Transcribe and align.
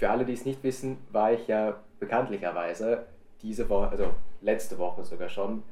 für 0.00 0.08
alle, 0.08 0.24
die 0.24 0.32
es 0.32 0.46
nicht 0.46 0.64
wissen, 0.64 0.96
war 1.12 1.30
ich 1.30 1.46
ja 1.46 1.76
bekanntlicherweise 1.98 3.04
diese 3.42 3.68
Woche, 3.68 3.90
also 3.90 4.14
letzte 4.40 4.78
Woche 4.78 5.04
sogar 5.04 5.28
schon, 5.28 5.62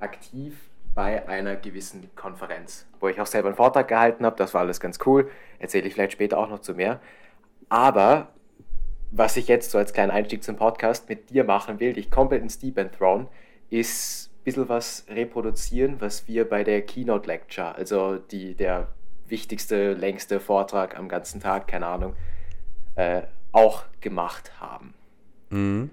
aktiv 0.00 0.68
bei 0.96 1.28
einer 1.28 1.54
gewissen 1.54 2.10
Konferenz, 2.16 2.88
wo 2.98 3.06
ich 3.06 3.20
auch 3.20 3.26
selber 3.26 3.46
einen 3.46 3.56
Vortrag 3.56 3.86
gehalten 3.86 4.26
habe. 4.26 4.34
Das 4.34 4.52
war 4.52 4.62
alles 4.62 4.80
ganz 4.80 4.98
cool. 5.06 5.30
Erzähle 5.60 5.86
ich 5.86 5.94
vielleicht 5.94 6.10
später 6.10 6.38
auch 6.38 6.48
noch 6.48 6.58
zu 6.58 6.74
mehr. 6.74 7.00
Aber 7.68 8.32
was 9.12 9.36
ich 9.36 9.46
jetzt 9.46 9.70
so 9.70 9.78
als 9.78 9.92
kleinen 9.92 10.10
Einstieg 10.10 10.42
zum 10.42 10.56
Podcast 10.56 11.08
mit 11.08 11.30
dir 11.30 11.44
machen 11.44 11.78
will, 11.78 11.92
dich 11.92 12.10
komplett 12.10 12.42
ins 12.42 12.58
Deep 12.58 12.78
End 12.78 12.98
thrown, 12.98 13.28
ist 13.70 14.32
ein 14.40 14.44
bisschen 14.44 14.68
was 14.68 15.06
reproduzieren, 15.08 16.00
was 16.00 16.26
wir 16.26 16.48
bei 16.48 16.64
der 16.64 16.82
Keynote 16.82 17.28
Lecture, 17.28 17.76
also 17.76 18.16
die, 18.16 18.56
der 18.56 18.88
wichtigste, 19.28 19.92
längste 19.92 20.40
Vortrag 20.40 20.98
am 20.98 21.08
ganzen 21.08 21.40
Tag, 21.40 21.68
keine 21.68 21.86
Ahnung, 21.86 22.16
äh, 22.96 23.22
auch 23.52 23.84
gemacht 24.00 24.60
haben. 24.60 24.94
Mhm. 25.50 25.90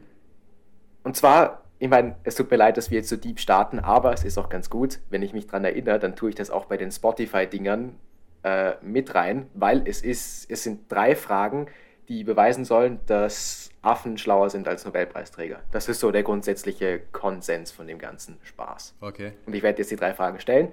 Und 1.04 1.16
zwar, 1.16 1.64
ich 1.80 1.90
meine, 1.90 2.16
es 2.24 2.36
tut 2.36 2.50
mir 2.50 2.58
leid, 2.58 2.78
dass 2.78 2.90
wir 2.90 2.98
jetzt 2.98 3.10
so 3.10 3.16
deep 3.16 3.40
starten, 3.40 3.80
aber 3.80 4.14
es 4.14 4.24
ist 4.24 4.38
auch 4.38 4.50
ganz 4.50 4.70
gut, 4.70 5.00
wenn 5.10 5.22
ich 5.22 5.34
mich 5.34 5.48
daran 5.48 5.66
erinnere, 5.66 6.00
dann 6.00 6.16
tue 6.16 6.30
ich 6.30 6.36
das 6.36 6.50
auch 6.50 6.66
bei 6.66 6.78
den 6.78 6.92
Spotify-Dingern 6.92 7.96
äh, 8.44 8.74
mit 8.82 9.14
rein, 9.16 9.48
weil 9.54 9.88
es 9.88 10.02
ist, 10.02 10.50
es 10.50 10.64
sind 10.64 10.92
drei 10.92 11.16
Fragen, 11.16 11.68
die 12.08 12.24
beweisen 12.24 12.66
sollen, 12.66 13.00
dass 13.08 13.72
Affen 13.82 14.18
schlauer 14.18 14.50
sind 14.50 14.68
als 14.68 14.86
Nobelpreisträger. 14.86 15.62
Das 15.72 15.90
ist 15.90 16.00
so 16.00 16.12
der 16.12 16.24
grundsätzliche 16.24 17.00
Konsens 17.12 17.72
von 17.72 17.88
dem 17.88 17.98
ganzen 17.98 18.38
Spaß. 18.44 18.96
Okay. 19.02 19.34
Und 19.46 19.56
ich 19.56 19.64
werde 19.64 19.80
jetzt 19.80 19.92
die 19.92 19.96
drei 19.96 20.14
Fragen 20.14 20.40
stellen. 20.40 20.72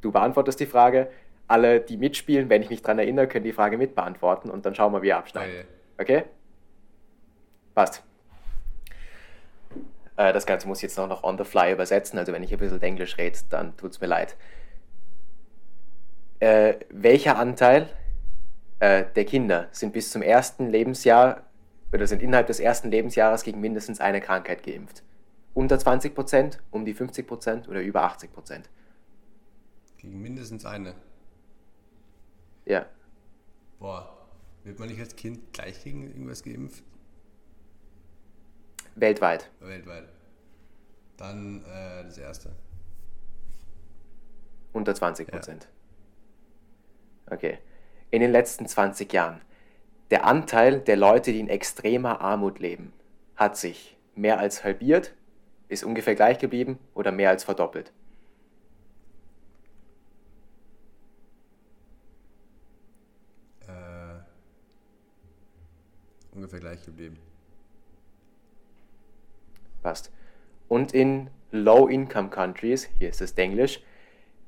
Du 0.00 0.12
beantwortest 0.12 0.60
die 0.60 0.66
Frage. 0.66 1.08
Alle, 1.48 1.80
die 1.80 1.96
mitspielen, 1.96 2.48
wenn 2.48 2.62
ich 2.62 2.70
mich 2.70 2.80
daran 2.80 2.98
erinnere, 2.98 3.26
können 3.28 3.44
die 3.44 3.52
Frage 3.52 3.76
mitbeantworten 3.76 4.50
und 4.50 4.64
dann 4.64 4.74
schauen 4.74 4.92
wir, 4.92 5.02
wie 5.02 5.06
wir 5.06 5.18
abschneiden. 5.18 5.54
Okay? 5.54 5.66
Passt. 7.74 8.02
Äh, 10.16 10.32
das 10.32 10.46
Ganze 10.46 10.66
muss 10.66 10.78
ich 10.78 10.82
jetzt 10.82 10.96
noch, 10.96 11.08
noch 11.08 11.24
on 11.24 11.38
the 11.38 11.44
fly 11.44 11.72
übersetzen, 11.72 12.18
also 12.18 12.32
wenn 12.32 12.42
ich 12.42 12.52
ein 12.52 12.58
bisschen 12.58 12.82
Englisch 12.82 13.18
rede, 13.18 13.38
dann 13.48 13.76
tut 13.76 13.92
es 13.92 14.00
mir 14.00 14.06
leid. 14.06 14.36
Äh, 16.40 16.76
welcher 16.90 17.38
Anteil 17.38 17.88
äh, 18.80 19.04
der 19.14 19.24
Kinder 19.24 19.68
sind 19.72 19.92
bis 19.92 20.10
zum 20.10 20.22
ersten 20.22 20.68
Lebensjahr 20.68 21.42
oder 21.92 22.06
sind 22.06 22.22
innerhalb 22.22 22.46
des 22.46 22.60
ersten 22.60 22.90
Lebensjahres 22.90 23.42
gegen 23.42 23.60
mindestens 23.60 24.00
eine 24.00 24.20
Krankheit 24.20 24.62
geimpft? 24.62 25.02
Unter 25.52 25.78
20 25.78 26.14
Prozent, 26.14 26.62
um 26.70 26.84
die 26.84 26.94
50 26.94 27.26
Prozent 27.26 27.68
oder 27.68 27.80
über 27.80 28.02
80 28.04 28.32
Prozent? 28.32 28.70
Gegen 29.98 30.22
mindestens 30.22 30.64
eine. 30.64 30.94
Ja. 32.64 32.86
Boah, 33.78 34.19
wird 34.64 34.78
man 34.78 34.88
nicht 34.88 35.00
als 35.00 35.16
Kind 35.16 35.52
gleich 35.52 35.82
gegen 35.82 36.06
irgendwas 36.06 36.42
geimpft? 36.42 36.82
Weltweit. 38.94 39.50
Weltweit. 39.60 40.08
Dann 41.16 41.64
äh, 41.64 42.04
das 42.04 42.18
erste. 42.18 42.50
Unter 44.72 44.94
20 44.94 45.28
Prozent. 45.28 45.68
Ja. 47.28 47.34
Okay. 47.34 47.58
In 48.10 48.20
den 48.20 48.32
letzten 48.32 48.66
20 48.66 49.12
Jahren. 49.12 49.40
Der 50.10 50.24
Anteil 50.24 50.80
der 50.80 50.96
Leute, 50.96 51.32
die 51.32 51.40
in 51.40 51.48
extremer 51.48 52.20
Armut 52.20 52.58
leben, 52.58 52.92
hat 53.36 53.56
sich 53.56 53.96
mehr 54.16 54.38
als 54.38 54.64
halbiert, 54.64 55.14
ist 55.68 55.84
ungefähr 55.84 56.16
gleich 56.16 56.38
geblieben 56.38 56.78
oder 56.94 57.12
mehr 57.12 57.30
als 57.30 57.44
verdoppelt. 57.44 57.92
Äh, 63.68 64.18
ungefähr 66.40 66.60
gleich 66.60 66.82
geblieben. 66.84 67.18
Passt. 69.82 70.10
Und 70.68 70.92
in 70.92 71.30
Low-Income-Countries, 71.50 72.88
hier 72.98 73.10
ist 73.10 73.20
es 73.20 73.32
Englisch, 73.32 73.82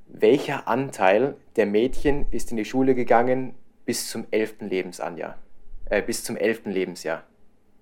welcher 0.09 0.69
Anteil 0.69 1.37
der 1.57 1.67
Mädchen 1.67 2.27
ist 2.31 2.51
in 2.51 2.57
die 2.57 2.65
Schule 2.65 2.95
gegangen 2.95 3.55
bis 3.85 4.09
zum 4.09 4.27
11. 4.31 4.61
Lebensjahr? 4.61 5.39
Äh, 5.87 6.03
bis 6.03 6.25
zum 6.25 6.37
11. 6.37 6.67
Lebensjahr 6.67 7.25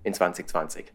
in 0.03 0.13
2020? 0.13 0.91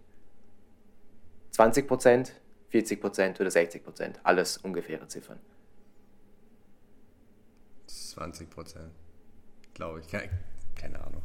20 1.51 1.87
Prozent, 1.87 2.33
40 2.69 3.01
Prozent 3.01 3.41
oder 3.41 3.51
60 3.51 3.83
Prozent? 3.83 4.21
Alles 4.25 4.59
ungefähre 4.59 5.09
Ziffern. 5.09 5.39
20 7.87 8.51
Prozent, 8.51 8.93
glaube 9.75 10.01
ich. 10.01 10.09
Keine, 10.09 10.31
keine 10.75 11.01
Ahnung. 11.03 11.23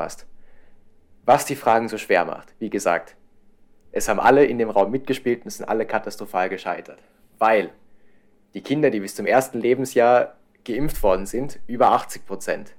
Passt 0.00 0.26
was 1.30 1.46
die 1.46 1.54
Fragen 1.54 1.88
so 1.88 1.96
schwer 1.96 2.24
macht. 2.24 2.54
Wie 2.58 2.70
gesagt, 2.70 3.14
es 3.92 4.08
haben 4.08 4.18
alle 4.18 4.44
in 4.44 4.58
dem 4.58 4.70
Raum 4.70 4.90
mitgespielt 4.90 5.42
und 5.42 5.48
es 5.48 5.58
sind 5.58 5.68
alle 5.68 5.86
katastrophal 5.86 6.48
gescheitert. 6.48 6.98
Weil 7.38 7.70
die 8.54 8.62
Kinder, 8.62 8.90
die 8.90 8.98
bis 8.98 9.14
zum 9.14 9.26
ersten 9.26 9.60
Lebensjahr 9.60 10.36
geimpft 10.64 11.02
worden 11.02 11.26
sind, 11.26 11.60
über 11.66 11.92
80 11.92 12.26
Prozent. 12.26 12.74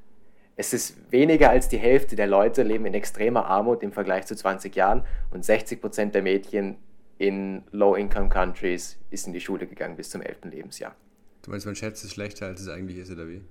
Es 0.57 0.73
ist 0.73 1.11
weniger 1.11 1.49
als 1.49 1.69
die 1.69 1.77
Hälfte 1.77 2.15
der 2.15 2.27
Leute 2.27 2.63
leben 2.63 2.85
in 2.85 2.93
extremer 2.93 3.45
Armut 3.45 3.83
im 3.83 3.93
Vergleich 3.93 4.25
zu 4.25 4.35
20 4.35 4.75
Jahren 4.75 5.05
und 5.31 5.45
60 5.45 5.79
Prozent 5.79 6.13
der 6.13 6.21
Mädchen 6.21 6.77
in 7.17 7.63
Low-Income-Countries 7.71 8.97
ist 9.11 9.27
in 9.27 9.33
die 9.33 9.39
Schule 9.39 9.65
gegangen 9.65 9.95
bis 9.95 10.09
zum 10.09 10.21
11. 10.21 10.39
Lebensjahr. 10.51 10.95
Du 11.43 11.51
meinst, 11.51 11.65
man 11.65 11.75
schätzt 11.75 12.03
es 12.03 12.11
schlechter, 12.11 12.47
als 12.47 12.61
es 12.61 12.67
eigentlich 12.67 12.97
ist, 12.97 13.11
oder 13.11 13.27
wie? 13.27 13.41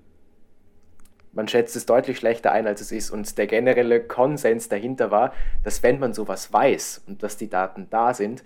Man 1.33 1.49
schätzt 1.49 1.77
es 1.77 1.87
deutlich 1.87 2.19
schlechter 2.19 2.53
ein, 2.53 2.67
als 2.67 2.81
es 2.81 2.93
ist. 2.93 3.11
Und 3.11 3.39
der 3.39 3.47
generelle 3.47 4.01
Konsens 4.01 4.69
dahinter 4.69 5.11
war, 5.11 5.33
dass 5.63 5.83
wenn 5.83 5.99
man 5.99 6.13
sowas 6.13 6.53
weiß 6.53 7.03
und 7.07 7.23
dass 7.23 7.37
die 7.37 7.49
Daten 7.49 7.89
da 7.91 8.15
sind, 8.15 8.43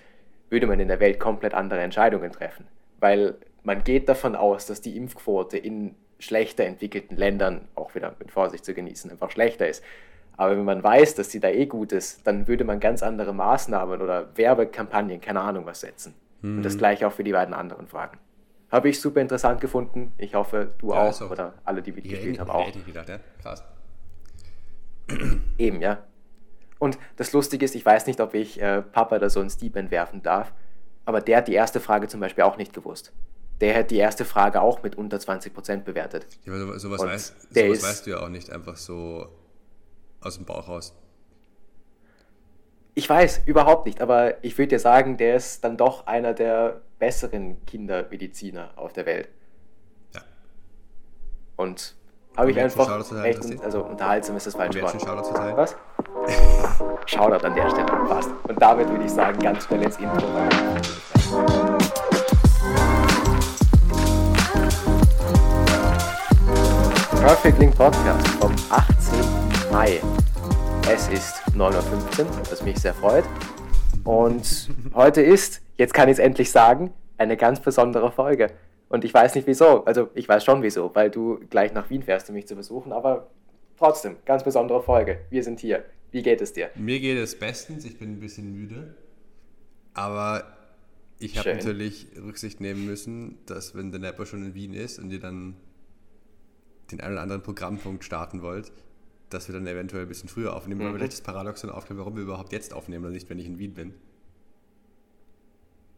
würde 0.50 0.67
man 0.67 0.81
in 0.81 0.89
der 0.89 1.00
Welt 1.00 1.19
komplett 1.19 1.55
andere 1.55 1.81
Entscheidungen 1.81 2.33
treffen. 2.33 2.67
Weil 3.00 3.34
man 3.62 3.83
geht 3.83 4.09
davon 4.09 4.37
aus, 4.37 4.67
dass 4.67 4.81
die 4.81 4.97
Impfquote 4.97 5.56
in 5.56 5.94
schlechter 6.19 6.65
entwickelten 6.65 7.17
Ländern, 7.17 7.62
auch 7.75 7.94
wieder 7.94 8.15
mit 8.19 8.31
Vorsicht 8.31 8.65
zu 8.65 8.75
genießen, 8.75 9.11
einfach 9.11 9.31
schlechter 9.31 9.69
ist. 9.69 9.83
Aber 10.37 10.56
wenn 10.56 10.65
man 10.65 10.83
weiß, 10.83 11.15
dass 11.15 11.31
sie 11.31 11.41
da 11.41 11.49
eh 11.49 11.67
gut 11.67 11.93
ist, 11.93 12.27
dann 12.27 12.49
würde 12.49 12.65
man 12.65 12.81
ganz 12.81 13.03
andere 13.03 13.33
Maßnahmen 13.33 14.00
oder 14.00 14.37
Werbekampagnen, 14.37 15.21
keine 15.21 15.41
Ahnung 15.41 15.65
was 15.67 15.81
setzen. 15.81 16.15
Mhm. 16.43 16.59
Und 16.59 16.62
das 16.65 16.75
mhm. 16.75 16.78
gleiche 16.78 17.06
auch 17.06 17.12
für 17.12 17.25
die 17.25 17.33
beiden 17.33 17.55
anderen 17.55 17.87
Fragen. 17.87 18.19
Habe 18.75 18.89
ich 18.89 19.01
super 19.01 19.21
interessant 19.21 19.61
gefunden. 19.61 20.12
Ich 20.19 20.35
hoffe, 20.35 20.73
du 20.79 20.91
ja, 20.91 21.09
auch, 21.09 21.21
auch, 21.23 21.31
oder 21.31 21.55
alle, 21.65 21.81
die 21.81 21.93
mitgespielt 21.93 22.41
haben, 22.41 22.51
auch. 22.51 22.73
Gedacht, 22.73 23.09
ja? 23.09 23.21
Krass. 23.41 23.62
Eben, 25.59 25.81
ja. 25.81 26.03
Und 26.81 26.99
das 27.15 27.33
Lustige 27.33 27.65
ist, 27.65 27.77
ich 27.77 27.87
weiß 27.87 28.09
nicht, 28.09 28.21
ob 28.21 28.35
ich 28.35 28.61
äh, 28.61 28.83
Papa 28.83 29.21
da 29.21 29.31
so 29.31 29.39
ein 29.39 29.49
Steep 29.49 29.77
entwerfen 29.77 30.25
darf, 30.25 30.53
aber 31.05 31.21
der 31.21 31.37
hat 31.37 31.47
die 31.47 31.55
erste 31.55 31.79
Frage 31.79 32.09
zum 32.09 32.19
Beispiel 32.19 32.43
auch 32.43 32.57
nicht 32.57 32.73
gewusst. 32.73 33.12
Der 33.61 33.79
hat 33.79 33.93
die 33.93 33.97
erste 33.97 34.25
Frage 34.25 34.61
auch 34.61 34.83
mit 34.83 34.97
unter 34.97 35.19
20% 35.19 35.83
bewertet. 35.83 36.27
Ja, 36.45 36.53
aber 36.55 36.77
sowas, 36.81 37.01
weißt, 37.01 37.55
sowas 37.55 37.83
weißt 37.85 38.06
du 38.06 38.11
ja 38.11 38.23
auch 38.25 38.29
nicht 38.29 38.51
einfach 38.51 38.77
so 38.77 39.29
aus 40.21 40.35
dem 40.35 40.47
Bauch 40.47 40.67
raus. 40.67 40.97
Ich 42.97 43.10
weiß, 43.10 43.43
überhaupt 43.47 43.87
nicht, 43.87 44.00
aber 44.00 44.44
ich 44.44 44.56
würde 44.56 44.69
dir 44.69 44.78
sagen, 44.78 45.16
der 45.16 45.34
ist 45.34 45.65
dann 45.65 45.77
doch 45.77 46.06
einer 46.06 46.32
der 46.32 46.81
besseren 47.00 47.56
Kindermediziner 47.66 48.71
auf 48.77 48.93
der 48.93 49.05
Welt. 49.05 49.28
Ja. 50.15 50.21
Und 51.56 51.97
habe 52.37 52.53
ich 52.53 52.60
einfach 52.60 52.88
echt, 53.25 53.60
also 53.65 53.84
unterhaltsam 53.84 54.37
ist 54.37 54.47
das 54.47 54.55
falsch 54.55 54.81
Wort. 54.81 54.94
Was? 55.56 55.77
Shoutout 57.06 57.44
an 57.44 57.55
der 57.56 57.69
Stelle, 57.71 57.87
passt. 57.87 58.31
Und 58.49 58.62
damit 58.62 58.88
würde 58.88 59.05
ich 59.05 59.11
sagen, 59.11 59.41
ganz 59.41 59.65
schnell 59.65 59.82
ins 59.82 59.97
Intro. 59.99 60.26
Perfect 67.21 67.59
Link 67.59 67.76
Podcast 67.76 68.28
vom 68.28 68.55
18. 68.71 69.72
Mai. 69.72 70.00
Es 70.86 71.08
ist 71.08 71.36
9.15 71.56 72.25
Uhr, 72.26 72.50
was 72.50 72.62
mich 72.62 72.76
sehr 72.76 72.92
freut. 72.92 73.25
Und 74.04 74.69
heute 74.92 75.22
ist, 75.22 75.62
jetzt 75.78 75.94
kann 75.94 76.10
ich 76.10 76.14
es 76.14 76.19
endlich 76.19 76.50
sagen, 76.50 76.92
eine 77.16 77.38
ganz 77.38 77.58
besondere 77.60 78.12
Folge. 78.12 78.50
Und 78.90 79.02
ich 79.02 79.14
weiß 79.14 79.34
nicht 79.34 79.46
wieso. 79.46 79.86
Also 79.86 80.10
ich 80.14 80.28
weiß 80.28 80.44
schon 80.44 80.62
wieso, 80.62 80.94
weil 80.94 81.10
du 81.10 81.40
gleich 81.48 81.72
nach 81.72 81.88
Wien 81.88 82.02
fährst, 82.02 82.28
um 82.28 82.34
mich 82.34 82.46
zu 82.46 82.54
besuchen. 82.54 82.92
Aber 82.92 83.31
trotzdem, 83.78 84.16
ganz 84.26 84.44
besondere 84.44 84.82
Folge. 84.82 85.20
Wir 85.31 85.42
sind 85.42 85.58
hier. 85.58 85.84
Wie 86.10 86.22
geht 86.22 86.42
es 86.42 86.52
dir? 86.52 86.69
Mir 86.75 87.00
geht 87.00 87.16
es 87.16 87.38
bestens. 87.38 87.86
Ich 87.86 87.98
bin 87.98 88.12
ein 88.16 88.20
bisschen 88.20 88.52
müde. 88.52 88.94
Aber 89.94 90.44
ich 91.19 91.38
habe 91.38 91.54
natürlich 91.54 92.08
Rücksicht 92.22 92.60
nehmen 92.60 92.84
müssen, 92.84 93.38
dass 93.46 93.75
wenn 93.75 93.90
der 93.90 94.00
Nepper 94.00 94.26
schon 94.26 94.44
in 94.44 94.54
Wien 94.54 94.75
ist 94.75 94.98
und 94.98 95.10
ihr 95.10 95.20
dann 95.20 95.56
den 96.92 97.00
einen 97.00 97.14
oder 97.14 97.22
anderen 97.22 97.42
Programmpunkt 97.42 98.04
starten 98.04 98.42
wollt, 98.42 98.70
dass 99.34 99.48
wir 99.48 99.54
dann 99.54 99.66
eventuell 99.66 100.02
ein 100.02 100.08
bisschen 100.08 100.28
früher 100.28 100.54
aufnehmen, 100.54 100.81
mhm. 100.81 100.86
weil 100.86 100.94
vielleicht 100.94 101.12
das 101.12 101.20
Paradoxon 101.20 101.70
aufnehmen, 101.70 102.00
warum 102.00 102.16
wir 102.16 102.22
überhaupt 102.22 102.52
jetzt 102.52 102.72
aufnehmen 102.72 103.04
und 103.04 103.12
nicht, 103.12 103.28
wenn 103.28 103.38
ich 103.38 103.46
in 103.46 103.58
Wien 103.58 103.75
bin. 103.75 103.94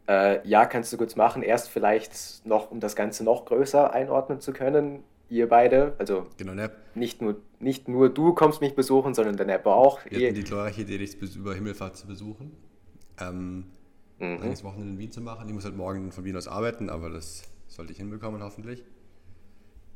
Äh, 0.09 0.47
ja, 0.47 0.67
kannst 0.67 0.93
du 0.93 0.97
kurz 0.97 1.17
machen. 1.17 1.43
Erst 1.43 1.69
vielleicht 1.69 2.47
noch, 2.47 2.71
um 2.71 2.81
das 2.81 2.95
Ganze 2.95 3.25
noch 3.25 3.45
größer 3.45 3.93
einordnen 3.93 4.41
zu 4.41 4.53
können. 4.53 5.03
ihr 5.29 5.49
beide, 5.49 5.95
also 5.99 6.27
genau, 6.37 6.55
nicht, 6.95 7.21
nur, 7.21 7.41
nicht 7.59 7.89
nur 7.89 8.09
du 8.09 8.33
kommst 8.33 8.61
mich 8.61 8.77
besuchen, 8.77 9.15
sondern 9.15 9.37
der 9.37 9.47
Neppo 9.47 9.73
auch. 9.73 10.01
Wir 10.09 10.29
hatten 10.29 10.37
die 10.37 10.45
glorreiche 10.45 10.83
Idee, 10.83 10.99
dich 10.99 11.17
über 11.35 11.55
Himmelfahrt 11.55 11.97
zu 11.97 12.07
besuchen. 12.07 12.53
Ähm, 13.21 13.67
mhm. 14.19 14.43
Ein 14.43 14.63
Wochenende 14.63 14.93
in 14.93 14.99
Wien 14.99 15.11
zu 15.11 15.21
machen. 15.21 15.49
Ich 15.49 15.55
muss 15.55 15.65
halt 15.65 15.77
morgen 15.77 16.13
von 16.13 16.25
Wien 16.25 16.37
aus 16.37 16.47
arbeiten, 16.47 16.89
aber 16.89 17.11
das 17.11 17.43
sollte 17.67 17.93
ich 17.93 17.99
hinbekommen, 17.99 18.43
hoffentlich. 18.43 18.85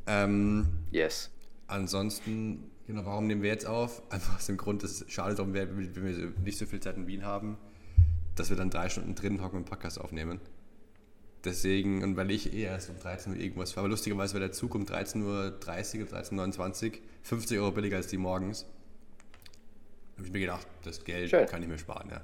Ähm, 0.09 0.67
yes. 0.91 1.31
Ansonsten, 1.69 2.65
genau, 2.91 3.07
warum 3.07 3.27
nehmen 3.27 3.43
wir 3.43 3.51
jetzt 3.51 3.67
auf? 3.67 4.03
Einfach 4.11 4.37
aus 4.37 4.47
dem 4.47 4.57
Grund, 4.57 4.83
dass 4.83 5.01
es 5.01 5.13
schade 5.13 5.35
darum 5.35 5.55
wäre, 5.55 5.69
wenn 5.77 5.95
wir 5.95 6.33
nicht 6.43 6.59
so 6.59 6.67
viel 6.67 6.81
Zeit 6.81 6.97
in 6.97 7.07
Wien 7.07 7.25
haben, 7.25 7.57
dass 8.35 8.51
wir 8.51 8.57
dann 8.57 8.71
drei 8.71 8.89
Stunden 8.89 9.15
drin 9.15 9.43
hocken 9.43 9.59
und 9.59 9.65
Podcast 9.65 10.01
aufnehmen. 10.01 10.41
Deswegen, 11.45 12.03
und 12.03 12.17
weil 12.17 12.31
ich 12.31 12.53
eh 12.53 12.65
erst 12.65 12.91
um 12.91 12.99
13 12.99 13.33
Uhr 13.33 13.39
irgendwas 13.39 13.75
war, 13.75 13.83
aber 13.83 13.89
lustigerweise 13.89 14.35
war 14.35 14.41
der 14.41 14.53
Zug 14.53 14.75
um 14.75 14.85
13.30 14.85 15.23
Uhr 15.23 16.09
oder 16.09 16.19
13.29 16.19 16.93
Uhr 16.93 16.99
50 17.23 17.59
Euro 17.59 17.71
billiger 17.71 17.97
als 17.97 18.09
die 18.09 18.19
morgens. 18.19 18.67
Da 20.13 20.19
habe 20.19 20.27
ich 20.27 20.33
mir 20.33 20.41
gedacht, 20.41 20.67
das 20.83 21.03
Geld 21.03 21.31
Schön. 21.31 21.47
kann 21.47 21.63
ich 21.63 21.69
mir 21.69 21.79
sparen, 21.79 22.11
ja. 22.11 22.21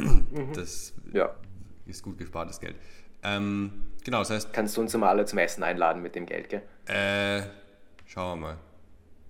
Mhm. 0.00 0.52
Das 0.54 0.94
ja. 1.12 1.34
ist 1.86 2.02
gut 2.02 2.16
gespartes 2.16 2.58
Geld. 2.58 2.76
Ähm, 3.22 3.84
genau, 4.02 4.20
das 4.20 4.30
heißt. 4.30 4.52
Kannst 4.52 4.76
du 4.76 4.80
uns 4.80 4.94
immer 4.94 5.08
alle 5.08 5.26
zum 5.26 5.38
Essen 5.38 5.62
einladen 5.62 6.02
mit 6.02 6.14
dem 6.14 6.24
Geld, 6.24 6.48
gell? 6.48 6.62
Äh, 6.86 7.42
schauen 8.06 8.40
wir 8.40 8.46
mal. 8.48 8.58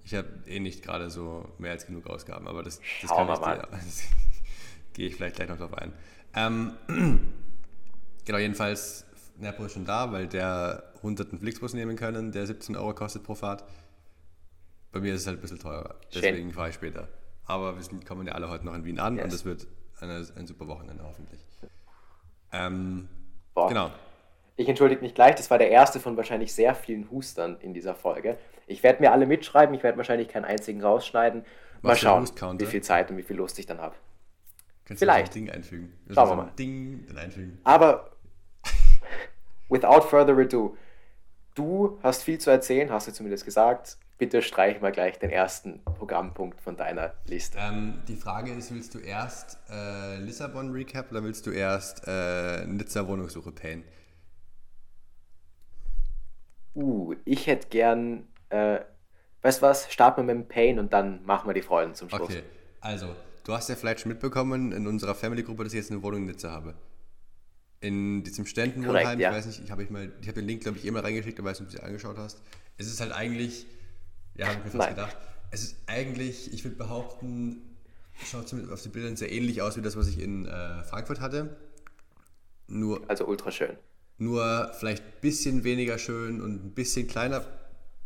Ich 0.04 0.14
habe 0.14 0.28
eh 0.46 0.60
nicht 0.60 0.82
gerade 0.82 1.10
so 1.10 1.48
mehr 1.58 1.72
als 1.72 1.86
genug 1.86 2.06
Ausgaben, 2.06 2.46
aber 2.46 2.62
das, 2.62 2.80
das 3.00 3.10
kann 3.10 3.28
ich 3.32 3.40
mal. 3.40 3.68
Gehe 4.92 5.08
ich 5.08 5.16
vielleicht 5.16 5.36
gleich 5.36 5.48
noch 5.48 5.58
drauf 5.58 5.74
ein. 5.74 5.92
Ähm, 6.34 6.74
Genau, 8.24 8.38
jedenfalls, 8.38 9.06
Nerpo 9.36 9.64
ist 9.64 9.72
schon 9.72 9.84
da, 9.84 10.10
weil 10.12 10.26
der 10.26 10.82
100 10.96 11.30
einen 11.30 11.40
Flixbus 11.40 11.74
nehmen 11.74 11.96
können, 11.96 12.32
der 12.32 12.46
17 12.46 12.76
Euro 12.76 12.94
kostet 12.94 13.22
pro 13.22 13.34
Fahrt. 13.34 13.64
Bei 14.92 15.00
mir 15.00 15.14
ist 15.14 15.22
es 15.22 15.26
halt 15.26 15.38
ein 15.38 15.42
bisschen 15.42 15.58
teurer, 15.58 15.96
deswegen 16.14 16.52
fahre 16.52 16.70
ich 16.70 16.74
später. 16.74 17.08
Aber 17.46 17.76
wir 17.76 17.82
sind, 17.82 18.06
kommen 18.06 18.26
ja 18.26 18.32
alle 18.32 18.48
heute 18.48 18.64
noch 18.64 18.74
in 18.74 18.84
Wien 18.84 18.98
an 18.98 19.16
yes. 19.16 19.24
und 19.24 19.32
es 19.32 19.44
wird 19.44 19.66
eine, 20.00 20.26
ein 20.36 20.46
super 20.46 20.66
Wochenende 20.68 21.04
hoffentlich. 21.04 21.40
Ähm, 22.52 23.08
genau. 23.54 23.90
Ich 24.56 24.68
entschuldige 24.68 25.02
mich 25.02 25.14
gleich, 25.14 25.34
das 25.34 25.50
war 25.50 25.58
der 25.58 25.70
erste 25.70 26.00
von 26.00 26.16
wahrscheinlich 26.16 26.54
sehr 26.54 26.74
vielen 26.74 27.10
Hustern 27.10 27.58
in 27.60 27.74
dieser 27.74 27.94
Folge. 27.94 28.38
Ich 28.66 28.82
werde 28.82 29.02
mir 29.02 29.12
alle 29.12 29.26
mitschreiben, 29.26 29.74
ich 29.74 29.82
werde 29.82 29.98
wahrscheinlich 29.98 30.28
keinen 30.28 30.44
einzigen 30.44 30.82
rausschneiden. 30.82 31.44
Mal 31.82 31.96
schauen, 31.96 32.28
wie 32.58 32.66
viel 32.66 32.82
Zeit 32.82 33.10
und 33.10 33.16
wie 33.16 33.22
viel 33.22 33.36
Lust 33.36 33.58
ich 33.58 33.66
dann 33.66 33.80
habe. 33.80 33.94
Kannst 34.84 35.00
Vielleicht. 35.00 35.34
du 35.34 35.38
ein 35.38 35.44
Ding 35.46 35.50
einfügen? 35.50 35.92
Schauen 36.10 36.28
wir 36.28 36.36
mal. 36.36 36.52
Ding 36.58 37.06
dann 37.08 37.18
einfügen. 37.18 37.58
Aber 37.64 38.10
without 39.68 40.02
further 40.02 40.36
ado, 40.36 40.76
du 41.54 41.98
hast 42.02 42.22
viel 42.22 42.38
zu 42.38 42.50
erzählen, 42.50 42.90
hast 42.90 43.08
du 43.08 43.12
zumindest 43.12 43.44
gesagt. 43.44 43.98
Bitte 44.16 44.42
streich 44.42 44.80
mal 44.80 44.92
gleich 44.92 45.18
den 45.18 45.30
ersten 45.30 45.82
Programmpunkt 45.84 46.60
von 46.60 46.76
deiner 46.76 47.14
Liste. 47.26 47.58
Ähm, 47.60 48.02
die 48.06 48.14
Frage 48.14 48.52
ist, 48.52 48.72
willst 48.72 48.94
du 48.94 49.00
erst 49.00 49.58
äh, 49.68 50.18
Lissabon 50.18 50.70
Recap 50.70 51.10
oder 51.10 51.24
willst 51.24 51.46
du 51.46 51.50
erst 51.50 52.06
äh, 52.06 52.64
Nizza 52.66 53.08
Wohnungssuche 53.08 53.50
payen? 53.50 53.82
Uh, 56.76 57.14
ich 57.24 57.46
hätte 57.46 57.68
gern, 57.68 58.28
äh, 58.54 58.84
weißt 59.42 59.58
du 59.58 59.66
was, 59.66 59.92
starten 59.92 60.26
wir 60.26 60.34
mit 60.34 60.44
dem 60.44 60.48
Pain 60.48 60.78
und 60.78 60.92
dann 60.92 61.24
machen 61.24 61.48
wir 61.48 61.54
die 61.54 61.62
Freuden 61.62 61.94
zum 61.94 62.08
Schluss. 62.08 62.22
Okay, 62.22 62.42
also, 62.80 63.14
du 63.44 63.52
hast 63.52 63.68
ja 63.68 63.74
vielleicht 63.74 64.00
schon 64.00 64.10
mitbekommen 64.10 64.72
in 64.72 64.86
unserer 64.86 65.14
Family-Gruppe, 65.14 65.64
dass 65.64 65.72
ich 65.72 65.78
jetzt 65.78 65.90
eine 65.90 66.02
Wohnung 66.02 66.22
in 66.22 66.26
Nizza 66.26 66.50
habe 66.50 66.74
in 67.84 68.22
diesem 68.22 68.46
Ständenwohnheim, 68.46 69.20
ja. 69.20 69.30
ich 69.30 69.36
weiß 69.36 69.46
nicht, 69.46 69.62
ich 69.62 69.70
habe 69.70 69.82
ich 69.82 69.90
mal, 69.90 70.10
ich 70.20 70.26
habe 70.26 70.40
den 70.40 70.46
Link, 70.46 70.62
glaube 70.62 70.78
ich, 70.78 70.86
eh 70.86 70.90
mal 70.90 71.00
reingeschickt, 71.00 71.38
ich 71.38 71.44
weiß 71.44 71.60
nicht, 71.60 71.68
ob 71.68 71.72
du 71.72 71.78
sie 71.78 71.84
angeschaut 71.84 72.16
hast. 72.16 72.40
Es 72.78 72.86
ist 72.86 73.00
halt 73.00 73.12
eigentlich, 73.12 73.66
ja, 74.36 74.46
habe 74.46 74.58
ich 74.58 74.64
mir 74.64 74.70
fast 74.70 74.88
Nein. 74.88 74.94
gedacht, 74.94 75.16
es 75.50 75.62
ist 75.62 75.76
eigentlich, 75.86 76.52
ich 76.52 76.64
würde 76.64 76.76
behaupten, 76.76 77.76
schaut 78.24 78.52
auf 78.72 78.82
den 78.82 78.92
Bildern 78.92 79.16
sehr 79.16 79.30
ähnlich 79.30 79.60
aus 79.60 79.76
wie 79.76 79.82
das, 79.82 79.96
was 79.96 80.08
ich 80.08 80.18
in 80.18 80.46
äh, 80.46 80.82
Frankfurt 80.84 81.20
hatte. 81.20 81.56
Nur, 82.66 83.02
also 83.08 83.26
ultra 83.26 83.50
schön. 83.50 83.76
Nur 84.16 84.72
vielleicht 84.78 85.04
ein 85.04 85.12
bisschen 85.20 85.64
weniger 85.64 85.98
schön 85.98 86.40
und 86.40 86.64
ein 86.64 86.70
bisschen 86.70 87.06
kleiner, 87.06 87.44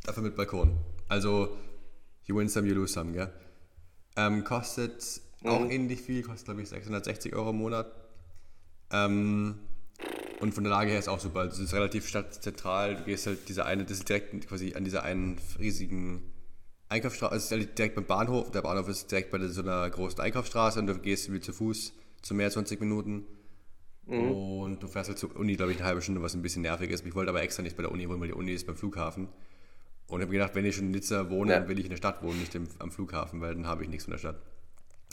dafür 0.04 0.22
mit 0.22 0.36
Balkon. 0.36 0.76
Also, 1.08 1.56
you 2.24 2.36
win 2.36 2.48
some, 2.48 2.66
you 2.66 2.74
lose 2.74 2.92
some, 2.92 3.12
gell? 3.12 3.32
Ähm, 4.16 4.44
kostet 4.44 5.20
mhm. 5.42 5.48
auch 5.48 5.70
ähnlich 5.70 6.02
viel, 6.02 6.22
kostet 6.22 6.46
glaube 6.46 6.62
ich 6.62 6.68
660 6.68 7.34
Euro 7.34 7.50
im 7.50 7.56
Monat. 7.56 7.90
Ähm, 8.90 9.56
und 10.40 10.54
von 10.54 10.64
der 10.64 10.70
Lage 10.70 10.90
her 10.90 10.98
ist 10.98 11.08
auch 11.08 11.20
super. 11.20 11.40
Also 11.40 11.62
es 11.62 11.68
ist 11.68 11.74
relativ 11.74 12.06
stadtzentral. 12.06 12.96
Du 12.96 13.04
gehst 13.04 13.26
halt 13.26 13.48
diese 13.48 13.64
eine, 13.64 13.84
das 13.84 13.98
ist 13.98 14.08
direkt 14.08 14.48
quasi 14.48 14.74
an 14.74 14.84
dieser 14.84 15.02
einen 15.02 15.36
riesigen 15.58 16.22
Einkaufsstraße. 16.88 17.32
Also 17.32 17.44
es 17.44 17.50
ist 17.50 17.66
halt 17.66 17.78
direkt 17.78 17.96
beim 17.96 18.06
Bahnhof. 18.06 18.50
Der 18.50 18.62
Bahnhof 18.62 18.88
ist 18.88 19.10
direkt 19.10 19.30
bei 19.30 19.44
so 19.48 19.62
einer 19.62 19.88
großen 19.90 20.20
Einkaufsstraße 20.20 20.78
und 20.78 20.86
du 20.86 20.98
gehst 20.98 21.32
wie 21.32 21.40
zu 21.40 21.52
Fuß 21.52 21.92
zu 22.22 22.34
mehr 22.34 22.46
als 22.46 22.54
20 22.54 22.80
Minuten. 22.80 23.26
Mhm. 24.06 24.30
Und 24.30 24.82
du 24.82 24.88
fährst 24.88 25.10
halt 25.10 25.18
zur 25.18 25.34
Uni, 25.36 25.56
glaube 25.56 25.72
ich, 25.72 25.78
eine 25.78 25.86
halbe 25.86 26.02
Stunde, 26.02 26.22
was 26.22 26.34
ein 26.34 26.42
bisschen 26.42 26.62
nervig 26.62 26.90
ist. 26.90 27.04
Ich 27.04 27.14
wollte 27.14 27.30
aber 27.30 27.42
extra 27.42 27.62
nicht 27.62 27.76
bei 27.76 27.82
der 27.82 27.92
Uni 27.92 28.08
wohnen, 28.08 28.20
weil 28.20 28.28
die 28.28 28.34
Uni 28.34 28.52
ist 28.52 28.66
beim 28.66 28.76
Flughafen. 28.76 29.28
Und 30.08 30.20
ich 30.20 30.24
habe 30.24 30.32
gedacht, 30.32 30.54
wenn 30.54 30.64
ich 30.64 30.74
schon 30.74 30.86
in 30.86 30.90
Nizza 30.92 31.28
wohne, 31.30 31.52
ja. 31.52 31.60
dann 31.60 31.68
will 31.68 31.78
ich 31.78 31.84
in 31.84 31.90
der 31.90 31.98
Stadt 31.98 32.22
wohnen, 32.22 32.40
nicht 32.40 32.54
im, 32.54 32.66
am 32.78 32.90
Flughafen, 32.90 33.40
weil 33.40 33.54
dann 33.54 33.66
habe 33.66 33.82
ich 33.82 33.90
nichts 33.90 34.04
von 34.04 34.12
der 34.12 34.18
Stadt. 34.18 34.40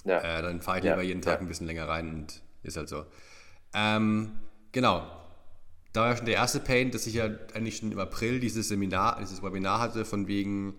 Ja. 0.06 0.20
Äh, 0.20 0.42
dann 0.42 0.62
fahre 0.62 0.80
ich 0.80 0.84
lieber 0.86 1.02
jeden 1.02 1.22
Tag 1.22 1.42
ein 1.42 1.48
bisschen 1.48 1.68
länger 1.68 1.88
rein 1.88 2.10
und 2.14 2.42
ist 2.64 2.78
halt 2.78 2.88
so. 2.88 3.06
Ähm, 3.74 4.32
genau. 4.72 5.06
Da 5.92 6.02
war 6.02 6.16
schon 6.18 6.26
der 6.26 6.36
erste 6.36 6.60
Pain, 6.60 6.92
dass 6.92 7.08
ich 7.08 7.16
ja 7.16 7.30
eigentlich 7.54 7.78
schon 7.78 7.92
im 7.92 8.00
April 8.00 8.40
dieses 8.40 8.68
Seminar, 8.68 9.18
dieses 9.20 9.42
Webinar 9.42 9.80
hatte, 9.80 10.06
von 10.06 10.28
wegen, 10.28 10.76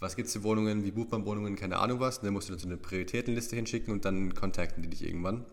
was 0.00 0.16
gibt 0.16 0.28
es 0.28 0.34
für 0.34 0.42
Wohnungen, 0.42 0.84
wie 0.84 0.90
bucht 0.90 1.10
man 1.10 1.24
Wohnungen, 1.24 1.56
keine 1.56 1.78
Ahnung 1.78 2.00
was. 2.00 2.18
Und 2.18 2.24
dann 2.26 2.34
musst 2.34 2.48
du 2.48 2.52
dann 2.52 2.60
so 2.60 2.68
eine 2.68 2.76
Prioritätenliste 2.76 3.56
hinschicken 3.56 3.92
und 3.92 4.04
dann 4.04 4.34
kontakten 4.34 4.82
die 4.82 4.90
dich 4.90 5.04
irgendwann. 5.04 5.44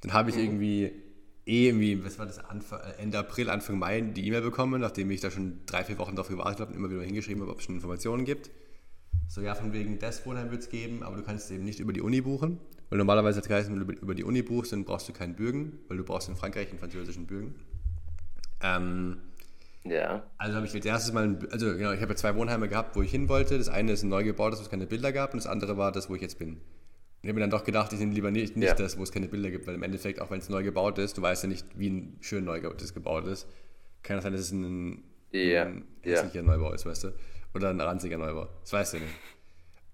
Dann 0.00 0.12
habe 0.12 0.30
ich 0.30 0.36
mhm. 0.36 0.42
irgendwie 0.42 1.05
eh 1.46 1.68
irgendwie, 1.68 2.04
was 2.04 2.18
war 2.18 2.26
das, 2.26 2.38
Anfang, 2.44 2.80
äh, 2.80 3.02
Ende 3.02 3.18
April, 3.18 3.48
Anfang 3.48 3.78
Mai 3.78 4.00
die 4.00 4.26
E-Mail 4.26 4.42
bekommen, 4.42 4.80
nachdem 4.80 5.10
ich 5.10 5.20
da 5.20 5.30
schon 5.30 5.60
drei, 5.66 5.84
vier 5.84 5.96
Wochen 5.98 6.16
darauf 6.16 6.28
gewartet 6.28 6.60
habe 6.60 6.72
und 6.72 6.76
immer 6.76 6.90
wieder 6.90 7.02
hingeschrieben 7.02 7.42
habe, 7.42 7.52
ob 7.52 7.60
es 7.60 7.64
schon 7.64 7.76
Informationen 7.76 8.24
gibt. 8.24 8.50
So, 9.28 9.40
ja, 9.40 9.54
von 9.54 9.72
wegen 9.72 9.98
das 9.98 10.26
Wohnheim 10.26 10.50
wird 10.50 10.62
es 10.62 10.68
geben, 10.68 11.02
aber 11.02 11.16
du 11.16 11.22
kannst 11.22 11.46
es 11.46 11.50
eben 11.50 11.64
nicht 11.64 11.80
über 11.80 11.92
die 11.92 12.00
Uni 12.00 12.20
buchen. 12.20 12.58
Weil 12.88 12.98
normalerweise 12.98 13.38
hat 13.38 13.44
es 13.44 13.48
geheißen, 13.48 13.72
wenn 13.72 13.86
du 13.86 13.92
über 13.94 14.14
die 14.14 14.22
Uni 14.22 14.42
buchst, 14.42 14.72
dann 14.72 14.84
brauchst 14.84 15.08
du 15.08 15.12
keinen 15.12 15.34
Bürgen, 15.34 15.78
weil 15.88 15.96
du 15.96 16.04
brauchst 16.04 16.28
in 16.28 16.36
Frankreich 16.36 16.68
einen 16.68 16.78
französischen 16.78 17.26
Bürgen. 17.26 17.54
Ähm, 18.62 19.16
ja. 19.84 20.24
Also 20.38 20.56
habe 20.56 20.66
ich 20.66 20.74
als 20.74 20.84
erstes 20.84 21.12
mal, 21.12 21.38
also 21.50 21.76
genau, 21.76 21.92
ich 21.92 22.00
habe 22.00 22.12
ja 22.12 22.16
zwei 22.16 22.36
Wohnheime 22.36 22.68
gehabt, 22.68 22.94
wo 22.94 23.02
ich 23.02 23.10
hin 23.10 23.28
wollte. 23.28 23.58
Das 23.58 23.68
eine 23.68 23.92
ist 23.92 24.04
ein 24.04 24.08
neu 24.08 24.22
gebautes, 24.22 24.60
wo 24.60 24.64
es 24.64 24.70
keine 24.70 24.86
Bilder 24.86 25.12
gab, 25.12 25.32
und 25.32 25.42
das 25.42 25.50
andere 25.50 25.76
war 25.76 25.90
das, 25.90 26.08
wo 26.08 26.14
ich 26.14 26.22
jetzt 26.22 26.38
bin. 26.38 26.60
Ich 27.26 27.28
habe 27.28 27.40
mir 27.40 27.40
dann 27.40 27.50
doch 27.50 27.64
gedacht, 27.64 27.92
ich 27.92 27.98
nehme 27.98 28.14
lieber 28.14 28.30
nicht, 28.30 28.56
nicht 28.56 28.68
ja. 28.68 28.74
das, 28.76 28.96
wo 28.96 29.02
es 29.02 29.10
keine 29.10 29.26
Bilder 29.26 29.50
gibt, 29.50 29.66
weil 29.66 29.74
im 29.74 29.82
Endeffekt, 29.82 30.20
auch 30.20 30.30
wenn 30.30 30.38
es 30.38 30.48
neu 30.48 30.62
gebaut 30.62 30.96
ist, 30.98 31.18
du 31.18 31.22
weißt 31.22 31.42
ja 31.42 31.48
nicht, 31.48 31.66
wie 31.74 31.90
ein 31.90 32.18
schön 32.20 32.44
neu 32.44 32.60
gebaut 32.60 33.26
ist. 33.26 33.48
Kann 34.04 34.18
es 34.18 34.22
sein, 34.22 34.32
dass 34.32 34.42
es 34.42 34.52
ein, 34.52 35.02
ja. 35.32 35.64
ein 35.64 35.84
hässlicher 36.02 36.36
ja. 36.36 36.42
Neubau 36.42 36.72
ist, 36.72 36.86
weißt 36.86 37.02
du? 37.02 37.14
Oder 37.52 37.70
ein 37.70 37.80
ranziger 37.80 38.16
Neubau. 38.16 38.48
Das 38.60 38.72
weißt 38.72 38.94
du 38.94 38.98
nicht. 38.98 39.12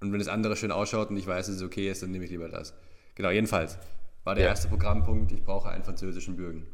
Und 0.01 0.13
wenn 0.13 0.19
das 0.19 0.29
andere 0.29 0.57
schön 0.57 0.71
ausschaut 0.71 1.09
und 1.09 1.17
ich 1.17 1.27
weiß, 1.27 1.47
dass 1.47 1.57
es 1.57 1.63
okay 1.63 1.91
ist, 1.91 2.03
dann 2.03 2.11
nehme 2.11 2.27
ich 2.27 2.31
lieber 2.31 2.51
das. 2.51 2.75
Genau, 3.15 3.31
jedenfalls 3.31 3.79
war 4.25 4.35
der 4.35 4.49
erste 4.49 4.69
Programmpunkt, 4.69 5.33
ich 5.33 5.43
brauche 5.43 5.71
einen 5.71 5.85
französischen 5.85 6.37
Bürgen. 6.37 6.67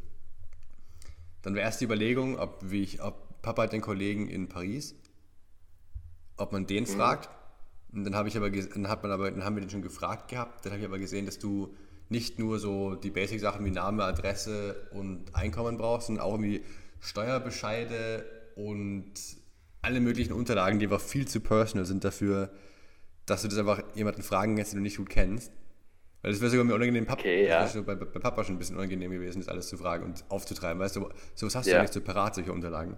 Dann 1.42 1.54
war 1.54 1.62
erst 1.62 1.80
die 1.80 1.84
Überlegung, 1.84 2.36
ob, 2.36 2.58
wie 2.68 2.82
ich, 2.82 3.00
ob 3.00 3.42
Papa 3.42 3.62
hat 3.62 3.72
einen 3.74 3.82
Kollegen 3.82 4.28
in 4.28 4.48
Paris, 4.48 4.96
ob 6.36 6.50
man 6.50 6.66
den 6.66 6.82
mhm. 6.82 6.88
fragt. 6.88 7.30
Und 7.92 8.04
dann 8.04 8.14
habe 8.14 8.28
ich 8.28 8.36
aber, 8.36 8.50
dann 8.50 8.88
hat 8.88 9.02
man 9.02 9.12
aber, 9.12 9.30
dann 9.30 9.44
haben 9.44 9.56
wir 9.56 9.60
den 9.60 9.70
schon 9.70 9.82
gefragt 9.82 10.28
gehabt. 10.28 10.64
Dann 10.64 10.72
habe 10.72 10.80
ich 10.80 10.86
aber 10.86 10.98
gesehen, 10.98 11.26
dass 11.26 11.38
du 11.38 11.74
nicht 12.08 12.38
nur 12.38 12.58
so 12.58 12.94
die 12.94 13.10
Basic-Sachen 13.10 13.64
wie 13.64 13.70
Name, 13.70 14.04
Adresse 14.04 14.88
und 14.92 15.34
Einkommen 15.34 15.76
brauchst, 15.76 16.06
sondern 16.06 16.24
auch 16.24 16.32
irgendwie 16.32 16.62
Steuerbescheide 17.00 18.24
und 18.56 19.12
alle 19.82 20.00
möglichen 20.00 20.32
Unterlagen, 20.32 20.78
die 20.78 20.86
aber 20.86 20.98
viel 20.98 21.26
zu 21.28 21.40
personal 21.40 21.86
sind 21.86 22.04
dafür, 22.04 22.50
dass 23.26 23.42
du 23.42 23.48
das 23.48 23.58
einfach 23.58 23.82
jemanden 23.94 24.22
fragen 24.22 24.56
kannst, 24.56 24.72
den 24.72 24.78
du 24.78 24.82
nicht 24.82 24.96
gut 24.96 25.10
kennst. 25.10 25.52
Weil 26.22 26.32
das 26.32 26.40
wäre 26.40 26.50
sogar 26.50 26.64
mir 26.64 26.74
unangenehm, 26.74 27.06
Papa, 27.06 27.20
okay, 27.20 27.46
ja. 27.46 27.62
das 27.62 27.74
bei, 27.84 27.94
bei, 27.94 28.04
Papa 28.04 28.42
schon 28.42 28.56
ein 28.56 28.58
bisschen 28.58 28.76
unangenehm 28.76 29.12
gewesen, 29.12 29.40
das 29.40 29.48
alles 29.48 29.68
zu 29.68 29.76
fragen 29.76 30.04
und 30.04 30.24
aufzutreiben. 30.28 30.80
Weißt 30.80 30.96
du, 30.96 31.08
sowas 31.34 31.54
hast 31.54 31.66
ja. 31.66 31.74
du 31.74 31.76
ja 31.76 31.82
nicht 31.82 31.94
so 31.94 32.00
parat, 32.00 32.34
solche 32.34 32.52
Unterlagen. 32.52 32.96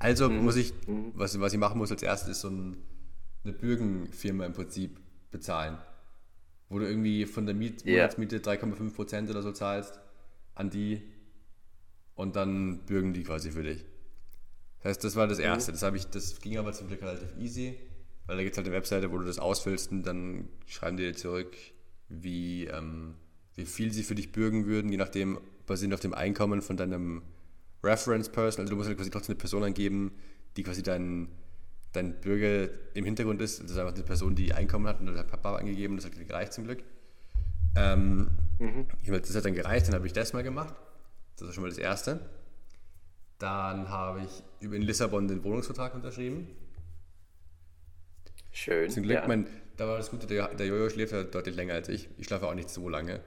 Also 0.00 0.28
mhm. 0.28 0.42
muss 0.42 0.56
ich, 0.56 0.72
mhm. 0.88 1.12
was, 1.14 1.38
was 1.38 1.52
ich 1.52 1.60
machen 1.60 1.78
muss 1.78 1.92
als 1.92 2.02
erstes, 2.02 2.30
ist 2.30 2.40
so 2.40 2.48
ein, 2.48 2.76
eine 3.44 3.52
Bürgenfirma 3.52 4.46
im 4.46 4.52
Prinzip 4.52 4.98
bezahlen. 5.30 5.78
Wo 6.68 6.78
du 6.78 6.86
irgendwie 6.86 7.26
von 7.26 7.46
der 7.46 7.54
Miet, 7.54 7.84
yeah. 7.84 7.96
Monatsmiete 7.96 8.38
3,5% 8.38 9.30
oder 9.30 9.42
so 9.42 9.52
zahlst 9.52 10.00
an 10.54 10.70
die 10.70 11.02
und 12.14 12.36
dann 12.36 12.84
bürgen 12.86 13.12
die 13.12 13.24
quasi 13.24 13.50
für 13.50 13.62
dich. 13.62 13.84
Das 14.78 14.90
heißt, 14.90 15.04
das 15.04 15.16
war 15.16 15.26
das 15.26 15.38
mhm. 15.38 15.44
Erste. 15.44 15.72
Das, 15.72 15.82
ich, 15.94 16.06
das 16.06 16.40
ging 16.40 16.58
aber 16.58 16.72
zum 16.72 16.88
Glück 16.88 17.02
relativ 17.02 17.36
easy. 17.38 17.78
Weil 18.26 18.36
da 18.36 18.42
gibt 18.42 18.54
es 18.54 18.58
halt 18.58 18.66
eine 18.66 18.76
Webseite, 18.76 19.10
wo 19.10 19.18
du 19.18 19.24
das 19.24 19.38
ausfüllst 19.38 19.90
und 19.90 20.04
dann 20.04 20.48
schreiben 20.66 20.96
die 20.96 21.04
dir 21.04 21.14
zurück, 21.14 21.56
wie, 22.08 22.66
ähm, 22.66 23.14
wie 23.54 23.64
viel 23.64 23.92
sie 23.92 24.04
für 24.04 24.14
dich 24.14 24.32
bürgen 24.32 24.66
würden, 24.66 24.90
je 24.90 24.96
nachdem, 24.96 25.40
basierend 25.66 25.94
auf 25.94 26.00
dem 26.00 26.14
Einkommen 26.14 26.62
von 26.62 26.76
deinem 26.76 27.22
Reference 27.82 28.28
Person, 28.28 28.62
also 28.62 28.70
du 28.70 28.76
musst 28.76 28.88
halt 28.88 28.98
quasi 28.98 29.10
trotzdem 29.10 29.34
eine 29.34 29.40
Person 29.40 29.64
angeben, 29.64 30.12
die 30.56 30.62
quasi 30.62 30.82
dein, 30.82 31.28
dein 31.92 32.20
Bürger 32.20 32.72
im 32.94 33.04
Hintergrund 33.04 33.40
ist. 33.40 33.62
Das 33.62 33.70
ist 33.70 33.78
einfach 33.78 33.94
eine 33.94 34.02
Person, 34.02 34.34
die 34.34 34.52
Einkommen 34.52 34.86
hat 34.86 35.00
und 35.00 35.06
dann 35.06 35.16
hat 35.16 35.28
Papa 35.28 35.56
angegeben, 35.56 35.96
das 35.96 36.06
hat 36.06 36.12
gereicht 36.26 36.52
zum 36.52 36.64
Glück. 36.64 36.82
Ähm, 37.76 38.28
mhm. 38.58 38.86
Das 39.06 39.34
hat 39.34 39.44
dann 39.44 39.54
gereicht, 39.54 39.88
dann 39.88 39.94
habe 39.94 40.06
ich 40.06 40.12
das 40.12 40.32
mal 40.32 40.42
gemacht. 40.42 40.74
Das 41.36 41.48
ist 41.48 41.54
schon 41.54 41.62
mal 41.62 41.70
das 41.70 41.78
Erste. 41.78 42.20
Dann 43.38 43.88
habe 43.88 44.20
ich 44.22 44.44
in 44.60 44.82
Lissabon 44.82 45.26
den 45.26 45.42
Wohnungsvertrag 45.42 45.94
unterschrieben. 45.94 46.46
Schön. 48.52 48.90
Zum 48.90 49.02
Glück, 49.02 49.16
ja. 49.16 49.26
mein, 49.26 49.46
da 49.76 49.88
war 49.88 49.96
das 49.96 50.10
Gute, 50.10 50.26
der, 50.26 50.54
der 50.54 50.66
Jojo 50.66 50.90
schläft 50.90 51.12
ja 51.12 51.24
deutlich 51.24 51.56
länger 51.56 51.74
als 51.74 51.88
ich. 51.88 52.08
Ich 52.18 52.26
schlafe 52.26 52.46
auch 52.46 52.54
nicht 52.54 52.70
so 52.70 52.88
lange. 52.88 53.20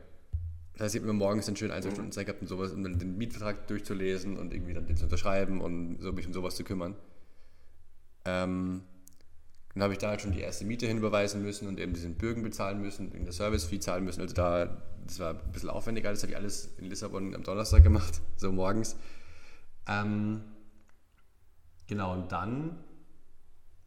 Das 0.73 0.83
heißt, 0.83 0.95
ich 0.95 1.01
habe 1.01 1.09
immer 1.09 1.17
morgens 1.17 1.47
dann 1.47 1.55
schön 1.55 1.71
ein, 1.71 1.81
zwei 1.81 1.89
mhm. 1.89 1.95
Stunden 1.95 2.11
Zeit 2.11 2.27
gehabt 2.27 2.41
und 2.41 2.47
sowas, 2.47 2.71
um 2.71 2.83
dann 2.83 2.99
den 2.99 3.17
Mietvertrag 3.17 3.67
durchzulesen 3.67 4.37
und 4.37 4.53
irgendwie 4.53 4.73
dann 4.73 4.85
den 4.85 4.97
zu 4.97 5.05
unterschreiben 5.05 5.61
und 5.61 5.99
so 6.01 6.11
mich 6.11 6.27
um 6.27 6.33
sowas 6.33 6.55
zu 6.55 6.63
kümmern. 6.63 6.95
Ähm, 8.25 8.83
dann 9.73 9.83
habe 9.83 9.93
ich 9.93 9.99
da 9.99 10.09
halt 10.09 10.21
schon 10.21 10.31
die 10.31 10.41
erste 10.41 10.65
Miete 10.65 10.87
hinüberweisen 10.87 11.41
müssen 11.43 11.67
und 11.67 11.79
eben 11.79 11.93
diesen 11.93 12.15
Bürgen 12.15 12.43
bezahlen 12.43 12.81
müssen, 12.81 13.11
in 13.11 13.25
der 13.25 13.33
Service-Fee 13.33 13.79
zahlen 13.79 14.05
müssen. 14.05 14.21
Also 14.21 14.33
da, 14.33 14.77
das 15.05 15.19
war 15.19 15.31
ein 15.31 15.51
bisschen 15.51 15.69
aufwendiger. 15.69 16.11
Das 16.11 16.21
habe 16.23 16.31
ich 16.31 16.37
alles 16.37 16.69
in 16.77 16.85
Lissabon 16.85 17.35
am 17.35 17.43
Donnerstag 17.43 17.83
gemacht, 17.83 18.21
so 18.37 18.51
morgens. 18.51 18.95
Ähm, 19.87 20.41
genau, 21.87 22.13
und 22.13 22.31
dann 22.31 22.77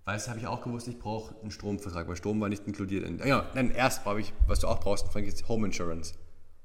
Weißt 0.09 0.26
du, 0.26 0.30
habe 0.30 0.40
ich 0.40 0.47
auch 0.47 0.62
gewusst, 0.62 0.88
ich 0.88 0.99
brauche 0.99 1.38
einen 1.42 1.50
Stromvertrag, 1.50 2.09
weil 2.09 2.16
Strom 2.16 2.40
war 2.40 2.49
nicht 2.49 2.66
inkludiert. 2.66 3.04
In, 3.04 3.18
ja, 3.18 3.45
nein, 3.54 3.71
erst 3.71 4.04
brauche 4.04 4.21
ich, 4.21 4.33
was 4.47 4.61
du 4.61 4.66
auch 4.66 4.80
brauchst, 4.80 5.14
ist 5.14 5.49
Home 5.49 5.66
Insurance. 5.66 6.14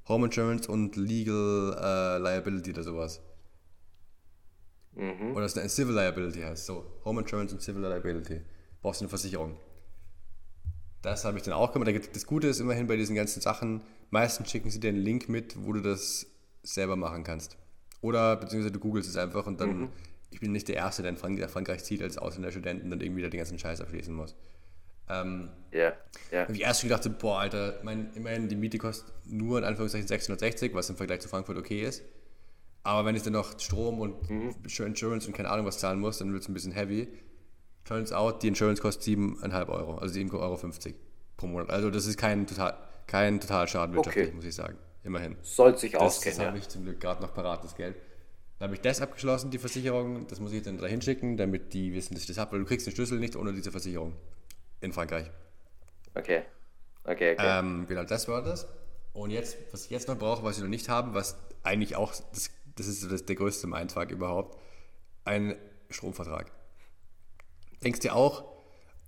Home 0.08 0.28
Insurance 0.28 0.66
und 0.66 0.96
Legal 0.96 1.76
äh, 1.78 2.18
Liability 2.22 2.70
oder 2.70 2.82
sowas. 2.82 3.20
Mhm. 4.94 5.32
Oder 5.32 5.42
das 5.42 5.52
ist 5.52 5.58
eine 5.58 5.68
Civil 5.68 5.94
Liability 5.94 6.40
heißt 6.40 6.66
so. 6.66 6.84
Home 7.04 7.22
Insurance 7.22 7.54
und 7.54 7.60
Civil 7.60 7.82
Liability. 7.82 8.40
Brauchst 8.82 9.00
du 9.00 9.04
eine 9.04 9.10
Versicherung. 9.10 9.56
Das 11.02 11.24
habe 11.24 11.36
ich 11.36 11.44
dann 11.44 11.54
auch 11.54 11.72
gemacht. 11.72 11.90
Das 12.14 12.26
Gute 12.26 12.48
ist 12.48 12.60
immerhin 12.60 12.86
bei 12.86 12.96
diesen 12.96 13.14
ganzen 13.14 13.40
Sachen, 13.40 13.82
meistens 14.10 14.50
schicken 14.50 14.70
sie 14.70 14.80
dir 14.80 14.88
einen 14.88 14.98
Link 14.98 15.28
mit, 15.28 15.64
wo 15.64 15.72
du 15.72 15.80
das 15.80 16.26
selber 16.62 16.96
machen 16.96 17.24
kannst. 17.24 17.56
Oder 18.00 18.36
beziehungsweise 18.36 18.72
du 18.72 18.80
googelst 18.80 19.10
es 19.10 19.16
einfach 19.16 19.46
und 19.46 19.60
dann 19.60 19.80
mhm 19.80 19.88
ich 20.34 20.40
bin 20.40 20.50
nicht 20.50 20.66
der 20.68 20.76
Erste, 20.76 21.02
der 21.02 21.10
in 21.10 21.16
Frankreich, 21.16 21.48
Frankreich 21.48 21.84
zieht 21.84 22.02
als 22.02 22.18
Ausländer-Studenten 22.18 22.86
und 22.86 22.90
dann 22.90 23.00
irgendwie 23.00 23.22
da 23.22 23.28
den 23.28 23.38
ganzen 23.38 23.58
Scheiß 23.58 23.80
abschließen 23.80 24.12
muss. 24.12 24.34
Ähm, 25.08 25.50
ja, 25.70 25.92
ja. 26.32 26.42
Habe 26.42 26.52
ich 26.54 26.62
erst 26.62 26.82
gedacht, 26.82 27.08
boah, 27.18 27.38
Alter, 27.38 27.78
mein, 27.84 28.12
immerhin 28.14 28.48
die 28.48 28.56
Miete 28.56 28.78
kostet 28.78 29.12
nur 29.26 29.58
in 29.58 29.64
Anführungszeichen 29.64 30.08
660, 30.08 30.74
was 30.74 30.90
im 30.90 30.96
Vergleich 30.96 31.20
zu 31.20 31.28
Frankfurt 31.28 31.56
okay 31.56 31.82
ist. 31.82 32.02
Aber 32.84 33.06
wenn 33.06 33.16
ich 33.16 33.22
dann 33.22 33.32
noch 33.32 33.58
Strom 33.58 34.00
und 34.00 34.30
mhm. 34.30 34.54
Insurance 34.62 35.26
und 35.26 35.32
keine 35.32 35.50
Ahnung 35.50 35.66
was 35.66 35.78
zahlen 35.78 35.98
muss, 35.98 36.18
dann 36.18 36.32
wird 36.32 36.42
es 36.42 36.48
ein 36.48 36.54
bisschen 36.54 36.72
heavy. 36.72 37.08
Turns 37.84 38.12
out, 38.12 38.42
die 38.42 38.48
Insurance 38.48 38.80
kostet 38.80 39.16
7,5 39.16 39.68
Euro, 39.68 39.96
also 39.96 40.14
7,50 40.18 40.34
Euro 40.34 40.58
pro 41.36 41.46
Monat. 41.46 41.70
Also 41.70 41.90
das 41.90 42.06
ist 42.06 42.18
kein 42.18 42.46
total, 42.46 42.76
kein 43.06 43.40
total 43.40 43.66
Schaden 43.68 43.94
wirtschaftlich, 43.94 44.28
okay. 44.28 44.36
muss 44.36 44.44
ich 44.44 44.54
sagen. 44.54 44.76
Immerhin. 45.02 45.36
Soll 45.42 45.76
sich 45.76 45.96
auskennen. 45.96 46.36
Das, 46.36 46.38
das 46.38 46.46
habe 46.46 46.58
ich 46.58 46.68
zum 46.68 46.84
Glück 46.84 47.00
gerade 47.00 47.20
noch 47.20 47.34
parat, 47.34 47.62
das 47.64 47.74
Geld. 47.74 47.96
Dann 48.58 48.68
habe 48.68 48.74
ich 48.74 48.80
das 48.80 49.02
abgeschlossen, 49.02 49.50
die 49.50 49.58
Versicherung. 49.58 50.26
Das 50.28 50.40
muss 50.40 50.52
ich 50.52 50.62
dann 50.62 50.78
da 50.78 50.86
hinschicken, 50.86 51.36
damit 51.36 51.74
die 51.74 51.92
wissen, 51.92 52.14
dass 52.14 52.22
ich 52.22 52.28
das 52.28 52.38
habe, 52.38 52.52
weil 52.52 52.60
du 52.60 52.64
kriegst 52.64 52.86
den 52.86 52.94
Schlüssel 52.94 53.18
nicht 53.18 53.36
ohne 53.36 53.52
diese 53.52 53.70
Versicherung. 53.70 54.14
In 54.80 54.92
Frankreich. 54.92 55.30
Okay. 56.14 56.42
Okay, 57.04 57.34
okay. 57.34 57.36
Ähm, 57.38 57.86
genau, 57.86 58.04
das 58.04 58.28
war 58.28 58.42
das. 58.42 58.66
Und 59.12 59.30
jetzt, 59.30 59.56
was 59.72 59.84
ich 59.84 59.90
jetzt 59.90 60.08
noch 60.08 60.18
brauche, 60.18 60.42
was 60.42 60.56
ich 60.56 60.62
noch 60.62 60.70
nicht 60.70 60.88
habe, 60.88 61.12
was 61.14 61.36
eigentlich 61.62 61.96
auch, 61.96 62.12
das, 62.32 62.50
das 62.76 62.86
ist 62.86 63.10
das, 63.10 63.24
der 63.24 63.36
größte 63.36 63.72
Eintrag 63.72 64.10
überhaupt, 64.10 64.58
ein 65.24 65.56
Stromvertrag. 65.90 66.50
Denkst 67.82 68.00
du 68.00 68.12
auch, 68.12 68.44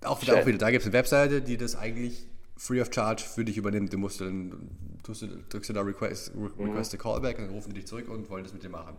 auch 0.03 0.21
wieder, 0.21 0.41
auch 0.41 0.45
wieder, 0.45 0.57
da 0.57 0.71
gibt 0.71 0.81
es 0.81 0.87
eine 0.87 0.93
Webseite, 0.93 1.41
die 1.41 1.57
das 1.57 1.75
eigentlich 1.75 2.27
free 2.55 2.81
of 2.81 2.91
charge 2.93 3.23
für 3.23 3.45
dich 3.45 3.57
übernimmt. 3.57 3.93
Du 3.93 3.97
musst 3.97 4.21
dann, 4.21 4.99
tust 5.03 5.21
du, 5.21 5.27
drückst 5.27 5.69
du 5.69 5.73
da 5.73 5.81
Request, 5.81 6.31
request 6.35 6.93
mhm. 6.93 6.99
a 6.99 7.03
Callback 7.03 7.39
und 7.39 7.45
dann 7.45 7.53
rufen 7.53 7.69
die 7.69 7.81
dich 7.81 7.87
zurück 7.87 8.09
und 8.09 8.29
wollen 8.29 8.43
das 8.43 8.53
mit 8.53 8.63
dir 8.63 8.69
machen. 8.69 8.97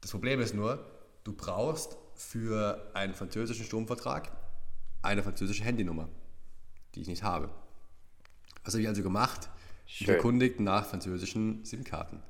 Das 0.00 0.10
Problem 0.10 0.40
ist 0.40 0.54
nur, 0.54 0.84
du 1.24 1.32
brauchst 1.32 1.96
für 2.14 2.90
einen 2.94 3.14
französischen 3.14 3.64
Stromvertrag 3.64 4.32
eine 5.02 5.22
französische 5.22 5.64
Handynummer, 5.64 6.08
die 6.94 7.02
ich 7.02 7.08
nicht 7.08 7.22
habe. 7.22 7.50
Was 8.64 8.74
habe 8.74 8.82
ich 8.82 8.88
also 8.88 9.02
gemacht? 9.02 9.48
Schön. 9.86 10.14
erkundigt 10.14 10.60
nach 10.60 10.84
französischen 10.84 11.64
SIM-Karten. 11.64 12.22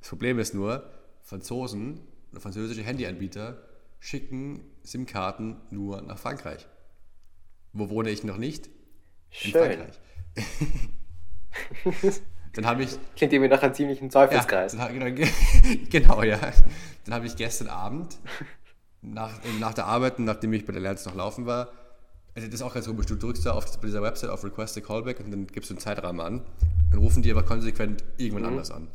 Das 0.00 0.08
Problem 0.08 0.38
ist 0.38 0.54
nur, 0.54 0.90
Franzosen 1.22 2.00
oder 2.32 2.40
französische 2.40 2.82
Handyanbieter 2.82 3.62
schicken 3.98 4.64
SIM-Karten 4.82 5.56
nur 5.70 6.02
nach 6.02 6.18
Frankreich. 6.18 6.66
Wo 7.72 7.88
wohne 7.90 8.10
ich 8.10 8.24
noch 8.24 8.38
nicht? 8.38 8.68
Schön. 9.30 9.52
In 9.54 9.78
Frankreich. 9.78 10.00
Dann 12.54 12.66
habe 12.66 12.82
ich. 12.82 12.98
Klingt 13.14 13.32
irgendwie 13.32 13.50
nach 13.50 13.62
einem 13.62 13.74
ziemlichen 13.74 14.10
Teufelskreis. 14.10 14.72
Ja, 14.72 14.88
genau, 14.88 15.06
genau, 15.90 16.22
ja. 16.22 16.40
Dann 17.04 17.14
habe 17.14 17.26
ich 17.26 17.36
gestern 17.36 17.68
Abend 17.68 18.18
nach, 19.02 19.38
nach 19.60 19.74
der 19.74 19.86
Arbeit, 19.86 20.18
nachdem 20.18 20.52
ich 20.52 20.64
bei 20.64 20.72
der 20.72 20.82
Lernz 20.82 21.06
noch 21.06 21.14
laufen 21.14 21.46
war, 21.46 21.72
also 22.34 22.46
das 22.46 22.60
ist 22.60 22.62
auch 22.62 22.74
ganz 22.74 22.86
komisch, 22.86 23.06
du 23.06 23.16
drückst 23.16 23.46
da 23.46 23.52
auf 23.52 23.64
bei 23.80 23.86
dieser 23.86 24.02
Website 24.02 24.30
auf 24.30 24.44
Request 24.44 24.78
a 24.78 24.80
Callback 24.80 25.20
und 25.20 25.30
dann 25.30 25.46
gibst 25.46 25.70
du 25.70 25.74
einen 25.74 25.80
Zeitrahmen 25.80 26.20
an. 26.20 26.42
Dann 26.90 27.00
rufen 27.00 27.22
die 27.22 27.30
aber 27.30 27.42
konsequent 27.42 28.04
irgendwann 28.18 28.42
mhm. 28.42 28.48
anders 28.50 28.70
an. 28.70 28.88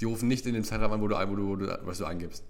Die 0.00 0.04
rufen 0.04 0.28
nicht 0.28 0.46
in 0.46 0.54
dem 0.54 0.64
Zeitrahmen 0.64 0.94
an, 0.94 1.00
wo 1.00 1.08
du, 1.08 1.16
wo 1.16 1.36
du, 1.36 1.48
wo 1.48 1.56
du 1.56 1.78
was 1.84 1.98
du 1.98 2.04
angibst. 2.04 2.44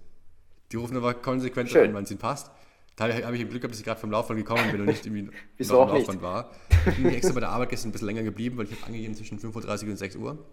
Die 0.71 0.77
rufen 0.77 0.97
aber 0.97 1.13
konsequent 1.13 1.69
Schön. 1.69 1.89
an, 1.89 1.93
wann 1.93 2.03
es 2.03 2.11
ihnen 2.11 2.19
passt. 2.19 2.49
Da 2.95 3.05
habe 3.05 3.35
ich 3.35 3.41
im 3.41 3.49
Glück 3.49 3.61
gehabt, 3.61 3.73
dass 3.73 3.79
ich 3.79 3.85
gerade 3.85 3.99
vom 3.99 4.11
Laufband 4.11 4.39
gekommen 4.39 4.71
bin 4.71 4.81
und 4.81 4.87
nicht 4.87 5.05
irgendwie 5.05 5.23
noch 5.67 5.89
im 5.89 5.95
Laufband 5.95 6.21
war. 6.21 6.51
Ich 6.87 6.95
bin 6.95 7.05
extra 7.07 7.33
bei 7.33 7.39
der 7.39 7.49
Arbeit 7.49 7.69
gestern 7.69 7.89
ein 7.89 7.91
bisschen 7.91 8.07
länger 8.07 8.23
geblieben, 8.23 8.57
weil 8.57 8.65
ich 8.65 8.71
habe 8.71 8.85
angegeben 8.85 9.15
zwischen 9.15 9.39
5.30 9.39 9.83
Uhr 9.83 9.89
und 9.89 9.97
6 9.97 10.15
Uhr. 10.17 10.45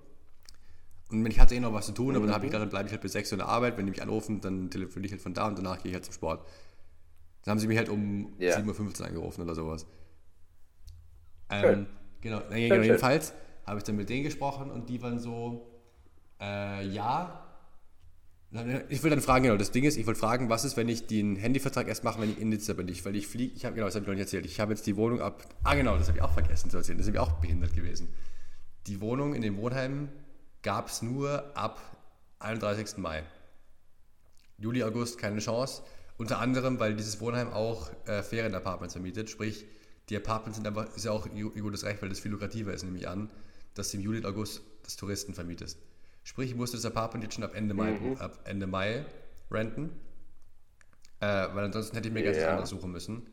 Und 1.11 1.27
ich 1.27 1.41
hatte 1.41 1.55
eh 1.55 1.61
noch 1.61 1.73
was 1.73 1.87
zu 1.87 1.93
tun, 1.93 2.15
aber 2.15 2.21
mhm. 2.21 2.27
dann 2.29 2.35
habe 2.35 2.47
ich 2.47 2.51
gedacht, 2.51 2.63
dann 2.63 2.71
bleibe 2.71 2.87
ich 2.87 2.93
halt 2.93 3.03
bis 3.03 3.13
6 3.13 3.31
Uhr 3.31 3.33
in 3.35 3.39
der 3.41 3.49
Arbeit. 3.49 3.77
Wenn 3.77 3.85
die 3.85 3.91
mich 3.91 4.03
anrufen, 4.03 4.41
dann 4.41 4.71
telefoniere 4.71 5.07
ich 5.07 5.13
halt 5.13 5.23
von 5.23 5.35
da 5.35 5.49
und 5.49 5.59
danach 5.59 5.83
gehe 5.83 5.91
ich 5.91 5.95
halt 5.95 6.05
zum 6.05 6.15
Sport. 6.15 6.47
Dann 7.43 7.53
haben 7.53 7.59
sie 7.59 7.67
mich 7.67 7.77
halt 7.77 7.89
um 7.89 8.33
yeah. 8.41 8.59
7.15 8.59 9.01
Uhr 9.01 9.07
angerufen 9.07 9.43
oder 9.43 9.55
sowas. 9.55 9.87
Ähm, 11.51 11.87
genau, 12.21 12.41
schön, 12.41 12.69
genau 12.69 12.83
jedenfalls 12.83 13.35
habe 13.67 13.79
ich 13.79 13.85
dann 13.85 13.97
mit 13.97 14.09
denen 14.09 14.25
gesprochen 14.25 14.71
und 14.71 14.89
die 14.89 15.03
waren 15.03 15.19
so, 15.19 15.70
äh, 16.41 16.87
ja, 16.87 17.51
ich 18.89 19.05
will 19.05 19.11
dann 19.11 19.21
fragen, 19.21 19.45
genau, 19.45 19.57
das 19.57 19.71
Ding 19.71 19.85
ist, 19.85 19.97
ich 19.97 20.07
wollte 20.09 20.19
fragen, 20.19 20.49
was 20.49 20.65
ist, 20.65 20.77
wenn 20.77 20.89
ich 20.89 21.07
den 21.07 21.37
Handyvertrag 21.37 21.87
erst 21.87 22.03
mache, 22.03 22.21
wenn 22.21 22.31
ich 22.31 22.41
in 22.41 22.49
Nizza 22.49 22.73
bin, 22.73 22.89
ich, 22.89 23.05
weil 23.05 23.15
ich 23.15 23.29
fliege, 23.29 23.55
ich 23.55 23.65
habe, 23.65 23.77
genau, 23.77 23.87
das 23.87 23.95
habe 23.95 24.03
ich 24.03 24.09
noch 24.09 24.15
nicht 24.15 24.25
erzählt, 24.25 24.45
ich 24.45 24.59
habe 24.59 24.73
jetzt 24.73 24.87
die 24.89 24.97
Wohnung 24.97 25.21
ab, 25.21 25.47
ah 25.63 25.77
genau, 25.77 25.97
das 25.97 26.09
habe 26.09 26.19
ich 26.19 26.25
auch 26.25 26.33
vergessen 26.33 26.69
zu 26.69 26.77
erzählen, 26.77 26.99
das 26.99 27.07
ist 27.07 27.13
ich 27.13 27.21
auch 27.21 27.35
behindert 27.35 27.75
gewesen. 27.75 28.13
Die 28.89 29.01
Wohnung 29.01 29.35
in 29.35 29.43
dem 29.43 29.57
Wohnheim 29.57 30.09
gab 30.63 30.89
es 30.89 31.01
nur 31.01 31.57
ab 31.57 31.81
31. 32.41 32.97
Mai. 32.97 33.23
Juli, 34.59 34.83
August 34.83 35.19
keine 35.19 35.39
Chance, 35.39 35.83
unter 36.19 36.41
anderem, 36.41 36.81
weil 36.81 36.97
dieses 36.97 37.21
Wohnheim 37.21 37.53
auch 37.53 37.89
äh, 38.07 38.25
Ferienapartments 38.25 38.95
vermietet, 38.95 39.31
sprich, 39.31 39.65
die 40.09 40.17
Apartments 40.17 40.57
sind 40.57 40.67
einfach, 40.67 40.93
ist 40.97 41.05
ja 41.05 41.13
auch 41.13 41.29
ihr 41.33 41.51
gutes 41.63 41.85
Recht, 41.85 42.03
weil 42.03 42.09
das 42.09 42.19
viel 42.19 42.33
lukrativer 42.33 42.75
ist, 42.75 42.83
nehme 42.83 42.99
ich 42.99 43.07
an, 43.07 43.31
dass 43.75 43.93
du 43.93 43.99
im 43.99 44.03
Juli 44.03 44.19
und 44.19 44.27
August 44.27 44.63
das 44.83 44.97
Touristen 44.97 45.35
vermietest. 45.35 45.79
Sprich, 46.23 46.51
ich 46.51 46.57
musste 46.57 46.77
das 46.77 46.87
Apartment 46.87 47.25
jetzt 47.25 47.35
schon 47.35 47.45
ab 47.45 47.55
Ende 47.55 47.75
Mai, 47.75 47.93
mhm. 47.93 48.17
ab 48.19 48.41
Ende 48.45 48.67
Mai 48.67 49.05
renten. 49.51 49.91
Äh, 51.21 51.27
weil 51.27 51.65
ansonsten 51.65 51.97
hätte 51.97 52.09
ich 52.09 52.15
mir 52.15 52.23
ganz 52.23 52.39
ja. 52.39 52.51
anderes 52.51 52.71
suchen 52.71 52.91
müssen. 52.93 53.27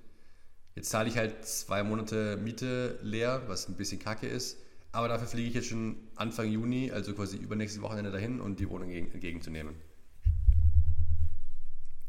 Jetzt 0.76 0.90
zahle 0.90 1.10
ich 1.10 1.18
halt 1.18 1.46
zwei 1.46 1.84
Monate 1.84 2.38
Miete 2.38 3.00
leer, 3.02 3.44
was 3.48 3.68
ein 3.68 3.76
bisschen 3.76 4.00
kacke 4.00 4.28
ist. 4.28 4.58
Aber 4.92 5.08
dafür 5.08 5.28
fliege 5.28 5.50
ich 5.50 5.56
jetzt 5.56 5.68
schon 5.68 5.96
Anfang 6.16 6.50
Juni, 6.50 6.92
also 6.92 7.14
quasi 7.14 7.38
übernächstes 7.38 7.82
Wochenende 7.82 8.12
dahin, 8.12 8.40
um 8.40 8.56
die 8.56 8.70
Wohnung 8.70 8.90
entgegenzunehmen. 8.90 9.76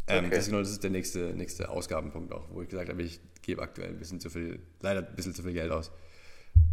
Ähm, 0.07 0.25
okay. 0.25 0.31
das, 0.31 0.39
ist 0.41 0.47
genau, 0.47 0.59
das 0.61 0.71
ist 0.71 0.83
der 0.83 0.91
nächste, 0.91 1.35
nächste 1.35 1.69
Ausgabenpunkt 1.69 2.33
auch, 2.33 2.49
wo 2.51 2.63
ich 2.63 2.69
gesagt 2.69 2.89
habe, 2.89 3.03
ich 3.03 3.21
gebe 3.43 3.61
aktuell 3.63 3.91
ein 3.91 3.99
bisschen 3.99 4.21
zu 4.21 4.31
viel, 4.31 4.61
leider 4.81 5.07
ein 5.07 5.15
bisschen 5.15 5.35
zu 5.35 5.43
viel 5.43 5.53
Geld 5.53 5.71
aus. 5.71 5.91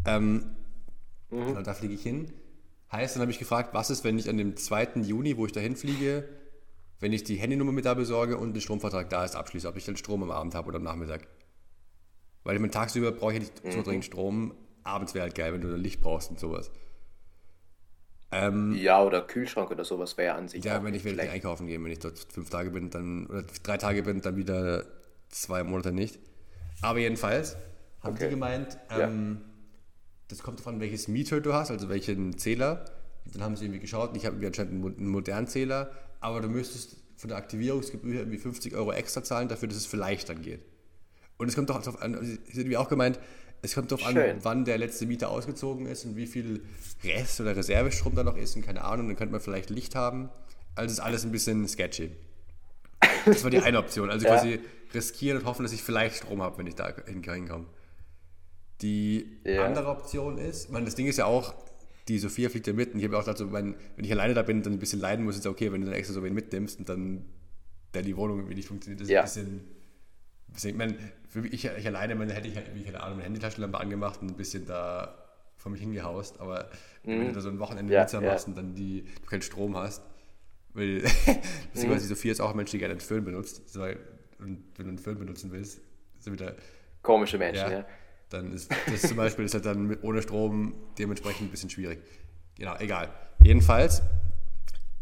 Ähm, 0.05 0.55
mhm. 1.29 1.47
genau, 1.47 1.61
da 1.61 1.73
fliege 1.73 1.93
ich 1.93 2.01
hin. 2.01 2.31
Heißt, 2.91 3.15
dann 3.15 3.21
habe 3.21 3.31
ich 3.31 3.39
gefragt, 3.39 3.73
was 3.73 3.89
ist, 3.89 4.03
wenn 4.03 4.17
ich 4.19 4.29
an 4.29 4.37
dem 4.37 4.55
2. 4.55 5.01
Juni, 5.01 5.37
wo 5.37 5.45
ich 5.45 5.51
dahin 5.51 5.75
fliege, 5.75 6.27
wenn 6.99 7.13
ich 7.13 7.23
die 7.23 7.35
Handynummer 7.35 7.71
mit 7.71 7.85
da 7.85 7.93
besorge 7.93 8.37
und 8.37 8.53
den 8.53 8.61
Stromvertrag 8.61 9.09
da 9.09 9.25
ist, 9.25 9.35
abschließe, 9.35 9.67
ob 9.67 9.75
ich 9.75 9.85
dann 9.85 9.97
Strom 9.97 10.23
am 10.23 10.31
Abend 10.31 10.55
habe 10.55 10.67
oder 10.67 10.77
am 10.77 10.83
Nachmittag. 10.83 11.27
Weil 12.43 12.55
ich 12.55 12.61
meine, 12.61 12.71
tagsüber 12.71 13.11
brauche 13.11 13.33
ich 13.33 13.39
nicht 13.39 13.53
so 13.71 13.79
mhm. 13.79 13.83
dringend 13.83 14.05
Strom, 14.05 14.55
abends 14.83 15.13
wäre 15.13 15.23
halt 15.23 15.35
geil, 15.35 15.51
wenn 15.53 15.61
du 15.61 15.69
dann 15.69 15.81
Licht 15.81 16.01
brauchst 16.01 16.29
und 16.29 16.39
sowas. 16.39 16.71
Ähm, 18.31 18.75
ja, 18.75 19.01
oder 19.01 19.21
Kühlschrank 19.21 19.71
oder 19.71 19.83
sowas 19.83 20.17
wäre 20.17 20.35
an 20.35 20.47
sich. 20.47 20.63
Ja, 20.63 20.83
wenn 20.83 20.93
ich 20.93 21.03
will 21.03 21.19
einkaufen 21.19 21.67
gehen, 21.67 21.83
wenn 21.83 21.91
ich 21.91 21.99
dort 21.99 22.19
fünf 22.19 22.49
Tage 22.49 22.69
bin, 22.69 22.89
dann, 22.91 23.25
oder 23.27 23.43
drei 23.63 23.77
Tage 23.77 24.03
bin, 24.03 24.21
dann 24.21 24.37
wieder 24.37 24.85
zwei 25.29 25.63
Monate 25.63 25.91
nicht. 25.91 26.19
Aber 26.81 26.99
jedenfalls 26.99 27.55
haben 28.01 28.15
okay. 28.15 28.25
die 28.25 28.29
gemeint, 28.31 28.77
ähm, 28.91 29.41
ja 29.41 29.54
das 30.27 30.39
kommt 30.39 30.59
davon, 30.59 30.79
welches 30.79 31.07
Meter 31.07 31.41
du 31.41 31.53
hast, 31.53 31.71
also 31.71 31.89
welchen 31.89 32.37
Zähler. 32.37 32.85
dann 33.25 33.43
haben 33.43 33.55
sie 33.55 33.65
irgendwie 33.65 33.79
geschaut, 33.79 34.15
ich 34.15 34.25
habe 34.25 34.45
anscheinend 34.45 34.97
einen 34.97 35.07
modernen 35.07 35.47
Zähler, 35.47 35.91
aber 36.19 36.41
du 36.41 36.49
müsstest 36.49 36.97
von 37.17 37.29
der 37.29 37.37
Aktivierungsgebühr 37.37 38.19
irgendwie 38.19 38.37
50 38.37 38.75
Euro 38.75 38.91
extra 38.91 39.23
zahlen, 39.23 39.47
dafür, 39.47 39.67
dass 39.67 39.77
es 39.77 39.85
vielleicht 39.85 40.29
dann 40.29 40.41
geht. 40.41 40.61
Und 41.37 41.47
es 41.47 41.55
kommt 41.55 41.69
doch 41.69 41.81
darauf 41.81 42.01
an, 42.01 42.15
also, 42.15 42.37
wie 42.53 42.77
auch 42.77 42.89
gemeint, 42.89 43.19
es 43.61 43.73
kommt 43.73 43.91
darauf 43.91 44.05
an, 44.05 44.17
wann 44.41 44.65
der 44.65 44.77
letzte 44.77 45.05
Mieter 45.05 45.29
ausgezogen 45.29 45.85
ist 45.87 46.05
und 46.05 46.15
wie 46.15 46.27
viel 46.27 46.63
Rest- 47.03 47.41
oder 47.41 47.55
Reservestrom 47.55 48.15
da 48.15 48.23
noch 48.23 48.37
ist 48.37 48.55
und 48.55 48.61
keine 48.63 48.83
Ahnung, 48.83 49.07
dann 49.07 49.15
könnte 49.15 49.31
man 49.31 49.41
vielleicht 49.41 49.69
Licht 49.69 49.95
haben. 49.95 50.29
Also 50.75 50.93
ist 50.93 50.99
alles 50.99 51.23
ein 51.23 51.31
bisschen 51.31 51.67
sketchy. 51.67 52.11
Das 53.25 53.43
war 53.43 53.49
die 53.49 53.59
eine 53.59 53.79
Option. 53.79 54.09
Also 54.09 54.27
ja. 54.27 54.35
quasi 54.35 54.59
riskieren 54.93 55.39
und 55.39 55.45
hoffen, 55.45 55.63
dass 55.63 55.73
ich 55.73 55.81
vielleicht 55.81 56.17
Strom 56.17 56.41
habe, 56.41 56.57
wenn 56.57 56.67
ich 56.67 56.75
da 56.75 56.93
hinkomme. 57.05 57.65
Die 58.81 59.39
ja. 59.45 59.65
andere 59.65 59.87
Option 59.87 60.37
ist, 60.37 60.69
man, 60.71 60.85
das 60.85 60.95
Ding 60.95 61.07
ist 61.07 61.17
ja 61.17 61.25
auch, 61.25 61.53
die 62.07 62.19
Sophia 62.19 62.49
fliegt 62.49 62.67
ja 62.67 62.73
mit 62.73 62.93
und 62.93 62.99
ich 62.99 63.05
habe 63.05 63.17
auch 63.17 63.23
dazu, 63.23 63.51
wenn, 63.51 63.75
wenn 63.95 64.05
ich 64.05 64.11
alleine 64.11 64.33
da 64.33 64.43
bin, 64.43 64.61
dann 64.61 64.73
ein 64.73 64.79
bisschen 64.79 64.99
leiden 64.99 65.25
muss, 65.25 65.37
ist 65.37 65.45
ja 65.45 65.51
okay, 65.51 65.71
wenn 65.71 65.81
du 65.81 65.87
dann 65.87 65.95
extra 65.95 66.13
so 66.13 66.23
wen 66.23 66.33
mitnimmst 66.33 66.79
und 66.79 66.89
dann, 66.89 67.25
dann 67.93 68.03
die 68.03 68.15
Wohnung 68.17 68.39
irgendwie 68.39 68.55
nicht 68.55 68.67
funktioniert, 68.67 69.01
das 69.01 69.07
ist 69.07 69.11
ja. 69.11 69.21
ein 69.21 69.63
bisschen, 70.53 70.77
meine, 70.77 70.97
für 71.29 71.41
mich, 71.41 71.53
ich, 71.53 71.65
ich 71.65 71.87
alleine, 71.87 72.15
man 72.15 72.29
hätte 72.29 72.47
ich 72.47 72.55
halt, 72.55 72.75
wie 72.75 72.83
keine 72.83 73.01
Ahnung, 73.01 73.15
eine 73.15 73.23
Handytaschenlampe 73.23 73.79
angemacht 73.79 74.21
und 74.21 74.29
ein 74.29 74.35
bisschen 74.35 74.65
da 74.65 75.17
vor 75.55 75.71
mich 75.71 75.81
hingehaust, 75.81 76.39
aber 76.41 76.69
mhm. 77.03 77.19
wenn 77.19 77.27
du 77.27 77.33
da 77.33 77.41
so 77.41 77.49
ein 77.49 77.59
Wochenende 77.59 77.93
ja, 77.93 78.03
Pizza 78.03 78.21
machst 78.21 78.47
und 78.47 78.57
dann 78.57 78.75
die, 78.75 79.05
du 79.21 79.27
keinen 79.27 79.41
Strom 79.41 79.77
hast, 79.77 80.03
weil, 80.73 81.01
beziehungsweise 81.73 82.01
die 82.01 82.13
Sophia 82.13 82.33
ist 82.33 82.41
auch 82.41 82.51
ein 82.51 82.57
Mensch, 82.57 82.71
die 82.71 82.77
gerne 82.77 82.91
einen 82.91 83.01
Föhn 83.01 83.23
benutzt, 83.23 83.61
und 84.37 84.63
wenn 84.75 84.85
du 84.85 84.89
einen 84.89 84.99
Föhn 84.99 85.17
benutzen 85.17 85.51
willst, 85.51 85.79
ist 86.19 86.31
wieder... 86.31 86.55
Komische 87.01 87.37
Menschen, 87.37 87.71
ja 87.71 87.85
dann 88.29 88.51
ist 88.53 88.71
das 88.91 89.01
zum 89.01 89.17
Beispiel 89.17 89.45
ist 89.45 89.53
halt 89.53 89.65
dann 89.65 89.97
ohne 90.01 90.21
Strom 90.21 90.73
dementsprechend 90.97 91.47
ein 91.47 91.51
bisschen 91.51 91.69
schwierig. 91.69 91.99
Genau, 92.57 92.75
egal. 92.79 93.09
Jedenfalls, 93.43 94.01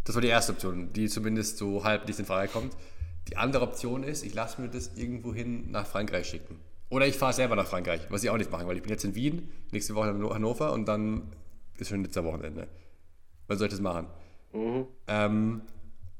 das 0.03 0.15
war 0.15 0.21
die 0.21 0.27
erste 0.27 0.53
Option, 0.53 0.91
die 0.93 1.07
zumindest 1.07 1.57
so 1.57 1.83
halb 1.83 2.07
nicht 2.07 2.19
in 2.19 2.25
Frage 2.25 2.51
kommt. 2.51 2.75
Die 3.29 3.37
andere 3.37 3.63
Option 3.63 4.03
ist, 4.03 4.25
ich 4.25 4.33
lasse 4.33 4.61
mir 4.61 4.67
das 4.67 4.91
irgendwo 4.95 5.33
hin 5.33 5.71
nach 5.71 5.85
Frankreich 5.85 6.27
schicken. 6.27 6.59
Oder 6.89 7.07
ich 7.07 7.17
fahre 7.17 7.33
selber 7.33 7.55
nach 7.55 7.67
Frankreich, 7.67 8.01
was 8.09 8.23
ich 8.23 8.29
auch 8.29 8.37
nicht 8.37 8.51
mache, 8.51 8.67
weil 8.67 8.75
ich 8.75 8.83
bin 8.83 8.91
jetzt 8.91 9.03
in 9.05 9.15
Wien, 9.15 9.49
nächste 9.71 9.95
Woche 9.95 10.09
in 10.09 10.29
Hannover 10.29 10.73
und 10.73 10.85
dann 10.85 11.31
ist 11.77 11.89
schon 11.89 12.03
letzter 12.03 12.23
Wochenende. 12.23 12.67
Was 13.47 13.57
soll 13.57 13.67
ich 13.67 13.73
das 13.73 13.81
machen? 13.81 14.07
Mhm. 14.53 14.85
Ähm, 15.07 15.61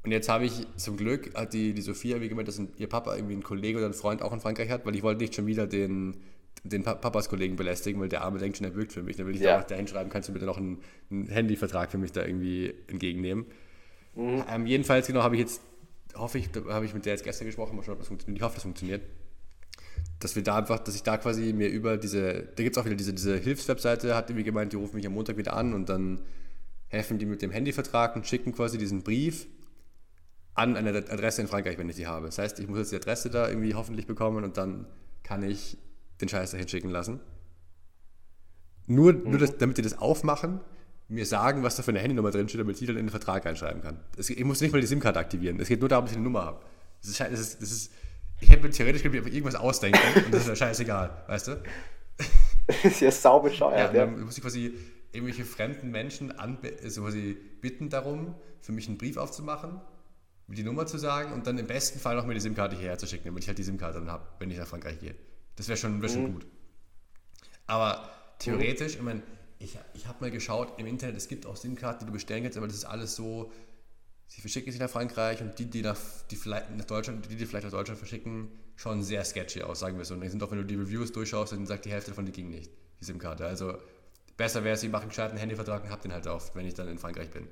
und 0.02 0.10
jetzt 0.10 0.28
habe 0.28 0.44
ich 0.44 0.66
zum 0.76 0.96
Glück, 0.96 1.34
hat 1.34 1.52
die, 1.52 1.72
die 1.72 1.80
Sophia, 1.82 2.20
wie 2.20 2.28
gemeint, 2.28 2.48
dass 2.48 2.60
ihr 2.76 2.88
Papa 2.88 3.14
irgendwie 3.14 3.34
einen 3.34 3.42
Kollege 3.42 3.78
oder 3.78 3.86
einen 3.86 3.94
Freund 3.94 4.22
auch 4.22 4.32
in 4.32 4.40
Frankreich 4.40 4.70
hat, 4.70 4.84
weil 4.84 4.94
ich 4.94 5.02
wollte 5.02 5.22
nicht 5.22 5.34
schon 5.34 5.46
wieder 5.46 5.66
den, 5.66 6.20
den 6.64 6.82
Papas 6.82 7.28
Kollegen 7.28 7.56
belästigen, 7.56 8.00
weil 8.00 8.08
der 8.08 8.22
Arme 8.22 8.38
denkt 8.38 8.56
schon, 8.56 8.66
er 8.66 8.74
wirkt 8.74 8.92
für 8.92 9.02
mich. 9.02 9.16
Dann 9.16 9.26
will 9.26 9.34
ich 9.34 9.42
ja. 9.42 9.56
da 9.56 9.62
auch 9.62 9.66
da 9.66 9.74
hinschreiben, 9.74 10.10
kannst 10.10 10.30
du 10.30 10.32
bitte 10.32 10.46
noch 10.46 10.56
einen, 10.56 10.80
einen 11.10 11.28
Handyvertrag 11.28 11.90
für 11.90 11.98
mich 11.98 12.12
da 12.12 12.24
irgendwie 12.24 12.74
entgegennehmen. 12.86 13.46
Mhm. 14.14 14.44
Ähm, 14.50 14.66
jedenfalls, 14.66 15.06
genau, 15.06 15.22
habe 15.22 15.36
ich 15.36 15.42
jetzt, 15.42 15.60
hoffe 16.14 16.38
ich, 16.38 16.48
habe 16.68 16.86
ich 16.86 16.94
mit 16.94 17.04
der 17.04 17.12
jetzt 17.12 17.24
gestern 17.24 17.46
gesprochen, 17.46 17.76
mal 17.76 17.82
schauen, 17.82 17.94
ob 17.94 17.98
das 18.00 18.08
funktioniert. 18.08 18.38
Ich 18.38 18.42
hoffe, 18.42 18.54
das 18.54 18.62
funktioniert. 18.62 19.02
Dass 20.20 20.36
wir 20.36 20.42
da 20.42 20.56
einfach, 20.56 20.78
dass 20.78 20.94
ich 20.94 21.02
da 21.02 21.18
quasi 21.18 21.52
mir 21.52 21.68
über 21.68 21.98
diese, 21.98 22.48
da 22.56 22.62
gibt 22.62 22.76
es 22.76 22.80
auch 22.80 22.86
wieder 22.86 22.96
diese, 22.96 23.12
diese 23.12 23.36
Hilfswebseite, 23.36 24.14
hat 24.16 24.30
irgendwie 24.30 24.44
gemeint, 24.44 24.72
die 24.72 24.76
rufen 24.76 24.96
mich 24.96 25.06
am 25.06 25.12
Montag 25.12 25.36
wieder 25.36 25.54
an 25.54 25.74
und 25.74 25.88
dann 25.90 26.22
helfen 26.88 27.18
die 27.18 27.26
mit 27.26 27.42
dem 27.42 27.50
Handyvertrag 27.50 28.16
und 28.16 28.26
schicken 28.26 28.52
quasi 28.52 28.78
diesen 28.78 29.02
Brief 29.02 29.46
an 30.54 30.76
eine 30.76 30.90
Adresse 30.96 31.42
in 31.42 31.48
Frankreich, 31.48 31.76
wenn 31.76 31.88
ich 31.90 31.96
die 31.96 32.06
habe. 32.06 32.26
Das 32.26 32.38
heißt, 32.38 32.60
ich 32.60 32.68
muss 32.68 32.78
jetzt 32.78 32.92
die 32.92 32.96
Adresse 32.96 33.28
da 33.28 33.48
irgendwie 33.48 33.74
hoffentlich 33.74 34.06
bekommen 34.06 34.44
und 34.44 34.56
dann 34.56 34.86
kann 35.24 35.42
ich 35.42 35.76
den 36.24 36.28
Scheiß 36.28 36.52
dahin 36.52 36.68
schicken 36.68 36.90
lassen. 36.90 37.20
Nur, 38.86 39.12
mhm. 39.12 39.30
nur 39.30 39.38
das, 39.38 39.56
damit 39.58 39.78
die 39.78 39.82
das 39.82 39.98
aufmachen, 39.98 40.60
mir 41.08 41.26
sagen, 41.26 41.62
was 41.62 41.76
da 41.76 41.82
für 41.82 41.90
eine 41.90 42.00
Handynummer 42.00 42.30
drin 42.30 42.48
steht, 42.48 42.60
damit 42.60 42.80
ich 42.80 42.86
dann 42.86 42.96
in 42.96 43.06
den 43.06 43.10
Vertrag 43.10 43.46
einschreiben 43.46 43.82
kann. 43.82 44.00
Das, 44.16 44.30
ich 44.30 44.44
muss 44.44 44.60
nicht 44.60 44.72
mal 44.72 44.80
die 44.80 44.86
SIM-Karte 44.86 45.18
aktivieren. 45.18 45.60
Es 45.60 45.68
geht 45.68 45.80
nur 45.80 45.88
darum, 45.88 46.06
dass 46.06 46.12
ich 46.12 46.16
eine 46.16 46.24
Nummer 46.24 46.44
habe. 46.44 46.60
Das 47.00 47.10
ist, 47.10 47.20
das 47.20 47.40
ist, 47.40 47.62
das 47.62 47.70
ist, 47.70 47.92
ich 48.40 48.48
hätte 48.48 48.62
mir 48.62 48.70
theoretisch 48.70 49.04
irgendwas 49.04 49.54
ausdenken 49.54 49.98
und 50.24 50.32
das 50.32 50.42
ist 50.42 50.48
ja 50.48 50.56
scheißegal, 50.56 51.24
weißt 51.26 51.48
du? 51.48 51.62
Das 52.66 52.82
ist 52.82 53.00
ja 53.00 53.10
saubescheuert. 53.10 53.92
Ja, 53.92 54.06
dann 54.06 54.24
muss 54.24 54.38
ich 54.38 54.42
quasi 54.42 54.72
irgendwelche 55.12 55.44
fremden 55.44 55.90
Menschen 55.90 56.32
also 56.32 57.02
quasi 57.02 57.36
bitten 57.60 57.90
darum, 57.90 58.34
für 58.62 58.72
mich 58.72 58.88
einen 58.88 58.96
Brief 58.96 59.18
aufzumachen, 59.18 59.82
mir 60.46 60.56
die 60.56 60.62
Nummer 60.62 60.86
zu 60.86 60.96
sagen 60.96 61.34
und 61.34 61.46
dann 61.46 61.58
im 61.58 61.66
besten 61.66 61.98
Fall 61.98 62.16
noch 62.16 62.24
mir 62.24 62.32
die 62.32 62.40
SIM-Karte 62.40 62.74
hierher 62.74 62.96
zu 62.96 63.06
schicken, 63.06 63.26
damit 63.26 63.42
ich 63.42 63.48
halt 63.48 63.58
die 63.58 63.64
SIM-Karte 63.64 63.98
dann 63.98 64.10
habe, 64.10 64.26
wenn 64.38 64.50
ich 64.50 64.56
nach 64.56 64.66
Frankreich 64.66 64.98
gehe. 64.98 65.14
Das 65.56 65.68
wäre 65.68 65.76
schon, 65.76 66.02
wär 66.02 66.08
schon 66.08 66.22
mhm. 66.22 66.32
gut. 66.34 66.46
Aber 67.66 68.10
theoretisch, 68.38 68.94
mhm. 68.94 68.98
ich 68.98 69.02
meine, 69.02 69.22
ich, 69.58 69.78
ich 69.94 70.06
habe 70.06 70.18
mal 70.20 70.30
geschaut 70.30 70.78
im 70.78 70.86
Internet, 70.86 71.16
es 71.16 71.28
gibt 71.28 71.46
auch 71.46 71.56
SIM-Karten, 71.56 72.00
die 72.00 72.06
du 72.06 72.12
bestellen 72.12 72.42
kannst, 72.42 72.58
aber 72.58 72.66
das 72.66 72.76
ist 72.76 72.84
alles 72.84 73.16
so, 73.16 73.50
sie 74.26 74.40
verschicken 74.40 74.72
sich 74.72 74.80
nach 74.80 74.90
Frankreich 74.90 75.40
und 75.40 75.58
die, 75.58 75.66
die 75.66 75.82
nach, 75.82 75.98
die 76.30 76.36
vielleicht 76.36 76.70
nach 76.76 76.84
Deutschland, 76.84 77.28
die, 77.30 77.36
die 77.36 77.46
vielleicht 77.46 77.64
nach 77.64 77.72
Deutschland 77.72 77.98
verschicken, 77.98 78.50
schauen 78.76 79.02
sehr 79.02 79.24
sketchy 79.24 79.62
aus, 79.62 79.80
sagen 79.80 79.96
wir 79.96 80.04
so. 80.04 80.14
Und 80.14 80.20
dann 80.20 80.30
sind 80.30 80.42
auch, 80.42 80.50
wenn 80.50 80.58
du 80.58 80.64
die 80.64 80.74
Reviews 80.74 81.12
durchschaust, 81.12 81.52
dann 81.52 81.66
sagt 81.66 81.84
die 81.84 81.90
Hälfte 81.90 82.10
davon, 82.10 82.26
die 82.26 82.32
ging 82.32 82.50
nicht, 82.50 82.70
die 83.00 83.04
SIM-Karte. 83.04 83.46
Also 83.46 83.78
besser 84.36 84.64
wäre 84.64 84.74
es, 84.74 84.80
sie 84.80 84.88
machen 84.88 85.02
einen 85.02 85.10
gescheiten 85.10 85.38
Handyvertrag 85.38 85.84
und 85.84 85.90
hab 85.90 86.02
den 86.02 86.12
halt 86.12 86.26
oft, 86.26 86.54
wenn 86.56 86.66
ich 86.66 86.74
dann 86.74 86.88
in 86.88 86.98
Frankreich 86.98 87.30
bin. 87.30 87.48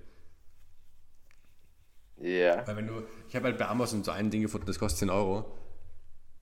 Ja. 2.19 2.29
Yeah. 2.29 2.67
Weil 2.67 2.77
wenn 2.77 2.87
du, 2.87 3.03
ich 3.29 3.35
habe 3.35 3.47
halt 3.47 3.59
bei 3.59 3.67
Amazon 3.67 4.05
so 4.05 4.11
ein 4.11 4.31
Ding 4.31 4.43
gefunden, 4.43 4.67
das 4.67 4.79
kostet 4.79 5.01
10 5.01 5.11
Euro. 5.11 5.59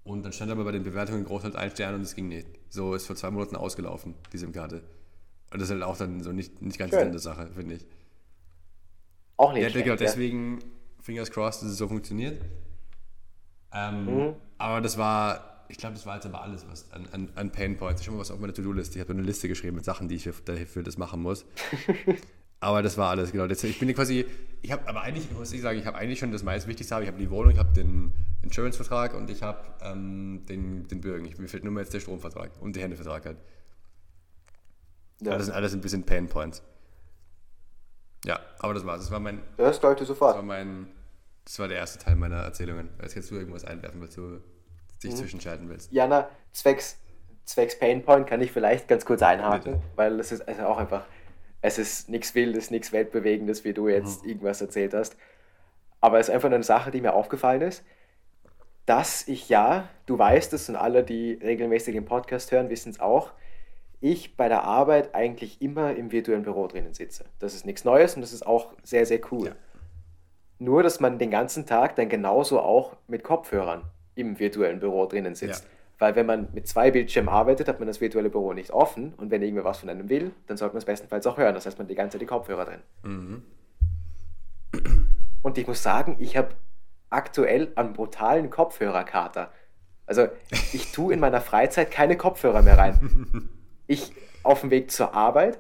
Und 0.03 0.23
dann 0.23 0.33
stand 0.33 0.51
aber 0.51 0.65
bei 0.65 0.73
den 0.73 0.83
Bewertungen 0.83 1.25
groß 1.25 1.45
halt 1.45 1.57
ein 1.57 1.71
Stern 1.71 1.95
und 1.95 2.03
es 2.03 2.15
ging 2.15 2.29
nicht. 2.29 2.47
So 2.69 2.95
ist 2.95 3.07
vor 3.07 3.17
zwei 3.17 3.31
Monaten 3.31 3.57
ausgelaufen, 3.57 4.15
die 4.33 4.39
SIM-Karte. 4.39 4.83
Und 5.53 5.61
das 5.61 5.69
ist 5.69 5.71
halt 5.73 5.83
auch 5.83 5.97
dann 5.97 6.23
so 6.23 6.33
nicht, 6.33 6.63
nicht 6.63 6.79
ganz 6.79 6.93
Schön. 6.93 7.17
Sache, 7.19 7.51
finde 7.55 7.75
ich. 7.77 7.87
Auch 9.37 9.53
nicht. 9.53 9.63
Ja, 9.63 9.71
schlecht, 9.71 9.85
genau, 9.85 9.97
deswegen, 9.97 10.61
fingers 11.01 11.31
crossed, 11.31 11.63
dass 11.63 11.71
es 11.71 11.79
so 11.79 11.89
funktioniert. 11.89 12.41
Ähm, 13.73 14.05
mhm. 14.05 14.35
Aber 14.59 14.81
das 14.81 14.97
war, 14.99 15.65
ich 15.69 15.79
glaube, 15.79 15.95
das 15.95 16.07
war 16.07 16.17
jetzt 16.17 16.27
aber 16.27 16.43
alles, 16.43 16.67
was 16.69 16.91
an, 16.93 17.09
an, 17.13 17.31
an 17.35 17.53
Pain 17.53 17.77
Points. 17.77 18.01
Ich 18.01 18.07
habe 18.07 18.17
mal 18.17 18.21
was 18.21 18.31
auf 18.31 18.39
meiner 18.39 18.55
To-Do-Liste. 18.55 18.99
Ich 18.99 19.01
habe 19.01 19.13
eine 19.13 19.23
Liste 19.23 19.49
geschrieben 19.49 19.77
mit 19.77 19.85
Sachen, 19.85 20.09
die 20.09 20.17
ich 20.17 20.25
für, 20.25 20.35
dafür 20.45 20.83
das 20.83 20.99
machen 20.99 21.23
muss. 21.23 21.45
Aber 22.61 22.83
das 22.83 22.99
war 22.99 23.11
alles, 23.11 23.33
genau. 23.33 23.47
Ich 23.47 23.79
bin 23.79 23.95
quasi, 23.95 24.27
ich 24.61 24.71
habe, 24.71 24.87
aber 24.87 25.01
eigentlich, 25.01 25.31
muss 25.33 25.51
ich 25.51 25.63
sagen, 25.63 25.79
ich 25.79 25.87
habe 25.87 25.97
eigentlich 25.97 26.19
schon 26.19 26.31
das 26.31 26.43
meist 26.43 26.69
Wichtigste. 26.69 26.95
Ich 27.01 27.09
habe 27.09 27.17
die 27.17 27.31
Wohnung, 27.31 27.53
ich 27.53 27.59
habe 27.59 27.73
den 27.73 28.13
Insurance-Vertrag 28.43 29.15
und 29.15 29.31
ich 29.31 29.43
habe 29.43 29.61
ähm, 29.83 30.45
den, 30.49 30.89
den 30.89 31.01
Bürgen. 31.01 31.27
Ich, 31.27 31.39
mir 31.39 31.49
fehlt 31.49 31.65
nur 31.65 31.73
mehr 31.73 31.83
jetzt 31.83 31.93
der 31.93 32.01
Stromvertrag 32.01 32.51
und 32.61 32.75
der 32.77 32.83
Handyvertrag 32.83 33.27
halt. 33.27 33.39
Ja. 35.21 35.37
Das 35.37 35.47
sind 35.47 35.55
alles 35.55 35.75
ein 35.75 35.81
bisschen 35.81 36.05
Pain 36.05 36.29
Points. 36.29 36.63
Ja, 38.25 38.41
aber 38.59 38.75
das 38.75 38.87
war's. 38.87 39.01
Das 39.03 39.11
war 39.11 39.21
mein. 39.21 39.43
Das 39.57 39.77
ich 39.77 40.07
sofort. 40.07 40.31
Das 40.31 40.37
war 40.37 40.43
mein. 40.43 40.89
Das 41.45 41.59
war 41.59 41.69
der 41.69 41.79
erste 41.79 41.99
Teil 41.99 42.17
meiner 42.17 42.37
Erzählungen. 42.37 42.89
Jetzt 43.03 43.15
kannst 43.15 43.31
du 43.31 43.35
irgendwas 43.35 43.65
einwerfen, 43.65 44.01
weil 44.01 44.09
du 44.09 44.41
dich 45.03 45.13
mhm. 45.13 45.17
zwischenschalten 45.17 45.69
willst. 45.69 45.93
Jana, 45.93 46.29
zwecks, 46.53 46.99
zwecks 47.45 47.79
Pain 47.79 48.03
Point 48.03 48.27
kann 48.27 48.41
ich 48.41 48.53
vielleicht 48.53 48.89
ganz 48.89 49.05
kurz 49.05 49.23
einhaken, 49.23 49.75
Bitte. 49.75 49.85
weil 49.97 50.21
es 50.21 50.33
ist 50.33 50.47
also 50.47 50.63
auch 50.63 50.79
einfach 50.79 51.05
es 51.63 51.79
ist 51.79 52.09
nichts 52.09 52.35
Wildes, 52.35 52.71
nichts 52.71 52.93
Weltbewegendes, 52.93 53.65
wie 53.65 53.73
du 53.73 53.89
jetzt 53.89 54.23
mhm. 54.23 54.31
irgendwas 54.31 54.61
erzählt 54.61 54.95
hast. 54.95 55.17
Aber 56.01 56.19
es 56.19 56.29
ist 56.29 56.35
einfach 56.35 56.51
eine 56.51 56.63
Sache, 56.63 56.91
die 56.91 57.01
mir 57.01 57.13
aufgefallen 57.13 57.61
ist, 57.63 57.85
dass 58.91 59.29
ich 59.29 59.49
ja, 59.49 59.89
du 60.07 60.19
weißt 60.19 60.53
es 60.53 60.69
und 60.69 60.75
alle, 60.75 61.05
die 61.05 61.35
regelmäßig 61.35 61.95
den 61.95 62.05
Podcast 62.05 62.51
hören, 62.51 62.71
wissen 62.71 62.91
es 62.91 62.99
auch, 62.99 63.31
ich 64.01 64.37
bei 64.37 64.49
der 64.49 64.65
Arbeit 64.65 65.15
eigentlich 65.15 65.63
immer 65.63 65.95
im 65.95 66.11
virtuellen 66.11 66.43
Büro 66.43 66.67
drinnen 66.67 66.93
sitze. 66.93 67.27
Das 67.39 67.55
ist 67.55 67.65
nichts 67.65 67.85
Neues 67.85 68.17
und 68.17 68.23
das 68.23 68.33
ist 68.33 68.45
auch 68.45 68.73
sehr, 68.83 69.07
sehr 69.07 69.21
cool. 69.31 69.47
Ja. 69.47 69.53
Nur, 70.59 70.83
dass 70.83 70.99
man 70.99 71.21
den 71.21 71.31
ganzen 71.31 71.67
Tag 71.67 71.95
dann 71.95 72.09
genauso 72.09 72.59
auch 72.59 72.97
mit 73.07 73.23
Kopfhörern 73.23 73.85
im 74.17 74.41
virtuellen 74.41 74.81
Büro 74.81 75.07
drinnen 75.07 75.37
sitzt. 75.37 75.63
Ja. 75.63 75.71
Weil 76.01 76.17
wenn 76.17 76.27
man 76.27 76.49
mit 76.53 76.67
zwei 76.67 76.91
Bildschirmen 76.91 77.29
arbeitet, 77.29 77.69
hat 77.69 77.79
man 77.79 77.87
das 77.87 78.01
virtuelle 78.01 78.29
Büro 78.29 78.55
nicht 78.55 78.73
offen 78.73 79.15
und 79.19 79.31
wenn 79.31 79.41
irgendwer 79.41 79.65
was 79.65 79.79
von 79.79 79.89
einem 79.89 80.09
will, 80.09 80.33
dann 80.49 80.57
sollte 80.57 80.75
man 80.75 80.79
es 80.79 80.85
bestenfalls 80.85 81.29
auch 81.29 81.37
hören. 81.37 81.55
Das 81.55 81.65
heißt, 81.65 81.79
man 81.79 81.85
hat 81.85 81.91
die 81.93 81.95
ganze 81.95 82.15
Zeit 82.15 82.23
die 82.23 82.27
Kopfhörer 82.27 82.65
drin. 82.65 82.81
Mhm. 83.05 83.43
Und 85.43 85.59
ich 85.59 85.69
muss 85.69 85.81
sagen, 85.81 86.17
ich 86.19 86.37
habe 86.37 86.57
aktuell 87.11 87.73
einen 87.75 87.93
brutalen 87.93 88.51
Kopfhörerkater. 88.51 89.53
Also 90.07 90.29
ich 90.73 90.93
tue 90.93 91.15
in 91.15 91.21
meiner 91.21 91.41
Freizeit 91.41 91.91
keine 91.91 92.17
Kopfhörer 92.17 92.63
mehr 92.63 92.79
rein. 92.79 93.49
Ich 93.87 94.13
auf 94.43 94.61
dem 94.61 94.71
Weg 94.71 94.91
zur 94.91 95.15
Arbeit, 95.15 95.59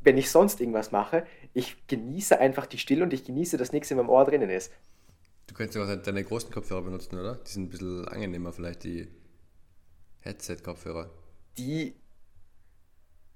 wenn 0.00 0.18
ich 0.18 0.30
sonst 0.30 0.60
irgendwas 0.60 0.92
mache, 0.92 1.24
ich 1.54 1.86
genieße 1.86 2.38
einfach 2.38 2.66
die 2.66 2.78
Stille 2.78 3.02
und 3.02 3.12
ich 3.12 3.24
genieße, 3.24 3.56
dass 3.56 3.72
nichts 3.72 3.90
in 3.90 3.96
meinem 3.96 4.08
Ohr 4.08 4.24
drinnen 4.24 4.50
ist. 4.50 4.72
Du 5.46 5.54
könntest 5.54 5.76
ja 5.76 5.84
auch 5.84 6.02
deine 6.02 6.22
großen 6.22 6.50
Kopfhörer 6.50 6.82
benutzen, 6.82 7.18
oder? 7.18 7.36
Die 7.36 7.50
sind 7.50 7.64
ein 7.64 7.68
bisschen 7.70 8.08
angenehmer 8.08 8.52
vielleicht, 8.52 8.84
die 8.84 9.08
Headset-Kopfhörer. 10.20 11.10
Die, 11.58 11.94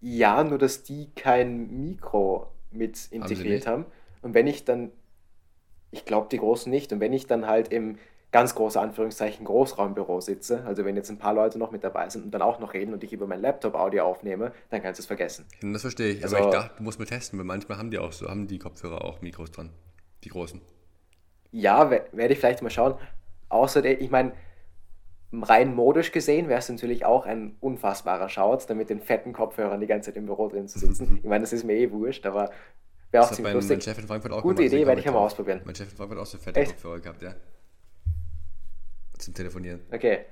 ja, 0.01 0.45
nur 0.45 0.59
dass 0.59 0.85
die 0.85 1.11
kein 1.15 1.85
Mikro 1.85 2.53
mit 2.71 3.09
integriert 3.11 3.67
haben. 3.67 3.85
haben. 3.85 3.93
Und 4.23 4.35
wenn 4.35 4.47
ich 4.47 4.65
dann, 4.65 4.93
ich 5.95 6.05
glaube 6.05 6.29
die 6.31 6.39
großen 6.39 6.71
nicht, 6.71 6.93
und 6.93 7.01
wenn 7.01 7.13
ich 7.13 7.27
dann 7.27 7.47
halt 7.47 7.69
im 7.69 7.99
ganz 8.33 8.57
große 8.57 8.81
Anführungszeichen 8.81 9.47
Großraumbüro 9.47 10.21
sitze, 10.21 10.65
also 10.67 10.85
wenn 10.85 10.97
jetzt 10.97 11.09
ein 11.09 11.19
paar 11.19 11.35
Leute 11.35 11.57
noch 11.57 11.71
mit 11.71 11.85
dabei 11.85 12.09
sind 12.09 12.25
und 12.25 12.31
dann 12.33 12.43
auch 12.43 12.59
noch 12.59 12.75
reden 12.75 12.93
und 12.93 13.05
ich 13.05 13.13
über 13.13 13.29
mein 13.29 13.41
Laptop 13.41 13.77
Audio 13.77 14.05
aufnehme, 14.05 14.51
dann 14.71 14.83
kannst 14.83 14.99
du 14.99 15.03
es 15.03 15.07
vergessen. 15.07 15.47
Das 15.63 15.83
verstehe 15.83 16.15
ich, 16.15 16.25
also, 16.25 16.37
aber 16.37 16.47
ich 16.47 16.53
dachte, 16.53 16.77
du 16.79 16.83
musst 16.83 16.99
mal 16.99 17.05
testen, 17.05 17.39
weil 17.39 17.47
manchmal 17.47 17.79
haben 17.79 17.93
die 17.93 17.99
auch 17.99 18.11
so, 18.11 18.29
haben 18.29 18.49
die 18.49 18.59
Kopfhörer 18.59 19.05
auch 19.05 19.23
Mikros 19.23 19.53
dran, 19.53 19.71
die 20.25 20.31
großen. 20.31 20.61
ja, 21.53 21.89
werde 21.91 22.33
ich 22.33 22.41
vielleicht 22.41 22.61
mal 22.61 22.71
schauen. 22.71 22.97
Außerdem, 23.51 23.99
ich 24.01 24.11
meine, 24.11 24.33
rein 25.33 25.73
modisch 25.75 26.11
gesehen 26.11 26.49
wäre 26.49 26.59
es 26.59 26.69
natürlich 26.69 27.05
auch 27.05 27.27
ein 27.27 27.55
unfassbarer 27.61 28.29
Schaut, 28.29 28.69
da 28.69 28.75
mit 28.75 28.91
den 28.91 29.01
fetten 29.01 29.33
Kopfhörern 29.33 29.81
die 29.81 29.87
ganze 29.87 30.11
Zeit 30.11 30.17
im 30.17 30.27
Büro 30.27 30.49
drin 30.49 30.67
zu 30.67 30.81
sitzen. 30.81 31.19
ich 31.23 31.29
meine, 31.29 31.43
das 31.43 31.53
ist 31.53 31.65
mir 31.65 31.75
eh 31.75 31.91
wurscht, 31.93 32.27
aber 32.27 32.51
wäre 33.15 33.25
auch 33.25 33.29
das 33.29 33.37
ziemlich 33.37 33.55
lustig. 33.55 33.79
Mein 33.79 33.83
Chef 33.83 33.99
in 33.99 34.07
Frankfurt 34.07 34.33
auch 34.33 34.43
Gute 34.43 34.63
Idee, 34.63 34.87
werde 34.87 35.01
ich 35.01 35.07
mal 35.07 35.15
ausprobieren. 35.15 35.63
Mein 35.65 35.75
Chef 35.75 35.91
in 35.91 35.97
Frankfurt 35.97 36.19
auch 36.19 36.27
so 36.27 36.37
fette 36.37 36.61
Echt? 36.61 36.73
Kopfhörer 36.73 37.01
gehabt, 37.01 37.23
ja. 37.23 37.35
Zum 39.19 39.33
Telefonieren. 39.33 39.81
Okay. 39.93 40.27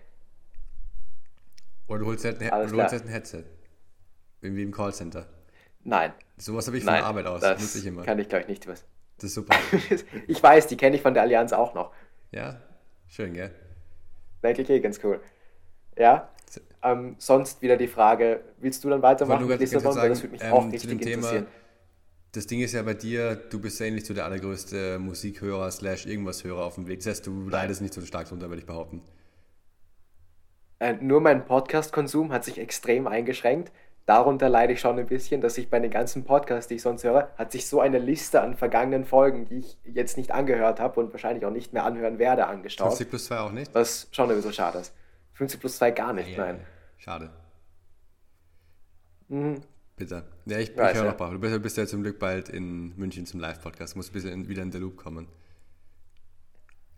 Oder 1.86 2.00
du 2.00 2.06
holst 2.06 2.24
halt 2.24 2.42
ein, 2.42 2.68
du 2.68 2.76
holst 2.76 2.92
halt 2.92 3.04
ein 3.04 3.08
Headset. 3.08 3.44
Irgendwie 4.40 4.62
im 4.64 4.72
Callcenter. 4.72 5.28
Nein. 5.84 6.12
Sowas 6.36 6.66
habe 6.66 6.76
ich 6.76 6.84
von 6.84 6.92
Nein, 6.92 7.02
der 7.02 7.08
Arbeit 7.08 7.26
aus. 7.26 7.40
Das 7.40 7.60
nutze 7.60 7.78
ich 7.78 7.86
immer. 7.86 8.02
Kann 8.02 8.18
ich, 8.18 8.28
glaube 8.28 8.42
ich, 8.42 8.48
nicht 8.48 8.66
was. 8.66 8.84
Das 9.16 9.24
ist 9.24 9.34
super. 9.34 9.56
ich 10.26 10.42
weiß, 10.42 10.66
die 10.66 10.76
kenne 10.76 10.96
ich 10.96 11.02
von 11.02 11.14
der 11.14 11.22
Allianz 11.22 11.52
auch 11.52 11.74
noch. 11.74 11.92
Ja, 12.32 12.60
schön, 13.06 13.34
gell? 13.34 13.52
Eigentlich 14.42 14.68
eh 14.68 14.80
ganz 14.80 14.98
cool. 15.04 15.20
Ja. 15.96 16.28
Ähm, 16.82 17.14
sonst 17.18 17.62
wieder 17.62 17.76
die 17.76 17.86
Frage, 17.86 18.40
willst 18.58 18.82
du 18.82 18.90
dann 18.90 19.02
weitermachen 19.02 19.46
mit 19.46 19.60
Lissabon? 19.60 19.92
Sagen, 19.92 20.08
das 20.08 20.22
würde 20.22 20.32
mich 20.32 20.42
ähm, 20.42 20.52
auch 20.52 20.72
richtig 20.72 20.90
interessieren. 20.90 21.46
Das 22.32 22.46
Ding 22.46 22.60
ist 22.60 22.72
ja 22.72 22.82
bei 22.82 22.94
dir, 22.94 23.36
du 23.36 23.60
bist 23.60 23.78
ja 23.78 23.86
ähnlich 23.86 24.06
zu 24.06 24.14
der 24.14 24.24
allergrößte 24.24 24.98
Musikhörer 24.98 25.70
slash 25.70 26.06
irgendwas 26.06 26.44
Hörer 26.44 26.64
auf 26.64 26.76
dem 26.76 26.86
Weg. 26.86 27.00
Das 27.00 27.08
heißt, 27.08 27.26
du 27.26 27.48
leidest 27.48 27.82
nicht 27.82 27.92
so 27.92 28.00
stark 28.00 28.28
drunter, 28.28 28.48
würde 28.48 28.60
ich 28.60 28.66
behaupten. 28.66 29.02
Äh, 30.78 30.94
nur 30.94 31.20
mein 31.20 31.44
Podcast-Konsum 31.44 32.32
hat 32.32 32.44
sich 32.44 32.58
extrem 32.58 33.06
eingeschränkt 33.06 33.70
darunter 34.06 34.48
leide 34.48 34.72
ich 34.72 34.80
schon 34.80 34.98
ein 34.98 35.06
bisschen, 35.06 35.40
dass 35.40 35.58
ich 35.58 35.70
bei 35.70 35.78
den 35.78 35.90
ganzen 35.90 36.24
Podcasts, 36.24 36.68
die 36.68 36.74
ich 36.74 36.82
sonst 36.82 37.04
höre, 37.04 37.30
hat 37.36 37.52
sich 37.52 37.68
so 37.68 37.80
eine 37.80 37.98
Liste 37.98 38.40
an 38.40 38.56
vergangenen 38.56 39.04
Folgen, 39.04 39.46
die 39.46 39.58
ich 39.58 39.78
jetzt 39.84 40.16
nicht 40.16 40.32
angehört 40.32 40.80
habe 40.80 41.00
und 41.00 41.12
wahrscheinlich 41.12 41.44
auch 41.44 41.50
nicht 41.50 41.72
mehr 41.72 41.84
anhören 41.84 42.18
werde, 42.18 42.46
angestaut. 42.46 42.88
50 42.88 43.08
plus 43.08 43.24
2 43.26 43.38
auch 43.38 43.52
nicht? 43.52 43.74
Was 43.74 44.08
schon 44.10 44.30
ein 44.30 44.36
bisschen 44.36 44.52
schade 44.52 44.78
ist. 44.78 44.94
50 45.34 45.60
plus 45.60 45.76
2 45.78 45.90
gar 45.92 46.12
nicht, 46.12 46.36
ja, 46.36 46.44
nein. 46.44 46.60
Schade. 46.98 47.30
Mhm. 49.28 49.62
Bitte. 50.02 50.24
Ja, 50.46 50.58
ich, 50.58 50.70
ich 50.70 50.76
höre 50.76 50.94
ja. 50.94 51.04
noch 51.04 51.18
mal. 51.20 51.30
Du 51.30 51.38
bist, 51.38 51.62
bist, 51.62 51.76
ja 51.76 51.86
zum 51.86 52.02
Glück 52.02 52.18
bald 52.18 52.48
in 52.48 52.92
München 52.96 53.24
zum 53.24 53.38
Live-Podcast. 53.38 53.94
Du 53.94 53.98
musst 53.98 54.10
ein 54.10 54.14
bisschen 54.14 54.48
wieder 54.48 54.60
in 54.60 54.72
der 54.72 54.80
Loop 54.80 54.96
kommen. 54.96 55.28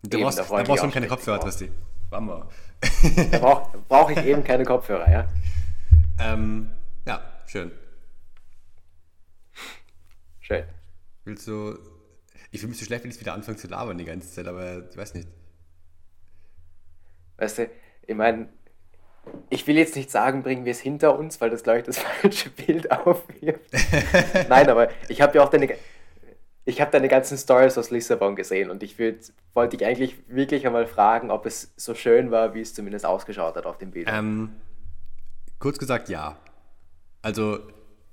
Da 0.04 0.16
brauchst, 0.16 0.38
da 0.38 0.44
brauchst 0.44 0.82
du 0.82 0.90
keine 0.90 1.06
Kopfhörer, 1.06 1.38
Tristi. 1.38 1.70
Bamba. 2.08 2.48
Da 3.30 3.38
brauche 3.38 3.78
brauch 3.88 4.10
ich 4.10 4.24
eben 4.24 4.42
keine 4.42 4.64
Kopfhörer, 4.64 5.10
ja. 5.10 5.28
Ähm, 6.18 6.70
ja, 7.06 7.20
schön. 7.46 7.72
Schön. 10.40 10.64
Willst 11.24 11.46
du. 11.46 11.78
Ich 12.52 12.60
fühle 12.60 12.70
mich 12.70 12.78
so 12.78 12.86
schlecht, 12.86 13.04
wenn 13.04 13.10
ich 13.10 13.20
wieder 13.20 13.34
anfange 13.34 13.58
zu 13.58 13.68
labern 13.68 13.98
die 13.98 14.06
ganze 14.06 14.30
Zeit, 14.30 14.46
aber 14.46 14.88
ich 14.88 14.96
weiß 14.96 15.12
nicht. 15.12 15.28
Weißt 17.36 17.58
du, 17.58 17.70
ich 18.06 18.14
meine, 18.14 18.48
ich 19.50 19.66
will 19.66 19.76
jetzt 19.76 19.96
nicht 19.96 20.10
sagen, 20.10 20.42
bringen 20.42 20.64
wir 20.64 20.72
es 20.72 20.80
hinter 20.80 21.18
uns, 21.18 21.40
weil 21.40 21.50
das, 21.50 21.62
glaube 21.62 21.80
ich, 21.80 21.84
das 21.84 21.98
falsche 22.20 22.50
Bild 22.50 22.90
aufwirft. 22.90 23.60
Nein, 24.48 24.68
aber 24.68 24.88
ich 25.08 25.20
habe 25.20 25.36
ja 25.36 25.44
auch 25.44 25.50
deine, 25.50 25.74
ich 26.64 26.80
habe 26.80 26.90
deine 26.90 27.08
ganzen 27.08 27.36
Stories 27.36 27.76
aus 27.78 27.90
Lissabon 27.90 28.36
gesehen 28.36 28.70
und 28.70 28.82
ich 28.82 28.98
wollte 28.98 29.76
dich 29.76 29.86
eigentlich 29.86 30.16
wirklich 30.28 30.66
einmal 30.66 30.86
fragen, 30.86 31.30
ob 31.30 31.46
es 31.46 31.72
so 31.76 31.94
schön 31.94 32.30
war, 32.30 32.54
wie 32.54 32.60
es 32.60 32.74
zumindest 32.74 33.06
ausgeschaut 33.06 33.56
hat 33.56 33.66
auf 33.66 33.78
dem 33.78 33.90
Bild. 33.90 34.08
Ähm, 34.10 34.50
kurz 35.58 35.78
gesagt, 35.78 36.08
ja. 36.08 36.36
Also, 37.22 37.58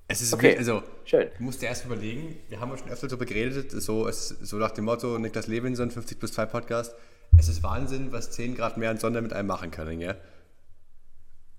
es 0.08 0.22
ist 0.22 0.34
okay. 0.34 0.54
wie, 0.54 0.58
also, 0.58 0.84
Schön. 1.06 1.30
du 1.38 1.44
musst 1.44 1.62
dir 1.62 1.68
erst 1.68 1.86
überlegen, 1.86 2.38
wir 2.50 2.60
haben 2.60 2.78
schon 2.78 2.90
öfter 2.90 3.08
darüber 3.08 3.26
geredet, 3.26 3.72
so, 3.72 4.08
es, 4.08 4.30
so 4.30 4.58
nach 4.58 4.72
dem 4.72 4.86
Motto 4.86 5.18
Niklas 5.18 5.48
Levinson, 5.48 5.92
50 5.92 6.20
plus 6.20 6.34
2 6.34 6.46
Podcast, 6.46 6.96
es 7.38 7.48
ist 7.48 7.64
Wahnsinn, 7.64 8.12
was 8.12 8.32
10 8.32 8.56
Grad 8.56 8.78
mehr 8.78 8.90
an 8.90 8.98
Sonne 8.98 9.22
mit 9.22 9.34
einem 9.34 9.48
machen 9.48 9.72
können, 9.72 10.02
ja? 10.02 10.16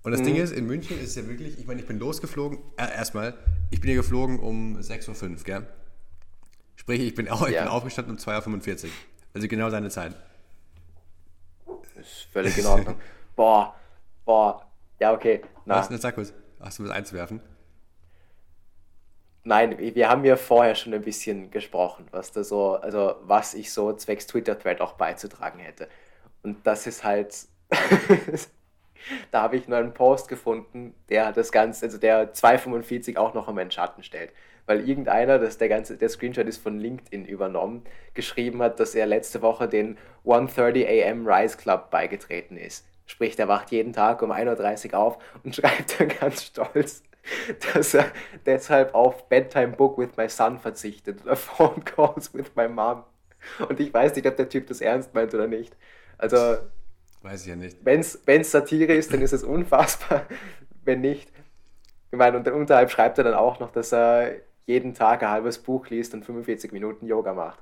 Und 0.03 0.11
das 0.11 0.21
mhm. 0.21 0.25
Ding 0.25 0.35
ist, 0.35 0.51
in 0.51 0.65
München 0.67 0.99
ist 0.99 1.09
es 1.09 1.15
ja 1.15 1.27
wirklich, 1.27 1.57
ich 1.57 1.65
meine, 1.65 1.79
ich 1.79 1.87
bin 1.87 1.97
losgeflogen, 1.97 2.59
äh, 2.77 2.93
erstmal, 2.93 3.33
ich 3.71 3.79
bin 3.79 3.89
hier 3.89 3.97
geflogen 3.97 4.39
um 4.39 4.77
6.05 4.77 5.29
Uhr, 5.29 5.43
gell? 5.43 5.67
Sprich, 6.75 7.01
ich 7.01 7.15
bin, 7.15 7.29
auch, 7.29 7.47
ich 7.47 7.55
ja. 7.55 7.63
bin 7.63 7.71
aufgestanden 7.71 8.15
um 8.15 8.19
2.45 8.19 8.85
Uhr. 8.85 8.89
Also 9.33 9.47
genau 9.47 9.69
deine 9.69 9.89
Zeit. 9.89 10.15
Ist 11.99 12.27
völlig 12.31 12.57
in 12.57 12.65
Ordnung. 12.65 12.95
boah, 13.35 13.75
boah, 14.25 14.65
ja, 14.99 15.13
okay. 15.13 15.41
Na. 15.65 15.77
Was, 15.77 16.01
sag 16.01 16.15
kurz. 16.15 16.33
Hast 16.59 16.79
du 16.79 16.83
was 16.83 16.91
einzuwerfen? 16.91 17.41
Nein, 19.45 19.77
wir 19.77 20.09
haben 20.09 20.23
ja 20.23 20.37
vorher 20.37 20.75
schon 20.75 20.93
ein 20.93 21.01
bisschen 21.01 21.51
gesprochen, 21.51 22.07
was 22.11 22.31
da 22.31 22.45
so, 22.45 22.75
also 22.75 23.15
was 23.23 23.53
ich 23.53 23.73
so 23.73 23.91
zwecks 23.93 24.25
Twitter-Thread 24.27 24.79
auch 24.79 24.93
beizutragen 24.93 25.59
hätte. 25.59 25.89
Und 26.43 26.65
das 26.65 26.87
ist 26.87 27.03
halt, 27.03 27.35
da 29.31 29.41
habe 29.41 29.57
ich 29.57 29.67
nur 29.67 29.77
einen 29.77 29.93
Post 29.93 30.27
gefunden, 30.27 30.93
der 31.09 31.31
das 31.31 31.51
Ganze, 31.51 31.85
also 31.85 31.97
der 31.97 32.33
245 32.33 33.17
auch 33.17 33.33
noch 33.33 33.47
in 33.55 33.71
Schatten 33.71 34.03
stellt. 34.03 34.31
Weil 34.65 34.87
irgendeiner, 34.87 35.39
das 35.39 35.57
der 35.57 35.67
ganze, 35.67 35.97
der 35.97 36.09
Screenshot 36.09 36.47
ist 36.47 36.61
von 36.61 36.79
LinkedIn 36.79 37.25
übernommen, 37.25 37.83
geschrieben 38.13 38.61
hat, 38.61 38.79
dass 38.79 38.95
er 38.95 39.05
letzte 39.05 39.41
Woche 39.41 39.67
den 39.67 39.97
1.30 40.25 41.09
am 41.09 41.27
Rise 41.27 41.57
Club 41.57 41.91
beigetreten 41.91 42.55
ist. 42.55 42.85
Sprich, 43.05 43.35
der 43.35 43.49
wacht 43.49 43.71
jeden 43.71 43.91
Tag 43.91 44.21
um 44.21 44.31
1.30 44.31 44.93
Uhr 44.93 44.99
auf 44.99 45.17
und 45.43 45.55
schreibt 45.55 45.99
dann 45.99 46.07
ganz 46.07 46.43
stolz, 46.45 47.03
dass 47.73 47.93
er 47.93 48.05
deshalb 48.45 48.93
auf 48.95 49.27
Bedtime 49.27 49.75
Book 49.75 49.97
with 49.97 50.15
my 50.17 50.29
son 50.29 50.59
verzichtet 50.59 51.23
oder 51.23 51.35
Phone 51.37 51.83
Calls 51.83 52.33
with 52.33 52.51
my 52.55 52.67
mom. 52.67 53.03
Und 53.67 53.79
ich 53.79 53.93
weiß 53.93 54.15
nicht, 54.15 54.25
ob 54.27 54.37
der 54.37 54.47
Typ 54.47 54.67
das 54.67 54.79
ernst 54.79 55.13
meint 55.13 55.33
oder 55.33 55.47
nicht. 55.47 55.75
Also, 56.17 56.57
weiß 57.23 57.43
ich 57.43 57.47
ja 57.47 57.55
nicht. 57.55 57.77
Wenn 57.83 58.01
es 58.01 58.51
Satire 58.51 58.93
ist, 58.93 59.13
dann 59.13 59.21
ist 59.21 59.33
es 59.33 59.43
unfassbar. 59.43 60.25
Wenn 60.85 61.01
nicht, 61.01 61.29
ich 62.11 62.17
meine, 62.17 62.37
und 62.37 62.47
unterhalb 62.47 62.91
schreibt 62.91 63.17
er 63.17 63.23
dann 63.23 63.33
auch 63.33 63.59
noch, 63.59 63.71
dass 63.71 63.93
er 63.93 64.35
jeden 64.65 64.93
Tag 64.93 65.23
ein 65.23 65.29
halbes 65.29 65.57
Buch 65.57 65.87
liest 65.89 66.13
und 66.13 66.25
45 66.25 66.71
Minuten 66.71 67.07
Yoga 67.07 67.33
macht. 67.33 67.59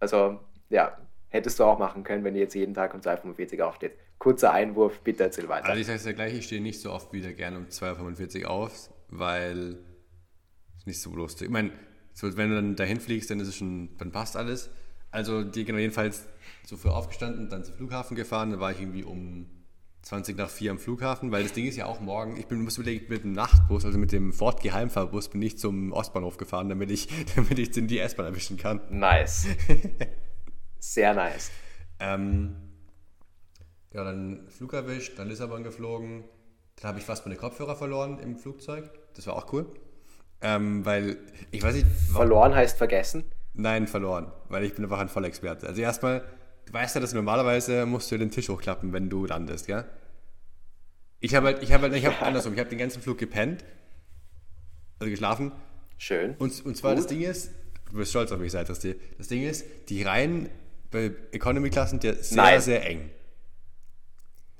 Also, 0.00 0.40
ja, 0.70 0.96
hättest 1.28 1.58
du 1.58 1.64
auch 1.64 1.78
machen 1.78 2.04
können, 2.04 2.24
wenn 2.24 2.34
du 2.34 2.40
jetzt 2.40 2.54
jeden 2.54 2.74
Tag 2.74 2.94
um 2.94 3.00
2.45 3.00 3.58
Uhr 3.58 3.66
aufstehst. 3.66 3.96
Kurzer 4.18 4.52
Einwurf, 4.52 5.00
bitte 5.00 5.24
erzähl 5.24 5.48
weiter. 5.48 5.66
Also 5.66 5.80
ich 5.80 5.86
sage 5.86 5.98
es 5.98 6.04
ja 6.04 6.12
gleich, 6.12 6.34
ich 6.34 6.46
stehe 6.46 6.62
nicht 6.62 6.80
so 6.80 6.92
oft 6.92 7.12
wieder 7.12 7.32
gerne 7.32 7.58
um 7.58 7.66
2.45 7.66 8.44
Uhr 8.44 8.50
auf, 8.50 8.90
weil 9.08 9.78
es 10.78 10.86
nicht 10.86 11.00
so 11.00 11.14
lustig. 11.14 11.46
Ich 11.46 11.52
meine, 11.52 11.72
so, 12.12 12.36
wenn 12.36 12.50
du 12.50 12.56
dann 12.56 12.76
dahin 12.76 13.00
fliegst, 13.00 13.30
dann 13.30 13.40
ist 13.40 13.48
es 13.48 13.56
schon, 13.56 13.96
dann 13.98 14.12
passt 14.12 14.36
alles. 14.36 14.70
Also 15.12 15.44
die 15.44 15.64
genau 15.64 15.78
jedenfalls 15.78 16.26
so 16.64 16.76
früh 16.76 16.88
aufgestanden, 16.88 17.48
dann 17.48 17.64
zum 17.64 17.74
Flughafen 17.74 18.16
gefahren, 18.16 18.50
dann 18.50 18.60
war 18.60 18.72
ich 18.72 18.80
irgendwie 18.80 19.04
um 19.04 19.46
20 20.02 20.36
nach 20.36 20.50
4 20.50 20.72
am 20.72 20.78
Flughafen, 20.78 21.30
weil 21.30 21.44
das 21.44 21.52
Ding 21.52 21.66
ist 21.66 21.76
ja 21.76 21.86
auch 21.86 22.00
morgen, 22.00 22.36
ich 22.36 22.46
bin, 22.46 22.60
muss 22.62 22.76
überlegen, 22.76 23.06
mit 23.08 23.22
dem 23.22 23.32
Nachtbus, 23.32 23.84
also 23.84 23.98
mit 23.98 24.10
dem 24.10 24.32
Ford 24.32 24.60
Geheimfahrbus, 24.60 25.28
bin 25.28 25.42
ich 25.42 25.58
zum 25.58 25.92
Ostbahnhof 25.92 26.38
gefahren, 26.38 26.68
damit 26.68 26.90
ich, 26.90 27.08
damit 27.36 27.58
ich 27.58 27.70
die 27.70 27.98
S-Bahn 27.98 28.26
erwischen 28.26 28.56
kann. 28.56 28.80
Nice. 28.90 29.46
Sehr 30.80 31.14
nice. 31.14 31.52
Ähm, 32.00 32.56
ja, 33.92 34.02
dann 34.02 34.48
Flug 34.48 34.72
erwischt, 34.72 35.18
dann 35.18 35.28
Lissabon 35.28 35.62
geflogen. 35.62 36.24
Dann 36.76 36.88
habe 36.88 36.98
ich 36.98 37.04
fast 37.04 37.26
meine 37.26 37.36
Kopfhörer 37.36 37.76
verloren 37.76 38.18
im 38.18 38.36
Flugzeug. 38.36 38.90
Das 39.14 39.26
war 39.26 39.36
auch 39.36 39.52
cool. 39.52 39.66
Ähm, 40.40 40.84
weil, 40.84 41.18
ich 41.52 41.62
weiß 41.62 41.74
nicht. 41.74 41.86
Verloren 42.10 42.54
heißt 42.54 42.76
vergessen? 42.76 43.24
Nein, 43.54 43.86
verloren. 43.86 44.32
Weil 44.48 44.64
ich 44.64 44.74
bin 44.74 44.84
einfach 44.84 44.98
ein 44.98 45.08
Vollexperte. 45.08 45.66
Also 45.66 45.82
erstmal, 45.82 46.24
du 46.66 46.72
weißt 46.72 46.94
ja, 46.94 47.00
dass 47.00 47.12
normalerweise 47.12 47.86
musst 47.86 48.10
du 48.10 48.18
den 48.18 48.30
Tisch 48.30 48.48
hochklappen, 48.48 48.92
wenn 48.92 49.10
du 49.10 49.26
landest, 49.26 49.66
gell? 49.66 49.84
Ich 51.20 51.34
habe 51.34 51.48
halt, 51.48 51.62
ich 51.62 51.72
habe 51.72 51.84
halt, 51.84 51.94
ich 51.94 52.06
habe 52.06 52.18
andersrum, 52.26 52.54
ich 52.54 52.58
habe 52.58 52.70
den 52.70 52.78
ganzen 52.78 53.02
Flug 53.02 53.18
gepennt. 53.18 53.64
Also 54.98 55.10
geschlafen. 55.10 55.52
Schön. 55.98 56.34
Und, 56.38 56.64
und 56.64 56.76
zwar 56.76 56.92
Gut. 56.92 57.00
das 57.00 57.06
Ding 57.06 57.22
ist, 57.22 57.50
du 57.90 57.96
bist 57.96 58.10
stolz 58.10 58.32
auf 58.32 58.38
mich, 58.38 58.52
seid 58.52 58.68
das 58.68 58.80
dir. 58.80 58.96
Das 59.18 59.28
Ding 59.28 59.42
ist, 59.42 59.64
die 59.88 60.02
Reihen 60.02 60.48
bei 60.90 61.12
Economy-Klassen 61.32 62.00
sehr, 62.00 62.16
Nein. 62.32 62.60
sehr 62.60 62.86
eng. 62.86 63.10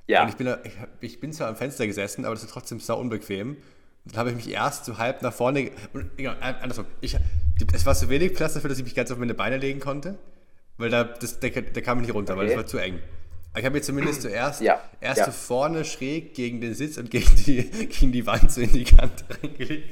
Ja. 0.07 0.23
Und 0.23 0.29
ich 0.29 0.35
bin, 0.35 0.55
ich, 0.99 1.19
bin 1.19 1.31
zwar 1.31 1.47
am 1.47 1.55
Fenster 1.55 1.87
gesessen, 1.87 2.25
aber 2.25 2.35
das 2.35 2.43
ist 2.43 2.49
trotzdem 2.51 2.79
sau 2.79 2.99
unbequem. 2.99 3.57
Dann 4.05 4.17
habe 4.17 4.29
ich 4.31 4.35
mich 4.35 4.49
erst 4.49 4.85
so 4.85 4.97
halb 4.97 5.21
nach 5.21 5.33
vorne. 5.33 5.71
Und, 5.93 6.11
ja, 6.19 6.33
andersrum. 6.33 6.85
Ich, 6.99 7.15
es 7.73 7.85
war 7.85 7.95
so 7.95 8.09
wenig 8.09 8.33
Platz 8.33 8.53
dafür, 8.53 8.69
dass 8.69 8.79
ich 8.79 8.83
mich 8.83 8.95
ganz 8.95 9.11
auf 9.11 9.17
meine 9.17 9.33
Beine 9.33 9.57
legen 9.57 9.79
konnte. 9.79 10.17
Weil 10.77 10.89
da, 10.89 11.03
das, 11.03 11.39
da, 11.39 11.49
da 11.49 11.81
kam 11.81 11.99
ich 11.99 12.07
nicht 12.07 12.15
runter, 12.15 12.33
okay. 12.33 12.41
weil 12.41 12.47
das 12.47 12.57
war 12.57 12.65
zu 12.65 12.77
eng. 12.77 12.99
Ich 13.55 13.63
habe 13.63 13.75
mir 13.75 13.81
zumindest 13.81 14.23
zuerst 14.23 14.61
ja. 14.61 14.79
erst 14.99 15.19
ja. 15.19 15.25
so 15.25 15.31
vorne 15.31 15.85
schräg 15.85 16.33
gegen 16.33 16.59
den 16.59 16.73
Sitz 16.73 16.97
und 16.97 17.11
gegen 17.11 17.35
die, 17.45 17.61
gegen 17.87 18.11
die 18.11 18.25
Wand 18.25 18.51
so 18.51 18.61
in 18.61 18.71
die 18.71 18.83
Kante 18.83 19.23
reingelegt. 19.29 19.89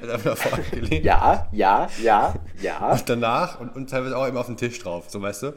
Also 0.00 0.12
einfach 0.12 0.30
nach 0.30 0.38
vorne 0.38 0.64
gelegt. 0.70 1.04
Ja, 1.04 1.48
ja, 1.50 1.88
ja, 2.00 2.34
ja. 2.62 2.92
Und 2.92 3.08
danach 3.08 3.58
und, 3.58 3.74
und 3.74 3.90
teilweise 3.90 4.16
auch 4.16 4.26
immer 4.26 4.40
auf 4.40 4.46
den 4.46 4.56
Tisch 4.56 4.78
drauf, 4.78 5.10
so 5.10 5.20
weißt 5.20 5.42
du. 5.42 5.54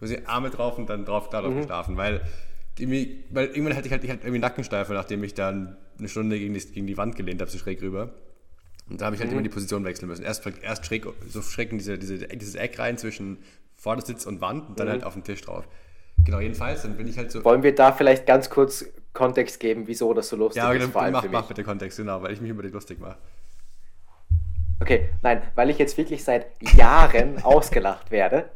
Sie 0.00 0.26
Arme 0.26 0.50
drauf 0.50 0.78
und 0.78 0.88
dann 0.88 1.04
drauf 1.04 1.28
darauf 1.28 1.52
mhm. 1.52 1.58
geschlafen, 1.58 1.96
weil 1.96 2.22
weil 2.78 3.46
irgendwann 3.46 3.76
hatte 3.76 3.86
ich 3.86 3.92
halt, 3.92 4.02
ich 4.02 4.10
hatte 4.10 4.22
irgendwie 4.22 4.38
Nackensteife, 4.38 4.92
nachdem 4.94 5.22
ich 5.22 5.34
dann 5.34 5.76
eine 5.98 6.08
Stunde 6.08 6.38
gegen 6.38 6.54
die, 6.54 6.60
gegen 6.60 6.86
die 6.86 6.96
Wand 6.96 7.14
gelehnt 7.14 7.40
habe, 7.40 7.50
so 7.50 7.58
schräg 7.58 7.82
rüber. 7.82 8.12
Und 8.90 9.00
da 9.00 9.06
habe 9.06 9.14
ich 9.14 9.20
halt 9.20 9.30
mhm. 9.30 9.36
immer 9.36 9.42
die 9.42 9.50
Position 9.50 9.84
wechseln 9.84 10.08
müssen. 10.08 10.24
Erst, 10.24 10.44
erst 10.62 10.84
schräg, 10.84 11.06
so 11.28 11.42
schräg 11.42 11.70
in 11.72 11.78
diese, 11.78 11.96
diese, 11.96 12.18
dieses 12.18 12.54
Eck 12.56 12.78
rein 12.78 12.98
zwischen 12.98 13.38
Vordersitz 13.76 14.26
und 14.26 14.40
Wand 14.40 14.68
und 14.68 14.80
dann 14.80 14.88
mhm. 14.88 14.92
halt 14.92 15.04
auf 15.04 15.14
den 15.14 15.24
Tisch 15.24 15.40
drauf. 15.42 15.66
Genau, 16.24 16.40
jedenfalls, 16.40 16.82
dann 16.82 16.96
bin 16.96 17.08
ich 17.08 17.16
halt 17.16 17.30
so. 17.30 17.44
Wollen 17.44 17.62
wir 17.62 17.74
da 17.74 17.92
vielleicht 17.92 18.26
ganz 18.26 18.50
kurz 18.50 18.84
Kontext 19.12 19.58
geben, 19.58 19.86
wieso 19.86 20.12
das 20.12 20.28
so 20.28 20.36
lustig 20.36 20.62
ja, 20.62 20.72
ist? 20.72 20.94
Ja, 20.94 21.10
mach, 21.10 21.24
mach 21.30 21.46
bitte 21.46 21.64
Kontext, 21.64 21.98
genau, 21.98 22.20
weil 22.22 22.32
ich 22.32 22.40
mich 22.40 22.50
über 22.50 22.62
die 22.62 22.68
lustig 22.68 23.00
mache. 23.00 23.16
Okay, 24.80 25.10
nein, 25.22 25.42
weil 25.54 25.70
ich 25.70 25.78
jetzt 25.78 25.96
wirklich 25.96 26.24
seit 26.24 26.46
Jahren 26.74 27.38
ausgelacht 27.42 28.10
werde, 28.10 28.50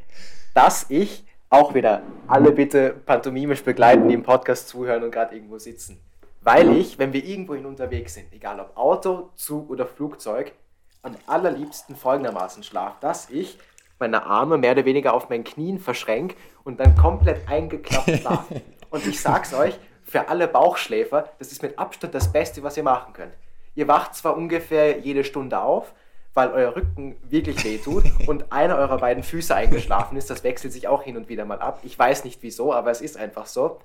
dass 0.55 0.87
ich 0.89 1.25
auch 1.51 1.75
wieder 1.75 2.03
alle 2.27 2.53
bitte 2.53 2.95
pantomimisch 3.07 3.63
begleiten, 3.63 4.09
die 4.09 4.15
im 4.15 4.23
Podcast 4.23 4.69
zuhören 4.69 5.05
und 5.05 5.11
gerade 5.11 5.35
irgendwo 5.35 5.59
sitzen. 5.59 5.99
Weil 6.45 6.77
ich, 6.77 6.99
wenn 6.99 7.15
wir 7.15 7.25
irgendwohin 7.25 7.65
unterwegs 7.65 8.15
sind, 8.15 8.31
egal 8.33 8.61
ob 8.61 8.77
Auto, 8.77 9.31
Zug 9.35 9.71
oder 9.71 9.87
Flugzeug, 9.87 10.53
am 11.01 11.17
allerliebsten 11.27 11.97
folgendermaßen 11.97 12.63
schlafe, 12.63 12.97
dass 13.01 13.31
ich 13.31 13.59
meine 13.99 14.27
Arme 14.27 14.59
mehr 14.59 14.73
oder 14.73 14.85
weniger 14.85 15.15
auf 15.15 15.31
meinen 15.31 15.45
Knien 15.45 15.79
verschränke 15.79 16.37
und 16.63 16.81
dann 16.81 16.97
komplett 16.97 17.49
eingeklappt 17.49 18.11
schlafe. 18.21 18.61
und 18.91 19.07
ich 19.07 19.21
sag's 19.23 19.55
euch, 19.55 19.79
für 20.03 20.29
alle 20.29 20.47
Bauchschläfer, 20.47 21.31
das 21.39 21.51
ist 21.51 21.63
mit 21.63 21.79
Abstand 21.79 22.15
das 22.15 22.31
Beste, 22.31 22.63
was 22.63 22.77
ihr 22.77 22.83
machen 22.83 23.15
könnt. 23.15 23.33
Ihr 23.75 23.89
wacht 23.89 24.15
zwar 24.15 24.37
ungefähr 24.37 24.99
jede 24.99 25.25
Stunde 25.25 25.61
auf, 25.61 25.95
weil 26.35 26.51
euer 26.51 26.77
Rücken 26.77 27.17
wirklich 27.27 27.65
weh 27.65 27.79
tut 27.79 28.05
und 28.27 28.53
einer 28.53 28.77
eurer 28.77 28.99
beiden 28.99 29.23
Füße 29.23 29.55
eingeschlafen 29.55 30.19
ist. 30.19 30.29
Das 30.29 30.45
wechselt 30.45 30.75
sich 30.75 30.89
auch 30.89 31.03
hin 31.03 31.17
und 31.17 31.31
wieder 31.31 31.47
mal 31.47 31.61
ab. 31.61 31.81
Ich 31.85 31.99
weiß 31.99 32.25
nicht 32.25 32.43
wieso, 32.43 32.75
aber 32.75 32.91
es 32.91 33.01
ist 33.01 33.17
einfach 33.17 33.47
so. 33.47 33.81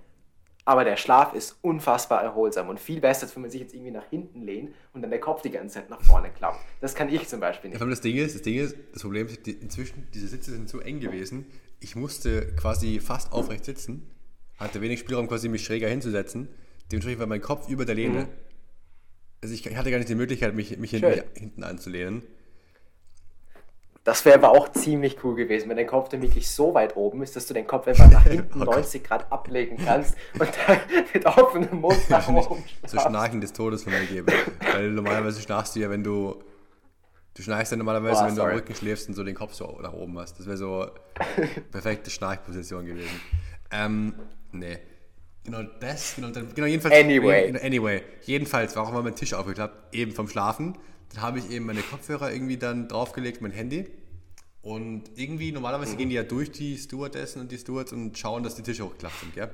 Aber 0.69 0.83
der 0.83 0.97
Schlaf 0.97 1.33
ist 1.33 1.57
unfassbar 1.63 2.21
erholsam 2.21 2.69
und 2.69 2.79
viel 2.79 3.01
besser, 3.01 3.23
als 3.23 3.35
wenn 3.35 3.41
man 3.41 3.49
sich 3.49 3.59
jetzt 3.59 3.73
irgendwie 3.73 3.89
nach 3.89 4.07
hinten 4.11 4.43
lehnt 4.43 4.75
und 4.93 5.01
dann 5.01 5.09
der 5.09 5.19
Kopf 5.19 5.41
die 5.41 5.49
ganze 5.49 5.79
Zeit 5.79 5.89
nach 5.89 5.99
vorne 5.99 6.29
klappt. 6.29 6.59
Das 6.79 6.93
kann 6.93 7.11
ich 7.11 7.27
zum 7.27 7.39
Beispiel 7.39 7.71
nicht. 7.71 7.81
Ja, 7.81 7.87
das 7.87 8.01
Ding 8.01 8.15
ist, 8.17 8.35
das 8.35 8.43
Ding 8.43 8.59
ist, 8.59 8.75
das 8.93 9.01
Problem 9.01 9.25
ist, 9.25 9.47
die, 9.47 9.53
inzwischen, 9.53 10.07
diese 10.13 10.27
Sitze 10.27 10.51
sind 10.51 10.69
so 10.69 10.79
eng 10.79 10.99
gewesen, 10.99 11.47
ich 11.79 11.95
musste 11.95 12.53
quasi 12.55 12.99
fast 12.99 13.31
aufrecht 13.31 13.65
sitzen, 13.65 14.11
hatte 14.59 14.79
wenig 14.79 14.99
Spielraum, 14.99 15.27
quasi 15.27 15.49
mich 15.49 15.65
schräger 15.65 15.87
hinzusetzen. 15.87 16.49
Dementsprechend 16.91 17.19
war 17.19 17.25
mein 17.25 17.41
Kopf 17.41 17.67
über 17.67 17.85
der 17.85 17.95
Lehne. 17.95 18.25
Mhm. 18.25 18.27
Also 19.41 19.55
ich 19.55 19.75
hatte 19.75 19.89
gar 19.89 19.97
nicht 19.97 20.09
die 20.09 20.13
Möglichkeit, 20.13 20.53
mich, 20.53 20.77
mich 20.77 20.91
hinten, 20.91 21.23
hinten 21.33 21.63
anzulehnen. 21.63 22.21
Das 24.09 24.25
wäre 24.25 24.39
aber 24.39 24.49
auch 24.49 24.71
ziemlich 24.71 25.23
cool 25.23 25.35
gewesen, 25.35 25.69
wenn 25.69 25.77
dein 25.77 25.85
Kopf 25.85 26.09
dann 26.09 26.23
wirklich 26.23 26.49
so 26.49 26.73
weit 26.73 26.97
oben 26.97 27.21
ist, 27.21 27.35
dass 27.35 27.45
du 27.45 27.53
den 27.53 27.67
Kopf 27.67 27.87
einfach 27.87 28.09
nach 28.09 28.23
hinten 28.27 28.59
oh 28.59 28.65
90 28.65 29.03
Grad 29.03 29.31
ablegen 29.31 29.77
kannst 29.77 30.15
und 30.33 30.49
dann 30.65 30.79
mit 31.13 31.27
offenem 31.27 31.79
Mund 31.79 32.09
nach 32.09 32.27
oben 32.49 32.63
So 32.87 32.99
Schnarchen 32.99 33.39
des 33.39 33.53
Todes 33.53 33.83
von 33.83 33.93
mir 33.93 34.03
geben. 34.07 34.25
Weil 34.73 34.89
normalerweise 34.89 35.39
schnarchst 35.43 35.75
du 35.75 35.81
ja, 35.81 35.91
wenn 35.91 36.03
du. 36.03 36.41
Du 37.35 37.43
schnarchst 37.43 37.71
ja 37.71 37.77
normalerweise, 37.77 38.23
oh, 38.23 38.25
wenn 38.25 38.35
sorry. 38.35 38.47
du 38.47 38.53
am 38.53 38.59
Rücken 38.61 38.73
schläfst 38.73 39.09
und 39.09 39.13
so 39.13 39.23
den 39.23 39.35
Kopf 39.35 39.53
so 39.53 39.77
nach 39.79 39.93
oben 39.93 40.17
hast. 40.17 40.39
Das 40.39 40.47
wäre 40.47 40.57
so 40.57 40.87
perfekte 41.71 42.09
Schnarchposition 42.09 42.87
gewesen. 42.87 43.21
Ähm, 43.69 44.15
nee. 44.51 44.79
Genau 45.43 45.61
das, 45.79 46.15
genau, 46.15 46.29
genau 46.31 46.65
jedenfalls. 46.65 46.95
Anyway. 46.95 47.55
Anyway, 47.63 48.01
jedenfalls, 48.23 48.75
warum 48.75 48.95
war 48.95 49.03
mein 49.03 49.15
Tisch 49.15 49.35
aufgeklappt? 49.35 49.93
Eben 49.93 50.13
vom 50.13 50.27
Schlafen. 50.27 50.79
Dann 51.13 51.21
habe 51.21 51.37
ich 51.37 51.51
eben 51.51 51.67
meine 51.67 51.81
Kopfhörer 51.81 52.31
irgendwie 52.31 52.57
dann 52.57 52.87
draufgelegt, 52.87 53.41
mein 53.41 53.51
Handy. 53.51 53.87
Und 54.69 55.09
irgendwie, 55.15 55.51
normalerweise 55.51 55.93
mhm. 55.93 55.97
gehen 55.97 56.09
die 56.09 56.15
ja 56.15 56.21
durch 56.21 56.51
die 56.51 56.77
Stewardessen 56.77 57.41
und 57.41 57.51
die 57.51 57.57
Stewards 57.57 57.91
und 57.91 58.15
schauen, 58.15 58.43
dass 58.43 58.53
die 58.53 58.61
Tische 58.61 58.85
hochgeklappt 58.85 59.19
sind, 59.19 59.33
gell? 59.33 59.49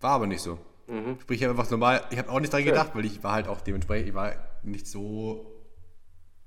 War 0.00 0.12
aber 0.12 0.26
nicht 0.26 0.40
so. 0.40 0.58
Mhm. 0.86 1.18
Sprich, 1.20 1.42
ich 1.42 1.46
habe 1.46 1.58
einfach 1.58 1.70
normal, 1.70 2.06
ich 2.10 2.16
habe 2.16 2.30
auch 2.30 2.40
nicht 2.40 2.50
dran 2.50 2.64
gedacht, 2.64 2.92
weil 2.94 3.04
ich 3.04 3.22
war 3.22 3.32
halt 3.32 3.48
auch 3.48 3.60
dementsprechend, 3.60 4.08
ich 4.08 4.14
war 4.14 4.32
nicht 4.62 4.86
so, 4.86 5.62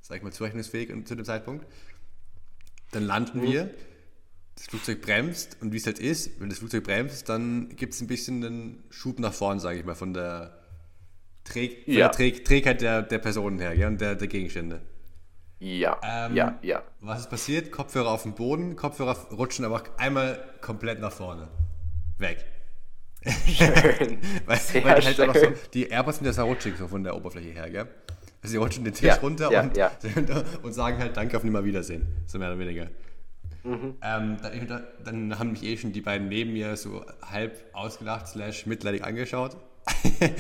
sag 0.02 0.18
ich 0.18 0.24
mal, 0.24 0.34
zurechnungsfähig 0.34 0.90
zu 1.06 1.16
dem 1.16 1.24
Zeitpunkt. 1.24 1.68
Dann 2.90 3.04
landen 3.04 3.42
mhm. 3.42 3.44
wir, 3.44 3.74
das 4.56 4.66
Flugzeug 4.66 5.04
bremst 5.04 5.58
und 5.62 5.72
wie 5.72 5.78
es 5.78 5.86
halt 5.86 6.00
ist, 6.00 6.42
wenn 6.42 6.50
das 6.50 6.58
Flugzeug 6.58 6.86
bremst, 6.86 7.30
dann 7.30 7.70
gibt 7.76 7.94
es 7.94 8.02
ein 8.02 8.08
bisschen 8.08 8.44
einen 8.44 8.84
Schub 8.90 9.20
nach 9.20 9.36
vorn, 9.36 9.60
sage 9.60 9.78
ich 9.78 9.86
mal, 9.86 9.94
von 9.94 10.16
der, 10.16 10.60
Träg, 11.44 11.84
von 11.84 11.94
ja. 11.94 12.08
der 12.08 12.12
Träg, 12.12 12.44
Trägheit 12.44 12.82
der, 12.82 13.04
der 13.04 13.20
Personen 13.20 13.60
her, 13.60 13.76
gell, 13.76 13.86
und 13.88 14.02
der, 14.02 14.16
der 14.16 14.28
Gegenstände. 14.28 14.82
Ja, 15.60 16.00
ähm, 16.04 16.36
ja, 16.36 16.58
ja. 16.62 16.84
Was 17.02 17.22
ist 17.22 17.30
passiert? 17.30 17.72
Kopfhörer 17.72 18.12
auf 18.12 18.24
dem 18.24 18.34
Boden, 18.34 18.76
Kopfhörer 18.78 19.16
rutschen 19.32 19.66
aber 19.66 19.84
einmal 19.98 20.40
komplett 20.62 21.00
nach 21.00 21.12
vorne. 21.12 21.50
Weg. 22.18 22.46
Schön. 23.26 24.20
weil, 24.46 24.58
Sehr 24.58 24.84
weil 24.86 25.04
halt 25.04 25.16
schön. 25.16 25.34
So, 25.34 25.54
die 25.74 25.88
AirPods 25.88 26.20
sind 26.20 26.28
ja 26.28 26.34
sehr 26.34 26.46
rutschig 26.46 26.78
so 26.78 26.88
von 26.88 27.04
der 27.04 27.16
Oberfläche 27.16 27.50
her, 27.50 27.70
gell? 27.70 27.88
Also 28.42 28.52
sie 28.54 28.58
rutschen 28.58 28.86
den 28.86 28.94
Tisch 28.94 29.08
ja, 29.08 29.16
runter 29.16 29.52
ja, 29.52 29.62
und, 29.62 29.76
ja. 29.76 29.92
und 30.64 30.72
sagen 30.72 30.98
halt 30.98 31.18
Danke 31.18 31.36
auf 31.36 31.44
Nimmerwiedersehen. 31.44 32.08
So 32.26 32.40
mehr 32.40 32.48
oder 32.50 32.60
weniger. 32.60 32.88
Mhm. 33.64 33.98
Ähm, 34.02 34.38
dann, 34.42 34.84
dann, 35.04 35.38
haben 35.38 35.52
mich 35.52 35.64
eh 35.64 35.76
schon 35.76 35.92
die 35.92 36.00
beiden 36.00 36.30
neben 36.30 36.54
mir 36.54 36.78
so 36.78 37.06
halb 37.22 37.60
ausgelacht, 37.74 38.30
slash 38.30 38.66
mitleidig 38.66 39.04
angeschaut. 39.04 39.58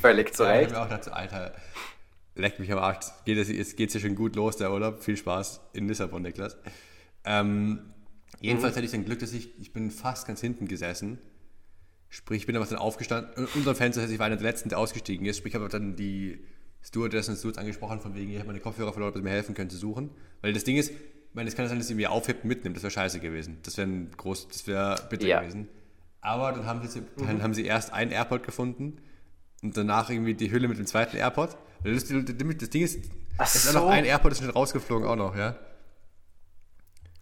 Völlig 0.00 0.34
zu 0.34 0.42
Recht. 0.42 0.72
Ich 0.72 0.76
habe 0.76 0.88
mir 0.88 0.94
auch 0.94 1.00
gedacht, 1.00 1.10
Alter, 1.10 1.54
Leck 2.36 2.58
mich 2.58 2.70
am 2.70 2.78
Arsch. 2.78 3.06
Geht 3.24 3.38
es, 3.38 3.48
jetzt 3.48 3.76
geht 3.76 3.88
es 3.88 3.94
ja 3.94 4.00
schon 4.00 4.14
gut 4.14 4.36
los, 4.36 4.56
der 4.56 4.70
Urlaub. 4.72 5.02
Viel 5.02 5.16
Spaß 5.16 5.60
in 5.72 5.88
Lissabon, 5.88 6.22
Niklas. 6.22 6.56
Ähm, 7.24 7.80
jedenfalls 8.40 8.74
mhm. 8.74 8.76
hatte 8.76 8.86
ich 8.86 8.92
dann 8.92 9.04
Glück, 9.04 9.18
dass 9.18 9.32
ich, 9.32 9.58
ich 9.58 9.72
bin 9.72 9.90
fast 9.90 10.26
ganz 10.26 10.40
hinten 10.40 10.68
gesessen. 10.68 11.18
Sprich, 12.08 12.42
ich 12.42 12.46
bin 12.46 12.56
aber 12.56 12.66
dann 12.66 12.78
aufgestanden. 12.78 13.48
Unser 13.54 13.74
Fenster, 13.74 14.00
das 14.00 14.04
heißt, 14.04 14.12
ich 14.12 14.18
war 14.18 14.26
einer 14.26 14.36
der 14.36 14.46
Letzten, 14.46 14.68
der 14.68 14.78
ausgestiegen 14.78 15.26
ist. 15.26 15.38
Sprich, 15.38 15.54
ich 15.54 15.60
habe 15.60 15.68
dann 15.68 15.96
die 15.96 16.44
Stewardessen 16.82 17.32
und 17.32 17.38
Stewards 17.38 17.58
angesprochen, 17.58 18.00
von 18.00 18.14
wegen, 18.14 18.30
ich 18.30 18.38
habe 18.38 18.46
meine 18.46 18.60
Kopfhörer 18.60 18.92
verloren, 18.92 19.10
ob 19.10 19.16
sie 19.16 19.22
mir 19.22 19.30
helfen 19.30 19.54
können 19.54 19.70
zu 19.70 19.76
suchen. 19.76 20.10
Weil 20.40 20.52
das 20.52 20.64
Ding 20.64 20.76
ist, 20.76 20.90
ich 20.90 21.34
meine, 21.34 21.48
es 21.48 21.56
kann 21.56 21.66
sein, 21.68 21.78
dass 21.78 21.88
sie 21.88 21.94
mir 21.94 22.12
aufhebt 22.12 22.44
und 22.44 22.48
mitnimmt. 22.48 22.76
Das 22.76 22.82
wäre 22.82 22.90
scheiße 22.92 23.18
gewesen. 23.20 23.58
Das 23.62 23.76
wäre 23.76 23.88
groß, 24.16 24.48
das 24.48 24.66
wäre 24.66 24.96
bitter 25.10 25.26
ja. 25.26 25.40
gewesen. 25.40 25.68
Aber 26.20 26.52
dann 26.52 26.66
haben, 26.66 26.86
sie, 26.86 27.02
dann 27.16 27.38
mhm. 27.38 27.42
haben 27.42 27.54
sie 27.54 27.64
erst 27.64 27.92
einen 27.92 28.10
AirPod 28.10 28.42
gefunden 28.42 28.98
und 29.62 29.76
danach 29.76 30.10
irgendwie 30.10 30.34
die 30.34 30.50
Hülle 30.50 30.68
mit 30.68 30.78
dem 30.78 30.86
zweiten 30.86 31.16
AirPod. 31.16 31.56
Das, 31.84 32.04
das, 32.04 32.70
Ding 32.70 32.82
ist, 32.82 33.10
Ach 33.38 33.46
es 33.46 33.54
ist 33.56 33.72
so. 33.72 33.78
noch 33.78 33.88
ein 33.88 34.04
AirPod, 34.04 34.32
ist 34.32 34.42
schon 34.42 34.50
rausgeflogen 34.50 35.06
auch 35.06 35.16
noch, 35.16 35.36
ja. 35.36 35.56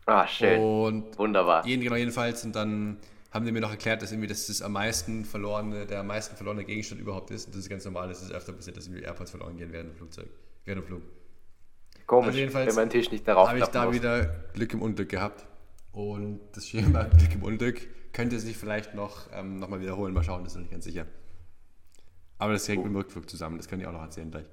Ah, 0.07 0.27
schön. 0.27 0.61
Und 0.61 1.19
Wunderbar. 1.19 1.67
Jeden, 1.67 1.83
genau, 1.83 1.97
jedenfalls. 1.97 2.45
Und 2.45 2.55
dann 2.55 2.99
haben 3.31 3.45
die 3.45 3.53
mir 3.53 3.61
noch 3.61 3.71
erklärt, 3.71 4.03
dass 4.03 4.13
irgendwie 4.13 4.29
das, 4.29 4.47
das 4.47 4.63
am 4.63 4.73
meisten 4.73 5.25
verlorene, 5.25 5.87
der 5.87 6.01
am 6.01 6.07
meisten 6.07 6.37
verlorene 6.37 6.65
Gegenstand 6.65 7.01
überhaupt 7.01 7.31
ist. 7.31 7.47
Und 7.47 7.55
das 7.55 7.63
ist 7.63 7.69
ganz 7.69 7.85
normal, 7.85 8.09
das 8.09 8.23
ist 8.23 8.31
öfter 8.31 8.53
passiert, 8.53 8.77
dass 8.77 8.87
irgendwie 8.87 9.05
AirPods 9.05 9.31
verloren 9.31 9.57
gehen 9.57 9.73
während 9.73 9.91
dem 9.91 9.97
Flugzeug, 9.97 10.29
während 10.65 10.83
dem 10.83 10.87
Flug. 10.87 11.03
Komisch, 12.07 12.27
also 12.29 12.39
jedenfalls 12.39 12.69
wenn 12.69 12.75
mein 12.75 12.91
Tisch 12.91 13.11
nicht 13.11 13.27
darauf 13.27 13.49
habe 13.49 13.59
ich 13.59 13.65
da 13.67 13.87
muss. 13.87 13.95
wieder 13.95 14.27
Glück 14.53 14.73
im 14.75 14.83
Unglück 14.83 15.09
gehabt. 15.09 15.47
Und 15.93 16.41
das 16.53 16.69
Schema 16.69 17.05
Glück 17.19 17.35
im 17.35 17.43
Unglück 17.43 18.13
könnte 18.13 18.39
sich 18.39 18.57
vielleicht 18.57 18.95
noch, 18.95 19.29
ähm, 19.33 19.59
noch 19.59 19.69
mal 19.69 19.81
wiederholen. 19.81 20.13
Mal 20.13 20.23
schauen, 20.23 20.45
das 20.45 20.53
ist 20.53 20.57
noch 20.57 20.63
nicht 20.63 20.73
ganz 20.73 20.85
sicher. 20.85 21.07
Aber 22.39 22.53
das 22.53 22.69
hängt 22.69 22.81
oh. 22.81 22.85
mit 22.85 22.93
dem 22.93 22.97
Rückflug 22.97 23.29
zusammen, 23.29 23.57
das 23.57 23.69
kann 23.69 23.81
ich 23.81 23.87
auch 23.87 23.93
noch 23.93 24.03
erzählen 24.03 24.31
gleich. 24.31 24.47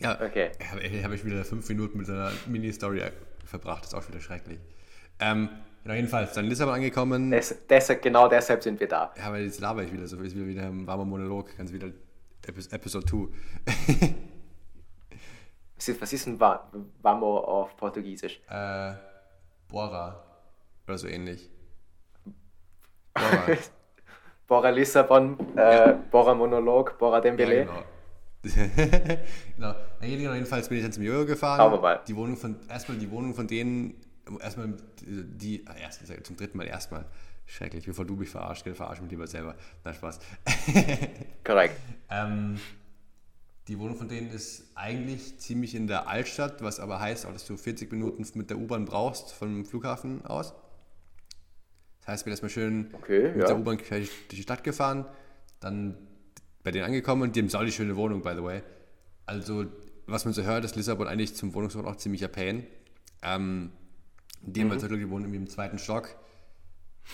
Ja, 0.00 0.20
okay. 0.20 0.50
Habe 0.70 0.82
hab 1.04 1.12
ich 1.12 1.24
wieder 1.24 1.44
fünf 1.44 1.68
Minuten 1.68 1.98
mit 1.98 2.08
einer 2.08 2.32
Mini-Story 2.46 3.02
verbracht, 3.44 3.84
das 3.84 3.92
ist 3.92 3.94
auch 3.94 4.08
wieder 4.08 4.20
schrecklich. 4.20 4.58
Ähm, 5.20 5.48
genau, 5.82 5.94
jedenfalls, 5.94 6.32
dann 6.32 6.46
Lissabon 6.46 6.74
angekommen. 6.74 7.30
Des, 7.30 7.54
deshalb, 7.68 8.02
genau 8.02 8.28
deshalb 8.28 8.62
sind 8.62 8.80
wir 8.80 8.88
da. 8.88 9.14
Ja, 9.16 9.30
weil 9.30 9.44
jetzt 9.44 9.60
laber 9.60 9.84
ich 9.84 9.92
wieder, 9.92 10.06
so 10.06 10.20
ist 10.20 10.34
wieder, 10.34 10.46
wieder 10.46 10.62
ein 10.62 10.86
warmer 10.86 11.04
Monolog, 11.04 11.56
ganz 11.56 11.72
wieder 11.72 11.88
Episode 12.46 13.06
2. 13.06 13.28
was 16.00 16.12
ist 16.12 16.26
ein 16.26 16.40
Vamo 16.40 17.38
auf 17.38 17.76
Portugiesisch? 17.76 18.40
Äh, 18.48 18.94
Bora. 19.68 20.22
Oder 20.86 20.98
so 20.98 21.08
ähnlich. 21.08 21.50
Bora. 23.14 23.56
Bora 24.46 24.70
Lissabon, 24.70 25.38
äh, 25.56 25.60
ja. 25.60 25.92
Bora 26.10 26.34
Monolog, 26.34 26.98
Bora 26.98 27.20
Dembele. 27.20 27.60
Ja, 27.60 27.64
genau. 27.64 27.84
genau. 29.56 29.74
Jedenfalls 30.02 30.68
bin 30.68 30.78
ich 30.78 30.84
dann 30.84 30.92
zum 30.92 31.02
Jojo 31.02 31.24
gefahren. 31.24 31.58
Schauen 31.58 31.72
wir 31.72 31.80
mal. 31.80 32.00
Die 32.06 32.14
Wohnung 32.14 32.36
von, 32.36 32.56
erstmal 32.68 32.98
die 32.98 33.10
Wohnung 33.10 33.34
von 33.34 33.46
denen, 33.46 33.94
erstmal 34.40 34.74
die, 35.00 35.64
ah, 35.66 35.74
erstens, 35.80 36.12
zum 36.24 36.36
dritten 36.36 36.58
Mal 36.58 36.66
erstmal. 36.66 37.06
Schrecklich, 37.46 37.84
bevor 37.84 38.06
du 38.06 38.14
mich 38.16 38.30
verarschst, 38.30 38.66
verarsch 38.68 39.00
mich 39.00 39.10
lieber 39.10 39.26
selber. 39.26 39.54
Na, 39.84 39.92
Spaß. 39.92 40.18
Korrekt. 41.44 41.78
ähm, 42.10 42.58
die 43.68 43.78
Wohnung 43.78 43.96
von 43.96 44.08
denen 44.08 44.30
ist 44.30 44.70
eigentlich 44.74 45.38
ziemlich 45.38 45.74
in 45.74 45.86
der 45.86 46.08
Altstadt, 46.08 46.62
was 46.62 46.80
aber 46.80 47.00
heißt, 47.00 47.24
dass 47.24 47.46
du 47.46 47.56
40 47.56 47.90
Minuten 47.92 48.26
mit 48.34 48.50
der 48.50 48.58
U-Bahn 48.58 48.84
brauchst 48.84 49.32
vom 49.32 49.64
Flughafen 49.64 50.24
aus. 50.24 50.54
Das 52.04 52.12
heißt, 52.12 52.20
ich 52.20 52.24
bin 52.24 52.32
erstmal 52.32 52.50
schön 52.50 52.90
okay, 52.92 53.28
mit 53.30 53.40
ja. 53.40 53.46
der 53.46 53.58
U-Bahn 53.58 53.78
durch 53.88 54.10
die 54.30 54.42
Stadt 54.42 54.62
gefahren, 54.62 55.06
dann 55.60 55.96
bei 56.62 56.70
denen 56.70 56.84
angekommen 56.84 57.22
und 57.22 57.36
die 57.36 57.40
haben 57.40 57.48
sau 57.48 57.64
die 57.64 57.72
schöne 57.72 57.96
Wohnung, 57.96 58.20
by 58.20 58.34
the 58.36 58.42
way. 58.42 58.62
Also, 59.24 59.64
was 60.06 60.26
man 60.26 60.34
so 60.34 60.42
hört, 60.42 60.64
ist 60.66 60.76
Lissabon 60.76 61.08
eigentlich 61.08 61.34
zum 61.34 61.54
Wohnungsort 61.54 61.86
auch 61.86 61.96
ziemlicher 61.96 62.28
Pain. 62.28 62.66
Ähm, 63.22 63.72
die 64.42 64.60
haben 64.60 64.66
mhm. 64.66 64.72
also 64.72 64.90
wohnen 64.90 65.24
irgendwie 65.24 65.36
im 65.36 65.48
zweiten 65.48 65.78
Stock. 65.78 66.14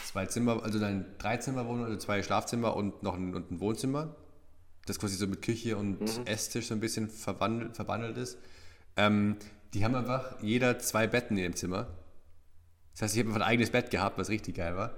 Zwei 0.06 0.26
Zimmer, 0.26 0.62
also 0.62 0.80
dann 0.80 1.04
drei 1.18 1.36
Zimmer 1.36 1.66
wohnen, 1.66 1.84
also 1.84 1.96
zwei 1.96 2.22
Schlafzimmer 2.22 2.74
und 2.74 3.04
noch 3.04 3.14
ein, 3.14 3.34
und 3.34 3.50
ein 3.52 3.60
Wohnzimmer. 3.60 4.16
das 4.86 4.98
quasi 4.98 5.14
so 5.14 5.28
mit 5.28 5.42
Küche 5.42 5.76
und 5.76 6.00
mhm. 6.00 6.26
Esstisch 6.26 6.66
so 6.66 6.74
ein 6.74 6.80
bisschen 6.80 7.08
verwandelt, 7.08 7.76
verbandelt 7.76 8.16
ist. 8.16 8.38
Ähm, 8.96 9.36
die 9.72 9.84
haben 9.84 9.94
einfach 9.94 10.42
jeder 10.42 10.80
zwei 10.80 11.06
Betten 11.06 11.36
in 11.36 11.44
dem 11.44 11.56
Zimmer. 11.56 11.88
Das 12.92 13.02
heißt, 13.02 13.14
ich 13.14 13.20
habe 13.20 13.30
einfach 13.30 13.42
ein 13.46 13.50
eigenes 13.50 13.70
Bett 13.70 13.90
gehabt, 13.90 14.18
was 14.18 14.28
richtig 14.28 14.56
geil 14.56 14.76
war. 14.76 14.92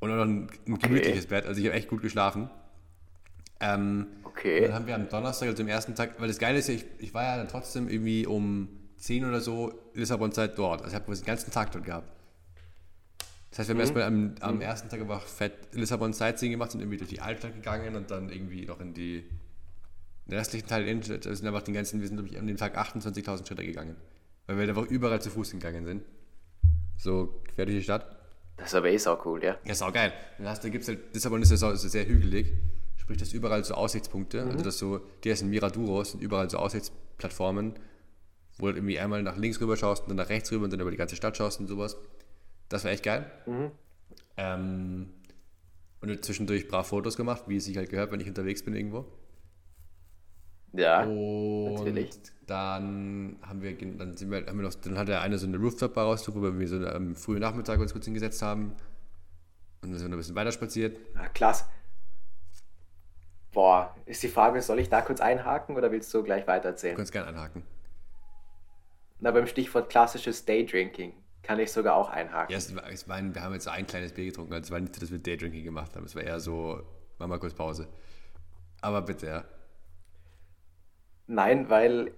Und 0.00 0.10
auch 0.10 0.16
noch 0.16 0.24
ein, 0.24 0.48
ein 0.66 0.72
okay. 0.74 0.86
gemütliches 0.86 1.26
Bett. 1.26 1.46
Also 1.46 1.60
ich 1.60 1.66
habe 1.66 1.76
echt 1.76 1.88
gut 1.88 2.02
geschlafen. 2.02 2.50
Ähm, 3.60 4.06
okay. 4.24 4.62
dann 4.62 4.74
haben 4.74 4.86
wir 4.86 4.94
am 4.94 5.08
Donnerstag, 5.08 5.48
also 5.48 5.62
am 5.62 5.68
ersten 5.68 5.94
Tag, 5.94 6.20
weil 6.20 6.28
das 6.28 6.38
Geile 6.38 6.58
ist 6.58 6.68
ja, 6.68 6.74
ich, 6.74 6.84
ich 6.98 7.14
war 7.14 7.24
ja 7.24 7.36
dann 7.38 7.48
trotzdem 7.48 7.88
irgendwie 7.88 8.26
um 8.26 8.68
10 8.98 9.24
oder 9.24 9.40
so 9.40 9.72
Lissabon-Zeit 9.94 10.56
dort. 10.58 10.82
Also 10.82 10.96
ich 10.96 11.02
habe 11.02 11.12
den 11.12 11.24
ganzen 11.24 11.50
Tag 11.50 11.72
dort 11.72 11.84
gehabt. 11.84 12.12
Das 13.50 13.60
heißt, 13.60 13.68
wir 13.68 13.72
haben 13.72 13.78
mhm. 13.78 13.80
erstmal 13.80 14.02
am, 14.04 14.34
am 14.40 14.54
mhm. 14.56 14.60
ersten 14.60 14.88
Tag 14.88 15.00
einfach 15.00 15.22
fett 15.22 15.54
Lissabon 15.72 16.12
Sightseeing 16.12 16.52
gemacht, 16.52 16.70
sind 16.70 16.80
irgendwie 16.80 16.98
durch 16.98 17.10
die 17.10 17.20
Altstadt 17.20 17.54
gegangen 17.54 17.96
und 17.96 18.10
dann 18.10 18.28
irgendwie 18.28 18.66
noch 18.66 18.80
in 18.80 18.94
die 18.94 19.24
den 20.28 20.38
restlichen 20.38 20.68
Teil 20.68 20.82
der 20.82 20.92
Innenstadt, 20.92 21.26
also 21.26 21.34
sind 21.34 21.46
einfach 21.46 21.62
den 21.62 21.74
ganzen, 21.74 22.00
wir 22.00 22.06
sind 22.06 22.18
glaube 22.18 22.28
ich 22.28 22.38
an 22.38 22.46
dem 22.46 22.56
Tag 22.56 22.76
28.000 22.76 23.46
Schritte 23.46 23.64
gegangen. 23.64 23.96
Weil 24.46 24.58
wir 24.58 24.68
einfach 24.68 24.86
überall 24.86 25.20
zu 25.20 25.30
Fuß 25.30 25.52
gegangen 25.52 25.84
sind. 25.84 26.02
So 26.98 27.40
quer 27.54 27.64
durch 27.64 27.78
die 27.78 27.84
Stadt. 27.84 28.16
Das 28.56 28.68
ist 28.68 28.74
aber 28.74 28.90
eh 28.90 28.98
sau 28.98 29.18
cool, 29.24 29.42
ja. 29.42 29.56
Ja, 29.64 29.74
sau 29.74 29.90
geil. 29.92 30.12
Dann 30.36 30.48
hast, 30.48 30.64
da 30.64 30.68
gibt's 30.68 30.88
halt, 30.88 31.14
Lissabon 31.14 31.40
ist 31.40 31.50
ja 31.50 31.56
so, 31.56 31.70
ist 31.70 31.82
sehr 31.82 32.06
hügelig. 32.06 32.52
Sprich, 32.96 33.18
das 33.18 33.32
überall 33.32 33.64
so 33.64 33.74
Aussichtspunkte. 33.74 34.44
Mhm. 34.44 34.50
Also 34.50 34.64
das 34.64 34.78
so, 34.78 35.00
die 35.22 35.30
ist 35.30 35.40
in 35.40 35.48
Miraduros, 35.48 36.10
sind 36.10 36.22
überall 36.22 36.50
so 36.50 36.58
Aussichtsplattformen, 36.58 37.74
wo 38.58 38.66
du 38.66 38.74
irgendwie 38.74 38.98
einmal 38.98 39.22
nach 39.22 39.36
links 39.36 39.60
rüber 39.60 39.76
schaust 39.76 40.02
und 40.02 40.08
dann 40.08 40.16
nach 40.16 40.28
rechts 40.28 40.50
rüber 40.50 40.64
und 40.64 40.72
dann 40.72 40.80
über 40.80 40.90
die 40.90 40.96
ganze 40.96 41.14
Stadt 41.14 41.36
schaust 41.36 41.60
und 41.60 41.68
sowas. 41.68 41.96
Das 42.68 42.84
war 42.84 42.90
echt 42.90 43.04
geil. 43.04 43.30
Mhm. 43.46 43.70
Ähm, 44.36 45.08
und 46.00 46.24
zwischendurch 46.24 46.68
brav 46.68 46.88
Fotos 46.88 47.16
gemacht, 47.16 47.44
wie 47.46 47.56
es 47.56 47.64
sich 47.64 47.76
halt 47.76 47.90
gehört, 47.90 48.10
wenn 48.10 48.20
ich 48.20 48.28
unterwegs 48.28 48.64
bin 48.64 48.74
irgendwo. 48.74 49.06
Ja, 50.72 51.04
und 51.04 51.74
natürlich. 51.74 52.10
Dann 52.46 53.36
haben 53.42 53.62
wir, 53.62 53.76
dann 53.76 54.16
sind 54.16 54.30
wir, 54.30 54.46
haben 54.46 54.56
wir 54.56 54.64
noch, 54.64 54.74
dann 54.74 54.98
hat 54.98 55.08
der 55.08 55.20
eine 55.20 55.38
so 55.38 55.46
eine 55.46 55.58
Rooftop-Bar 55.58 56.06
rausgesucht, 56.06 56.36
wo 56.36 56.58
wir 56.58 56.68
so 56.68 56.76
am 56.86 57.14
frühen 57.14 57.40
Nachmittag 57.40 57.78
uns 57.78 57.92
kurz 57.92 58.04
hingesetzt 58.04 58.40
haben. 58.42 58.74
Und 59.82 59.90
dann 59.90 59.98
sind 59.98 60.10
wir 60.10 60.16
ein 60.16 60.18
bisschen 60.18 60.34
weiter 60.34 60.52
spaziert. 60.52 60.98
Ah, 61.14 61.28
klasse. 61.28 61.64
Boah, 63.52 63.94
ist 64.06 64.22
die 64.22 64.28
Frage, 64.28 64.60
soll 64.62 64.78
ich 64.78 64.88
da 64.88 65.00
kurz 65.00 65.20
einhaken 65.20 65.76
oder 65.76 65.90
willst 65.90 66.12
du 66.12 66.22
gleich 66.22 66.46
weiter 66.46 66.70
erzählen? 66.70 66.94
Du 66.94 66.98
kannst 66.98 67.12
gerne 67.12 67.28
einhaken. 67.28 67.62
Na, 69.20 69.30
beim 69.30 69.46
Stichwort 69.46 69.90
klassisches 69.90 70.44
Daydrinking 70.44 71.12
kann 71.42 71.58
ich 71.58 71.72
sogar 71.72 71.96
auch 71.96 72.10
einhaken. 72.10 72.52
Ja, 72.52 72.58
es 72.58 72.74
war, 72.74 72.88
es 72.90 73.08
war, 73.08 73.22
wir 73.22 73.42
haben 73.42 73.54
jetzt 73.54 73.64
so 73.64 73.70
ein 73.70 73.86
kleines 73.86 74.12
Bier 74.12 74.26
getrunken, 74.26 74.52
also 74.52 74.66
es 74.66 74.70
war 74.70 74.80
nicht 74.80 74.94
so, 74.94 75.00
dass 75.00 75.10
wir 75.10 75.18
Daydrinking 75.18 75.64
gemacht 75.64 75.96
haben. 75.96 76.04
Es 76.04 76.14
war 76.14 76.22
eher 76.22 76.40
so, 76.40 76.82
machen 77.18 77.30
wir 77.30 77.38
kurz 77.38 77.54
Pause. 77.54 77.88
Aber 78.80 79.02
bitte, 79.02 79.26
ja. 79.26 79.44
Nein, 81.28 81.68
weil 81.68 82.12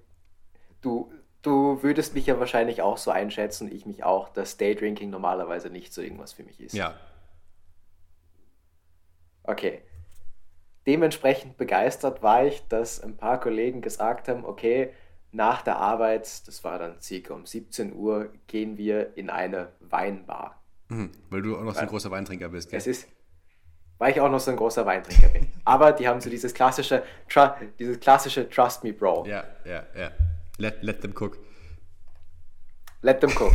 du, 0.80 1.12
du 1.42 1.82
würdest 1.82 2.14
mich 2.14 2.26
ja 2.26 2.38
wahrscheinlich 2.38 2.80
auch 2.80 2.96
so 2.96 3.10
einschätzen, 3.10 3.70
ich 3.70 3.84
mich 3.84 4.04
auch, 4.04 4.28
dass 4.28 4.56
Daydrinking 4.56 5.10
normalerweise 5.10 5.68
nicht 5.68 5.92
so 5.92 6.00
irgendwas 6.00 6.32
für 6.32 6.44
mich 6.44 6.60
ist. 6.60 6.74
Ja. 6.74 6.94
Okay. 9.42 9.82
Dementsprechend 10.86 11.56
begeistert 11.56 12.22
war 12.22 12.46
ich, 12.46 12.66
dass 12.68 13.00
ein 13.00 13.16
paar 13.16 13.40
Kollegen 13.40 13.82
gesagt 13.82 14.28
haben, 14.28 14.44
okay, 14.44 14.92
nach 15.32 15.62
der 15.62 15.76
Arbeit, 15.76 16.46
das 16.46 16.64
war 16.64 16.78
dann 16.78 17.00
circa 17.00 17.34
um 17.34 17.46
17 17.46 17.94
Uhr, 17.94 18.32
gehen 18.46 18.78
wir 18.78 19.16
in 19.16 19.28
eine 19.28 19.72
Weinbar. 19.80 20.62
Mhm, 20.88 21.10
weil 21.30 21.42
du 21.42 21.56
auch 21.56 21.62
noch 21.62 21.74
so 21.74 21.80
ein 21.80 21.86
großer 21.88 22.10
Weintrinker 22.10 22.48
bist, 22.48 22.70
gell? 22.70 22.78
Es 22.78 22.86
ist, 22.86 23.08
weil 24.00 24.12
ich 24.12 24.20
auch 24.20 24.30
noch 24.30 24.40
so 24.40 24.50
ein 24.50 24.56
großer 24.56 24.86
Weintrinker 24.86 25.28
bin. 25.28 25.46
Aber 25.64 25.92
die 25.92 26.08
haben 26.08 26.20
so 26.22 26.30
dieses 26.30 26.54
klassische, 26.54 27.04
dieses 27.78 28.00
klassische 28.00 28.48
Trust 28.48 28.82
me, 28.82 28.94
Bro. 28.94 29.26
Ja, 29.26 29.44
ja, 29.64 29.84
ja. 29.94 30.10
Let, 30.56 30.82
let 30.82 31.02
them 31.02 31.12
cook. 31.14 31.38
Let 33.02 33.20
them 33.20 33.30
cook. 33.38 33.52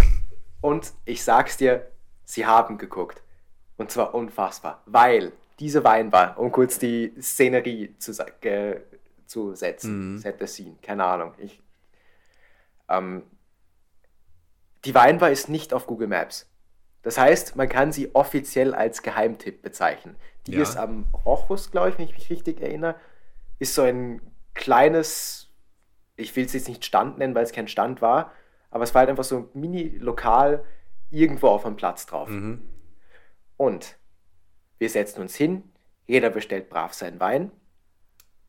Und 0.62 0.94
ich 1.04 1.24
sag's 1.24 1.58
dir, 1.58 1.88
sie 2.24 2.46
haben 2.46 2.78
geguckt. 2.78 3.24
Und 3.78 3.90
zwar 3.90 4.14
unfassbar. 4.14 4.84
Weil 4.86 5.32
diese 5.60 5.84
Weinbar, 5.84 6.38
um 6.38 6.52
kurz 6.52 6.78
die 6.78 7.14
Szenerie 7.20 7.96
zu, 7.98 8.12
äh, 8.42 8.82
zu 9.26 9.56
setzen, 9.56 10.14
mhm. 10.14 10.18
set 10.20 10.38
the 10.40 10.46
scene, 10.46 10.76
keine 10.84 11.06
Ahnung. 11.06 11.34
Ich, 11.40 11.60
ähm, 12.88 13.24
die 14.86 14.94
Weinbar 14.94 15.32
ist 15.32 15.50
nicht 15.50 15.74
auf 15.74 15.88
Google 15.88 16.08
Maps. 16.08 16.48
Das 17.06 17.20
heißt, 17.20 17.56
man 17.56 17.70
kann 17.70 17.92
sie 17.92 18.16
offiziell 18.16 18.74
als 18.74 19.04
Geheimtipp 19.04 19.62
bezeichnen. 19.62 20.16
Die 20.48 20.54
ja. 20.54 20.64
ist 20.64 20.76
am 20.76 21.06
Rochus, 21.24 21.70
glaube 21.70 21.90
ich, 21.90 22.00
wenn 22.00 22.06
ich 22.06 22.16
mich 22.16 22.32
richtig 22.32 22.60
erinnere. 22.62 22.96
Ist 23.60 23.76
so 23.76 23.84
ein 23.84 24.22
kleines, 24.56 25.54
ich 26.16 26.36
will 26.36 26.46
es 26.46 26.54
jetzt 26.54 26.68
nicht 26.68 26.84
Stand 26.84 27.20
nennen, 27.20 27.36
weil 27.36 27.44
es 27.44 27.52
kein 27.52 27.68
Stand 27.68 28.02
war, 28.02 28.32
aber 28.72 28.86
es 28.86 28.96
war 28.96 29.02
halt 29.02 29.12
einfach 29.12 29.24
so 29.24 29.38
ein 29.38 29.50
Mini-Lokal 29.54 30.66
irgendwo 31.12 31.50
auf 31.50 31.64
einem 31.64 31.76
Platz 31.76 32.08
drauf. 32.08 32.28
Mhm. 32.28 32.64
Und 33.56 33.98
wir 34.80 34.90
setzen 34.90 35.22
uns 35.22 35.36
hin, 35.36 35.62
jeder 36.08 36.32
bestellt 36.32 36.72
brav 36.72 36.96
seinen 36.96 37.20
Wein 37.20 37.52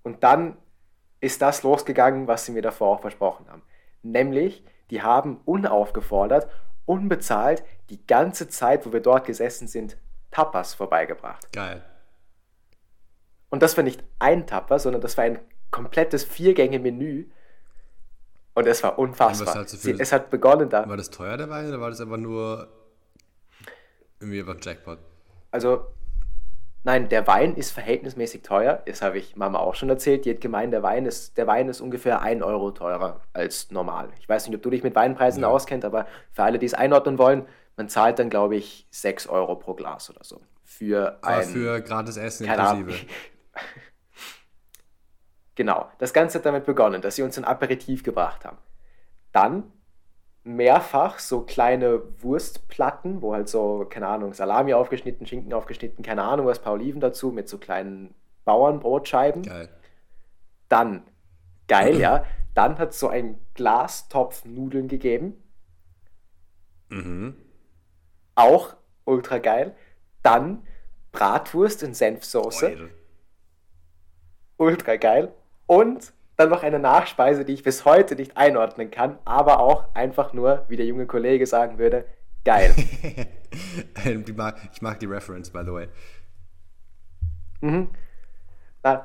und 0.03 0.25
dann 0.25 0.57
ist 1.21 1.43
das 1.43 1.63
losgegangen, 1.63 2.27
was 2.27 2.47
sie 2.47 2.53
mir 2.53 2.63
davor 2.63 2.97
auch 2.97 3.01
versprochen 3.03 3.51
haben. 3.51 3.63
Nämlich, 4.03 4.65
die 4.89 5.03
haben 5.03 5.43
unaufgefordert 5.45 6.49
unbezahlt 6.87 7.63
die 7.91 8.05
ganze 8.07 8.49
Zeit, 8.49 8.87
wo 8.87 8.93
wir 8.93 9.01
dort 9.01 9.27
gesessen 9.27 9.69
sind, 9.69 9.97
Tapas 10.31 10.75
vorbeigebracht. 10.75 11.53
Geil. 11.53 11.85
Und 13.51 13.63
das 13.63 13.77
war 13.77 13.85
nicht 13.85 14.03
ein 14.19 14.47
Tapa, 14.47 14.79
sondern 14.79 15.03
das 15.03 15.17
war 15.17 15.25
ein 15.25 15.39
komplettes 15.71 16.25
Viergänge-Menü. 16.25 17.27
Und 18.55 18.67
es 18.67 18.83
war 18.83 18.99
unfassbar. 18.99 19.67
Sie, 19.69 19.93
es 19.99 20.13
hat 20.13 20.31
begonnen 20.31 20.71
da. 20.71 20.89
War 20.89 20.97
das 20.97 21.11
teuer 21.11 21.37
der 21.37 21.51
Wein 21.51 21.69
oder 21.69 21.81
war 21.81 21.91
das 21.91 22.01
aber 22.01 22.17
nur 22.17 22.69
irgendwie 24.19 24.41
einfach 24.41 24.55
ein 24.55 24.61
Jackpot? 24.63 24.99
Also 25.51 25.87
Nein, 26.87 27.09
der 27.09 27.27
Wein 27.27 27.57
ist 27.57 27.73
verhältnismäßig 27.73 28.43
teuer. 28.43 28.81
Das 28.87 29.03
habe 29.03 29.19
ich 29.19 29.35
Mama 29.35 29.59
auch 29.59 29.75
schon 29.75 29.89
erzählt. 29.89 30.25
Die 30.25 30.31
hat 30.31 30.41
gemeint, 30.41 30.73
der 30.73 30.85
Wein 30.85 31.05
ist, 31.05 31.37
der 31.37 31.49
Wein 31.49 31.69
ist 31.69 31.81
ungefähr 31.81 32.23
1 32.23 32.45
Euro 32.45 32.71
teurer 32.71 33.23
als 33.33 33.73
normal. 33.73 34.11
Ich 34.21 34.29
weiß 34.29 34.47
nicht, 34.47 34.55
ob 34.55 34.63
du 34.63 34.71
dich 34.71 34.85
mit 34.85 34.95
Weinpreisen 34.95 35.43
ja. 35.43 35.49
auskennst, 35.49 35.85
aber 35.85 36.07
für 36.31 36.45
alle, 36.45 36.61
die 36.61 36.67
es 36.67 36.75
einordnen 36.75 37.19
wollen, 37.19 37.45
man 37.77 37.89
zahlt 37.89 38.21
dann, 38.21 38.31
glaube 38.31 38.55
ich, 38.55 38.87
6 38.93 39.27
Euro 39.27 39.57
pro 39.57 39.75
Glas 39.75 40.11
oder 40.11 40.23
so. 40.23 40.41
Für 40.63 41.19
aber 41.23 41.39
ein, 41.39 41.49
für 41.49 41.81
gratis 41.81 42.19
Essen 42.19 42.47
inklusive. 42.47 42.93
genau. 45.57 45.91
Das 45.99 46.13
Ganze 46.13 46.39
hat 46.39 46.47
damit 46.47 46.67
begonnen, 46.67 47.03
dass 47.03 47.17
sie 47.17 47.23
uns 47.23 47.37
ein 47.37 47.45
Aperitif 47.45 48.05
gebracht 48.05 48.45
haben. 48.45 48.59
Dann 49.33 49.65
mehrfach 50.47 51.19
so 51.19 51.41
kleine 51.41 52.01
Wurstplatten, 52.23 53.21
wo 53.21 53.35
halt 53.35 53.49
so, 53.49 53.85
keine 53.91 54.07
Ahnung, 54.07 54.33
Salami 54.33 54.75
aufgeschnitten, 54.75 55.27
Schinken 55.27 55.53
aufgeschnitten, 55.53 56.05
keine 56.05 56.23
Ahnung, 56.23 56.47
was, 56.47 56.61
paar 56.61 56.75
Oliven 56.75 57.01
dazu 57.01 57.33
mit 57.33 57.49
so 57.49 57.59
kleinen 57.59 58.15
Bauernbrotscheiben. 58.45 59.43
Geil. 59.43 59.69
Dann, 60.69 61.03
geil, 61.67 61.97
ja, 62.01 62.25
dann 62.55 62.79
hat 62.79 62.91
es 62.91 63.01
so 63.01 63.09
ein 63.09 63.39
Glastopf 63.55 64.45
Nudeln 64.45 64.87
gegeben. 64.87 65.43
Mhm. 66.91 67.37
Auch 68.37 68.77
ultra 69.05 69.39
geil. 69.39 69.75
Dann 70.23 70.63
Bratwurst 71.11 71.83
in 71.83 71.93
Senfsoße. 71.93 72.89
Ultra 74.59 74.97
geil. 74.97 75.33
Und 75.67 76.13
dann 76.37 76.51
noch 76.51 76.63
eine 76.63 76.79
Nachspeise, 76.79 77.45
die 77.45 77.55
ich 77.55 77.63
bis 77.63 77.85
heute 77.85 78.15
nicht 78.15 78.37
einordnen 78.37 78.91
kann, 78.91 79.19
aber 79.25 79.61
auch 79.61 79.95
einfach 79.95 80.33
nur, 80.33 80.65
wie 80.69 80.77
der 80.77 80.87
junge 80.87 81.07
Kollege 81.07 81.47
sagen 81.47 81.79
würde, 81.79 82.05
geil. 82.45 82.75
ich 84.05 84.83
mag 84.83 85.01
die 85.01 85.07
Reference, 85.07 85.51
by 85.51 85.63
the 85.65 85.73
way. 85.73 85.89
Mhm. 87.61 87.89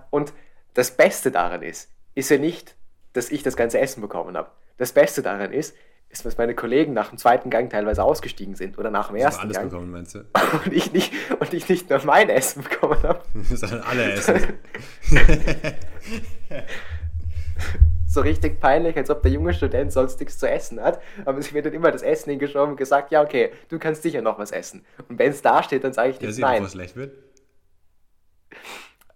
Und 0.10 0.34
das 0.74 0.92
Beste 0.92 1.32
daran 1.32 1.64
ist, 1.64 1.90
ist 2.14 2.30
ja 2.30 2.38
nicht, 2.38 2.76
dass 3.14 3.32
ich 3.32 3.44
das 3.44 3.56
ganze 3.56 3.80
Essen 3.80 4.02
bekommen 4.02 4.38
habe. 4.38 4.52
Das 4.78 4.92
Beste 4.94 5.22
daran 5.22 5.52
ist, 5.54 5.76
ist, 6.10 6.26
dass 6.26 6.38
meine 6.38 6.54
Kollegen 6.54 6.94
nach 6.94 7.10
dem 7.10 7.18
zweiten 7.18 7.50
Gang 7.50 7.70
teilweise 7.70 8.04
ausgestiegen 8.04 8.56
sind 8.56 8.78
oder 8.78 8.92
nach 8.92 9.08
dem 9.08 9.16
ersten 9.16 9.44
alles 9.44 9.58
Gang. 9.58 9.70
bekommen, 9.70 9.92
meinst 9.92 10.16
du? 10.16 10.20
Und 10.66 10.74
ich 10.74 10.92
nicht, 10.92 11.14
und 11.40 11.54
ich 11.54 11.70
nicht 11.70 11.90
nur 11.90 12.04
mein 12.04 12.30
Essen 12.30 12.64
bekommen 12.64 13.02
habe. 13.04 13.22
Sondern 13.44 13.82
alle 13.82 14.12
Essen. 14.14 14.54
so 18.08 18.22
richtig 18.22 18.60
peinlich, 18.60 18.98
als 18.98 19.10
ob 19.10 19.22
der 19.24 19.32
junge 19.32 19.54
Student 19.54 19.92
sonst 19.92 20.20
nichts 20.20 20.38
zu 20.38 20.50
essen 20.50 20.82
hat. 20.82 21.02
Aber 21.26 21.42
sie 21.42 21.54
wird 21.54 21.66
dann 21.66 21.74
immer 21.74 21.92
das 21.92 22.02
Essen 22.02 22.30
hingeschoben 22.30 22.72
und 22.72 22.78
gesagt, 22.78 23.12
ja, 23.12 23.22
okay, 23.22 23.52
du 23.70 23.80
kannst 23.80 24.04
sicher 24.04 24.22
noch 24.22 24.38
was 24.38 24.52
essen. 24.52 24.86
Und 25.08 25.18
wenn 25.18 25.32
es 25.32 25.42
da 25.42 25.64
steht, 25.64 25.84
dann 25.84 25.94
sage 25.94 26.10
ich 26.10 26.20
dir 26.20 26.30
ja, 26.30 26.40
nein. 26.40 26.68
schlecht 26.68 26.96
wird. 26.96 27.14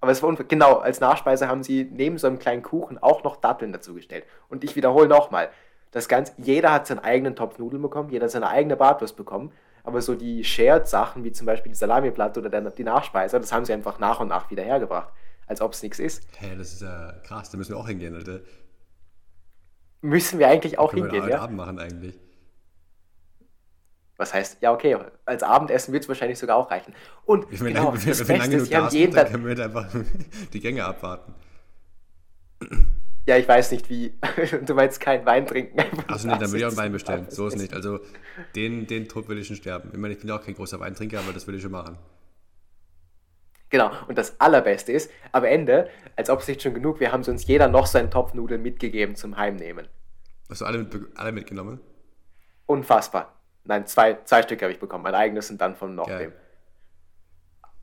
Aber 0.02 0.12
es 0.12 0.22
war 0.22 0.34
genau, 0.36 0.76
als 0.76 1.00
Nachspeise 1.00 1.48
haben 1.48 1.64
sie 1.64 1.90
neben 1.92 2.18
so 2.18 2.28
einem 2.28 2.40
kleinen 2.40 2.62
Kuchen 2.62 2.98
auch 2.98 3.24
noch 3.24 3.38
Datteln 3.38 3.74
dazugestellt. 3.74 4.24
Und 4.50 4.64
ich 4.64 4.76
wiederhole 4.76 5.08
nochmal, 5.08 5.50
das 5.92 6.08
Ganze, 6.08 6.34
jeder 6.38 6.72
hat 6.72 6.88
seinen 6.88 7.00
eigenen 7.00 7.36
Topf 7.36 7.58
Nudeln 7.58 7.82
bekommen, 7.82 8.10
jeder 8.10 8.26
hat 8.26 8.32
seine 8.32 8.50
eigene 8.50 8.76
Bratwurst 8.76 9.18
bekommen. 9.18 9.52
Aber 9.84 10.02
so 10.02 10.16
die 10.16 10.44
Shared-Sachen, 10.44 11.24
wie 11.24 11.32
zum 11.32 11.46
Beispiel 11.46 11.72
die 11.72 11.78
Salamiplatte 11.78 12.40
oder 12.40 12.62
die 12.62 12.84
Nachspeise, 12.84 13.40
das 13.40 13.52
haben 13.52 13.66
sie 13.66 13.74
einfach 13.74 14.00
nach 14.00 14.20
und 14.20 14.28
nach 14.28 14.50
wieder 14.52 14.64
hergebracht. 14.64 15.10
Als 15.48 15.62
ob 15.62 15.74
es 15.74 15.84
nichts 15.84 16.00
ist. 16.00 16.24
Hä, 16.38 16.48
hey, 16.48 16.58
das 16.58 16.74
ist 16.74 16.82
ja 16.82 17.14
krass, 17.24 17.50
da 17.50 17.58
müssen 17.58 17.72
wir 17.72 17.78
auch 17.78 17.88
hingehen, 17.88 18.16
Alter. 18.16 18.40
Müssen 20.02 20.40
wir 20.40 20.48
eigentlich 20.48 20.78
auch 20.78 20.94
hingehen, 20.94 21.24
wir 21.24 21.32
ja? 21.32 21.42
Abend 21.42 21.58
machen 21.58 21.80
eigentlich. 21.80 22.20
Was 24.18 24.34
heißt, 24.34 24.62
ja, 24.62 24.72
okay, 24.72 24.98
als 25.26 25.44
Abendessen 25.44 25.92
wird 25.92 26.04
es 26.04 26.10
wahrscheinlich 26.10 26.40
sogar 26.40 26.56
auch 26.56 26.72
reichen. 26.72 26.94
Und 27.26 27.52
meine, 27.60 27.74
genau, 27.74 27.94
wenn, 27.94 28.08
das 28.08 28.20
wenn 28.20 28.28
wir 28.28 28.38
lange 28.38 28.58
Beste 28.58 28.58
genug 28.58 28.64
ist, 28.64 28.72
da 28.72 28.86
haben 28.86 28.96
jeden 28.96 29.14
dann 29.14 29.32
können 29.32 29.46
wir 29.46 29.66
einfach 29.66 29.88
die 30.54 30.60
Gänge 30.62 30.86
abwarten. 30.86 31.34
ja, 33.28 33.36
ich 33.38 33.48
weiß 33.48 33.72
nicht 33.72 33.90
wie, 33.90 34.14
du 34.66 34.74
meinst 34.74 35.02
keinen 35.02 35.26
Wein 35.26 35.46
trinken. 35.46 35.80
Achso, 36.08 36.28
nee, 36.28 36.38
dann 36.40 36.48
würde 36.48 36.60
ich 36.60 36.66
auch 36.66 36.70
einen 36.70 36.78
Wein 36.78 36.92
bestellen. 36.94 37.26
So 37.30 37.48
ist 37.48 37.58
nicht. 37.58 37.74
Also, 37.74 38.00
den, 38.56 38.88
den 38.88 39.10
Tod 39.10 39.28
würde 39.28 39.42
ich 39.42 39.48
schon 39.48 39.58
sterben. 39.58 39.90
Ich 39.92 39.98
meine, 39.98 40.14
ich 40.14 40.20
bin 40.20 40.30
ja 40.30 40.38
auch 40.38 40.44
kein 40.44 40.56
großer 40.56 40.80
Weintrinker, 40.80 41.20
aber 41.20 41.34
das 41.34 41.46
würde 41.46 41.58
ich 41.58 41.64
schon 41.64 41.74
machen. 41.74 41.98
Genau, 43.76 43.92
und 44.08 44.18
das 44.18 44.40
Allerbeste 44.40 44.94
ist, 44.94 45.12
am 45.34 45.44
Ende, 45.44 45.90
als 46.16 46.30
ob 46.30 46.40
es 46.40 46.48
nicht 46.48 46.62
schon 46.62 46.74
genug 46.74 47.02
wäre, 47.02 47.12
haben 47.12 47.24
sie 47.26 47.32
uns 47.32 47.46
jeder 47.46 47.68
noch 47.68 47.88
seinen 47.88 48.10
Topf 48.10 48.34
Nudeln 48.34 48.62
mitgegeben 48.62 49.18
zum 49.18 49.36
Heimnehmen. 49.36 49.90
Hast 50.50 50.62
du 50.62 50.66
alle, 50.66 50.78
mit, 50.78 50.96
alle 51.16 51.34
mitgenommen? 51.34 51.82
Unfassbar. 52.68 53.34
Nein, 53.66 53.86
zwei, 53.86 54.18
zwei 54.24 54.44
Stück 54.44 54.62
habe 54.62 54.72
ich 54.72 54.80
bekommen. 54.80 55.04
Mein 55.04 55.14
eigenes 55.14 55.52
und 55.52 55.60
dann 55.60 55.76
von 55.76 55.94
noch 55.94 56.08
Geil. 56.08 56.20
wem. 56.20 56.32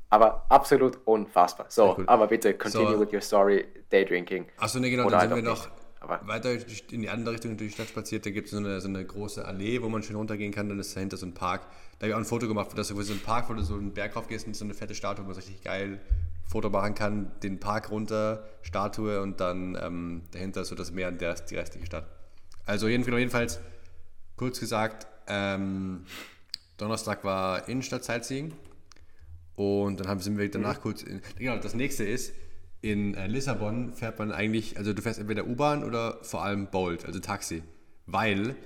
Aber 0.09 0.47
absolut 0.49 0.99
unfassbar. 1.05 1.66
So, 1.68 2.03
aber 2.07 2.28
bitte 2.28 2.55
continue 2.55 2.95
So. 2.95 3.01
with 3.01 3.12
your 3.12 3.20
story, 3.20 3.66
Daydrinking. 3.90 4.47
Achso, 4.57 4.78
nee, 4.78 4.88
genau, 4.88 5.11
dann 5.11 5.28
sind 5.28 5.36
wir 5.36 5.43
noch. 5.43 5.68
Aber 6.03 6.21
weiter 6.27 6.53
in 6.91 7.03
die 7.03 7.09
andere 7.09 7.35
Richtung 7.35 7.57
durch 7.57 7.71
die 7.71 7.75
Stadt 7.75 7.89
spaziert. 7.89 8.27
Da 8.27 8.31
gibt 8.31 8.47
es 8.47 8.51
so 8.51 8.57
eine, 8.59 8.81
so 8.81 8.89
eine 8.89 9.05
große 9.05 9.45
Allee, 9.45 9.81
wo 9.83 9.89
man 9.89 10.03
schön 10.03 10.17
runtergehen 10.17 10.53
kann. 10.53 10.69
Dann 10.69 10.81
ist 10.81 10.97
dahinter 10.97 11.17
so 11.17 11.27
ein 11.27 11.33
Park. 11.33 11.63
Da 11.99 12.05
habe 12.05 12.09
ich 12.09 12.15
auch 12.15 12.19
ein 12.19 12.25
Foto 12.25 12.49
gemacht, 12.49 12.69
wo 12.73 12.77
das 12.77 12.89
so 12.89 12.97
ein 12.97 13.21
Park, 13.21 13.49
wo 13.49 13.55
du 13.55 13.63
so 13.63 13.75
einen 13.75 13.93
Berg 13.95 14.17
rauf 14.17 14.27
gehst 14.27 14.49
und 14.49 14.57
so 14.57 14.65
eine 14.65 14.75
fette 14.75 14.97
Statue, 14.97 15.23
wo 15.25 15.29
man 15.29 15.35
so 15.35 15.39
richtig 15.41 15.63
geil 15.63 16.01
Foto 16.45 16.71
machen 16.71 16.97
kann. 16.97 17.31
Den 17.45 17.61
Park 17.61 17.93
runter, 17.93 18.45
Statue 18.63 19.23
und 19.23 19.39
dann 19.41 19.79
ähm, 19.81 20.23
dahinter 20.33 20.65
so 20.65 20.75
das 20.75 20.91
Meer 20.91 21.07
und 21.09 21.21
der, 21.21 21.35
die 21.35 21.55
restliche 21.55 21.87
Stadt. 21.87 22.07
Also 22.67 22.89
jeden- 22.89 23.05
jedenfalls, 23.05 23.61
kurz 24.37 24.59
gesagt, 24.59 25.07
ähm, 25.29 26.05
Donnerstag 26.79 27.23
war 27.23 27.69
Innenstadt-Sightseeing. 27.69 28.53
Und 29.55 30.01
dann 30.01 30.09
haben, 30.09 30.19
sind 30.19 30.37
wir 30.37 30.51
danach 30.51 30.81
kurz. 30.81 31.03
In, 31.03 31.21
genau, 31.39 31.59
das 31.59 31.75
nächste 31.75 32.03
ist, 32.05 32.33
in 32.83 33.14
äh, 33.14 33.26
Lissabon 33.28 33.95
fährt 33.95 34.18
man 34.18 34.33
eigentlich, 34.33 34.76
also 34.76 34.93
du 34.93 35.01
fährst 35.03 35.18
entweder 35.20 35.47
U-Bahn 35.47 35.85
oder 35.85 36.18
vor 36.22 36.45
allem 36.45 36.66
Bolt, 36.66 37.05
also 37.07 37.18
Taxi. 37.20 37.62
Weil 38.07 38.57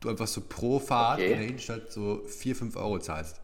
du 0.00 0.08
einfach 0.08 0.26
so 0.28 0.40
pro 0.40 0.78
Fahrt 0.78 1.18
Okay. 1.18 1.32
in 1.32 1.38
der 1.38 1.48
Innenstadt 1.48 1.92
so 1.92 2.22
4, 2.26 2.56
5 2.56 2.76
Euro 2.76 2.98
zahlst. 3.00 3.40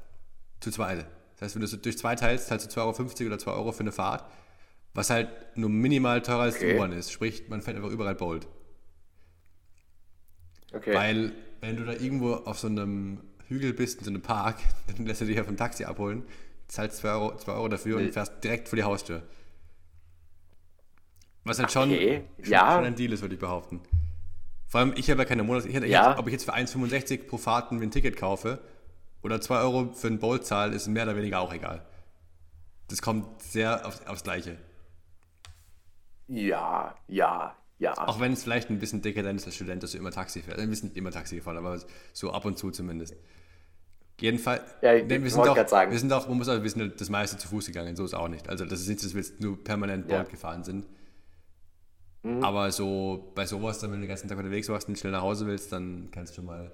Zu 0.60 0.70
zweit. 0.70 1.06
Das 1.34 1.42
heißt, 1.46 1.54
wenn 1.56 1.60
du 1.62 1.66
es 1.66 1.82
durch 1.82 1.98
zwei 1.98 2.14
teilst, 2.14 2.46
zahlst 2.46 2.74
du 2.74 2.80
2,50 2.80 3.20
Euro 3.22 3.26
oder 3.26 3.38
2 3.38 3.50
Euro 3.52 3.72
für 3.72 3.80
eine 3.80 3.90
Fahrt. 3.92 4.24
Was 4.94 5.10
halt 5.10 5.28
nur 5.56 5.70
minimal 5.70 6.22
teurer 6.22 6.42
als 6.42 6.58
die 6.58 6.66
Okay. 6.66 6.76
U-Bahn 6.76 6.92
ist. 6.92 7.10
Sprich, 7.10 7.48
man 7.48 7.60
fährt 7.62 7.76
einfach 7.76 7.90
überall 7.90 8.14
Bolt. 8.14 8.46
okay. 10.72 10.94
Weil, 10.94 11.32
wenn 11.60 11.76
du 11.76 11.84
da 11.84 11.92
irgendwo 11.92 12.34
auf 12.34 12.58
so 12.58 12.68
einem 12.68 13.20
Hügel 13.48 13.72
bist, 13.72 13.98
in 13.98 14.04
so 14.04 14.10
einem 14.10 14.22
Park, 14.22 14.56
dann 14.96 15.06
lässt 15.06 15.20
du 15.20 15.24
dich 15.24 15.36
ja 15.36 15.44
vom 15.44 15.56
Taxi 15.56 15.84
abholen, 15.84 16.22
zahlst 16.68 16.98
2 16.98 17.10
Euro, 17.10 17.36
2 17.36 17.52
Euro 17.52 17.68
dafür 17.68 17.98
Nee. 17.98 18.06
und 18.06 18.12
fährst 18.12 18.42
direkt 18.44 18.68
vor 18.68 18.76
die 18.76 18.84
Haustür. 18.84 19.22
Was 21.44 21.58
halt 21.58 21.72
schon, 21.72 21.90
Okay, 21.90 22.24
schon, 22.42 22.52
ja. 22.52 22.74
schon 22.74 22.84
ein 22.84 22.94
Deal 22.94 23.12
ist, 23.12 23.20
würde 23.22 23.34
ich 23.34 23.40
behaupten. 23.40 23.80
Vor 24.68 24.80
allem, 24.80 24.94
ich 24.96 25.10
habe 25.10 25.20
ja 25.20 25.24
keine 25.26 25.42
Monats... 25.42 25.66
Ich 25.66 25.74
hätte, 25.74 25.86
Ja. 25.86 26.18
ob 26.18 26.26
ich 26.28 26.32
jetzt 26.32 26.44
für 26.44 26.54
1,65 26.54 27.26
pro 27.26 27.36
Fahrt 27.36 27.72
mir 27.72 27.82
ein 27.82 27.90
Ticket 27.90 28.16
kaufe 28.16 28.60
oder 29.22 29.40
2 29.40 29.58
Euro 29.60 29.92
für 29.92 30.06
ein 30.06 30.18
Bolt 30.18 30.46
zahle, 30.46 30.74
ist 30.74 30.86
mehr 30.88 31.04
oder 31.04 31.16
weniger 31.16 31.40
auch 31.40 31.52
egal. 31.52 31.84
Das 32.88 33.02
kommt 33.02 33.42
sehr 33.42 33.86
aufs, 33.86 34.06
aufs 34.06 34.22
Gleiche. 34.22 34.56
ja, 36.28 36.94
ja, 37.08 37.56
ja. 37.78 37.98
Auch 37.98 38.20
wenn 38.20 38.32
es 38.32 38.42
vielleicht 38.44 38.70
ein 38.70 38.78
bisschen 38.78 39.02
dekadent 39.02 39.40
ist 39.40 39.46
als 39.46 39.56
Student, 39.56 39.82
dass 39.82 39.92
du 39.92 39.98
immer 39.98 40.10
Taxi 40.10 40.40
fährst. 40.40 40.58
Also, 40.58 40.68
wir 40.70 40.76
sind 40.76 40.84
nicht 40.90 40.96
immer 40.96 41.10
Taxi 41.10 41.36
gefahren, 41.36 41.56
aber 41.58 41.78
so 42.12 42.30
ab 42.32 42.44
und 42.44 42.56
zu 42.58 42.70
zumindest. 42.70 43.16
Jedenfalls, 44.20 44.62
Ja, 44.82 44.94
ich 44.94 45.08
wir, 45.08 45.30
sind 45.30 45.40
auch, 45.48 45.68
sagen. 45.68 45.90
wir 45.90 45.98
sind 45.98 46.12
auch, 46.12 46.28
man 46.28 46.38
muss 46.38 46.48
auch, 46.48 46.62
wir 46.62 46.70
sind 46.70 47.00
das 47.00 47.10
meiste 47.10 47.36
zu 47.38 47.48
Fuß 47.48 47.66
gegangen, 47.66 47.96
so 47.96 48.04
ist 48.04 48.14
auch 48.14 48.28
nicht. 48.28 48.48
Also 48.48 48.64
das 48.64 48.80
ist 48.80 48.88
nicht, 48.88 49.02
dass 49.04 49.14
wir 49.14 49.20
jetzt 49.20 49.40
nur 49.40 49.62
permanent 49.62 50.08
Ja. 50.08 50.18
Bolt 50.18 50.30
gefahren 50.30 50.62
sind. 50.62 50.86
Mhm. 52.22 52.44
Aber 52.44 52.70
so 52.70 53.32
bei 53.34 53.46
sowas, 53.46 53.80
dann, 53.80 53.90
wenn 53.90 53.98
du 53.98 54.06
den 54.06 54.08
ganzen 54.08 54.28
Tag 54.28 54.38
unterwegs 54.38 54.68
warst 54.68 54.88
und 54.88 54.98
schnell 54.98 55.12
nach 55.12 55.22
Hause 55.22 55.46
willst, 55.46 55.72
dann 55.72 56.08
kannst 56.10 56.32
du 56.32 56.36
schon 56.36 56.46
mal 56.46 56.72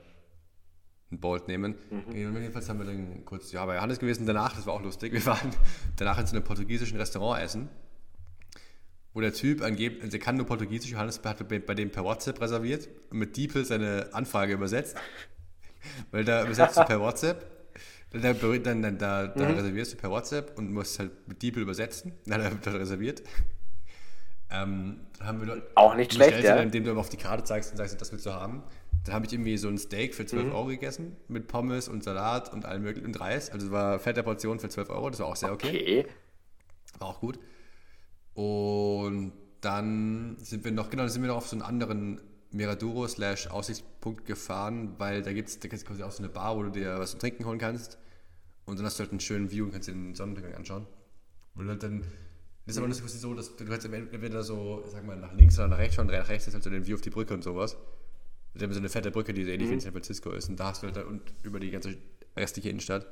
ein 1.10 1.20
Bolt 1.20 1.48
nehmen. 1.48 1.74
Mhm. 1.90 2.14
Jedenfalls 2.14 2.68
haben 2.68 2.78
wir 2.78 2.86
dann 2.86 3.24
kurz 3.24 3.50
ja, 3.52 3.64
bei 3.64 3.76
Johannes 3.76 3.98
gewesen. 3.98 4.26
Danach, 4.26 4.54
das 4.54 4.66
war 4.66 4.74
auch 4.74 4.82
lustig, 4.82 5.12
wir 5.12 5.24
waren 5.26 5.50
danach 5.96 6.18
in 6.18 6.26
so 6.26 6.36
einem 6.36 6.44
portugiesischen 6.44 6.98
Restaurant 6.98 7.42
essen, 7.42 7.68
wo 9.14 9.20
der 9.22 9.32
Typ 9.32 9.62
angeblich, 9.62 10.02
also 10.02 10.10
der 10.10 10.20
kann 10.20 10.36
nur 10.36 10.46
Portugiesisch, 10.46 10.90
Johannes 10.90 11.20
hat 11.24 11.48
bei 11.48 11.58
bei 11.58 11.74
dem 11.74 11.90
per 11.90 12.04
WhatsApp 12.04 12.40
reserviert 12.42 12.88
und 13.10 13.18
mit 13.18 13.36
DeepL 13.36 13.64
seine 13.64 14.10
Anfrage 14.12 14.52
übersetzt. 14.52 14.96
Weil 16.10 16.24
da 16.24 16.44
übersetzt 16.44 16.76
du 16.76 16.84
per 16.84 17.00
WhatsApp, 17.00 17.46
dann, 18.10 18.22
dann, 18.62 18.82
dann, 18.82 18.98
da, 18.98 19.28
da 19.28 19.46
reservierst 19.46 19.94
du 19.94 19.96
per 19.96 20.10
WhatsApp 20.10 20.58
und 20.58 20.72
musst 20.72 20.98
halt 20.98 21.12
mit 21.26 21.42
DeepL 21.42 21.60
übersetzen. 21.60 22.12
Dann 22.26 22.42
hat 22.42 22.66
er 22.66 22.80
reserviert. 22.80 23.22
Ähm, 24.50 25.00
dann 25.18 25.26
haben 25.26 25.40
wir 25.40 25.46
dort, 25.46 25.76
Auch 25.76 25.94
nicht 25.94 26.14
schlecht, 26.14 26.42
ja. 26.42 26.56
indem 26.56 26.84
du 26.84 26.90
aber 26.90 27.00
auf 27.00 27.08
die 27.10 27.16
Karte 27.18 27.44
zeigst 27.44 27.70
und 27.72 27.76
sagst, 27.76 28.00
das 28.00 28.12
willst 28.12 28.24
du 28.26 28.32
haben. 28.32 28.62
Dann 29.04 29.14
habe 29.14 29.26
ich 29.26 29.32
irgendwie 29.32 29.56
so 29.58 29.68
ein 29.68 29.78
Steak 29.78 30.14
für 30.14 30.22
Mhm. 30.22 30.28
12 30.28 30.52
Euro 30.54 30.66
gegessen, 30.66 31.16
mit 31.28 31.48
Pommes 31.48 31.88
und 31.88 32.02
Salat 32.02 32.52
und 32.52 32.64
allem 32.64 32.82
möglichen 32.82 33.06
und 33.06 33.20
Reis. 33.20 33.50
Also 33.50 33.66
es 33.66 33.72
war 33.72 33.98
fette 33.98 34.22
Portion 34.22 34.58
für 34.58 34.68
12 34.68 34.90
Euro, 34.90 35.10
das 35.10 35.20
war 35.20 35.26
auch 35.26 35.36
sehr 35.36 35.52
okay. 35.52 35.68
Okay. 35.68 36.06
War 36.98 37.08
auch 37.08 37.20
gut. 37.20 37.38
Und 38.34 39.32
dann 39.60 40.36
sind 40.38 40.64
wir 40.64 40.72
noch, 40.72 40.90
genau, 40.90 41.02
dann 41.02 41.10
sind 41.10 41.22
wir 41.22 41.28
noch 41.28 41.36
auf 41.38 41.48
so 41.48 41.56
einen 41.56 41.62
anderen 41.62 42.20
Miraduro 42.50 43.06
slash 43.08 43.48
Aussichtspunkt 43.48 44.24
gefahren, 44.24 44.94
weil 44.98 45.22
da 45.22 45.32
gibt 45.32 45.48
es 45.48 45.58
da 45.58 45.68
gibt's 45.68 45.84
quasi 45.84 46.02
auch 46.02 46.10
so 46.12 46.22
eine 46.22 46.28
Bar, 46.32 46.56
wo 46.56 46.62
du 46.62 46.70
dir 46.70 46.98
was 46.98 47.10
zu 47.12 47.18
trinken 47.18 47.44
holen 47.44 47.58
kannst. 47.58 47.98
Und 48.64 48.78
dann 48.78 48.86
hast 48.86 48.98
du 48.98 49.02
halt 49.02 49.10
einen 49.10 49.20
schönen 49.20 49.50
View 49.50 49.64
und 49.64 49.72
kannst 49.72 49.88
dir 49.88 49.92
den 49.92 50.14
Sonnenuntergang 50.14 50.54
anschauen. 50.56 50.86
Und 51.54 51.68
halt 51.68 51.82
dann, 51.82 52.04
das 52.68 52.76
ist 52.76 52.78
aber 52.78 52.88
nicht 52.88 53.02
so, 53.02 53.32
dass 53.34 53.56
du 53.56 53.64
kannst 53.64 53.86
entweder 53.86 54.42
so, 54.42 54.84
sag 54.92 55.06
mal, 55.06 55.16
nach 55.16 55.32
links 55.32 55.58
oder 55.58 55.68
nach 55.68 55.78
rechts 55.78 55.94
schauen. 55.96 56.08
Nach 56.08 56.28
rechts 56.28 56.46
ist 56.48 56.52
halt 56.52 56.62
so 56.62 56.68
den 56.68 56.86
View 56.86 56.96
auf 56.96 57.00
die 57.00 57.08
Brücke 57.08 57.32
und 57.32 57.42
sowas. 57.42 57.78
Wir 58.52 58.62
haben 58.66 58.74
so 58.74 58.78
eine 58.78 58.90
fette 58.90 59.10
Brücke, 59.10 59.32
die 59.32 59.44
so 59.44 59.50
ähnlich 59.50 59.70
wie 59.70 59.74
in 59.74 59.80
San 59.80 59.92
Francisco 59.92 60.32
ist. 60.32 60.50
Und 60.50 60.60
da 60.60 60.66
hast 60.66 60.82
du 60.82 60.86
halt 60.86 60.96
da 60.96 61.02
und 61.04 61.22
über 61.42 61.60
die 61.60 61.70
ganze 61.70 61.96
restliche 62.36 62.68
Innenstadt. 62.68 63.06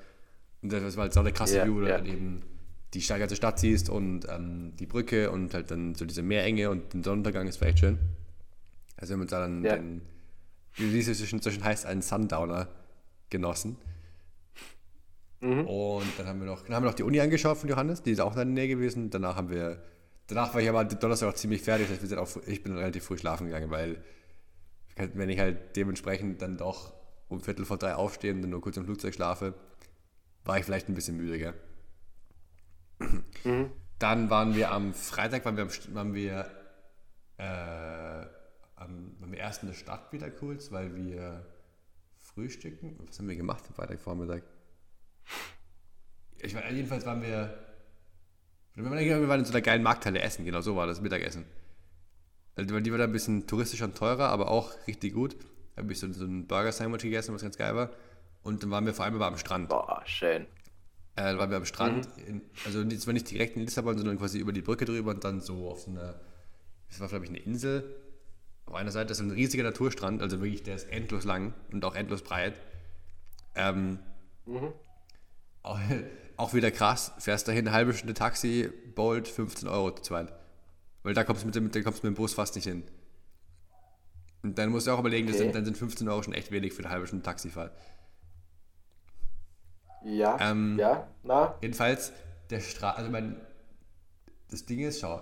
Und 0.60 0.72
das 0.72 0.96
war 0.98 1.04
halt 1.04 1.14
so 1.14 1.20
eine 1.20 1.32
krasse 1.32 1.56
Ja, 1.56 1.64
View, 1.64 1.76
wo 1.76 1.80
du 1.80 1.88
ja. 1.88 1.94
halt 1.94 2.06
eben 2.06 2.42
die 2.92 3.00
ganze 3.00 3.34
Stadt 3.34 3.58
siehst 3.58 3.88
und 3.88 4.26
ähm, 4.28 4.74
die 4.76 4.84
Brücke 4.86 5.30
und 5.30 5.54
halt 5.54 5.70
dann 5.70 5.94
so 5.94 6.04
diese 6.04 6.22
Meerenge 6.22 6.68
und 6.68 6.92
den 6.92 7.02
Sonnenuntergang 7.02 7.48
ist 7.48 7.56
vielleicht 7.56 7.78
schön. 7.78 7.98
Also 8.98 9.14
haben 9.14 9.22
uns 9.22 9.30
da 9.30 9.40
dann 9.40 9.64
Ja. 9.64 9.76
den, 9.76 10.02
wie 10.76 10.98
es 10.98 11.06
zwischen, 11.06 11.40
zwischen 11.40 11.64
heißt, 11.64 11.86
einen 11.86 12.02
Sundowner 12.02 12.68
genossen. 13.30 13.76
Mhm. 15.46 15.66
Und 15.66 16.18
dann 16.18 16.26
haben 16.26 16.40
wir 16.40 16.46
noch, 16.46 16.62
dann 16.62 16.74
haben 16.74 16.82
wir 16.82 16.90
noch 16.90 16.96
die 16.96 17.04
Uni 17.04 17.20
angeschaut 17.20 17.56
von 17.58 17.68
Johannes, 17.68 18.02
die 18.02 18.10
ist 18.10 18.20
auch 18.20 18.32
in 18.32 18.36
der 18.36 18.44
Nähe 18.46 18.68
gewesen. 18.68 19.10
Danach 19.10 19.36
haben 19.36 19.50
wir, 19.50 19.80
danach 20.26 20.52
war 20.54 20.60
ich 20.60 20.68
aber 20.68 20.84
Donnerstag 20.84 21.28
auch 21.28 21.34
ziemlich 21.34 21.62
fertig, 21.62 21.86
das 21.86 21.94
heißt, 21.94 22.02
wir 22.02 22.08
sind 22.08 22.18
auch, 22.18 22.28
ich 22.46 22.62
bin 22.62 22.76
relativ 22.76 23.04
früh 23.04 23.16
schlafen 23.16 23.46
gegangen, 23.46 23.70
weil 23.70 24.02
wenn 24.96 25.28
ich 25.28 25.38
halt 25.38 25.76
dementsprechend 25.76 26.42
dann 26.42 26.56
doch 26.56 26.92
um 27.28 27.40
Viertel 27.40 27.64
vor 27.64 27.76
drei 27.76 27.94
aufstehe 27.94 28.32
und 28.32 28.42
dann 28.42 28.50
nur 28.50 28.60
kurz 28.60 28.76
im 28.76 28.84
Flugzeug 28.84 29.14
schlafe, 29.14 29.54
war 30.44 30.58
ich 30.58 30.64
vielleicht 30.64 30.88
ein 30.88 30.94
bisschen 30.94 31.16
müde, 31.16 31.38
gell? 31.38 31.54
Mhm. 33.44 33.70
Dann 33.98 34.30
waren 34.30 34.54
wir 34.54 34.72
am 34.72 34.94
Freitag, 34.94 35.44
waren 35.44 35.56
wir, 35.56 35.64
am, 35.64 35.94
waren 35.94 36.14
wir, 36.14 36.50
äh, 37.38 38.26
am, 38.76 39.16
waren 39.20 39.32
wir 39.32 39.38
erst 39.38 39.62
in 39.62 39.68
der 39.68 39.74
Stadt 39.74 40.12
wieder 40.12 40.30
kurz, 40.30 40.72
weil 40.72 40.94
wir 40.94 41.46
frühstücken. 42.16 42.96
Was 43.06 43.18
haben 43.18 43.28
wir 43.28 43.36
gemacht 43.36 43.64
am 43.68 43.74
Freitagvormittag? 43.74 44.42
Ich 46.38 46.54
war, 46.54 46.70
jedenfalls 46.70 47.06
waren 47.06 47.22
wir, 47.22 47.58
wir 48.74 48.84
waren, 49.28 49.40
in 49.40 49.44
so 49.44 49.52
einer 49.52 49.62
geilen 49.62 49.82
Markthalle 49.82 50.20
essen, 50.20 50.44
genau 50.44 50.60
so 50.60 50.76
war 50.76 50.86
das 50.86 51.00
Mittagessen. 51.00 51.44
Also 52.56 52.80
die 52.80 52.90
war 52.90 52.98
da 52.98 53.04
ein 53.04 53.12
bisschen 53.12 53.46
touristischer 53.46 53.84
und 53.84 53.96
teurer, 53.96 54.28
aber 54.28 54.50
auch 54.50 54.72
richtig 54.86 55.14
gut. 55.14 55.36
Da 55.74 55.82
habe 55.82 55.92
ich 55.92 55.98
so, 55.98 56.10
so 56.12 56.24
ein 56.24 56.46
Burger-Sandwich 56.46 57.02
gegessen, 57.02 57.34
was 57.34 57.42
ganz 57.42 57.58
geil 57.58 57.74
war. 57.76 57.90
Und 58.42 58.62
dann 58.62 58.70
waren 58.70 58.86
wir 58.86 58.94
vor 58.94 59.04
allem 59.04 59.16
aber 59.16 59.26
am 59.26 59.36
Strand. 59.36 59.68
Boah, 59.68 60.02
schön. 60.06 60.46
Äh, 61.16 61.32
da 61.32 61.38
waren 61.38 61.50
wir 61.50 61.56
am 61.56 61.64
Strand, 61.64 62.08
in, 62.26 62.42
also 62.64 62.84
zwar 62.84 63.14
nicht 63.14 63.30
direkt 63.30 63.56
in 63.56 63.62
Lissabon, 63.62 63.96
sondern 63.96 64.18
quasi 64.18 64.38
über 64.38 64.52
die 64.52 64.62
Brücke 64.62 64.84
drüber 64.84 65.10
und 65.10 65.24
dann 65.24 65.40
so 65.40 65.68
auf 65.68 65.80
so 65.80 65.90
einer, 65.90 66.20
das 66.88 67.00
war 67.00 67.08
glaube 67.08 67.24
ich 67.24 67.30
eine 67.30 67.40
Insel. 67.40 67.96
Auf 68.66 68.74
einer 68.74 68.90
Seite 68.90 69.12
ist 69.12 69.20
ein 69.20 69.30
riesiger 69.30 69.64
Naturstrand, 69.64 70.22
also 70.22 70.40
wirklich, 70.40 70.62
der 70.62 70.76
ist 70.76 70.90
endlos 70.90 71.24
lang 71.24 71.54
und 71.72 71.84
auch 71.84 71.94
endlos 71.94 72.22
breit. 72.22 72.60
Ähm, 73.54 73.98
auch, 74.46 74.74
auch 76.36 76.54
wieder 76.54 76.70
krass, 76.70 77.12
fährst 77.18 77.48
dahin, 77.48 77.66
eine 77.66 77.76
halbe 77.76 77.94
Stunde 77.94 78.14
Taxi, 78.14 78.70
Bolt, 78.94 79.26
15 79.28 79.68
Euro 79.68 79.94
zu 79.94 80.02
zweit. 80.02 80.32
Weil 81.02 81.14
da 81.14 81.24
kommst 81.24 81.42
du 81.42 81.46
mit, 81.46 81.54
dem- 81.54 81.70
da 81.70 81.80
kommst 81.82 82.02
du 82.02 82.06
mit 82.06 82.16
dem 82.16 82.20
Bus 82.20 82.34
fast 82.34 82.54
nicht 82.56 82.64
hin. 82.64 82.82
Und 84.42 84.58
dann 84.58 84.70
musst 84.70 84.86
du 84.86 84.92
auch 84.92 84.98
überlegen, 85.00 85.26
das 85.26 85.36
Okay. 85.36 85.44
sind, 85.46 85.54
dann 85.54 85.64
sind 85.64 85.76
15 85.76 86.08
Euro 86.08 86.22
schon 86.22 86.34
echt 86.34 86.50
wenig 86.50 86.72
für 86.72 86.82
eine 86.82 86.90
halbe 86.90 87.06
Stunde 87.06 87.24
Taxifahrt. 87.24 87.72
Ja, 90.04 90.36
Ähm, 90.40 90.78
ja, 90.78 91.08
na, 91.24 91.54
Jedenfalls, 91.62 92.12
der 92.50 92.60
Strand, 92.60 92.98
also 92.98 93.10
mein, 93.10 93.40
das 94.50 94.64
Ding 94.66 94.80
ist, 94.80 95.00
schau, 95.00 95.20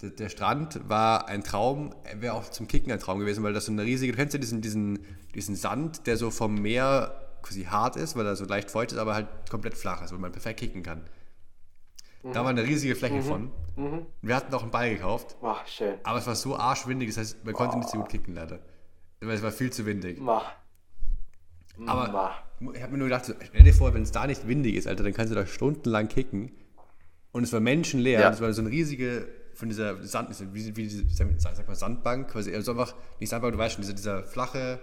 der, 0.00 0.10
der 0.10 0.28
Strand 0.30 0.88
war 0.88 1.28
ein 1.28 1.42
Traum, 1.44 1.94
wäre 2.14 2.34
auch 2.34 2.48
zum 2.50 2.66
Kicken 2.68 2.90
ein 2.92 3.00
Traum 3.00 3.18
gewesen, 3.18 3.42
weil 3.44 3.52
das 3.52 3.66
so 3.66 3.72
eine 3.72 3.82
riesige, 3.82 4.12
du 4.12 4.16
kennst 4.18 4.32
ja 4.32 4.40
diesen, 4.40 4.62
diesen, 4.62 5.04
diesen 5.34 5.54
Sand, 5.56 6.06
der 6.06 6.16
so 6.16 6.30
vom 6.30 6.54
Meer 6.54 7.27
quasi 7.42 7.64
hart 7.64 7.96
ist, 7.96 8.16
weil 8.16 8.26
er 8.26 8.36
so 8.36 8.44
leicht 8.44 8.70
feucht 8.70 8.92
ist, 8.92 8.98
aber 8.98 9.14
halt 9.14 9.28
komplett 9.50 9.76
flach 9.76 10.02
ist, 10.02 10.12
wo 10.12 10.18
man 10.18 10.32
perfekt 10.32 10.60
kicken 10.60 10.82
kann. 10.82 11.02
Mhm. 12.22 12.32
Da 12.32 12.42
war 12.42 12.50
eine 12.50 12.64
riesige 12.64 12.94
Fläche 12.94 13.16
mhm. 13.16 13.22
von. 13.22 13.52
Mhm. 13.76 14.06
Wir 14.22 14.36
hatten 14.36 14.52
auch 14.54 14.62
einen 14.62 14.70
Ball 14.70 14.90
gekauft. 14.90 15.36
Oh, 15.40 15.54
schön. 15.66 15.94
Aber 16.02 16.18
es 16.18 16.26
war 16.26 16.34
so 16.34 16.56
arschwindig, 16.56 17.08
das 17.08 17.18
heißt, 17.18 17.44
man 17.44 17.54
konnte 17.54 17.76
oh. 17.76 17.78
nicht 17.78 17.90
so 17.90 17.98
gut 17.98 18.08
kicken, 18.08 18.34
leider. 18.34 18.58
Weil 19.20 19.30
es 19.30 19.42
war 19.42 19.52
viel 19.52 19.72
zu 19.72 19.86
windig. 19.86 20.20
Mach. 20.20 20.52
Aber 21.86 22.08
Mach. 22.60 22.74
ich 22.74 22.82
habe 22.82 22.92
mir 22.92 22.98
nur 22.98 23.08
gedacht, 23.08 23.24
stell 23.24 23.62
dir 23.62 23.74
vor, 23.74 23.94
wenn 23.94 24.02
es 24.02 24.12
da 24.12 24.26
nicht 24.26 24.46
windig 24.48 24.74
ist, 24.74 24.86
Alter, 24.86 25.04
dann 25.04 25.14
kannst 25.14 25.30
du 25.30 25.36
da 25.36 25.46
stundenlang 25.46 26.08
kicken. 26.08 26.52
Und 27.30 27.44
es 27.44 27.52
war 27.52 27.60
menschenleer. 27.60 28.20
Ja. 28.20 28.30
Es 28.30 28.40
war 28.40 28.52
so 28.52 28.62
eine 28.62 28.70
riesige, 28.70 29.28
von 29.58 29.68
dieser 29.68 30.00
Sand, 30.04 30.30
wie, 30.54 30.76
wie 30.76 30.88
sag 30.88 31.66
mal, 31.66 31.74
Sandbank, 31.74 32.30
quasi, 32.30 32.54
also 32.54 32.70
einfach, 32.70 32.94
nicht 33.18 33.28
Sandbank, 33.28 33.54
du 33.54 33.58
weißt 33.58 33.74
schon, 33.74 33.82
dieser, 33.82 33.94
dieser 33.94 34.22
flache, 34.22 34.78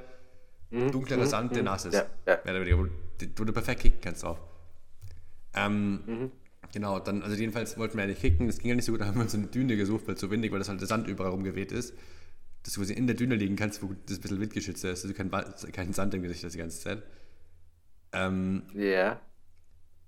mhm. 0.70 0.92
dunklere 0.92 1.22
mhm. 1.22 1.26
Sand, 1.26 1.52
der 1.52 1.64
mhm. 1.64 1.66
nass 1.66 1.86
ist. 1.86 1.94
Ja, 1.94 2.06
ja. 2.26 2.40
Mehr 2.44 2.78
wo, 2.78 2.88
wo 3.38 3.44
du 3.44 3.54
perfekt 3.54 3.82
kicken 3.82 4.02
kannst 4.02 4.24
drauf. 4.24 4.40
Ähm, 5.54 6.02
mhm. 6.06 6.32
Genau, 6.74 7.00
dann, 7.00 7.22
also 7.22 7.36
jedenfalls 7.36 7.78
wollten 7.78 7.98
wir 7.98 8.04
ja 8.04 8.10
nicht 8.10 8.22
kicken, 8.22 8.48
das 8.48 8.58
ging 8.60 8.70
ja 8.70 8.76
nicht 8.76 8.86
so 8.86 8.92
gut, 8.92 9.02
dann 9.02 9.08
haben 9.08 9.16
wir 9.16 9.24
uns 9.24 9.34
eine 9.34 9.48
Düne 9.48 9.78
gesucht, 9.78 10.08
weil 10.08 10.16
es 10.16 10.22
so 10.22 10.30
windig, 10.30 10.52
weil 10.52 10.60
das 10.60 10.68
halt 10.68 10.82
der 10.82 10.88
Sand 10.88 11.08
überall 11.08 11.32
rumgeweht 11.32 11.72
ist. 11.72 11.94
Dass 12.64 12.74
du 12.74 12.82
quasi 12.82 12.94
in 12.94 13.08
der 13.08 13.16
Düne 13.16 13.36
liegen 13.36 13.56
kannst, 13.56 13.84
wo 13.84 13.96
das 14.08 14.18
ein 14.18 14.22
bisschen 14.22 14.40
windgeschützt 14.40 14.84
ist, 14.84 15.06
also 15.06 15.14
kein, 15.14 15.30
kein 15.72 15.94
Sand 15.94 16.14
im 16.16 16.24
Gesicht 16.24 16.44
das 16.44 16.54
die 16.54 16.60
ganze 16.60 16.80
Zeit. 16.80 17.04
Ähm, 18.12 18.64
ja. 18.74 18.82
Yeah. 18.82 19.22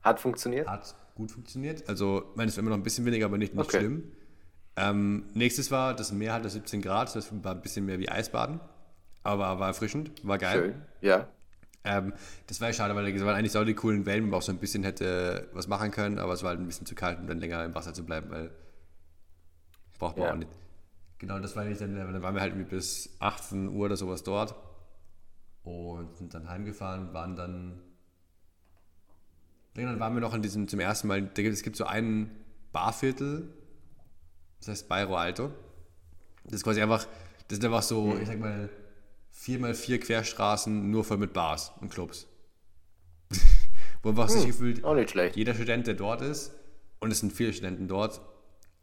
Hat 0.02 0.20
funktioniert? 0.20 0.68
Hat 0.68 0.96
gut 1.16 1.32
funktioniert. 1.32 1.88
Also, 1.88 2.24
ich 2.32 2.36
meine, 2.36 2.50
es 2.50 2.58
war 2.58 2.62
immer 2.62 2.72
noch 2.72 2.78
ein 2.78 2.84
bisschen 2.84 3.06
weniger, 3.06 3.26
aber 3.26 3.38
nicht, 3.38 3.54
nicht 3.54 3.64
okay. 3.64 3.80
schlimm. 3.80 4.12
Ähm, 4.76 5.26
nächstes 5.34 5.72
war, 5.72 5.96
das 5.96 6.12
Meer 6.12 6.34
hatte 6.34 6.50
17 6.50 6.82
Grad, 6.82 7.16
das 7.16 7.32
war 7.44 7.56
ein 7.56 7.62
bisschen 7.62 7.86
mehr 7.86 8.00
wie 8.00 8.10
Eisbaden. 8.10 8.60
Aber 9.28 9.60
war 9.60 9.68
erfrischend, 9.68 10.26
war 10.26 10.38
geil. 10.38 10.62
Schön, 10.62 10.82
ja. 11.02 11.28
Ähm, 11.84 12.14
das 12.48 12.62
war 12.62 12.70
ja 12.70 12.74
schade, 12.74 12.96
weil 12.96 13.06
es 13.14 13.26
waren 13.26 13.36
eigentlich 13.36 13.52
so 13.52 13.66
die 13.66 13.74
coolen 13.74 14.06
Wellen, 14.06 14.24
wo 14.24 14.28
man 14.30 14.38
auch 14.38 14.42
so 14.42 14.54
ein 14.54 14.58
bisschen 14.58 14.84
hätte 14.84 15.50
was 15.52 15.68
machen 15.68 15.92
können, 15.92 16.18
aber 16.18 16.32
es 16.32 16.44
war 16.44 16.52
halt 16.52 16.62
ein 16.62 16.66
bisschen 16.66 16.86
zu 16.86 16.96
kalt, 16.96 17.20
um 17.20 17.28
dann 17.28 17.40
länger 17.40 17.66
im 17.66 17.76
Wasser 17.76 17.94
zu 17.94 18.06
bleiben, 18.06 18.32
weil 18.32 18.52
braucht 20.00 20.16
man 20.16 20.28
ja. 20.28 20.34
auch 20.34 20.38
nicht. 20.38 20.52
Genau, 21.18 21.40
das 21.40 21.58
war 21.58 21.66
nicht 21.66 21.82
dann, 21.82 21.94
dann 21.94 22.22
waren 22.22 22.36
wir 22.36 22.42
halt 22.42 22.70
bis 22.70 23.18
18 23.20 23.68
Uhr 23.68 23.88
oder 23.88 23.98
sowas 23.98 24.24
dort 24.24 24.56
und 25.64 26.16
sind 26.16 26.34
dann 26.34 26.48
heimgefahren, 26.48 27.14
waren 27.14 27.36
dann 27.36 27.82
dann 29.74 30.00
waren 30.00 30.14
wir 30.14 30.22
noch 30.22 30.34
in 30.34 30.42
diesem 30.42 30.70
zum 30.70 30.80
ersten 30.80 31.10
Mal, 31.10 31.30
es 31.36 31.64
gibt 31.64 31.76
so 31.76 31.86
einen 31.86 32.32
Barviertel, 32.72 33.54
das 34.60 34.70
heißt 34.70 34.88
Bairro 34.88 35.18
Alto. 35.18 35.52
Das 36.46 36.54
ist 36.54 36.64
quasi 36.64 36.82
einfach, 36.82 37.06
das 37.50 37.58
ist 37.60 37.66
einfach 37.66 37.84
so, 37.84 38.06
mhm. 38.06 38.22
ich 38.22 38.28
sag 38.28 38.40
mal, 38.40 38.70
vier 39.38 39.60
mal 39.60 39.76
vier 39.76 40.00
Querstraßen 40.00 40.90
nur 40.90 41.04
voll 41.04 41.18
mit 41.18 41.32
Bars 41.32 41.72
und 41.80 41.90
Clubs. 41.94 42.28
Wo 44.02 44.10
einfach 44.10 44.30
hm, 44.30 44.36
sich 44.36 44.48
gefühlt, 44.48 44.84
auch 44.84 44.96
nicht 44.96 45.12
schlecht. 45.12 45.36
jeder 45.36 45.54
Student, 45.54 45.86
der 45.86 45.94
dort 45.94 46.22
ist, 46.22 46.54
und 47.00 47.12
es 47.12 47.20
sind 47.20 47.32
viele 47.32 47.54
Studenten 47.54 47.88
dort, 47.88 48.20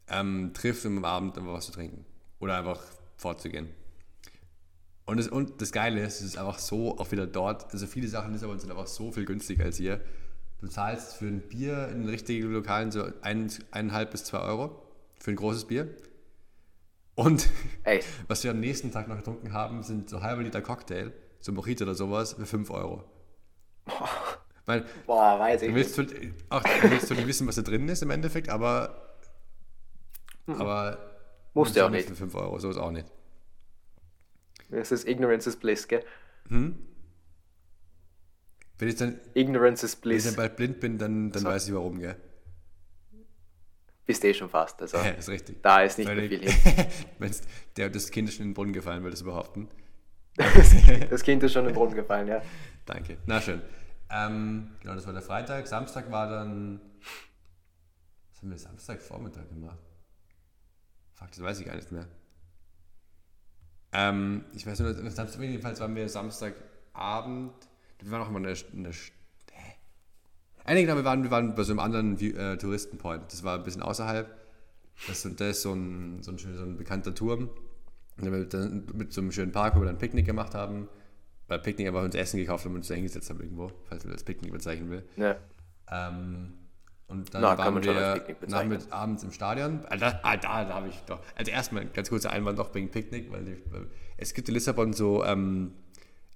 ähm, 0.07 0.51
trifft, 0.53 0.85
um 0.85 0.97
am 0.97 1.05
Abend 1.05 1.37
einfach 1.37 1.53
was 1.53 1.65
zu 1.65 1.73
trinken. 1.73 2.05
Oder 2.39 2.57
einfach 2.57 2.81
fortzugehen. 3.17 3.67
Und 5.05 5.17
das, 5.17 5.27
und 5.27 5.61
das 5.61 5.73
Geile 5.73 6.01
ist, 6.01 6.21
es 6.21 6.27
ist 6.27 6.37
einfach 6.37 6.57
so 6.57 6.97
auch 6.97 7.11
wieder 7.11 7.27
dort, 7.27 7.71
also 7.73 7.85
viele 7.85 8.07
Sachen 8.07 8.33
ist 8.33 8.43
aber 8.43 8.57
sind 8.57 8.71
einfach 8.71 8.87
so 8.87 9.11
viel 9.11 9.25
günstiger 9.25 9.65
als 9.65 9.77
hier. 9.77 9.99
Du 10.61 10.67
zahlst 10.67 11.17
für 11.17 11.25
ein 11.25 11.41
Bier 11.41 11.89
in 11.89 12.07
richtigen 12.07 12.51
Lokalen 12.51 12.91
so 12.91 13.03
ein, 13.21 13.51
eineinhalb 13.71 14.11
bis 14.11 14.23
zwei 14.23 14.39
Euro 14.39 14.81
für 15.19 15.31
ein 15.31 15.35
großes 15.35 15.65
Bier. 15.65 15.89
Und 17.15 17.49
Ey. 17.83 18.01
was 18.27 18.43
wir 18.43 18.51
am 18.51 18.59
nächsten 18.59 18.91
Tag 18.91 19.07
noch 19.07 19.17
getrunken 19.17 19.53
haben, 19.53 19.83
sind 19.83 20.09
so 20.09 20.21
halbe 20.21 20.43
Liter 20.43 20.61
Cocktail, 20.61 21.13
so 21.39 21.51
Mojito 21.51 21.83
oder 21.85 21.95
sowas, 21.95 22.33
für 22.33 22.45
5 22.45 22.69
Euro. 22.69 23.03
Boah, 23.85 24.09
Weil, 24.65 24.85
Boah 25.05 25.39
weiß 25.39 25.61
ich 25.61 25.73
willst 25.73 25.97
nicht. 25.97 26.11
Du, 26.11 26.89
willst 26.89 27.09
du 27.09 27.13
nicht 27.13 27.27
wissen, 27.27 27.47
was 27.47 27.55
da 27.55 27.61
drin 27.61 27.87
ist 27.87 28.01
im 28.01 28.09
Endeffekt, 28.09 28.49
aber. 28.49 29.15
Mhm. 30.47 30.55
Aber. 30.55 30.97
Musst 31.53 31.75
du 31.75 31.85
auch 31.85 31.89
nicht. 31.89 32.07
Für 32.07 32.15
5 32.15 32.35
Euro, 32.35 32.59
so 32.59 32.69
ist 32.69 32.77
auch 32.77 32.91
nicht. 32.91 33.05
Das 34.69 34.91
ist 34.91 35.07
Ignorance 35.07 35.47
is 35.47 35.55
Bliss, 35.55 35.87
gell? 35.87 36.03
Hm? 36.47 36.75
Wenn 38.77 38.87
ich 38.87 38.95
dann. 38.95 39.19
Ignorance 39.35 39.85
is 39.85 39.95
Bliss. 39.95 40.25
Wenn 40.25 40.31
ich 40.31 40.35
dann 40.35 40.43
bald 40.43 40.55
blind 40.57 40.79
bin, 40.79 40.97
dann, 40.97 41.31
dann 41.31 41.43
so. 41.43 41.47
weiß 41.47 41.67
ich 41.67 41.73
warum, 41.73 41.99
gell? 41.99 42.17
Bist 44.05 44.23
eh 44.23 44.33
schon 44.33 44.49
fast. 44.49 44.81
Also 44.81 44.97
ja, 44.97 45.09
ist 45.09 45.29
richtig. 45.29 45.61
Da 45.61 45.81
ist 45.81 45.97
nicht 45.97 46.07
mehr 46.07 46.29
viel 46.29 46.49
hin. 46.49 46.53
Der, 47.77 47.89
das 47.89 48.11
Kind 48.11 48.29
ist 48.29 48.35
schon 48.35 48.43
in 48.43 48.49
den 48.49 48.53
Brunnen 48.53 48.73
gefallen, 48.73 49.03
würde 49.03 49.15
ich 49.15 49.23
behaupten. 49.23 49.67
das 51.09 51.23
Kind 51.23 51.43
ist 51.43 51.53
schon 51.53 51.63
in 51.63 51.69
den 51.69 51.75
Brunnen 51.75 51.95
gefallen, 51.95 52.27
ja. 52.27 52.41
Danke. 52.85 53.17
Na 53.25 53.41
schön. 53.41 53.61
Ähm, 54.09 54.71
genau, 54.81 54.95
das 54.95 55.05
war 55.05 55.13
der 55.13 55.21
Freitag. 55.21 55.67
Samstag 55.67 56.11
war 56.11 56.29
dann. 56.29 56.79
Was 58.31 58.41
haben 58.41 58.51
wir 58.51 58.57
Samstagvormittag 58.57 59.49
gemacht? 59.49 59.79
Fuck, 61.13 61.31
das 61.31 61.41
weiß 61.41 61.59
ich 61.59 61.65
gar 61.65 61.75
nicht 61.75 61.91
mehr. 61.91 62.07
Ähm, 63.93 64.45
ich 64.53 64.67
weiß 64.67 64.79
nur, 64.79 64.91
jedenfalls 64.91 65.79
waren 65.79 65.95
wir 65.95 66.07
Samstagabend. 66.09 67.53
Wir 67.99 68.11
waren 68.11 68.21
auch 68.21 68.29
immer 68.29 68.39
in 68.39 68.43
der, 68.43 68.57
in 68.73 68.83
der 68.83 68.93
Einige 70.65 70.95
wir 70.95 71.05
waren, 71.05 71.23
wir 71.23 71.31
waren 71.31 71.55
bei 71.55 71.63
so 71.63 71.71
einem 71.71 71.79
anderen 71.79 72.19
äh, 72.19 72.57
Touristenpoint. 72.57 73.31
Das 73.31 73.43
war 73.43 73.57
ein 73.57 73.63
bisschen 73.63 73.83
außerhalb. 73.83 74.27
Das, 75.07 75.27
das 75.37 75.49
ist 75.49 75.61
so 75.61 75.73
ein, 75.73 76.23
so 76.23 76.31
ein, 76.31 76.37
so 76.37 76.47
ein 76.47 76.77
bekannter 76.77 77.13
Turm. 77.13 77.49
Und 78.17 78.31
wir 78.31 78.45
dann 78.45 78.85
mit 78.93 79.13
so 79.13 79.21
einem 79.21 79.31
schönen 79.31 79.51
Park, 79.51 79.75
wo 79.75 79.81
wir 79.81 79.85
dann 79.85 79.97
Picknick 79.97 80.25
gemacht 80.25 80.55
haben. 80.55 80.87
Bei 81.47 81.57
Picknick 81.57 81.87
einfach 81.87 82.03
uns 82.03 82.15
Essen 82.15 82.37
gekauft 82.37 82.65
haben 82.65 82.71
und 82.71 82.77
uns 82.77 82.87
da 82.87 82.95
hingesetzt 82.95 83.29
haben 83.29 83.39
irgendwo, 83.39 83.71
falls 83.87 84.03
man 84.03 84.13
das 84.13 84.23
Picknick 84.23 84.51
bezeichnen 84.51 84.89
will. 84.89 85.03
Ja. 85.17 85.35
Ähm, 85.91 86.53
und 87.07 87.31
dann 87.33 87.43
Na, 87.43 87.57
waren 87.57 87.83
wir 87.83 88.23
nachmittags 88.47 88.91
abends 88.91 89.23
im 89.23 89.31
Stadion. 89.31 89.81
Ah, 89.89 89.97
da, 89.97 90.19
ah, 90.23 90.37
da, 90.37 90.65
da 90.65 90.73
habe 90.73 90.87
ich 90.87 90.99
doch. 91.05 91.19
Also 91.35 91.51
erstmal 91.51 91.85
ganz 91.85 92.09
kurzer 92.09 92.31
Einwand 92.31 92.57
noch 92.57 92.73
wegen 92.73 92.89
Picknick, 92.89 93.31
weil, 93.31 93.47
ich, 93.47 93.59
weil 93.71 93.87
es 94.17 94.33
gibt 94.33 94.47
in 94.47 94.55
Lissabon 94.55 94.93
so 94.93 95.23
ähm, 95.23 95.73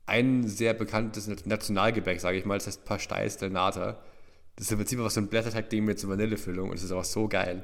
ein 0.05 0.47
sehr 0.47 0.75
bekanntes 0.75 1.27
Nationalgebäck, 1.45 2.19
sage 2.19 2.38
ich 2.38 2.45
mal, 2.45 2.59
das 2.59 2.67
heißt 2.67 2.88
Pastéis 2.88 3.39
del 3.39 3.49
Nata. 3.49 3.97
Das 4.60 4.66
ist 4.66 4.74
im 4.74 4.78
Prinzip 4.80 4.99
einfach 4.99 5.12
so 5.12 5.22
ein 5.22 5.30
Blätterteig-Ding 5.30 5.86
mit 5.86 5.99
so 5.99 6.10
Vanillefüllung 6.10 6.70
und 6.70 6.76
es 6.76 6.84
ist 6.84 6.91
einfach 6.91 7.05
so 7.05 7.30
geil. 7.30 7.64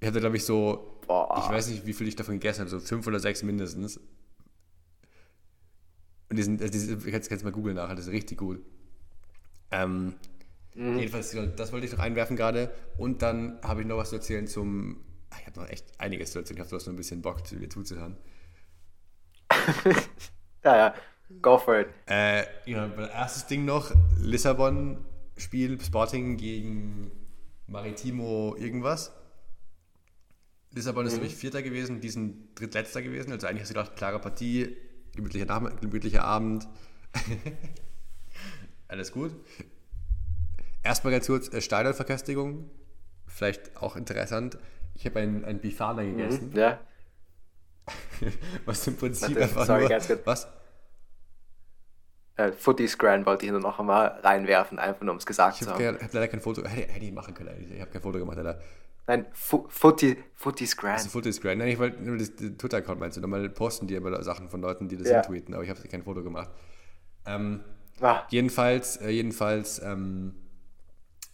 Ich 0.00 0.08
hatte, 0.08 0.20
glaube 0.20 0.38
ich, 0.38 0.44
so, 0.46 0.98
Boah. 1.06 1.44
ich 1.44 1.52
weiß 1.52 1.68
nicht, 1.68 1.84
wie 1.84 1.92
viel 1.92 2.08
ich 2.08 2.16
davon 2.16 2.36
gegessen 2.36 2.60
habe, 2.60 2.70
so 2.70 2.80
fünf 2.80 3.06
oder 3.06 3.20
sechs 3.20 3.42
mindestens. 3.42 4.00
Und 6.30 6.36
die 6.36 6.42
sind, 6.42 6.62
also 6.62 6.72
die 6.72 6.78
sind 6.78 7.06
kannst, 7.06 7.28
kannst 7.28 7.44
mal 7.44 7.52
googeln 7.52 7.76
nachher, 7.76 7.94
das 7.94 8.06
ist 8.06 8.12
richtig 8.12 8.38
gut. 8.38 8.64
Ähm, 9.70 10.14
mhm. 10.74 10.98
Jedenfalls, 10.98 11.36
das 11.56 11.72
wollte 11.72 11.84
ich 11.84 11.92
noch 11.92 11.98
einwerfen 11.98 12.36
gerade. 12.38 12.72
Und 12.96 13.20
dann 13.20 13.60
habe 13.62 13.82
ich 13.82 13.86
noch 13.86 13.98
was 13.98 14.08
zu 14.08 14.16
erzählen 14.16 14.46
zum. 14.46 15.04
Ich 15.38 15.46
habe 15.46 15.60
noch 15.60 15.68
echt 15.68 16.00
einiges 16.00 16.32
zu 16.32 16.38
erzählen. 16.38 16.56
Ich 16.56 16.64
habe 16.64 16.74
noch 16.74 16.86
ein 16.86 16.96
bisschen 16.96 17.20
Bock, 17.20 17.44
dir 17.44 17.68
zuzuhören. 17.68 18.16
ja, 20.64 20.74
ja. 20.74 20.94
Go 21.42 21.58
for 21.58 21.80
it. 21.80 21.88
Äh, 22.06 22.44
ja, 22.64 22.90
erstes 23.12 23.44
Ding 23.44 23.66
noch: 23.66 23.94
Lissabon 24.18 25.04
Spiel 25.38 25.80
Sporting 25.80 26.36
gegen 26.36 27.10
Maritimo 27.66 28.56
irgendwas. 28.56 29.12
Lissabon 30.72 31.06
ist 31.06 31.12
mhm. 31.14 31.20
nämlich 31.20 31.36
Vierter 31.36 31.62
gewesen, 31.62 32.00
diesen 32.00 32.54
Drittletzter 32.54 33.02
gewesen. 33.02 33.32
Also 33.32 33.46
eigentlich 33.46 33.62
hast 33.62 33.70
du 33.70 33.74
gedacht, 33.74 33.96
klare 33.96 34.18
Partie, 34.18 34.76
gemütlicher, 35.14 35.46
Nach 35.46 35.80
gemütlicher 35.80 36.24
Abend. 36.24 36.68
Alles 38.88 39.12
gut. 39.12 39.32
Erstmal 40.82 41.12
ganz 41.12 41.26
kurz 41.26 41.52
äh, 41.52 41.60
Stadionverköstigung. 41.60 42.70
Vielleicht 43.26 43.76
auch 43.76 43.96
interessant. 43.96 44.58
Ich 44.94 45.06
habe 45.06 45.20
ein, 45.20 45.44
ein 45.44 45.60
Bifana 45.60 46.02
mhm, 46.02 46.16
gegessen. 46.16 46.50
Mhm, 46.50 46.56
ja. 46.56 46.80
was 48.66 48.86
im 48.86 48.96
Prinzip 48.96 49.36
Warte, 49.36 49.42
einfach 49.42 49.66
sorry, 49.66 49.88
nur... 49.88 50.26
Was? 50.26 50.48
Äh, 52.38 52.52
Footy 52.52 52.86
Scran 52.86 53.26
wollte 53.26 53.46
ich 53.46 53.52
nur 53.52 53.60
noch 53.60 53.78
einmal 53.78 54.20
reinwerfen, 54.22 54.78
einfach 54.78 55.02
nur 55.02 55.12
um 55.12 55.18
es 55.18 55.26
gesagt 55.26 55.56
zu 55.56 55.68
haben. 55.68 55.80
Ich 55.80 55.86
habe 55.86 55.98
leider 56.12 56.28
kein 56.28 56.40
Foto, 56.40 56.64
hätte, 56.64 56.92
hätte 56.92 57.04
ich 57.04 57.12
machen 57.12 57.34
können, 57.34 57.72
ich 57.74 57.80
habe 57.80 57.90
kein 57.90 58.00
Foto 58.00 58.18
gemacht, 58.18 58.36
leider. 58.36 58.60
Nein, 59.08 59.26
Footy, 59.32 60.18
Footy 60.34 60.66
Scran. 60.66 60.92
Also 60.92 61.08
Footy 61.08 61.32
Scran. 61.32 61.58
Nein, 61.58 61.68
ich 61.68 61.78
wollte 61.78 62.02
nur 62.02 62.18
das, 62.18 62.36
das 62.36 62.50
Twitter-Account 62.58 63.00
meinst 63.00 63.16
du, 63.16 63.22
nochmal 63.22 63.48
posten 63.48 63.86
die 63.86 63.96
aber 63.96 64.22
Sachen 64.22 64.48
von 64.48 64.60
Leuten, 64.60 64.88
die 64.88 64.98
das 64.98 65.08
ja. 65.08 65.22
tweeten, 65.22 65.54
aber 65.54 65.64
ich 65.64 65.70
habe 65.70 65.80
kein 65.88 66.02
Foto 66.02 66.22
gemacht. 66.22 66.50
Ähm, 67.26 67.60
ah. 68.00 68.22
Jedenfalls, 68.28 68.98
äh, 68.98 69.08
jedenfalls, 69.08 69.80
ähm, 69.82 70.34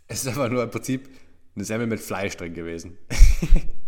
es 0.07 0.24
ist 0.24 0.36
aber 0.36 0.48
nur 0.48 0.62
im 0.62 0.70
Prinzip 0.70 1.09
eine 1.57 1.64
Semmel 1.64 1.86
mit 1.88 2.00
Fleisch 2.00 2.36
drin 2.36 2.55
gewesen. 2.55 2.96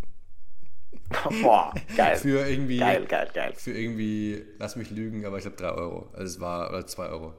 Boah, 1.42 1.72
geil. 1.96 2.16
Für 2.16 2.48
irgendwie, 2.48 2.78
geil, 2.78 3.06
geil, 3.06 3.28
geil. 3.32 3.52
Für 3.56 3.72
irgendwie, 3.72 4.44
lass 4.58 4.76
mich 4.76 4.90
lügen, 4.90 5.24
aber 5.24 5.38
ich 5.38 5.42
glaube 5.42 5.56
3 5.56 5.70
Euro. 5.70 6.08
Also 6.12 6.24
es 6.24 6.40
war, 6.40 6.70
oder 6.70 6.86
2 6.86 7.06
Euro. 7.08 7.34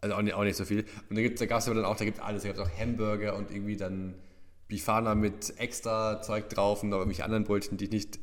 Also 0.00 0.16
auch 0.16 0.22
nicht, 0.22 0.34
auch 0.34 0.44
nicht 0.44 0.56
so 0.56 0.64
viel. 0.64 0.84
Und 1.08 1.16
da, 1.16 1.22
da 1.26 1.46
gab 1.46 1.60
es 1.60 1.66
aber 1.66 1.76
dann 1.76 1.84
auch, 1.84 1.96
da 1.96 2.04
gibt 2.04 2.18
es 2.18 2.22
alles. 2.22 2.42
Da 2.42 2.48
gibt 2.48 2.60
es 2.60 2.66
auch 2.66 2.78
Hamburger 2.78 3.36
und 3.36 3.50
irgendwie 3.50 3.76
dann 3.76 4.14
Bifana 4.68 5.14
mit 5.14 5.54
extra 5.58 6.20
Zeug 6.22 6.48
drauf 6.48 6.82
und 6.82 6.90
noch 6.90 6.98
irgendwelche 6.98 7.24
anderen 7.24 7.44
Brötchen, 7.44 7.78
die 7.78 7.84
ich 7.84 7.90
nicht 7.90 8.18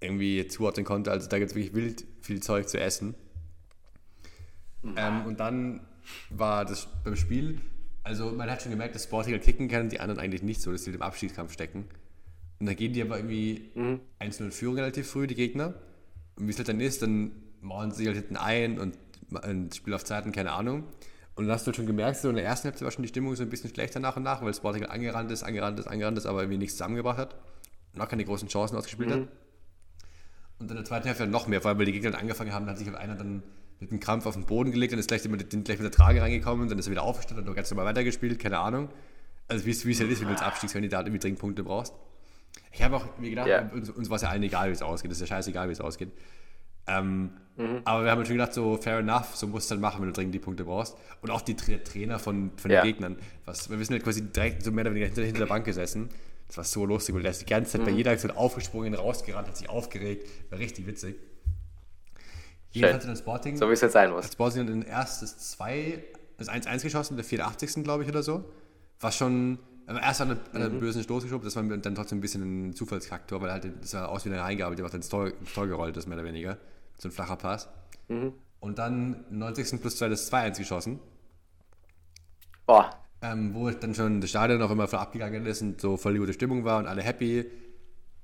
irgendwie 0.00 0.46
zuordnen 0.46 0.84
konnte. 0.84 1.10
Also 1.10 1.28
da 1.28 1.38
gibt 1.38 1.50
es 1.50 1.56
wirklich 1.56 1.74
wild 1.74 2.04
viel 2.20 2.40
Zeug 2.42 2.68
zu 2.68 2.78
essen. 2.78 3.14
Mhm. 4.82 4.94
Ähm, 4.96 5.26
und 5.26 5.40
dann 5.40 5.80
war 6.30 6.64
das 6.64 6.88
beim 7.02 7.16
Spiel, 7.16 7.60
also 8.02 8.30
man 8.30 8.50
hat 8.50 8.62
schon 8.62 8.70
gemerkt, 8.70 8.94
dass 8.94 9.04
Sporting 9.04 9.32
halt 9.32 9.42
kicken 9.42 9.68
kann, 9.68 9.88
die 9.88 9.98
anderen 9.98 10.20
eigentlich 10.20 10.42
nicht 10.42 10.60
so, 10.60 10.70
dass 10.70 10.84
sie 10.84 10.92
im 10.92 11.02
Abstiegskampf 11.02 11.52
stecken. 11.52 11.88
Und 12.58 12.66
dann 12.66 12.76
gehen 12.76 12.92
die 12.92 13.02
aber 13.02 13.18
irgendwie 13.18 13.70
mhm. 13.74 14.00
1-0 14.20 14.50
Führung 14.50 14.76
relativ 14.76 15.08
früh, 15.08 15.26
die 15.26 15.34
Gegner. 15.34 15.74
Und 16.36 16.46
wie 16.46 16.50
es 16.50 16.58
halt 16.58 16.68
dann 16.68 16.80
ist, 16.80 17.02
dann 17.02 17.32
mauern 17.60 17.90
sie 17.90 18.06
halt 18.06 18.16
hinten 18.16 18.36
ein 18.36 18.78
und 18.78 18.96
ein 19.42 19.70
Spiel 19.72 19.94
auf 19.94 20.04
Zeiten, 20.04 20.32
keine 20.32 20.52
Ahnung. 20.52 20.84
Und 21.34 21.46
dann 21.46 21.54
hast 21.54 21.66
du 21.66 21.72
schon 21.74 21.86
gemerkt, 21.86 22.18
so 22.18 22.30
in 22.30 22.36
der 22.36 22.44
ersten 22.44 22.68
Hälfte 22.68 22.84
war 22.84 22.90
schon 22.90 23.02
die 23.02 23.08
Stimmung 23.08 23.34
so 23.36 23.42
ein 23.42 23.50
bisschen 23.50 23.68
schlechter 23.68 24.00
nach 24.00 24.16
und 24.16 24.22
nach, 24.22 24.42
weil 24.42 24.54
Sporting 24.54 24.82
halt 24.82 24.92
angerannt 24.92 25.30
ist, 25.30 25.42
angerannt 25.42 25.78
ist, 25.78 25.86
angerannt 25.86 26.16
ist, 26.16 26.24
aber 26.24 26.40
irgendwie 26.40 26.58
nichts 26.58 26.76
zusammengebracht 26.76 27.18
hat. 27.18 27.36
Und 27.92 28.00
auch 28.00 28.08
keine 28.08 28.24
großen 28.24 28.48
Chancen 28.48 28.76
ausgespielt 28.76 29.10
mhm. 29.10 29.12
hat. 29.12 29.28
Und 30.58 30.70
in 30.70 30.76
der 30.76 30.84
zweiten 30.84 31.06
Hälfte 31.06 31.26
noch 31.26 31.46
mehr, 31.46 31.60
vor 31.60 31.70
allem 31.70 31.78
weil 31.78 31.86
die 31.86 31.92
Gegner 31.92 32.12
dann 32.12 32.20
angefangen 32.20 32.52
haben, 32.52 32.64
dann 32.64 32.74
hat 32.74 32.78
sich 32.78 32.94
einer 32.94 33.14
dann 33.14 33.42
mit 33.80 33.90
einem 33.90 34.00
Krampf 34.00 34.24
auf 34.24 34.34
den 34.34 34.46
Boden 34.46 34.70
gelegt, 34.70 34.92
dann 34.92 34.98
ist 34.98 35.08
gleich, 35.08 35.28
mit, 35.28 35.50
gleich 35.50 35.78
mit 35.78 35.80
der 35.80 35.90
Trage 35.90 36.22
reingekommen, 36.22 36.68
dann 36.68 36.78
ist 36.78 36.86
er 36.86 36.92
wieder 36.92 37.02
aufgestanden 37.02 37.46
und 37.46 37.54
ganz 37.54 37.70
normal 37.70 37.84
weitergespielt, 37.84 38.38
keine 38.38 38.58
Ahnung. 38.58 38.88
Also 39.48 39.66
wie 39.66 39.70
es 39.70 39.84
halt 40.00 40.10
ist, 40.10 40.20
wenn 40.20 40.28
du 40.28 40.32
als 40.32 40.42
Abstiegskandidat 40.42 41.06
irgendwie 41.06 41.20
dringend 41.20 41.38
Punkte 41.38 41.62
brauchst. 41.62 41.94
Ich 42.76 42.82
habe 42.82 42.96
auch 42.96 43.06
mir 43.18 43.30
gedacht, 43.30 43.46
yeah. 43.46 43.70
uns, 43.72 43.88
uns 43.88 44.10
war 44.10 44.16
es 44.16 44.22
ja 44.22 44.28
allen 44.28 44.42
egal, 44.42 44.68
wie 44.68 44.74
es 44.74 44.82
ausgeht, 44.82 45.10
es 45.10 45.18
ist 45.18 45.28
ja 45.28 45.36
scheißegal, 45.36 45.68
wie 45.68 45.72
es 45.72 45.80
ausgeht. 45.80 46.10
Ähm, 46.86 47.30
mhm. 47.56 47.80
Aber 47.84 48.04
wir 48.04 48.10
haben 48.10 48.18
natürlich 48.18 48.38
gedacht, 48.38 48.52
so 48.52 48.76
fair 48.76 48.98
enough, 48.98 49.34
so 49.34 49.46
musst 49.46 49.70
du 49.70 49.74
dann 49.74 49.80
machen, 49.80 50.02
wenn 50.02 50.08
du 50.08 50.12
dringend 50.12 50.34
die 50.34 50.38
Punkte 50.38 50.64
brauchst. 50.64 50.94
Und 51.22 51.30
auch 51.30 51.40
die 51.40 51.56
Tra 51.56 51.78
Trainer 51.78 52.18
von, 52.18 52.52
von 52.56 52.70
ja. 52.70 52.82
den 52.82 52.92
Gegnern. 52.92 53.16
Was, 53.46 53.70
wir 53.70 53.78
sind 53.78 53.94
halt 53.94 54.04
quasi 54.04 54.22
direkt 54.22 54.62
so 54.62 54.72
mehr 54.72 54.82
oder 54.82 54.90
weniger 54.90 55.06
hinter, 55.06 55.22
hinter 55.22 55.40
der 55.40 55.46
Bank 55.46 55.64
gesessen. 55.64 56.10
Das 56.48 56.58
war 56.58 56.64
so 56.64 56.84
lustig, 56.84 57.14
weil 57.14 57.22
der 57.22 57.30
ist 57.30 57.40
die 57.40 57.46
ganze 57.46 57.72
Zeit 57.72 57.80
mhm. 57.80 57.86
bei 57.86 57.90
jeder 57.92 58.10
Aktion 58.10 58.30
aufgesprungen, 58.30 58.94
rausgerannt, 58.94 59.48
hat 59.48 59.56
sich 59.56 59.70
aufgeregt. 59.70 60.28
War 60.50 60.58
richtig 60.58 60.86
witzig. 60.86 61.16
Jedenfalls 62.72 63.06
in 63.06 63.16
Sporting. 63.16 63.56
So 63.56 63.68
wie 63.68 63.72
es 63.72 63.80
jetzt 63.80 63.94
sein 63.94 64.10
muss. 64.10 64.26
Hat 64.26 64.32
Sporting 64.32 64.66
dann 64.66 64.82
erstes 64.82 65.38
2, 65.38 66.04
das 66.36 66.50
1-1 66.50 66.82
geschossen, 66.82 67.16
der 67.16 67.24
84. 67.24 67.82
glaube 67.82 68.02
ich 68.02 68.08
oder 68.10 68.22
so. 68.22 68.44
War 69.00 69.12
schon 69.12 69.58
erst 69.86 70.20
an 70.20 70.38
einen 70.52 70.74
mhm. 70.74 70.80
bösen 70.80 71.02
Stoß 71.02 71.22
geschoben, 71.24 71.44
das 71.44 71.56
war 71.56 71.62
dann 71.62 71.94
trotzdem 71.94 72.18
ein 72.18 72.20
bisschen 72.20 72.68
ein 72.68 72.74
Zufallsfaktor, 72.74 73.40
weil 73.40 73.52
halt 73.52 73.70
das 73.80 73.92
sah 73.92 74.06
aus 74.06 74.24
wie 74.24 74.30
eine 74.30 74.40
Reingabe, 74.40 74.74
die 74.74 74.82
war 74.82 74.90
dann 74.90 75.00
ins 75.00 75.08
Tor, 75.08 75.28
ins 75.28 75.52
Tor 75.54 75.66
gerollt 75.66 75.96
ist, 75.96 76.06
mehr 76.06 76.18
oder 76.18 76.26
weniger. 76.26 76.58
So 76.98 77.08
ein 77.08 77.12
flacher 77.12 77.36
Pass. 77.36 77.68
Mhm. 78.08 78.32
Und 78.58 78.78
dann 78.78 79.24
90. 79.30 79.80
plus 79.80 79.96
2 79.96 80.08
das 80.08 80.32
2-1 80.32 80.58
geschossen. 80.58 80.98
Boah. 82.66 82.90
Ähm, 83.22 83.54
wo 83.54 83.70
dann 83.70 83.94
schon 83.94 84.20
das 84.20 84.30
Stadion 84.30 84.60
auf 84.60 84.70
einmal 84.70 84.88
voll 84.88 84.98
abgegangen 84.98 85.46
ist 85.46 85.62
und 85.62 85.80
so 85.80 85.96
voll 85.96 86.14
die 86.14 86.18
gute 86.18 86.32
Stimmung 86.32 86.64
war 86.64 86.78
und 86.78 86.86
alle 86.86 87.02
happy. 87.02 87.46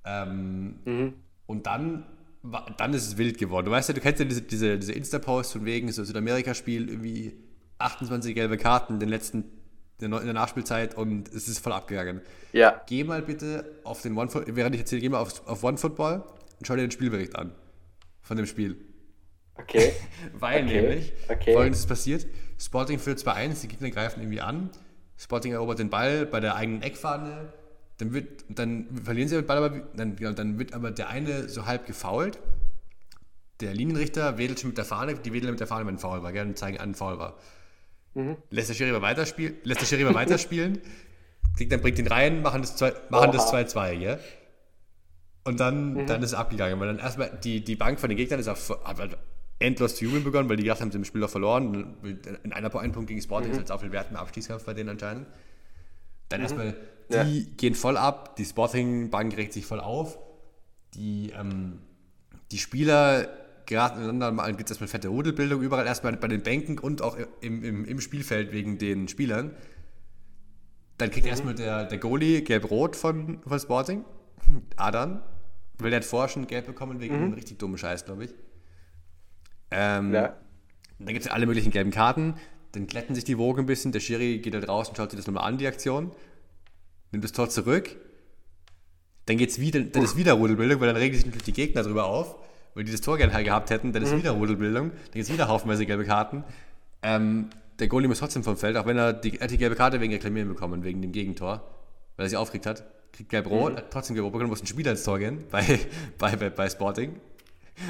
Ähm, 0.05 0.81
mhm. 0.85 1.15
Und 1.47 1.67
dann, 1.67 2.07
dann 2.77 2.93
ist 2.93 3.07
es 3.07 3.19
wild 3.19 3.39
geworden. 3.39 3.67
Du 3.67 3.71
weißt 3.71 3.89
ja, 3.89 3.95
du 3.95 4.01
kennst 4.01 4.21
ja 4.21 4.27
diese, 4.27 4.43
diese, 4.43 4.79
diese 4.79 4.93
Insta-Post 4.93 5.53
von 5.53 5.65
wegen 5.65 5.91
so 5.93 6.03
Südamerika-Spiel, 6.03 6.89
irgendwie 6.89 7.37
28 7.79 8.35
gelbe 8.35 8.59
Karten 8.59 8.95
in 8.95 9.01
den 9.01 9.09
letzten 9.09 9.45
in 10.03 10.11
der 10.11 10.35
Nachspielzeit 10.35 10.97
und 10.97 11.29
es 11.29 11.49
ist 11.49 11.59
voll 11.59 11.73
abgegangen. 11.73 12.21
Ja. 12.53 12.83
Geh 12.87 13.05
mal 13.05 13.23
bitte 13.23 13.65
auf 13.85 14.03
den 14.03 14.17
One 14.17 14.31
während 14.47 14.75
ich 14.75 14.83
erzähle, 14.83 15.01
geh 15.01 15.09
mal 15.09 15.19
auf, 15.19 15.47
auf 15.47 15.63
One 15.65 15.79
Football 15.79 16.25
und 16.59 16.67
schau 16.67 16.75
dir 16.75 16.83
den 16.83 16.91
Spielbericht 16.91 17.37
an 17.37 17.53
von 18.21 18.37
dem 18.37 18.47
Spiel. 18.47 18.77
Okay. 19.55 19.93
Weil 20.33 20.65
okay. 20.65 20.81
nämlich 20.81 21.13
okay. 21.29 21.55
folgendes 21.55 21.87
passiert: 21.87 22.27
Sporting 22.59 22.99
führt 22.99 23.19
2-1, 23.19 23.63
die 23.63 23.69
Gegner 23.69 23.91
greifen 23.91 24.21
irgendwie 24.21 24.41
an. 24.41 24.71
Sporting 25.17 25.53
erobert 25.53 25.79
den 25.79 25.91
Ball 25.91 26.27
bei 26.27 26.41
der 26.41 26.57
eigenen 26.57 26.83
Eckfahne. 26.83 27.53
Dann, 27.99 28.13
wird, 28.13 28.45
dann 28.49 28.89
verlieren 29.05 29.29
sie 29.29 29.37
den 29.37 29.47
Ball, 29.47 29.59
aber 29.59 29.71
dann, 29.95 30.17
ja, 30.19 30.33
dann 30.33 30.59
wird 30.59 30.73
aber 30.73 30.91
der 30.91 31.09
eine 31.09 31.49
so 31.49 31.67
halb 31.67 31.87
gefault. 31.87 32.39
Der 33.61 33.75
Linienrichter 33.75 34.39
wedelt 34.39 34.59
schon 34.59 34.71
mit 34.71 34.79
der 34.79 34.85
Fahne, 34.85 35.15
die 35.15 35.33
wedeln 35.33 35.53
mit 35.53 35.61
der 35.61 35.69
Fahne, 35.69 35.87
wenn 35.87 35.95
ein 35.95 35.99
Foul 35.99 36.23
war, 36.23 36.33
gerne 36.33 36.55
zeigen 36.55 36.79
an, 36.79 36.91
ein 36.91 36.95
Foul 36.95 37.19
war. 37.19 37.37
Mhm. 38.15 38.37
Lässt 38.51 38.69
der 38.69 38.75
Schiri 38.75 39.01
weiterspielen, 39.01 39.57
lässt 39.65 39.81
der 39.81 39.87
Schiri 39.87 40.15
weiterspielen, 40.15 40.81
dann 41.69 41.81
bringt 41.81 41.99
ihn 41.99 42.07
rein, 42.07 42.43
machen 42.43 42.63
das 42.63 42.81
2-2, 42.81 43.93
ja? 43.93 44.19
Und 45.45 45.59
dann, 45.59 45.95
mhm. 45.95 46.07
dann 46.07 46.23
ist 46.23 46.31
es 46.31 46.35
abgegangen, 46.35 46.79
weil 46.79 46.89
dann 46.89 46.99
erstmal 46.99 47.39
die, 47.43 47.65
die 47.65 47.75
Bank 47.75 47.99
von 47.99 48.09
den 48.09 48.17
Gegnern 48.17 48.39
ist 48.39 48.49
auf, 48.49 48.71
hat 48.85 49.19
endlos 49.59 49.97
zu 49.97 50.05
jubeln 50.05 50.25
begonnen, 50.25 50.49
weil 50.49 50.57
die 50.57 50.63
gedacht 50.63 50.81
haben, 50.81 50.91
sie 50.91 50.97
haben 50.97 51.03
das 51.03 51.09
Spiel 51.09 51.21
doch 51.21 51.31
verloren. 51.31 51.97
In 52.43 52.53
einer, 52.53 52.75
einen 52.75 52.93
Punkt 52.93 53.09
gegen 53.09 53.21
Sporting 53.21 53.49
mhm. 53.49 53.55
ist 53.55 53.61
jetzt 53.61 53.73
auch 53.73 53.81
viel 53.81 53.93
Wert 53.93 54.09
im 54.11 54.17
Abstiegskampf 54.17 54.65
bei 54.65 54.75
denen 54.75 54.91
anscheinend. 54.91 55.27
Dann 56.29 56.41
mhm. 56.41 56.45
erstmal, 56.45 56.77
die 57.11 57.41
ja. 57.41 57.47
gehen 57.57 57.75
voll 57.75 57.97
ab, 57.97 58.37
die 58.37 58.45
Sporting-Bank 58.45 59.37
regt 59.37 59.53
sich 59.53 59.67
voll 59.67 59.81
auf, 59.81 60.19
die, 60.95 61.33
ähm, 61.39 61.81
die 62.51 62.59
Spieler 62.59 63.29
geraten 63.73 64.03
ineinander, 64.03 64.47
gibt 64.53 64.71
es 64.71 64.73
erstmal 64.73 64.89
fette 64.89 65.09
Rudelbildung 65.09 65.63
überall, 65.63 65.87
erstmal 65.87 66.17
bei 66.17 66.29
den 66.29 66.43
Bänken 66.43 66.79
und 66.79 67.03
auch 67.03 67.17
im, 67.41 67.65
im, 67.65 67.85
im 67.85 68.01
Spielfeld 68.01 68.53
wegen 68.53 68.79
den 68.79 69.09
Spielern. 69.09 69.53
Dann 70.99 71.11
kriegt 71.11 71.25
mhm. 71.25 71.31
erstmal 71.31 71.55
der, 71.55 71.85
der 71.85 71.99
Goalie 71.99 72.43
gelb-rot 72.43 72.97
von, 72.97 73.41
von 73.47 73.59
Sporting, 73.59 74.05
Adan, 74.77 75.23
weil 75.79 75.91
der 75.91 76.03
schon 76.03 76.47
gelb 76.47 76.67
bekommen 76.67 77.01
wegen 77.01 77.17
mhm. 77.17 77.23
einem 77.23 77.33
richtig 77.33 77.59
dummen 77.59 77.79
Scheiß, 77.79 78.05
glaube 78.05 78.25
ich. 78.27 78.35
Ähm, 79.71 80.13
ja. 80.13 80.37
Dann 80.99 81.15
gibt 81.15 81.25
es 81.25 81.31
alle 81.31 81.47
möglichen 81.47 81.71
gelben 81.71 81.91
Karten, 81.91 82.35
dann 82.73 82.87
glätten 82.87 83.15
sich 83.15 83.25
die 83.25 83.39
Wogen 83.39 83.61
ein 83.61 83.67
bisschen, 83.67 83.91
der 83.91 84.01
Schiri 84.01 84.39
geht 84.39 84.55
da 84.55 84.61
draußen, 84.61 84.95
schaut 84.95 85.11
sich 85.11 85.19
das 85.19 85.27
nochmal 85.27 85.45
an, 85.45 85.59
die 85.59 85.67
Aktion, 85.67 86.13
nimmt 87.11 87.25
das 87.25 87.33
Tor 87.33 87.49
zurück, 87.49 87.97
dann, 89.27 89.39
geht's 89.39 89.59
wieder, 89.59 89.81
dann 89.81 90.03
ist 90.05 90.17
wieder 90.17 90.35
Rudelbildung, 90.35 90.81
weil 90.81 90.89
dann 90.89 90.97
regen 90.97 91.15
sich 91.15 91.25
natürlich 91.25 91.45
die 91.45 91.53
Gegner 91.53 91.83
drüber 91.83 92.05
auf 92.05 92.37
weil 92.75 92.85
die 92.85 92.93
das 92.93 93.01
Tor 93.01 93.19
gerne 93.19 93.45
gehabt 93.45 93.71
hätten, 93.71 93.93
dann 93.93 94.03
ist 94.03 94.13
mhm. 94.13 94.19
wieder 94.19 94.33
Rudelbildung, 94.33 94.91
dann 94.91 95.13
gibt 95.13 95.25
es 95.25 95.33
wieder 95.33 95.49
haufenweise 95.49 95.87
gelbe 95.87 96.05
Karten. 96.05 96.45
Ähm, 97.03 97.51
der 97.79 97.89
Goalie 97.89 98.09
muss 98.09 98.19
trotzdem 98.19 98.45
vom 98.45 98.57
Feld, 98.57 98.77
auch 98.77 98.87
wenn 98.87 98.97
er 98.97 99.13
die, 99.13 99.41
er 99.41 99.49
die 99.49 99.59
gelbe 99.59 99.77
Karte 99.77 100.01
wegen 100.01 100.13
Reklamieren 100.13 100.49
bekommen, 100.49 100.85
wegen 100.85 101.03
dem 101.03 101.13
Gegentor, 101.13 101.63
weil 102.17 102.27
er 102.27 102.29
sich 102.29 102.39
aufgeregt 102.39 102.67
hat. 102.67 102.85
Kriegt 103.13 103.29
gelb-rot, 103.29 103.75
mhm. 103.75 103.83
trotzdem 103.91 104.15
gelb-rot 104.15 104.33
bekommen, 104.33 104.51
muss 104.51 104.63
ein 104.63 104.67
Spieler 104.67 104.93
ins 104.93 105.03
Tor 105.03 105.19
gehen 105.19 105.45
bei, 105.51 105.81
bei, 106.19 106.37
bei, 106.37 106.51
bei 106.51 106.71
Sporting. 106.71 107.17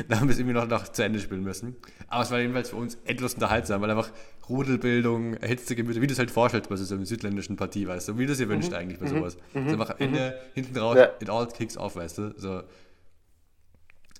Da 0.09 0.20
haben 0.20 0.28
wir 0.28 0.33
es 0.33 0.39
irgendwie 0.39 0.55
noch, 0.55 0.66
noch 0.66 0.89
zu 0.89 1.05
Ende 1.05 1.18
spielen 1.20 1.43
müssen. 1.43 1.76
Aber 2.09 2.22
es 2.22 2.30
war 2.30 2.39
jedenfalls 2.39 2.70
für 2.70 2.76
uns 2.76 2.97
endlos 3.05 3.35
unterhaltsam, 3.35 3.83
weil 3.83 3.91
einfach 3.91 4.11
Rudelbildung, 4.49 5.35
erhitzte 5.35 5.76
Gemüter, 5.76 6.01
wie 6.01 6.07
du 6.07 6.12
es 6.12 6.18
halt 6.18 6.30
vorstellst 6.30 6.68
bei 6.68 6.76
so 6.76 6.95
einer 6.95 7.05
südländischen 7.05 7.57
Partie, 7.57 7.87
weißt 7.87 8.09
du, 8.09 8.18
wie 8.18 8.26
du 8.26 8.33
es 8.33 8.39
dir 8.39 8.47
mhm. 8.47 8.51
wünscht 8.51 8.72
eigentlich 8.72 8.99
bei 8.99 9.07
mhm. 9.07 9.18
sowas. 9.18 9.37
Mhm. 9.55 9.62
Also 9.62 9.70
einfach 9.72 10.01
Ende, 10.01 10.30
mhm. 10.30 10.55
hinten 10.55 10.78
raus, 10.78 10.97
ja. 10.97 11.11
it 11.20 11.28
all 11.28 11.47
kicks 11.49 11.76
off, 11.76 11.97
weißt 11.97 12.18
du. 12.18 12.35
So, 12.37 12.62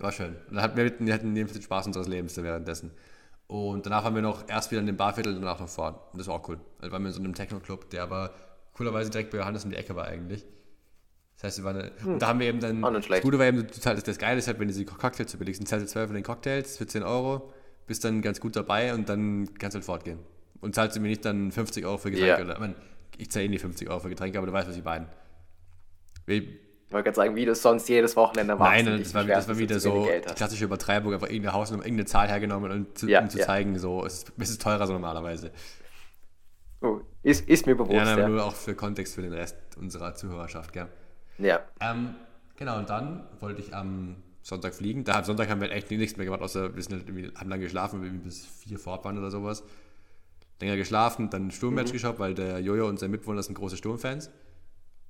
war 0.03 0.13
schön. 0.13 0.37
Und 0.49 0.55
dann 0.55 0.63
hatten 0.63 0.77
wir, 0.77 0.93
wir 0.99 1.15
hatten 1.15 1.35
den 1.35 1.49
Spaß 1.49 1.87
unseres 1.87 2.09
Lebens 2.09 2.37
währenddessen. 2.37 2.91
Und 3.47 3.85
danach 3.85 4.05
haben 4.05 4.15
wir 4.15 4.23
noch 4.23 4.49
erst 4.49 4.71
wieder 4.71 4.81
in 4.81 4.87
dem 4.87 4.97
Barviertel 4.97 5.35
und 5.35 5.43
danach 5.43 5.61
noch 5.61 5.69
fahren. 5.69 5.97
Und 6.13 6.19
das 6.19 6.27
war 6.27 6.37
auch 6.37 6.49
cool. 6.49 6.59
Also 6.79 6.93
waren 6.93 7.03
wir 7.03 7.09
in 7.09 7.15
so 7.15 7.21
einem 7.21 7.35
Techno-Club, 7.35 7.91
der 7.91 8.03
aber 8.03 8.33
coolerweise 8.73 9.11
direkt 9.11 9.31
bei 9.31 9.39
Johannes 9.39 9.65
um 9.65 9.71
die 9.71 9.77
Ecke 9.77 9.95
war 9.95 10.07
eigentlich. 10.07 10.47
Das 11.37 11.45
heißt, 11.45 11.59
wir 11.59 11.65
waren, 11.65 11.91
hm. 11.99 12.13
und 12.15 12.23
da 12.23 12.29
haben 12.29 12.41
wir 12.41 12.47
eben 12.47 12.61
dann, 12.61 12.81
das 12.81 13.21
Gute 13.21 13.39
war 13.39 13.47
eben, 13.47 13.67
das, 13.67 14.05
das 14.05 14.19
Geile 14.19 14.39
ist 14.39 14.47
halt, 14.47 14.59
wenn 14.59 14.69
du 14.69 14.75
die 14.75 14.85
Cocktails 14.85 15.33
so 15.33 15.39
billigst, 15.39 15.67
zahlst 15.67 15.87
du 15.87 15.91
12 15.91 16.07
von 16.07 16.15
den 16.15 16.25
Cocktails 16.25 16.79
für 16.79 16.87
10 16.87 17.03
Euro, 17.03 17.53
bist 17.87 18.05
dann 18.05 18.23
ganz 18.23 18.41
gut 18.41 18.55
dabei 18.55 18.95
und 18.95 19.09
dann 19.09 19.53
kannst 19.59 19.75
du 19.75 19.79
halt 19.79 19.85
fortgehen. 19.85 20.21
Und 20.61 20.75
zahlst 20.75 20.97
du 20.97 21.01
mir 21.01 21.09
nicht 21.09 21.25
dann 21.25 21.51
50 21.51 21.85
Euro 21.85 21.99
für 21.99 22.11
Getränke. 22.11 22.37
Yeah. 22.37 22.45
Oder, 22.45 22.55
ich, 22.55 22.61
mein, 22.61 22.75
ich 23.19 23.31
zahle 23.31 23.47
eh 23.47 23.49
nicht 23.49 23.63
50 23.63 23.91
Euro 23.91 24.01
für 24.01 24.09
Getränke, 24.09 24.39
aber 24.39 24.47
du 24.47 24.53
weißt, 24.53 24.69
was 24.69 24.77
ich 24.77 24.85
meine. 24.85 25.09
Ich 26.93 26.95
wollte 26.95 27.05
gerade 27.05 27.17
sagen, 27.17 27.37
wie 27.37 27.47
du 27.47 27.53
es 27.53 27.63
sonst 27.63 27.89
jedes 27.89 28.17
Wochenende 28.17 28.55
machst. 28.55 28.85
Nein, 28.85 28.99
das 28.99 29.15
war, 29.15 29.25
das 29.25 29.49
war 29.49 29.57
wieder 29.57 29.81
so 29.81 30.05
die 30.05 30.35
klassische 30.35 30.67
Übertreibung, 30.67 31.15
einfach 31.15 31.29
irgendeine 31.29 31.55
Hausnummer, 31.55 31.85
irgendeine 31.85 32.05
Zahl 32.05 32.29
hergenommen, 32.29 32.71
und 32.71 32.99
zu, 32.99 33.09
ja, 33.09 33.23
um 33.23 33.31
zu 33.31 33.39
ja. 33.39 33.47
zeigen, 33.47 33.79
so, 33.79 34.05
es, 34.05 34.27
es, 34.37 34.51
ist 34.51 34.61
teurer 34.61 34.87
so 34.87 34.93
normalerweise. 34.93 35.53
Oh, 36.83 37.01
ist, 37.23 37.49
ist 37.49 37.65
mir 37.65 37.77
bewusst. 37.77 37.95
Ja, 37.95 38.03
aber 38.03 38.21
ja. 38.21 38.29
nur 38.29 38.45
auch 38.45 38.55
für 38.55 38.75
Kontext 38.75 39.15
für 39.15 39.23
den 39.23 39.33
Rest 39.33 39.57
unserer 39.81 40.15
Zuhörerschaft, 40.15 40.75
gell? 40.75 40.89
Ja. 41.39 41.61
Ähm, 41.81 42.15
genau, 42.57 42.77
und 42.77 42.91
dann 42.91 43.27
wollte 43.41 43.63
ich 43.63 43.75
am 43.75 44.17
Sonntag 44.43 44.75
fliegen. 44.75 45.03
Da, 45.05 45.15
am 45.15 45.25
Sonntag 45.25 45.49
haben 45.49 45.63
wir 45.63 45.71
echt 45.71 45.91
nichts 45.91 46.19
mehr 46.19 46.27
gemacht, 46.27 46.43
außer 46.43 46.77
wir 46.77 46.83
sind 46.83 47.07
halt 47.07 47.37
haben 47.37 47.49
lange 47.49 47.65
geschlafen, 47.65 48.21
bis 48.23 48.45
vier 48.45 48.79
Fortbahn 48.79 49.17
oder 49.17 49.31
sowas. 49.31 49.65
Länger 50.61 50.77
geschlafen, 50.77 51.31
dann 51.31 51.47
ein 51.47 51.51
Sturmmatch 51.53 51.89
mhm. 51.89 51.95
geschaut, 51.95 52.19
weil 52.19 52.35
der 52.35 52.61
Jojo 52.61 52.87
und 52.87 52.99
sein 52.99 53.11
Mitwohner 53.11 53.43
sind 53.43 53.55
große 53.55 53.79
Sturmfans. 53.79 54.31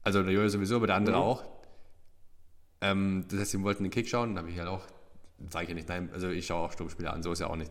Also 0.05 0.23
der 0.23 0.33
Jojo 0.33 0.49
sowieso, 0.49 0.77
aber 0.77 0.87
der 0.87 0.95
andere 0.95 1.17
mhm. 1.17 1.23
auch. 1.23 1.62
Ähm, 2.83 3.25
das 3.29 3.41
heißt, 3.41 3.51
sie 3.53 3.63
wollten 3.63 3.85
den 3.85 3.91
Kick 3.91 4.09
schauen, 4.09 4.31
dann 4.31 4.39
habe 4.39 4.51
ich 4.51 4.59
halt 4.59 4.69
auch, 4.69 4.83
sage 5.49 5.65
ich 5.65 5.69
ja 5.71 5.75
nicht, 5.77 5.89
nein, 5.89 6.11
also 6.13 6.29
ich 6.29 6.45
schaue 6.45 6.67
auch 6.67 6.73
Sturmspiele 6.73 7.11
an, 7.11 7.23
so 7.23 7.33
ist 7.33 7.39
ja 7.39 7.47
auch 7.47 7.57
nicht. 7.57 7.71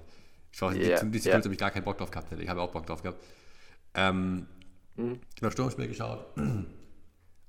Ich 0.52 0.58
schaue 0.58 0.74
yeah, 0.74 1.04
die, 1.04 1.12
die 1.12 1.28
yeah. 1.28 1.38
habe 1.38 1.54
ich 1.54 1.60
gar 1.60 1.70
keinen 1.70 1.84
Bock 1.84 1.98
drauf 1.98 2.12
gehabt, 2.12 2.32
ich 2.32 2.50
habe 2.50 2.62
auch 2.62 2.72
Bock 2.72 2.86
drauf 2.86 3.04
gehabt. 3.04 3.22
Ähm, 3.94 4.48
mhm. 4.96 5.20
Ich 5.36 5.52
Sturmspiel 5.52 5.90
geschaut 5.90 6.26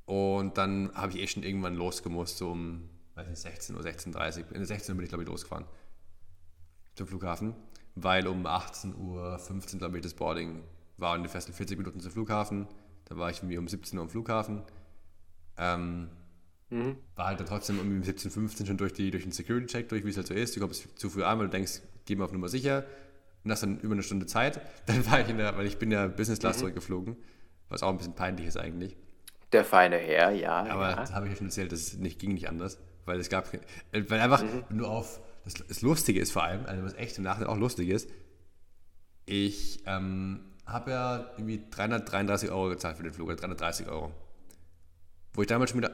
und 0.07 0.59
dann 0.59 0.93
habe 0.95 1.13
ich 1.13 1.21
eh 1.21 1.27
schon 1.29 1.45
irgendwann 1.45 1.77
losgemusst, 1.77 2.37
so 2.37 2.51
um, 2.51 2.89
weiß 3.15 3.29
nicht, 3.29 3.39
16 3.39 3.77
Uhr, 3.77 3.83
16.30 3.83 4.49
Uhr. 4.49 4.57
In 4.57 4.65
16 4.65 4.93
Uhr 4.93 4.97
bin 4.97 5.05
ich, 5.05 5.11
glaube 5.11 5.23
ich, 5.23 5.29
losgefahren 5.29 5.65
zum 6.97 7.07
Flughafen, 7.07 7.55
weil 7.95 8.27
um 8.27 8.45
18.15 8.45 8.95
Uhr, 8.97 9.79
glaube 9.79 9.99
ich, 9.99 10.03
das 10.03 10.15
Boarding 10.15 10.65
war 10.97 11.15
und 11.15 11.23
die 11.23 11.29
festen 11.29 11.53
40 11.53 11.79
Minuten 11.79 12.01
zum 12.01 12.11
Flughafen. 12.11 12.67
Da 13.05 13.17
war 13.17 13.31
ich 13.31 13.39
irgendwie 13.39 13.59
um 13.59 13.69
17 13.69 13.99
Uhr 13.99 14.05
am 14.05 14.11
Flughafen 14.11 14.63
Ähm, 15.59 16.09
mhm. 16.73 16.97
War 17.17 17.27
halt 17.27 17.41
dann 17.41 17.47
trotzdem 17.47 17.79
um 17.79 18.03
17, 18.03 18.31
15 18.31 18.67
schon 18.67 18.77
durch, 18.77 18.93
die, 18.93 19.11
durch 19.11 19.23
den 19.23 19.33
Security-Check 19.33 19.89
durch, 19.89 20.05
wie 20.05 20.11
es 20.11 20.17
halt 20.17 20.27
so 20.27 20.35
ist. 20.35 20.57
Du 20.57 20.61
kommst 20.61 20.99
zu 20.99 21.11
früh 21.11 21.23
an, 21.23 21.39
weil 21.39 21.47
du 21.47 21.53
denkst, 21.53 21.83
geh 22.07 22.17
mal 22.17 22.25
auf 22.25 22.33
Nummer 22.33 22.49
sicher. 22.49 22.85
Und 23.45 23.51
hast 23.51 23.63
dann 23.63 23.81
über 23.81 23.93
eine 23.93 24.03
Stunde 24.03 24.27
Zeit. 24.27 24.61
Dann 24.87 25.05
war 25.11 25.21
ich 25.21 25.29
in 25.29 25.37
der, 25.37 25.57
weil 25.57 25.67
ich 25.67 25.79
bin 25.79 25.91
ja 25.91 26.07
Business 26.07 26.39
Class 26.39 26.57
mhm. 26.57 26.61
zurückgeflogen, 26.61 27.17
was 27.69 27.83
auch 27.83 27.89
ein 27.89 27.99
bisschen 27.99 28.15
peinlich 28.15 28.47
ist 28.47 28.57
eigentlich. 28.57 28.97
Der 29.53 29.65
feine 29.65 29.97
Herr, 29.97 30.31
ja. 30.31 30.65
Aber 30.67 30.91
ja. 30.91 30.97
das 30.97 31.13
habe 31.13 31.27
ich 31.27 31.33
ja 31.33 31.39
schon 31.39 31.49
erzählt, 31.49 31.73
das 31.73 31.95
nicht, 31.95 32.21
ging 32.21 32.35
nicht 32.35 32.49
anders. 32.49 32.79
Weil 33.05 33.19
es 33.19 33.29
gab, 33.29 33.53
weil 33.93 34.21
einfach, 34.21 34.43
mhm. 34.43 34.79
du 34.79 34.87
auf, 34.87 35.21
das, 35.45 35.55
das, 35.55 35.83
Lustige 35.83 36.21
ist 36.21 36.31
vor 36.31 36.45
allem, 36.45 36.67
also 36.67 36.85
was 36.85 36.95
echt 36.95 37.19
im 37.19 37.25
Nachhinein 37.25 37.51
auch 37.51 37.59
lustig 37.59 37.89
ist, 37.89 38.09
ich 39.27 39.83
ähm, 39.87 40.53
habe 40.67 40.91
ja 40.93 41.31
irgendwie 41.37 41.65
333 41.71 42.51
Euro 42.51 42.69
gezahlt 42.69 42.97
für 42.97 43.03
den 43.03 43.13
Flug, 43.13 43.29
oder 43.29 43.37
330 43.37 43.89
Euro. 43.89 44.13
Wo 45.35 45.43
ich 45.43 45.49
damals 45.49 45.71
schon 45.71 45.79
wieder. 45.79 45.93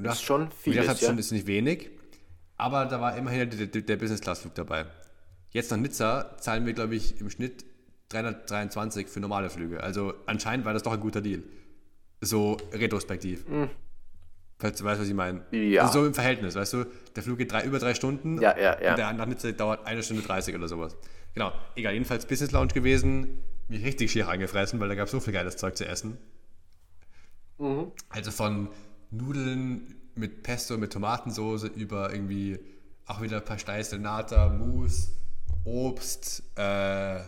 Das 0.00 0.14
ist 0.14 0.22
schon 0.22 0.50
viel. 0.50 0.74
Das 0.74 1.00
ja? 1.00 1.12
ist 1.12 1.32
nicht 1.32 1.46
wenig, 1.46 1.90
aber 2.56 2.86
da 2.86 3.00
war 3.00 3.16
immerhin 3.16 3.50
der, 3.50 3.66
der, 3.66 3.82
der 3.82 3.96
Business-Class-Flug 3.96 4.54
dabei. 4.54 4.86
Jetzt 5.50 5.70
nach 5.70 5.78
Nizza 5.78 6.36
zahlen 6.38 6.64
wir, 6.64 6.72
glaube 6.72 6.94
ich, 6.94 7.20
im 7.20 7.28
Schnitt 7.28 7.64
323 8.08 9.08
für 9.08 9.20
normale 9.20 9.50
Flüge. 9.50 9.82
Also 9.82 10.14
anscheinend 10.26 10.64
war 10.64 10.72
das 10.72 10.82
doch 10.82 10.92
ein 10.92 11.00
guter 11.00 11.20
Deal. 11.20 11.42
So 12.20 12.56
retrospektiv. 12.72 13.46
Mhm. 13.48 13.68
Falls 14.58 14.78
du 14.78 14.84
weißt, 14.84 15.00
was 15.00 15.08
ich 15.08 15.14
meine. 15.14 15.44
Ja. 15.50 15.82
Also 15.82 16.00
so 16.00 16.06
im 16.06 16.14
Verhältnis, 16.14 16.54
weißt 16.54 16.72
du? 16.72 16.84
Der 17.16 17.22
Flug 17.22 17.38
geht 17.38 17.50
drei, 17.50 17.64
über 17.64 17.78
drei 17.78 17.94
Stunden 17.94 18.40
ja, 18.40 18.56
ja, 18.56 18.80
ja. 18.80 18.90
und 18.90 18.98
der 18.98 19.12
nach 19.12 19.26
Nizza 19.26 19.50
dauert 19.52 19.86
eine 19.86 20.02
Stunde 20.02 20.22
30 20.22 20.54
oder 20.54 20.68
sowas. 20.68 20.96
Genau, 21.34 21.52
egal, 21.74 21.94
jedenfalls 21.94 22.26
Business 22.26 22.52
Lounge 22.52 22.72
gewesen, 22.72 23.42
mich 23.68 23.84
richtig 23.84 24.12
schier 24.12 24.28
angefressen, 24.28 24.78
weil 24.80 24.88
da 24.88 24.94
gab 24.94 25.06
es 25.06 25.10
so 25.10 25.20
viel 25.20 25.32
geiles 25.32 25.56
Zeug 25.56 25.76
zu 25.76 25.86
essen. 25.86 26.16
Mhm. 27.58 27.90
Also 28.08 28.30
von 28.30 28.68
Nudeln 29.12 29.94
mit 30.14 30.42
Pesto, 30.42 30.76
mit 30.78 30.92
Tomatensoße 30.92 31.68
über 31.68 32.12
irgendwie 32.12 32.58
auch 33.06 33.22
wieder 33.22 33.38
ein 33.38 33.44
paar 33.44 33.58
Steißel 33.58 33.98
Nata, 33.98 34.48
Mousse, 34.48 35.10
Obst, 35.64 36.42
äh, 36.56 37.20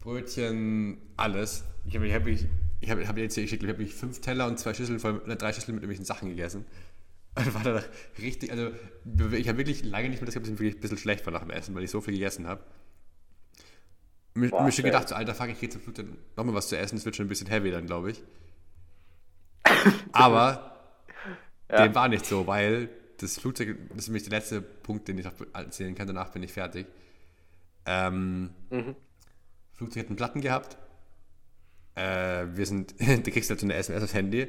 Brötchen, 0.00 0.98
alles. 1.16 1.64
Ich 1.86 1.94
habe 1.94 2.06
ich 2.06 2.14
hab, 2.14 2.26
ich, 2.26 2.46
ich 2.80 2.90
hab, 2.90 2.98
hab 3.06 3.16
jetzt 3.18 3.34
hier 3.34 3.44
geschickt, 3.44 3.62
ich 3.62 3.68
habe 3.68 3.86
fünf 3.86 4.20
Teller 4.20 4.46
und 4.46 4.58
zwei 4.58 4.74
Schüsseln 4.74 4.98
voll, 4.98 5.18
oder 5.18 5.36
drei 5.36 5.52
Schüsseln 5.52 5.74
mit 5.74 5.84
irgendwelchen 5.84 6.04
Sachen 6.04 6.28
gegessen. 6.28 6.64
Und 7.34 7.54
war 7.54 7.62
da 7.62 7.82
richtig, 8.18 8.50
also 8.50 8.72
ich 9.32 9.48
habe 9.48 9.56
wirklich 9.56 9.84
lange 9.84 10.10
nicht 10.10 10.20
mehr 10.20 10.26
das 10.26 10.34
gehabt, 10.34 10.46
dass 10.46 10.52
ich 10.52 10.60
wirklich 10.60 10.74
ein 10.74 10.80
bisschen 10.80 10.98
schlecht 10.98 11.24
war 11.24 11.32
nach 11.32 11.40
dem 11.40 11.48
Essen, 11.48 11.74
weil 11.74 11.82
ich 11.82 11.90
so 11.90 12.02
viel 12.02 12.12
gegessen 12.12 12.46
habe. 12.46 12.62
Mir, 14.34 14.50
Boah, 14.50 14.64
mir 14.64 14.70
schon 14.70 14.84
gedacht, 14.84 15.08
so, 15.08 15.14
alter 15.14 15.34
Fuck, 15.34 15.48
ich 15.48 15.58
gehe 15.58 15.70
zum 15.70 15.80
Flug 15.80 15.94
dann 15.94 16.18
nochmal 16.36 16.54
was 16.54 16.68
zu 16.68 16.76
essen, 16.76 16.96
das 16.96 17.06
wird 17.06 17.16
schon 17.16 17.24
ein 17.24 17.30
bisschen 17.30 17.46
heavy 17.46 17.70
dann, 17.70 17.86
glaube 17.86 18.10
ich. 18.10 18.22
Aber 20.12 20.72
ja. 21.70 21.86
dem 21.86 21.94
war 21.94 22.08
nicht 22.08 22.26
so, 22.26 22.46
weil 22.46 22.88
das 23.18 23.38
Flugzeug, 23.38 23.76
das 23.90 23.98
ist 23.98 24.08
nämlich 24.08 24.24
der 24.24 24.38
letzte 24.38 24.60
Punkt, 24.60 25.08
den 25.08 25.18
ich 25.18 25.24
noch 25.24 25.34
erzählen 25.52 25.94
kann, 25.94 26.06
danach 26.06 26.30
bin 26.30 26.42
ich 26.42 26.52
fertig. 26.52 26.86
Ähm, 27.86 28.50
mhm. 28.70 28.96
Flugzeug 29.72 30.04
hat 30.04 30.08
einen 30.08 30.16
Platten 30.16 30.40
gehabt. 30.40 30.76
Äh, 31.94 32.46
wir 32.54 32.66
sind, 32.66 32.94
du 33.00 33.30
kriegst 33.30 33.50
halt 33.50 33.60
so 33.60 33.66
eine 33.66 33.74
SMS 33.74 34.02
aufs 34.02 34.14
Handy. 34.14 34.48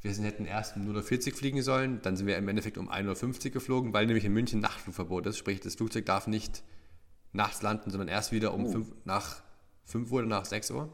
Wir 0.00 0.14
sind, 0.14 0.24
hätten 0.24 0.44
erst 0.44 0.76
um 0.76 0.88
0.40 0.88 1.32
Uhr 1.32 1.36
fliegen 1.36 1.62
sollen, 1.62 2.00
dann 2.02 2.16
sind 2.16 2.26
wir 2.26 2.36
im 2.36 2.46
Endeffekt 2.46 2.78
um 2.78 2.88
1.50 2.88 3.46
Uhr 3.46 3.50
geflogen, 3.50 3.92
weil 3.92 4.06
nämlich 4.06 4.24
in 4.24 4.32
München 4.32 4.60
Nachtflugverbot 4.60 5.26
ist. 5.26 5.38
Sprich, 5.38 5.60
das 5.60 5.74
Flugzeug 5.74 6.06
darf 6.06 6.28
nicht 6.28 6.62
nachts 7.32 7.62
landen, 7.62 7.90
sondern 7.90 8.08
erst 8.08 8.30
wieder 8.30 8.54
um 8.54 8.66
uh. 8.66 8.70
fünf, 8.70 8.92
nach 9.04 9.42
5 9.84 10.10
Uhr 10.12 10.18
oder 10.20 10.28
nach 10.28 10.44
6 10.44 10.70
Uhr. 10.70 10.92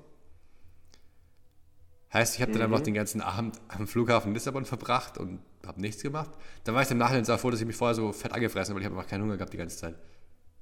Heißt, 2.14 2.36
ich 2.36 2.42
habe 2.42 2.52
dann 2.52 2.60
mhm. 2.62 2.72
einfach 2.72 2.84
den 2.84 2.94
ganzen 2.94 3.20
Abend 3.20 3.60
am 3.66 3.88
Flughafen 3.88 4.32
Lissabon 4.32 4.64
verbracht 4.64 5.18
und 5.18 5.40
habe 5.66 5.80
nichts 5.80 6.00
gemacht. 6.00 6.30
Dann 6.62 6.76
war 6.76 6.82
ich 6.82 6.90
im 6.90 6.98
Nachhinein 6.98 7.24
so 7.24 7.36
froh, 7.36 7.50
dass 7.50 7.60
ich 7.60 7.66
mich 7.66 7.74
vorher 7.74 7.96
so 7.96 8.12
fett 8.12 8.32
angefressen 8.32 8.70
habe, 8.70 8.76
weil 8.76 8.82
ich 8.82 8.86
habe 8.86 8.96
einfach 8.96 9.10
keinen 9.10 9.24
Hunger 9.24 9.36
gehabt 9.36 9.52
die 9.52 9.56
ganze 9.56 9.76
Zeit. 9.76 9.96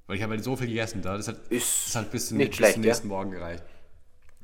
Weil 0.07 0.17
ich 0.17 0.23
habe 0.23 0.33
halt 0.33 0.43
so 0.43 0.55
viel 0.55 0.67
gegessen 0.67 1.03
da. 1.03 1.15
Das 1.15 1.27
hat, 1.27 1.47
ist 1.49 1.87
das 1.87 1.95
hat 1.95 2.11
bis, 2.11 2.29
zum, 2.29 2.39
zum 2.39 2.81
nächsten 2.81 2.83
ja? 2.83 2.95
Morgen 3.03 3.29
gereicht. 3.29 3.63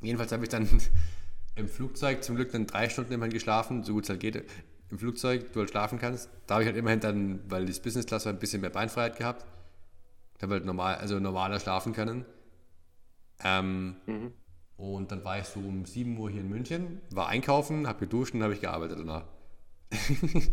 Jedenfalls 0.00 0.30
habe 0.30 0.44
ich 0.44 0.48
dann 0.50 0.68
im 1.56 1.68
Flugzeug 1.68 2.22
zum 2.22 2.36
Glück 2.36 2.52
dann 2.52 2.68
drei 2.68 2.88
Stunden 2.88 3.12
immerhin 3.12 3.32
geschlafen, 3.32 3.82
so 3.82 3.92
gut 3.92 4.04
es 4.04 4.10
halt 4.10 4.20
geht. 4.20 4.44
Im 4.90 4.98
Flugzeug, 4.98 5.52
du 5.52 5.60
halt 5.60 5.70
schlafen 5.70 5.98
kannst. 5.98 6.30
Da 6.46 6.54
habe 6.54 6.62
ich 6.62 6.68
halt 6.68 6.76
immerhin 6.76 7.00
dann, 7.00 7.40
weil 7.50 7.66
das 7.66 7.80
Business 7.80 8.06
Class 8.06 8.24
war, 8.24 8.32
ein 8.32 8.38
bisschen 8.38 8.60
mehr 8.60 8.70
Beinfreiheit 8.70 9.16
gehabt. 9.16 9.44
Da 10.38 10.48
halt 10.48 10.64
normal, 10.64 10.94
also 10.94 11.18
normaler 11.18 11.58
schlafen 11.58 11.92
können. 11.92 12.24
Ähm, 13.42 13.96
mhm. 14.06 14.32
Und 14.80 15.12
dann 15.12 15.22
war 15.24 15.38
ich 15.38 15.44
so 15.44 15.60
um 15.60 15.84
7 15.84 16.16
Uhr 16.16 16.30
hier 16.30 16.40
in 16.40 16.48
München, 16.48 17.02
war 17.10 17.28
einkaufen, 17.28 17.86
habe 17.86 18.00
geduscht 18.00 18.32
und 18.32 18.42
habe 18.42 18.54
ich 18.54 18.62
gearbeitet 18.62 18.98
danach. 18.98 19.24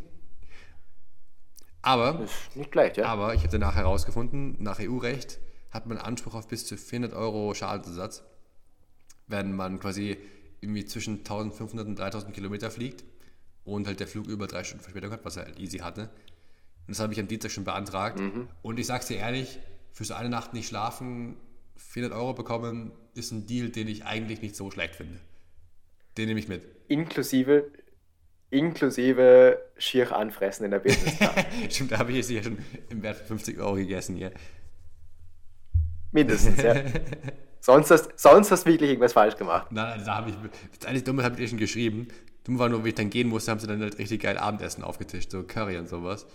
aber, 1.82 2.26
nicht 2.54 2.72
gleich, 2.74 2.98
ja? 2.98 3.06
aber 3.06 3.34
ich 3.36 3.40
habe 3.40 3.52
danach 3.52 3.76
herausgefunden, 3.76 4.62
nach 4.62 4.82
EU-Recht 4.82 5.40
hat 5.72 5.88
man 5.88 5.98
Anspruch 5.98 6.34
auf 6.34 6.50
bis 6.50 6.66
zu 6.66 6.76
400 6.76 7.14
Euro 7.14 7.54
Schadensersatz, 7.54 8.24
wenn 9.28 9.56
man 9.56 9.80
quasi 9.80 10.18
irgendwie 10.60 10.84
zwischen 10.84 11.20
1500 11.20 11.88
und 11.88 11.98
3000 11.98 12.34
Kilometer 12.34 12.70
fliegt 12.70 13.06
und 13.64 13.88
halt 13.88 14.02
der 14.02 14.08
Flug 14.08 14.28
über 14.28 14.48
drei 14.48 14.66
Stunden 14.66 14.84
Verspätung 14.84 15.12
hat, 15.12 15.24
was 15.24 15.38
er 15.38 15.46
halt 15.46 15.58
easy 15.58 15.78
hatte. 15.78 16.02
Und 16.02 16.90
das 16.90 17.00
habe 17.00 17.14
ich 17.14 17.20
am 17.22 17.30
Dienstag 17.30 17.52
schon 17.52 17.64
beantragt. 17.64 18.20
Mhm. 18.20 18.50
Und 18.62 18.78
ich 18.78 18.88
sag's 18.88 19.08
dir 19.08 19.20
ehrlich, 19.20 19.60
für 19.94 20.04
so 20.04 20.16
eine 20.16 20.28
Nacht 20.28 20.54
nicht 20.54 20.68
schlafen, 20.68 21.38
400 21.78 22.18
Euro 22.18 22.34
bekommen, 22.34 22.92
ist 23.14 23.32
ein 23.32 23.46
Deal, 23.46 23.70
den 23.70 23.88
ich 23.88 24.06
eigentlich 24.06 24.42
nicht 24.42 24.56
so 24.56 24.70
schlecht 24.72 24.96
finde. 24.96 25.20
Den 26.18 26.28
nehme 26.28 26.40
ich 26.40 26.48
mit. 26.48 26.64
Inklusive, 26.88 27.72
inklusive 28.50 29.62
schier 29.78 30.16
anfressen 30.16 30.66
in 30.66 30.72
der 30.72 30.80
Business 30.80 31.16
Stimmt, 31.70 31.92
da 31.92 32.00
habe 32.00 32.12
ich 32.12 32.18
jetzt 32.18 32.32
ja 32.32 32.44
schon 32.44 32.58
im 32.90 33.04
Wert 33.04 33.18
von 33.18 33.28
50 33.28 33.60
Euro 33.60 33.76
gegessen 33.76 34.16
hier. 34.16 34.32
Mindestens, 36.12 36.62
ja. 36.62 36.76
sonst, 37.60 37.92
hast, 37.92 38.18
sonst 38.18 38.52
hast 38.52 38.66
du 38.66 38.72
wirklich 38.72 38.90
irgendwas 38.90 39.14
falsch 39.14 39.36
gemacht. 39.36 39.72
Nein, 39.72 40.02
da 40.06 40.16
habe 40.16 40.30
ich, 40.30 40.36
das 40.80 40.88
eigentlich 40.88 41.04
Dumme 41.04 41.24
habe 41.24 41.36
ich 41.36 41.42
dir 41.42 41.48
schon 41.48 41.60
geschrieben. 41.60 42.08
Dumm 42.44 42.60
war 42.60 42.70
nur, 42.70 42.86
wie 42.86 42.90
ich 42.90 42.96
dann 42.96 43.10
gehen 43.10 43.28
musste, 43.28 43.52
haben 43.52 43.60
sie 43.60 43.68
dann 43.68 43.82
halt 43.82 43.98
richtig 44.00 44.22
geil 44.22 44.38
Abendessen 44.38 44.84
aufgetischt, 44.84 45.32
so 45.32 45.44
Curry 45.44 45.78
und 45.78 45.90
sowas. 45.90 46.26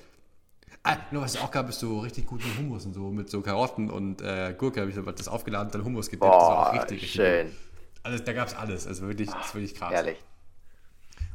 Ah, 0.85 0.97
nur 1.13 1.23
was 1.23 1.37
es 1.37 1.41
auch 1.41 1.51
gab, 1.51 1.69
ist 1.69 1.79
so 1.79 2.01
richtig 2.01 2.27
guten 2.27 2.59
Hummus 2.59 2.85
und 2.87 2.95
so 2.95 3.11
mit 3.11 3.31
so 3.31 3.41
Karotten 3.41 3.89
und 3.89 4.21
äh, 4.21 4.55
Gurke 4.59 4.81
habe 4.81 4.91
ich 4.91 4.97
so 4.97 5.03
das 5.03 5.29
aufgeladen, 5.29 5.71
dann 5.71 5.85
Hummus 5.85 6.07
gedippt. 6.07 6.23
Boah, 6.23 6.39
das 6.39 6.49
war 6.49 6.71
auch 6.71 6.75
richtig, 6.75 7.13
schön. 7.13 7.47
Richtig 7.47 7.73
also 8.03 8.23
da 8.25 8.33
gab 8.33 8.49
es 8.49 8.55
alles, 8.55 8.87
also 8.87 9.07
wirklich, 9.07 9.31
das 9.31 9.47
ist 9.47 9.55
wirklich 9.55 9.75
krass. 9.75 9.93
Ehrlich. 9.93 10.19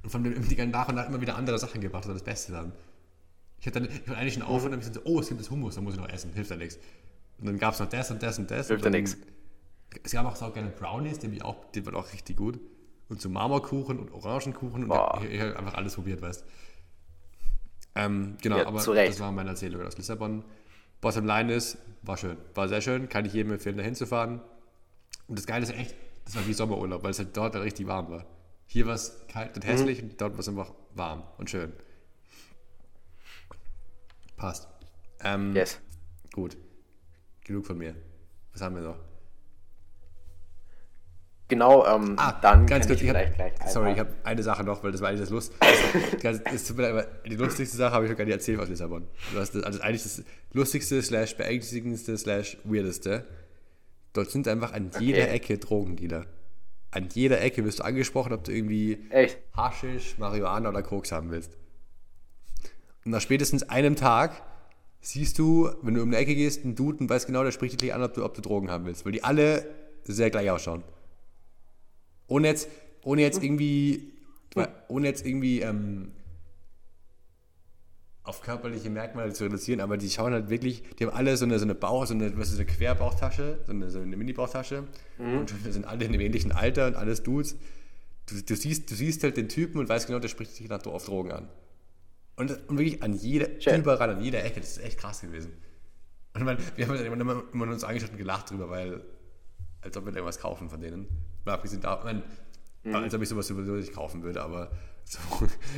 Und 0.04 0.10
von 0.10 0.24
dem 0.24 0.48
die 0.48 0.66
nach 0.66 0.88
und 0.88 0.96
nach 0.96 1.08
immer 1.08 1.22
wieder 1.22 1.36
andere 1.36 1.58
Sachen 1.60 1.82
gebracht, 1.82 2.04
das 2.04 2.10
war 2.10 2.16
das 2.16 2.24
Beste 2.24 2.52
dann. 2.52 2.72
Ich 3.60 3.66
hatte, 3.66 3.82
dann, 3.82 3.90
ich 3.90 4.08
hatte 4.08 4.18
eigentlich 4.18 4.34
schon 4.34 4.44
auf 4.44 4.62
mhm. 4.62 4.66
und 4.66 4.72
dann 4.72 4.82
habe 4.82 4.90
ich 4.90 4.94
so, 4.94 5.02
oh, 5.06 5.20
es 5.20 5.30
gibt 5.30 5.40
das 5.40 5.50
Hummus, 5.50 5.76
dann 5.76 5.84
muss 5.84 5.96
ich 5.96 6.00
noch 6.00 6.10
essen, 6.10 6.34
hilft 6.34 6.52
ja 6.52 6.58
nichts. 6.58 6.78
Und 7.40 7.48
dann 7.48 7.58
gab 7.58 7.74
es 7.74 7.80
noch 7.80 7.90
das 7.90 8.12
und 8.12 8.22
das 8.22 8.38
und 8.38 8.52
das. 8.52 8.68
Hilft 8.68 8.84
ja 8.84 8.92
nichts. 8.92 9.18
Es 10.04 10.12
gab 10.12 10.26
auch 10.26 10.54
gerne 10.54 10.70
Brownies, 10.70 11.20
die, 11.20 11.42
auch, 11.42 11.56
die 11.74 11.86
waren 11.86 11.96
auch 11.96 12.12
richtig 12.12 12.38
gut. 12.38 12.60
Und 13.10 13.22
so 13.22 13.30
Marmorkuchen 13.30 14.00
und 14.00 14.12
Orangenkuchen 14.12 14.88
Boah. 14.88 15.16
und 15.16 15.24
ich, 15.24 15.32
ich 15.32 15.42
habe 15.42 15.58
einfach 15.58 15.76
alles 15.76 15.96
probiert, 15.96 16.22
weißt 16.22 16.42
du. 16.42 16.46
Ähm, 17.98 18.38
genau, 18.44 18.60
ja, 18.60 18.68
aber 18.68 18.78
das 18.78 19.20
war 19.20 19.32
meine 19.32 19.50
Erzählung 19.50 19.82
aus 19.82 19.98
Lissabon. 19.98 20.44
Bottom 21.02 21.26
Line 21.26 21.52
ist, 21.52 21.80
war 22.04 22.16
schön, 22.16 22.38
war 22.54 22.68
sehr 22.68 22.82
schön, 22.82 23.10
kann 23.10 23.26
ich 23.26 23.34
jedem 23.34 23.54
empfehlen, 23.54 23.76
da 23.76 23.84
hinzufahren. 23.84 24.40
Und 25.28 25.40
das 25.40 25.48
Geile 25.48 25.64
ist 25.64 25.74
echt, 25.74 25.96
das 26.24 26.36
war 26.36 26.46
wie 26.48 26.54
Sommerurlaub, 26.54 27.04
weil 27.04 27.10
es 27.10 27.18
halt 27.18 27.36
dort 27.36 27.56
richtig 27.56 27.88
warm 27.88 28.12
war. 28.12 28.26
Hier 28.68 28.86
war 28.86 28.94
es 28.94 29.26
kalt 29.30 29.56
und 29.56 29.66
hässlich 29.66 30.04
mhm. 30.04 30.10
und 30.10 30.22
dort 30.22 30.34
war 30.34 30.42
es 30.42 30.48
einfach 30.48 30.74
warm 30.94 31.24
und 31.40 31.50
schön. 31.50 31.74
Passt. 34.36 34.68
Ähm, 35.24 35.56
yes. 35.56 35.80
Gut. 36.34 36.56
Genug 37.46 37.66
von 37.66 37.80
mir. 37.80 37.96
Was 38.54 38.62
haben 38.62 38.76
wir 38.76 38.84
noch? 38.84 38.98
Genau, 41.50 41.86
ähm, 41.86 42.16
ah, 42.18 42.34
dann 42.42 42.66
ganz 42.66 42.88
kurz, 42.88 43.02
ich, 43.02 43.08
ich 43.08 43.16
hab, 43.16 43.34
gleich 43.34 43.54
Sorry, 43.68 43.94
ich 43.94 44.00
habe 44.00 44.10
eine 44.26 44.44
Sache 44.44 44.66
noch, 44.66 44.84
weil 44.84 44.92
das 44.92 45.00
war 45.00 45.10
eigentlich 45.10 45.22
das 45.22 45.30
Lust. 45.30 45.54
Das, 46.22 46.44
das, 46.44 46.74
das, 46.74 47.08
die 47.26 47.36
lustigste 47.36 47.78
Sache 47.78 47.94
habe 47.94 48.06
ich 48.06 48.12
noch 48.12 48.18
gar 48.18 48.26
nicht 48.26 48.34
erzählt 48.34 48.60
aus 48.60 48.68
Lissabon. 48.68 49.08
Das, 49.34 49.56
also 49.56 49.80
eigentlich 49.82 50.04
das 50.04 50.24
lustigste, 50.52 51.02
slash 51.02 51.38
beängstigendste, 51.38 52.18
slash 52.18 52.58
weirdeste. 52.64 53.26
Dort 54.14 54.32
sind 54.32 54.48
einfach 54.48 54.74
an 54.74 54.92
okay. 54.94 55.06
jeder 55.06 55.32
Ecke 55.32 55.58
Drogendealer. 55.58 56.26
An 56.92 57.08
jeder 57.14 57.42
Ecke 57.42 57.64
wirst 57.64 57.80
du 57.80 57.84
angesprochen, 57.84 58.34
ob 58.34 58.44
du 58.44 58.52
irgendwie 58.52 59.06
Echt? 59.10 59.38
Haschisch, 59.56 60.18
Marihuana 60.18 60.70
oder 60.70 60.84
Koks 60.84 61.12
haben 61.12 61.32
willst. 61.32 61.56
Und 63.06 63.12
nach 63.12 63.22
spätestens 63.22 63.64
einem 63.64 63.96
Tag 63.96 64.42
siehst 65.00 65.40
du, 65.40 65.70
wenn 65.82 65.94
du 65.94 66.02
um 66.02 66.10
eine 66.10 66.18
Ecke 66.18 66.36
gehst, 66.36 66.66
einen 66.66 66.76
Dude 66.76 66.98
und 67.00 67.10
weißt 67.10 67.28
genau, 67.28 67.44
der 67.44 67.52
spricht 67.52 67.82
dich 67.82 67.94
an, 67.94 68.04
ob 68.04 68.14
du, 68.14 68.26
ob 68.26 68.34
du 68.34 68.42
Drogen 68.42 68.70
haben 68.70 68.86
willst. 68.86 69.06
Weil 69.06 69.14
die 69.14 69.24
alle 69.24 69.66
sehr 70.04 70.30
gleich 70.30 70.50
ausschauen. 70.50 70.84
Ohne 72.28 72.48
jetzt, 72.48 72.70
ohne 73.04 73.22
jetzt 73.22 73.44
irgendwie, 73.44 74.14
ohne 74.88 75.08
jetzt 75.08 75.26
irgendwie 75.26 75.62
ähm, 75.62 76.12
auf 78.28 78.42
körperliche 78.42 78.90
Merkmale 78.90 79.32
zu 79.34 79.46
reduzieren, 79.46 79.80
aber 79.80 79.98
die 79.98 80.10
schauen 80.10 80.34
halt 80.34 80.50
wirklich, 80.50 80.84
die 81.00 81.06
haben 81.06 81.14
alle 81.14 81.38
so 81.38 81.46
eine, 81.46 81.58
so 81.60 81.66
eine 81.66 81.76
Bauch, 81.76 82.06
so 82.06 82.14
eine, 82.14 82.38
was 82.38 82.50
ist 82.50 82.56
eine 82.56 82.66
Querbauchtasche, 82.66 83.60
so 83.66 83.72
eine, 83.72 83.90
so 83.90 84.00
eine 84.00 84.18
Mini-Bauchtasche 84.18 84.84
mhm. 85.18 85.40
und 85.40 85.54
sind 85.70 85.86
alle 85.86 86.04
in 86.06 86.12
einem 86.12 86.22
ähnlichen 86.22 86.52
Alter 86.52 86.88
und 86.88 86.96
alles 86.96 87.24
Dudes. 87.24 87.56
du, 88.26 88.42
du, 88.42 88.56
siehst, 88.56 88.92
du 88.92 88.96
siehst 88.96 89.24
halt 89.24 89.38
den 89.38 89.48
Typen 89.48 89.80
und 89.80 89.88
weißt 89.88 90.08
genau, 90.08 90.20
der 90.20 90.28
spricht 90.28 90.54
sich 90.54 90.70
auf 90.70 91.06
Drogen 91.06 91.32
an. 91.32 91.50
Und, 92.36 92.52
und 92.70 92.78
wirklich 92.78 93.02
an 93.02 93.14
jeder, 93.14 93.48
Schön. 93.60 93.82
überall, 93.82 94.10
an 94.10 94.22
jeder 94.22 94.44
Ecke. 94.44 94.60
Das 94.60 94.78
ist 94.78 94.84
echt 94.84 95.00
krass 95.00 95.22
gewesen. 95.22 95.54
Und 96.34 96.44
man, 96.44 96.58
wir 96.76 96.88
haben 96.88 96.96
halt 96.96 97.06
immer, 97.06 97.20
immer, 97.20 97.44
immer 97.52 97.66
uns 97.66 97.84
angeschaut 97.84 98.12
und 98.12 98.18
gelacht 98.18 98.52
drüber, 98.52 98.70
weil, 98.70 99.02
als 99.82 99.98
ob 99.98 100.06
wir 100.06 100.14
irgendwas 100.14 100.40
kaufen 100.40 100.70
von 100.70 100.80
denen. 100.80 101.08
Mal 101.48 101.54
abgesehen 101.54 101.82
davon, 101.82 102.24
mhm. 102.84 102.96
als 102.96 103.14
ob 103.14 103.22
ich 103.22 103.30
sowas 103.30 103.48
sowieso 103.48 103.72
nicht 103.74 103.94
kaufen 103.94 104.22
würde, 104.22 104.42
aber 104.42 104.70
so, 105.06 105.20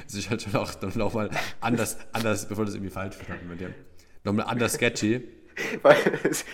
es 0.08 0.16
ist 0.16 0.30
halt 0.30 0.42
schon 0.42 0.56
auch 0.56 0.74
nochmal 0.96 1.30
anders, 1.62 1.98
anders, 2.12 2.48
bevor 2.48 2.66
das 2.66 2.74
irgendwie 2.74 2.92
falsch 2.92 3.16
verstanden 3.16 3.50
wird. 3.50 3.62
Ja. 3.62 3.68
Nochmal 4.24 4.48
anders 4.48 4.74
sketchy. 4.74 5.28
Weil 5.84 5.98
es 6.24 6.46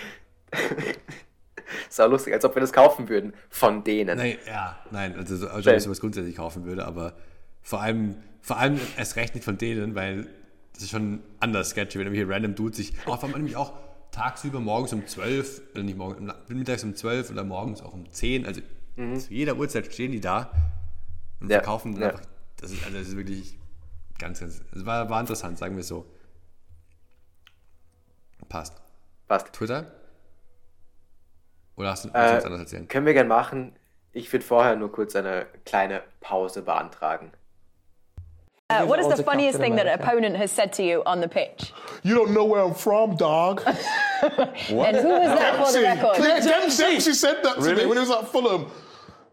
ist 1.90 2.02
auch 2.02 2.10
lustig, 2.10 2.34
als 2.34 2.44
ob 2.44 2.56
wir 2.56 2.60
das 2.60 2.74
kaufen 2.74 3.08
würden 3.08 3.34
von 3.50 3.84
denen. 3.84 4.18
Nein, 4.18 4.38
ja, 4.46 4.78
nein, 4.92 5.16
also 5.16 5.48
als 5.48 5.66
ob 5.66 5.74
ich 5.74 5.84
sowas 5.84 6.02
grundsätzlich 6.02 6.36
kaufen 6.36 6.66
würde, 6.66 6.86
aber 6.86 7.14
vor 7.62 7.82
allem, 7.82 8.18
vor 8.42 8.58
allem 8.58 8.80
erst 8.98 9.16
recht 9.16 9.34
nicht 9.34 9.46
von 9.46 9.58
denen, 9.58 9.96
weil 9.96 10.28
das 10.74 10.84
ist 10.84 10.90
schon 10.90 11.24
anders 11.40 11.70
sketchy, 11.70 12.00
wenn 12.00 12.14
hier 12.14 12.30
random 12.30 12.56
Dudes 12.56 12.78
sich, 12.78 12.94
auch 13.06 13.20
vor 13.20 13.30
allem 13.30 13.38
nämlich 13.38 13.56
auch 13.56 13.74
tagsüber 14.12 14.60
morgens 14.60 14.92
um 14.92 15.08
12, 15.08 15.62
oder 15.74 15.84
nicht 15.84 15.98
morgens, 15.98 16.34
mittags 16.50 16.84
um 16.84 16.96
12 16.96 17.32
oder 17.32 17.46
morgens 17.46 17.82
auch 17.82 17.94
um 17.94 18.12
10, 18.12 18.46
also 18.46 18.62
mhm. 18.96 19.20
zu 19.20 19.34
jeder 19.34 19.56
Uhrzeit 19.56 19.92
stehen 19.92 20.12
die 20.12 20.22
da 20.22 20.52
und 21.40 21.50
ja. 21.50 21.58
verkaufen 21.58 22.00
ja. 22.00 22.10
einfach, 22.10 22.22
das 22.58 22.72
ist, 22.72 22.84
also 22.86 22.98
das 22.98 23.08
ist 23.08 23.18
wirklich 23.18 23.58
ganz, 24.20 24.40
ganz, 24.40 24.62
es 24.74 24.86
war, 24.86 25.10
war 25.10 25.20
interessant, 25.20 25.58
sagen 25.58 25.76
wir 25.76 25.82
es 25.82 25.88
so. 25.88 26.06
Passt. 28.50 28.74
Passt. 29.28 29.52
Twitter? 29.54 29.92
Oder 31.76 31.90
hast 31.92 32.06
du, 32.06 32.10
äh, 32.10 32.14
was 32.14 32.46
anderes 32.46 32.62
erzählen? 32.62 32.88
Können 32.88 33.06
wir 33.06 33.14
gerne 33.14 33.30
machen. 33.30 33.74
Ich 34.14 34.32
würde 34.32 34.46
vorher 34.46 34.76
nur 34.76 34.92
kurz 34.92 35.16
eine 35.16 35.46
kleine 35.66 36.04
Pause 36.22 36.62
beantragen. 36.62 37.32
Uh, 38.68 38.84
what 38.84 39.00
is 39.00 39.08
the 39.16 39.22
funniest 39.22 39.60
thing 39.60 39.76
that 39.76 39.86
an 39.86 40.00
opponent 40.00 40.36
has 40.36 40.52
said 40.52 40.74
to 40.74 40.82
you 40.82 41.04
on 41.06 41.22
the 41.22 41.28
pitch? 41.28 41.72
You 42.02 42.16
don't 42.16 42.32
know 42.32 42.46
where 42.46 42.64
I'm 42.64 42.74
from, 42.74 43.16
dog. 43.16 43.62
what? 43.64 43.76
And 44.70 44.98
who 44.98 45.10
was 45.10 45.38
that 45.38 45.64
for 45.64 45.72
the 45.72 45.82
record? 45.82 46.16
Clint 46.16 46.44
Dempsey. 46.44 46.84
Dempsey 46.84 47.14
said 47.14 47.44
that 47.44 47.56
to 47.58 47.62
really? 47.62 47.84
me 47.84 47.86
when 47.86 47.98
he 47.98 48.02
was 48.02 48.10
at 48.10 48.28
Fulham. 48.28 48.72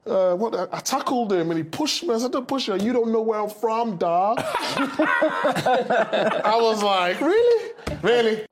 Uh, 0.05 0.35
what, 0.35 0.53
I 0.73 0.81
tackled 0.81 1.33
him 1.33 1.51
and 1.51 1.59
he 1.59 1.63
pushed 1.63 2.03
me. 2.03 2.13
I 2.13 2.19
said, 2.19 2.33
"Don't 2.33 2.47
push 2.47 2.67
you. 2.67 2.75
You 2.75 2.93
don't 2.93 3.13
know 3.13 3.23
where 3.23 3.39
I'm 3.39 3.49
from, 3.49 3.99
dog." 3.99 4.39
I 6.45 6.59
was 6.61 6.83
like, 6.83 7.21
"Really, 7.21 7.73
really." 8.03 8.47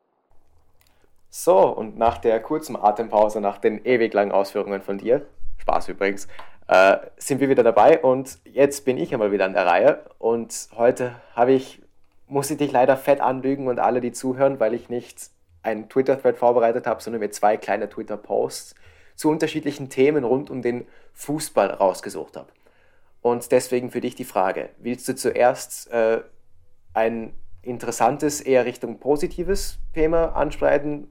So, 1.29 1.59
und 1.59 1.99
nach 1.99 2.19
der 2.19 2.41
kurzen 2.41 2.77
Atempause, 2.77 3.41
nach 3.41 3.59
den 3.59 3.85
ewig 3.85 4.15
langen 4.15 4.31
Ausführungen 4.31 4.83
von 4.83 4.99
dir, 4.99 5.27
Spaß 5.59 5.89
übrigens, 5.89 6.29
äh, 6.69 6.99
sind 7.17 7.41
wir 7.41 7.49
wieder 7.49 7.65
dabei 7.65 8.01
und 8.01 8.39
jetzt 8.45 8.85
bin 8.85 8.97
ich 8.97 9.13
einmal 9.13 9.33
wieder 9.33 9.45
an 9.45 9.55
der 9.55 9.67
Reihe 9.67 10.05
und 10.19 10.69
heute 10.77 11.17
habe 11.35 11.53
ich, 11.53 11.83
muss 12.29 12.51
ich 12.51 12.59
dich 12.59 12.71
leider 12.71 12.97
fett 12.97 13.21
anlügen 13.21 13.67
und 13.67 13.81
alle, 13.81 14.01
die 14.01 14.13
zuhören, 14.13 14.61
weil 14.61 14.75
ich 14.75 14.89
nicht 14.89 15.31
einen 15.63 15.89
Twitter-Thread 15.89 16.39
vorbereitet 16.39 16.87
habe, 16.87 17.03
sondern 17.03 17.21
mir 17.21 17.31
zwei 17.31 17.57
kleine 17.57 17.89
Twitter-Posts 17.89 18.75
zu 19.21 19.29
unterschiedlichen 19.29 19.91
Themen 19.91 20.25
rund 20.25 20.49
um 20.49 20.63
den 20.63 20.87
Fußball 21.13 21.69
rausgesucht 21.69 22.39
habe. 22.39 22.49
Und 23.21 23.53
deswegen 23.53 23.91
für 23.91 24.01
dich 24.01 24.15
die 24.15 24.25
Frage, 24.25 24.71
willst 24.79 25.07
du 25.11 25.15
zuerst 25.15 25.91
äh, 25.91 26.23
ein 26.95 27.35
interessantes, 27.61 28.41
eher 28.41 28.65
Richtung 28.65 28.99
positives 28.99 29.79
Thema 29.93 30.35
ansprechen 30.35 31.07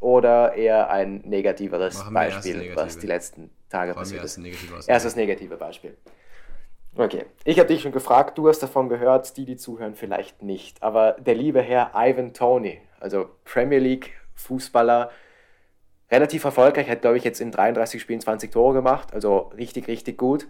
oder 0.00 0.54
eher 0.54 0.88
ein 0.88 1.20
negativeres 1.26 2.02
Beispiel, 2.10 2.72
was 2.74 2.96
die 2.98 3.06
letzten 3.06 3.50
Tage 3.68 3.92
passiert 3.92 4.24
ist? 4.24 4.38
Erst 4.88 5.04
das 5.04 5.14
negative 5.14 5.58
Beispiel. 5.58 5.94
Okay, 6.96 7.26
ich 7.44 7.58
habe 7.58 7.68
dich 7.68 7.82
schon 7.82 7.92
gefragt, 7.92 8.38
du 8.38 8.48
hast 8.48 8.60
davon 8.60 8.88
gehört, 8.88 9.36
die, 9.36 9.44
die 9.44 9.56
zuhören, 9.56 9.94
vielleicht 9.94 10.42
nicht. 10.42 10.82
Aber 10.82 11.16
der 11.20 11.34
liebe 11.34 11.60
Herr 11.60 11.92
Ivan 11.94 12.32
Tony, 12.32 12.80
also 12.98 13.28
Premier 13.44 13.78
League 13.78 14.12
Fußballer, 14.36 15.10
relativ 16.12 16.44
erfolgreich, 16.44 16.88
hat 16.88 17.00
glaube 17.00 17.16
ich 17.16 17.24
jetzt 17.24 17.40
in 17.40 17.50
33 17.50 18.00
Spielen 18.00 18.20
20 18.20 18.52
Tore 18.52 18.74
gemacht, 18.74 19.12
also 19.12 19.50
richtig, 19.56 19.88
richtig 19.88 20.18
gut, 20.18 20.46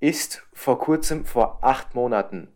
ist 0.00 0.42
vor 0.52 0.78
kurzem, 0.78 1.24
vor 1.24 1.60
acht 1.62 1.94
Monaten, 1.94 2.48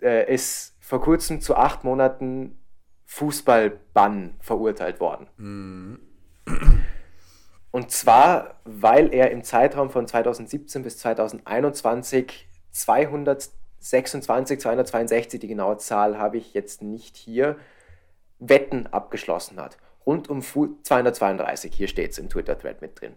äh, 0.00 0.32
ist 0.32 0.76
vor 0.80 1.00
kurzem 1.00 1.40
zu 1.40 1.54
acht 1.54 1.84
Monaten 1.84 2.58
Fußballbann 3.04 4.34
verurteilt 4.40 5.00
worden. 5.00 5.28
Mhm. 5.36 6.00
Und 7.70 7.90
zwar, 7.90 8.60
weil 8.64 9.12
er 9.12 9.30
im 9.30 9.44
Zeitraum 9.44 9.90
von 9.90 10.06
2017 10.06 10.82
bis 10.82 10.98
2021 10.98 12.48
226, 12.70 14.60
262, 14.60 15.40
die 15.40 15.48
genaue 15.48 15.78
Zahl 15.78 16.18
habe 16.18 16.38
ich 16.38 16.54
jetzt 16.54 16.82
nicht 16.82 17.16
hier, 17.16 17.56
Wetten 18.38 18.86
abgeschlossen 18.86 19.60
hat. 19.60 19.78
Rund 20.08 20.30
um 20.30 20.40
Fu 20.40 20.78
232, 20.84 21.74
hier 21.74 21.86
steht 21.86 22.12
es 22.12 22.18
im 22.18 22.30
Twitter-Thread 22.30 22.80
mit 22.80 22.98
drin. 22.98 23.12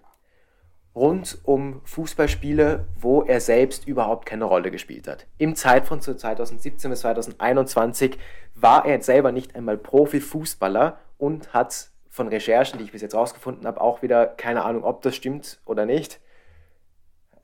Rund 0.93 1.39
um 1.43 1.79
Fußballspiele, 1.85 2.85
wo 2.99 3.21
er 3.21 3.39
selbst 3.39 3.87
überhaupt 3.87 4.25
keine 4.25 4.43
Rolle 4.43 4.71
gespielt 4.71 5.07
hat. 5.07 5.25
Im 5.37 5.55
Zeitraum 5.55 6.01
von 6.01 6.17
2017 6.17 6.91
bis 6.91 6.99
2021 6.99 8.17
war 8.55 8.85
er 8.85 9.01
selber 9.01 9.31
nicht 9.31 9.55
einmal 9.55 9.77
Profifußballer 9.77 10.99
und 11.17 11.53
hat 11.53 11.91
von 12.09 12.27
Recherchen, 12.27 12.77
die 12.77 12.83
ich 12.83 12.91
bis 12.91 13.01
jetzt 13.01 13.15
rausgefunden 13.15 13.65
habe, 13.65 13.79
auch 13.79 14.01
wieder, 14.01 14.27
keine 14.27 14.65
Ahnung, 14.65 14.83
ob 14.83 15.01
das 15.01 15.15
stimmt 15.15 15.61
oder 15.63 15.85
nicht, 15.85 16.19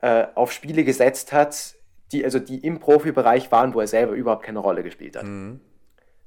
äh, 0.02 0.26
auf 0.34 0.52
Spiele 0.52 0.84
gesetzt 0.84 1.32
hat, 1.32 1.74
die, 2.12 2.22
also 2.22 2.38
die 2.38 2.58
im 2.58 2.80
Profibereich 2.80 3.50
waren, 3.50 3.72
wo 3.72 3.80
er 3.80 3.86
selber 3.86 4.12
überhaupt 4.12 4.44
keine 4.44 4.58
Rolle 4.58 4.82
gespielt 4.82 5.16
hat. 5.16 5.24
Mhm. 5.24 5.60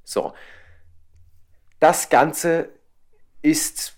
So. 0.02 0.32
Das 1.78 2.08
Ganze 2.08 2.81
ist 3.42 3.96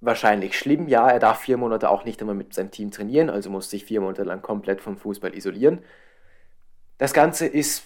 wahrscheinlich 0.00 0.58
schlimm. 0.58 0.88
Ja, 0.88 1.08
er 1.08 1.18
darf 1.18 1.40
vier 1.40 1.56
Monate 1.56 1.90
auch 1.90 2.04
nicht 2.04 2.20
einmal 2.20 2.36
mit 2.36 2.54
seinem 2.54 2.70
Team 2.70 2.90
trainieren, 2.90 3.30
also 3.30 3.50
muss 3.50 3.70
sich 3.70 3.84
vier 3.84 4.00
Monate 4.00 4.22
lang 4.22 4.42
komplett 4.42 4.80
vom 4.80 4.96
Fußball 4.96 5.34
isolieren. 5.34 5.80
Das 6.98 7.12
Ganze 7.12 7.46
ist 7.46 7.84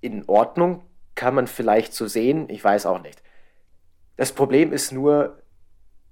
in 0.00 0.28
Ordnung, 0.28 0.82
kann 1.14 1.34
man 1.34 1.46
vielleicht 1.46 1.94
so 1.94 2.06
sehen, 2.06 2.48
ich 2.48 2.62
weiß 2.62 2.86
auch 2.86 3.02
nicht. 3.02 3.22
Das 4.16 4.32
Problem 4.32 4.72
ist 4.72 4.92
nur, 4.92 5.42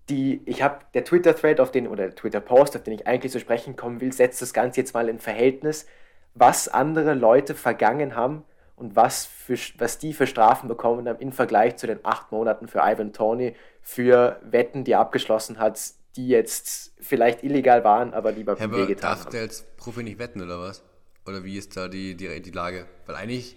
die, 0.09 0.43
ich 0.47 0.63
habe 0.63 0.81
der 0.95 1.05
Twitter-Thread 1.05 1.61
auf 1.61 1.71
den 1.71 1.87
oder 1.87 2.05
der 2.05 2.17
Twitter-Post, 2.17 2.77
auf 2.77 2.83
den 2.83 2.95
ich 2.95 3.07
eigentlich 3.07 3.33
zu 3.33 3.41
sprechen 3.41 3.77
kommen 3.77 4.01
will, 4.01 4.13
setzt 4.13 4.43
das 4.43 4.53
Ganze 4.53 4.81
jetzt 4.81 4.95
mal 4.95 5.09
in 5.09 5.19
Verhältnis, 5.19 5.87
was 6.35 6.69
andere 6.69 7.15
Leute 7.15 7.55
vergangen 7.55 8.17
haben 8.17 8.45
und 8.81 8.97
was, 8.97 9.27
für, 9.27 9.59
was 9.79 9.99
die 9.99 10.13
für 10.15 10.27
Strafen 10.27 10.69
bekommen 10.69 11.07
haben 11.09 11.21
im 11.21 11.33
Vergleich 11.33 11.77
zu 11.77 11.87
den 11.87 12.05
acht 12.05 12.33
Monaten 12.33 12.67
für 12.67 12.81
Ivan 12.81 13.13
Tony 13.13 13.55
für 13.83 14.41
Wetten, 14.43 14.85
die 14.85 14.93
er 14.93 15.01
abgeschlossen 15.01 15.59
hat, 15.59 15.79
die 16.17 16.29
jetzt 16.29 16.93
vielleicht 17.01 17.45
illegal 17.45 17.85
waren, 17.85 18.15
aber 18.15 18.33
lieber 18.33 18.59
ja, 18.59 18.71
wehgetan 18.73 19.11
darf 19.11 19.25
haben. 19.27 19.33
der 19.33 19.43
als 19.43 19.63
Profi 19.77 20.03
nicht 20.03 20.19
wetten 20.19 20.43
oder 20.43 20.61
was? 20.61 20.83
Oder 21.27 21.45
wie 21.45 21.57
ist 21.57 21.77
da 21.77 21.89
die, 21.89 22.17
die, 22.17 22.41
die 22.41 22.51
Lage? 22.51 22.87
Weil 23.07 23.17
eigentlich 23.17 23.57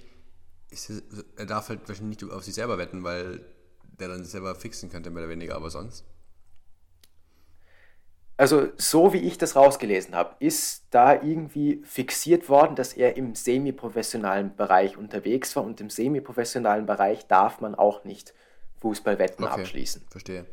ist 0.69 0.89
es, 0.89 1.03
er 1.37 1.45
darf 1.45 1.69
halt 1.69 1.87
wahrscheinlich 1.87 2.21
nicht 2.21 2.31
auf 2.31 2.43
sich 2.43 2.53
selber 2.53 2.77
wetten, 2.77 3.03
weil 3.03 3.45
der 3.99 4.09
dann 4.09 4.23
selber 4.25 4.55
fixen 4.55 4.91
könnte, 4.91 5.09
mehr 5.09 5.23
oder 5.23 5.31
weniger, 5.31 5.55
aber 5.55 5.69
sonst. 5.69 6.05
Also, 8.35 8.69
so 8.77 9.13
wie 9.13 9.19
ich 9.19 9.37
das 9.37 9.55
rausgelesen 9.55 10.15
habe, 10.15 10.35
ist 10.39 10.87
da 10.89 11.13
irgendwie 11.21 11.83
fixiert 11.85 12.49
worden, 12.49 12.75
dass 12.75 12.93
er 12.93 13.15
im 13.15 13.35
semiprofessionalen 13.35 14.55
Bereich 14.55 14.97
unterwegs 14.97 15.55
war 15.55 15.63
und 15.63 15.79
im 15.79 15.89
semiprofessionalen 15.89 16.87
Bereich 16.87 17.27
darf 17.27 17.61
man 17.61 17.75
auch 17.75 18.03
nicht 18.05 18.33
Fußballwetten 18.81 19.45
okay, 19.45 19.61
abschließen. 19.61 20.05
Verstehe. 20.09 20.45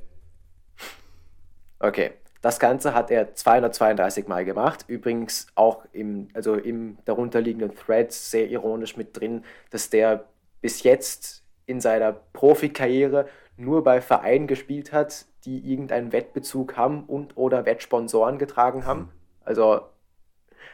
Okay. 1.78 2.12
Das 2.42 2.58
Ganze 2.58 2.94
hat 2.94 3.10
er 3.10 3.34
232 3.34 4.26
Mal 4.26 4.44
gemacht. 4.44 4.84
Übrigens 4.86 5.46
auch 5.56 5.84
im, 5.92 6.28
also 6.32 6.54
im 6.54 6.96
darunterliegenden 7.04 7.74
Thread 7.76 8.12
sehr 8.12 8.48
ironisch 8.48 8.96
mit 8.96 9.18
drin, 9.18 9.44
dass 9.70 9.90
der 9.90 10.26
bis 10.62 10.82
jetzt 10.82 11.42
in 11.66 11.80
seiner 11.80 12.12
Profikarriere 12.12 13.28
nur 13.60 13.84
bei 13.84 14.00
Vereinen 14.00 14.46
gespielt 14.46 14.92
hat, 14.92 15.26
die 15.44 15.70
irgendeinen 15.72 16.12
Wettbezug 16.12 16.76
haben 16.76 17.04
und 17.04 17.36
oder 17.36 17.66
Wettsponsoren 17.66 18.38
getragen 18.38 18.84
haben. 18.84 19.10
Also 19.44 19.82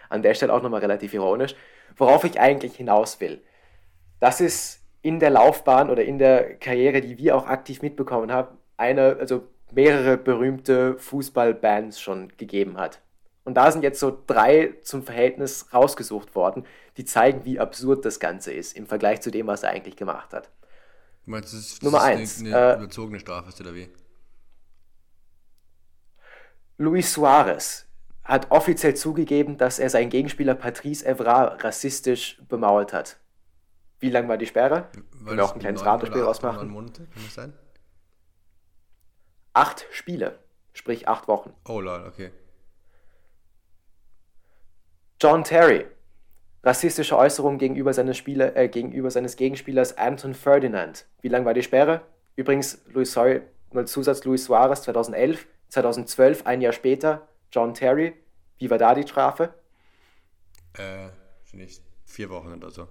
an 0.09 0.23
der 0.23 0.35
Stelle 0.35 0.53
auch 0.53 0.63
nochmal 0.63 0.81
relativ 0.81 1.15
ironisch. 1.15 1.55
Worauf 1.97 2.25
ich 2.25 2.41
eigentlich 2.41 2.77
hinaus 2.77 3.21
will. 3.21 3.43
Das 4.21 4.41
ist 4.41 4.83
in 5.03 5.21
der 5.21 5.31
Laufbahn 5.31 5.91
oder 5.91 6.05
in 6.05 6.19
der 6.19 6.57
Karriere, 6.57 7.01
die 7.01 7.19
wir 7.19 7.37
auch 7.37 7.47
aktiv 7.47 7.83
mitbekommen 7.83 8.33
haben, 8.33 8.57
eine, 8.77 9.17
also 9.21 9.45
mehrere 9.73 10.17
berühmte 10.17 10.99
Fußballbands 10.99 12.01
schon 12.01 12.33
gegeben 12.37 12.77
hat. 12.77 13.01
Und 13.45 13.55
da 13.55 13.71
sind 13.71 13.83
jetzt 13.83 14.01
so 14.01 14.17
drei 14.27 14.75
zum 14.83 15.05
Verhältnis 15.05 15.73
rausgesucht 15.73 16.35
worden, 16.35 16.65
die 16.97 17.05
zeigen, 17.05 17.45
wie 17.45 17.61
absurd 17.61 18.05
das 18.05 18.19
Ganze 18.19 18.53
ist 18.53 18.77
im 18.77 18.87
Vergleich 18.87 19.21
zu 19.21 19.31
dem, 19.31 19.47
was 19.47 19.63
er 19.63 19.71
eigentlich 19.71 19.97
gemacht 19.97 20.33
hat. 20.33 20.51
Du 21.27 21.33
meinst, 21.33 21.53
das 21.53 21.61
ist, 21.61 21.83
Nummer 21.83 21.99
das 21.99 22.07
eins, 22.07 22.41
eine, 22.41 22.57
eine 22.57 22.73
äh, 22.73 22.77
überzogene 22.79 23.19
Strafe, 23.19 23.53
oder 23.61 23.75
wie? 23.75 23.91
Luis 26.79 27.13
Suarez 27.13 27.87
hat 28.23 28.51
offiziell 28.51 28.95
zugegeben, 28.95 29.59
dass 29.59 29.79
er 29.79 29.91
seinen 29.91 30.11
Gegenspieler 30.11 30.55
Patrice 30.55 31.05
Evra 31.05 31.57
rassistisch 31.57 32.41
bemauert 32.49 32.93
hat. 32.93 33.19
Wie 33.99 34.11
lang 34.11 34.29
war 34.29 34.37
die 34.37 34.47
Sperre? 34.47 34.89
Können 34.93 35.37
wir 35.37 35.45
auch 35.45 35.55
ein 35.55 35.61
kleines 35.61 35.85
Ratespiel 35.85 36.23
ausmachen? 36.23 36.69
Monate, 36.69 37.07
kann 37.07 37.23
das 37.25 37.35
sein? 37.35 37.53
Acht 39.53 39.87
Spiele, 39.91 40.39
sprich 40.75 41.09
acht 41.09 41.29
Wochen. 41.29 41.53
Oh 41.65 41.81
lol, 41.81 42.05
okay. 42.07 42.31
John 45.21 45.45
Terry, 45.45 45.87
rassistische 46.67 47.17
Äußerungen 47.17 47.59
gegenüber 47.59 47.95
seines, 47.95 48.17
Spieler, 48.17 48.57
äh, 48.57 48.69
gegenüber 48.69 49.11
seines 49.11 49.37
Gegenspielers 49.37 49.97
Anton 49.97 50.35
Ferdinand. 50.35 51.07
Wie 51.23 51.29
lang 51.29 51.45
war 51.45 51.55
die 51.55 51.63
Sperre? 51.63 52.03
Übrigens, 52.35 52.83
Luis 52.93 53.13
Soy, 53.13 53.43
Zusatz 53.85 54.25
Luis 54.25 54.45
Suarez 54.45 54.83
2011, 54.83 55.47
2012, 55.69 56.45
ein 56.45 56.61
Jahr 56.61 56.73
später, 56.73 57.29
John 57.53 57.73
Terry. 57.73 58.15
Wie 58.59 58.69
war 58.69 58.79
da 58.79 58.95
die 58.95 59.07
Strafe? 59.07 59.55
Äh, 60.77 61.09
nicht 61.53 61.83
vier 62.05 62.31
Wochen 62.31 62.55
oder 62.55 62.71
so. 62.71 62.89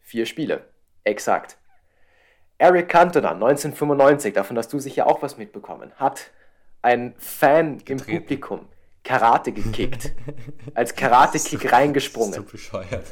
Vier 0.00 0.26
Spiele, 0.26 0.64
exakt. 1.04 1.56
Eric 2.58 2.88
Cantona, 2.90 3.30
1995, 3.32 4.34
davon 4.34 4.58
hast 4.58 4.72
du 4.72 4.78
sicher 4.80 5.06
auch 5.06 5.22
was 5.22 5.38
mitbekommen, 5.38 5.92
hat 5.96 6.30
ein 6.82 7.14
Fan 7.18 7.78
Getreten. 7.78 8.10
im 8.10 8.20
Publikum 8.20 8.68
Karate 9.08 9.52
gekickt. 9.52 10.12
als 10.74 10.94
Karate-Kick 10.94 11.62
so, 11.62 11.68
reingesprungen. 11.68 12.34
so 12.34 12.42
bescheuert. 12.42 13.06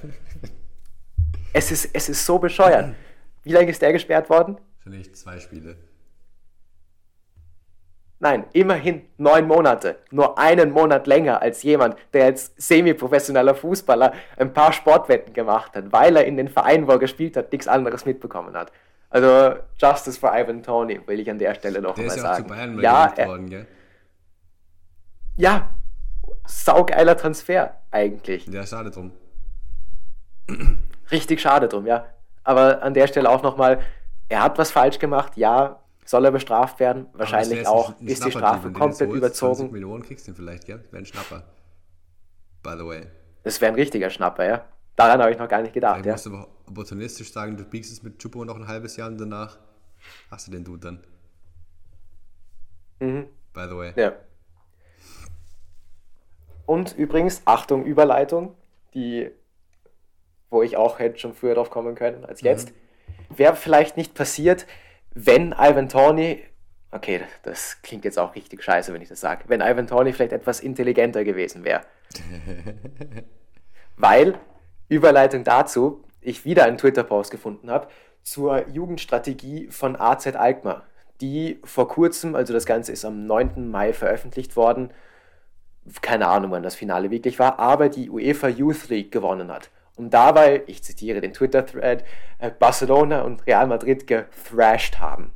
Es 1.53 1.71
ist, 1.71 1.89
es 1.95 2.11
ist 2.11 2.27
so 2.27 2.39
bescheuert. 2.39 2.95
Wie 3.43 3.53
lange 3.53 3.71
ist 3.71 3.81
der 3.81 3.95
gesperrt 3.95 4.29
worden? 4.29 4.59
Finde 4.83 5.11
zwei 5.13 5.41
Spiele. 5.41 5.77
Nein, 8.19 8.45
immerhin 8.53 9.09
neun 9.17 9.47
Monate. 9.47 9.99
Nur 10.11 10.39
einen 10.39 10.71
Monat 10.71 11.07
länger 11.07 11.41
als 11.41 11.63
jemand, 11.63 11.97
der 12.13 12.27
als 12.27 12.53
semi-professioneller 12.57 13.55
Fußballer 13.55 14.13
ein 14.37 14.53
paar 14.53 14.73
Sportwetten 14.73 15.33
gemacht 15.33 15.75
hat, 15.75 15.93
weil 15.93 16.17
er 16.17 16.27
in 16.27 16.37
den 16.37 16.49
Vereinen, 16.49 16.87
wo 16.87 16.93
er 16.93 16.99
gespielt 16.99 17.37
hat, 17.37 17.53
nichts 17.53 17.69
anderes 17.69 18.05
mitbekommen 18.05 18.55
hat. 18.55 18.71
Also 19.09 19.57
Justice 19.79 20.19
for 20.19 20.35
Ivan 20.35 20.63
Tony, 20.63 21.01
will 21.07 21.21
ich 21.21 21.31
an 21.31 21.39
der 21.39 21.55
Stelle 21.55 21.81
noch 21.81 21.95
der 21.95 22.07
mal 22.07 22.19
sagen. 22.19 22.45
Zu 22.45 22.55
Bayern 22.55 22.81
ja, 22.81 23.17
worden, 23.27 23.49
gell? 23.49 23.67
ja, 25.37 25.71
saugeiler 26.47 27.17
Transfer 27.17 27.77
eigentlich. 27.91 28.47
Ja, 28.47 28.67
schade 28.67 28.91
drum. 28.91 29.13
Richtig 31.11 31.41
schade 31.41 31.69
drum, 31.69 31.87
ja. 31.87 32.07
Aber 32.45 32.83
an 32.83 32.95
der 32.95 33.07
Stelle 33.07 33.29
auch 33.31 33.43
nochmal, 33.43 33.81
er 34.29 34.43
hat 34.43 34.59
was 34.59 34.71
falsch 34.71 34.99
gemacht, 34.99 35.37
ja, 35.37 35.81
soll 36.05 36.25
er 36.25 36.31
bestraft 36.31 36.79
werden? 36.79 37.07
Wahrscheinlich 37.15 37.67
auch. 37.67 37.91
Ein, 37.91 37.97
ein 38.01 38.07
ist 38.09 38.25
die 38.25 38.31
Strafe 38.31 38.71
komplett 38.71 39.11
überzogen? 39.11 39.57
20 39.57 39.73
Millionen 39.73 40.03
kriegst 40.03 40.29
du 40.29 40.35
vielleicht, 40.35 40.67
gell? 40.67 40.85
Wäre 40.91 41.03
ein 41.03 41.07
Schnapper. 41.07 41.43
By 42.63 42.75
the 42.79 42.87
way. 42.87 43.07
Das 43.43 43.61
wäre 43.61 43.73
ein 43.73 43.77
richtiger 43.77 44.11
Schnapper, 44.11 44.45
ja. 44.45 44.65
Daran 44.95 45.21
habe 45.21 45.31
ich 45.31 45.39
noch 45.39 45.49
gar 45.49 45.63
nicht 45.63 45.75
gedacht. 45.75 46.05
Du 46.05 46.09
ja. 46.09 46.15
musst 46.15 46.27
aber 46.27 46.49
opportunistisch 46.67 47.33
sagen, 47.33 47.57
du 47.57 47.65
biegst 47.65 47.93
es 47.93 48.03
mit 48.03 48.19
Chupo 48.19 48.45
noch 48.45 48.57
ein 48.57 48.67
halbes 48.67 48.97
Jahr 48.97 49.09
und 49.09 49.19
danach 49.19 49.59
hast 50.31 50.47
du 50.47 50.53
den 50.53 50.65
Dude 50.65 50.81
dann. 50.81 51.05
Mhm. 53.01 53.27
By 53.53 53.67
the 53.69 53.77
way. 53.77 53.93
Ja. 53.97 54.13
Und 56.67 56.97
übrigens, 56.97 57.43
Achtung, 57.45 57.85
Überleitung, 57.85 58.55
die, 58.95 59.31
wo 60.51 60.63
ich 60.63 60.77
auch 60.77 60.99
hätte 60.99 61.19
schon 61.19 61.35
früher 61.35 61.55
drauf 61.55 61.71
kommen 61.71 61.95
können 61.95 62.25
als 62.25 62.43
mhm. 62.43 62.49
jetzt. 62.49 62.71
Mhm. 62.71 63.39
Wäre 63.39 63.57
vielleicht 63.57 63.97
nicht 63.97 64.15
passiert, 64.15 64.67
wenn 65.15 65.53
Ivan 65.53 65.89
Tawny, 65.89 66.43
okay, 66.91 67.23
das 67.43 67.81
klingt 67.83 68.05
jetzt 68.05 68.19
auch 68.19 68.35
richtig 68.35 68.63
scheiße, 68.63 68.93
wenn 68.93 69.03
ich 69.03 69.09
das 69.09 69.21
sage, 69.21 69.45
wenn 69.49 69.61
Ivan 69.61 69.87
Tawny 69.87 70.13
vielleicht 70.13 70.33
etwas 70.33 70.61
intelligenter 70.61 71.25
gewesen 71.25 71.65
wäre. 71.65 71.83
Weil, 73.97 74.39
Überleitung 74.89 75.43
dazu, 75.43 76.05
ich 76.21 76.45
wieder 76.45 76.65
einen 76.65 76.79
Twitter-Post 76.79 77.31
gefunden 77.31 77.71
habe 77.71 77.89
zur 78.23 78.69
Jugendstrategie 78.69 79.69
von 79.71 79.97
AZ 79.97 80.27
Alkmaar, 80.27 80.87
die 81.21 81.61
vor 81.65 81.89
kurzem, 81.89 82.35
also 82.35 82.53
das 82.53 82.67
Ganze 82.67 82.93
ist 82.93 83.05
am 83.05 83.27
9. 83.27 83.71
Mai 83.71 83.93
veröffentlicht 83.93 84.57
worden, 84.57 84.91
keine 86.03 86.27
Ahnung, 86.27 86.51
wann 86.51 86.63
das 86.63 86.75
Finale 86.75 87.11
wirklich 87.11 87.39
war, 87.39 87.59
aber 87.59 87.89
die 87.89 88.11
UEFA 88.11 88.49
Youth 88.49 88.89
League 88.89 89.13
gewonnen 89.13 89.53
hat 89.53 89.71
und 89.97 90.11
dabei, 90.11 90.63
ich 90.67 90.85
zitiere 90.85 91.21
den 91.21 91.33
Twitter-Thread, 91.33 92.05
äh, 92.39 92.51
Barcelona 92.51 93.23
und 93.23 93.47
Real 93.47 93.67
Madrid 93.67 94.07
gethrashed 94.07 95.01
haben. 95.01 95.33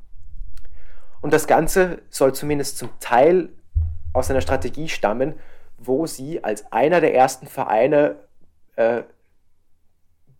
Und 1.22 1.32
das 1.32 1.46
Ganze 1.46 2.02
soll 2.10 2.34
zumindest 2.34 2.78
zum 2.78 2.90
Teil 3.00 3.48
aus 4.12 4.30
einer 4.30 4.40
Strategie 4.40 4.88
stammen, 4.88 5.34
wo 5.78 6.06
sie 6.06 6.44
als 6.44 6.70
einer 6.72 7.00
der 7.00 7.14
ersten 7.14 7.46
Vereine 7.46 8.16
äh, 8.76 9.02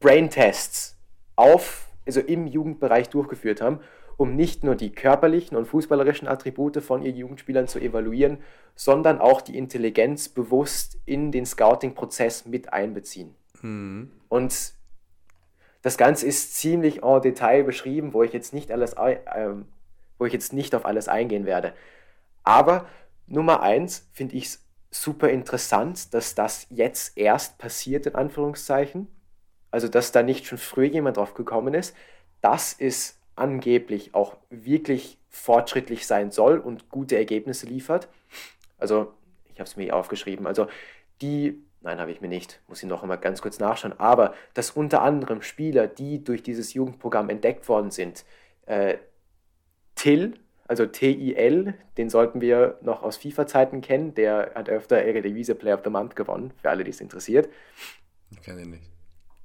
Brain-Tests 0.01 0.99
auf, 1.37 1.89
also 2.07 2.21
im 2.21 2.47
Jugendbereich 2.47 3.09
durchgeführt 3.09 3.61
haben, 3.63 3.81
um 4.21 4.37
nicht 4.37 4.65
nur 4.65 4.75
die 4.75 4.93
körperlichen 4.93 5.57
und 5.57 5.65
fußballerischen 5.65 6.29
Attribute 6.29 6.83
von 6.83 7.01
ihren 7.01 7.17
Jugendspielern 7.17 7.69
zu 7.69 7.79
evaluieren, 7.79 8.37
sondern 8.75 9.19
auch 9.19 9.41
die 9.41 9.57
Intelligenz 9.57 10.29
bewusst 10.29 10.99
in 11.07 11.33
den 11.33 11.47
Scouting-Prozess 11.47 12.45
mit 12.45 12.71
einbeziehen. 12.71 13.35
Mhm. 13.63 14.11
Und 14.29 14.75
das 15.81 15.97
Ganze 15.97 16.27
ist 16.27 16.55
ziemlich 16.55 17.03
en 17.03 17.23
Detail 17.23 17.65
beschrieben, 17.65 18.13
wo 18.13 18.23
ich 18.23 18.35
jetzt 18.35 18.53
nicht 18.53 18.71
alles, 18.71 18.93
äh, 18.93 19.55
wo 20.19 20.27
ich 20.27 20.35
jetzt 20.35 20.53
nicht 20.53 20.75
auf 20.75 20.85
alles 20.85 21.09
eingehen 21.09 21.47
werde. 21.47 21.73
Aber 22.45 22.85
Nummer 23.27 23.63
eins 23.63 24.07
finde 24.13 24.37
ich 24.37 24.45
es 24.45 24.67
super 24.91 25.31
interessant, 25.31 26.13
dass 26.13 26.35
das 26.35 26.67
jetzt 26.69 27.17
erst 27.17 27.57
passiert, 27.57 28.05
in 28.05 28.17
Anführungszeichen. 28.17 29.07
Also, 29.71 29.89
dass 29.89 30.13
da 30.13 30.23
nicht 30.23 30.45
schon 30.45 30.59
früher 30.59 30.89
jemand 30.89 31.17
drauf 31.17 31.33
gekommen 31.33 31.73
ist. 31.73 31.97
dass 32.43 32.75
es 32.79 33.20
angeblich 33.41 34.15
auch 34.15 34.37
wirklich 34.51 35.19
fortschrittlich 35.29 36.07
sein 36.07 36.31
soll 36.31 36.59
und 36.59 36.89
gute 36.89 37.17
Ergebnisse 37.17 37.67
liefert. 37.67 38.09
Also, 38.79 39.13
ich 39.53 39.61
habe 39.61 39.69
es 39.69 39.77
mir 39.77 39.95
aufgeschrieben. 39.95 40.47
Also, 40.47 40.67
die 41.21 41.63
Nein, 41.83 41.99
habe 41.99 42.11
ich 42.11 42.21
mir 42.21 42.29
nicht. 42.29 42.61
Muss 42.69 42.83
ich 42.83 42.89
noch 42.89 43.03
einmal 43.03 43.19
ganz 43.19 43.41
kurz 43.41 43.59
nachschauen. 43.59 43.99
Aber 43.99 44.35
dass 44.53 44.71
unter 44.71 45.03
anderem 45.03 45.41
Spieler, 45.41 45.87
die 45.87 46.23
durch 46.23 46.43
dieses 46.43 46.75
Jugendprogramm 46.75 47.31
entdeckt 47.31 47.69
worden 47.69 47.91
sind, 47.91 48.25
äh, 48.67 48.99
Till, 49.95 50.35
also 50.69 50.87
T-I-L, 50.87 51.75
den 51.97 52.11
sollten 52.11 52.41
wir 52.41 52.79
noch 52.83 53.03
aus 53.03 53.17
FIFA-Zeiten 53.17 53.81
kennen. 53.81 54.15
Der 54.15 54.53
hat 54.55 54.69
öfter 54.69 54.99
Eredivisie 54.99 55.55
Player 55.55 55.75
of 55.75 55.81
the 55.85 55.91
Month 55.91 56.17
gewonnen, 56.17 56.53
für 56.61 56.71
alle, 56.71 56.85
die 56.85 56.91
es 56.91 57.01
interessiert. 57.01 57.49
Ich 58.31 58.43
kenne 58.43 58.63
ihn 58.63 58.71
nicht. 58.71 58.91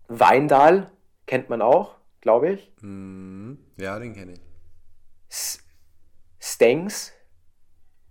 Weindal 0.07 0.91
kennt 1.25 1.49
man 1.49 1.61
auch, 1.61 1.95
glaube 2.25 2.49
ich. 2.49 2.73
Mm, 2.81 3.53
ja, 3.77 3.97
den 3.99 4.13
kenne 4.13 4.33
ich. 4.33 4.41
S 5.29 5.59
Stengs, 6.39 7.13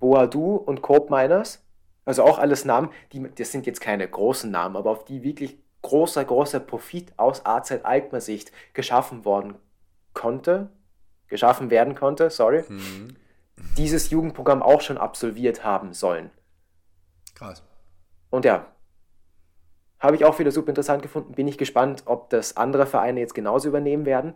Boadu 0.00 0.56
und 0.56 0.82
Cope 0.82 1.14
Miners 1.14 1.64
also 2.04 2.22
auch 2.22 2.38
alles 2.38 2.64
Namen, 2.64 2.90
die, 3.12 3.22
das 3.34 3.52
sind 3.52 3.66
jetzt 3.66 3.80
keine 3.80 4.06
großen 4.06 4.50
Namen, 4.50 4.76
aber 4.76 4.90
auf 4.90 5.04
die 5.04 5.22
wirklich 5.22 5.58
großer, 5.82 6.24
großer 6.24 6.60
Profit 6.60 7.12
aus 7.16 7.44
AZ 7.44 7.72
Alkmaar 7.82 8.20
Sicht 8.20 8.52
geschaffen 8.72 9.24
worden 9.24 9.56
konnte, 10.12 10.70
geschaffen 11.28 11.70
werden 11.70 11.94
konnte, 11.94 12.30
sorry, 12.30 12.64
mhm. 12.68 13.16
dieses 13.76 14.10
Jugendprogramm 14.10 14.62
auch 14.62 14.80
schon 14.80 14.98
absolviert 14.98 15.64
haben 15.64 15.92
sollen. 15.94 16.30
Krass. 17.34 17.62
Und 18.30 18.44
ja, 18.44 18.66
habe 20.04 20.16
ich 20.16 20.24
auch 20.24 20.38
wieder 20.38 20.52
super 20.52 20.68
interessant 20.68 21.02
gefunden. 21.02 21.32
Bin 21.32 21.48
ich 21.48 21.58
gespannt, 21.58 22.04
ob 22.06 22.30
das 22.30 22.56
andere 22.56 22.86
Vereine 22.86 23.20
jetzt 23.20 23.34
genauso 23.34 23.68
übernehmen 23.68 24.06
werden 24.06 24.34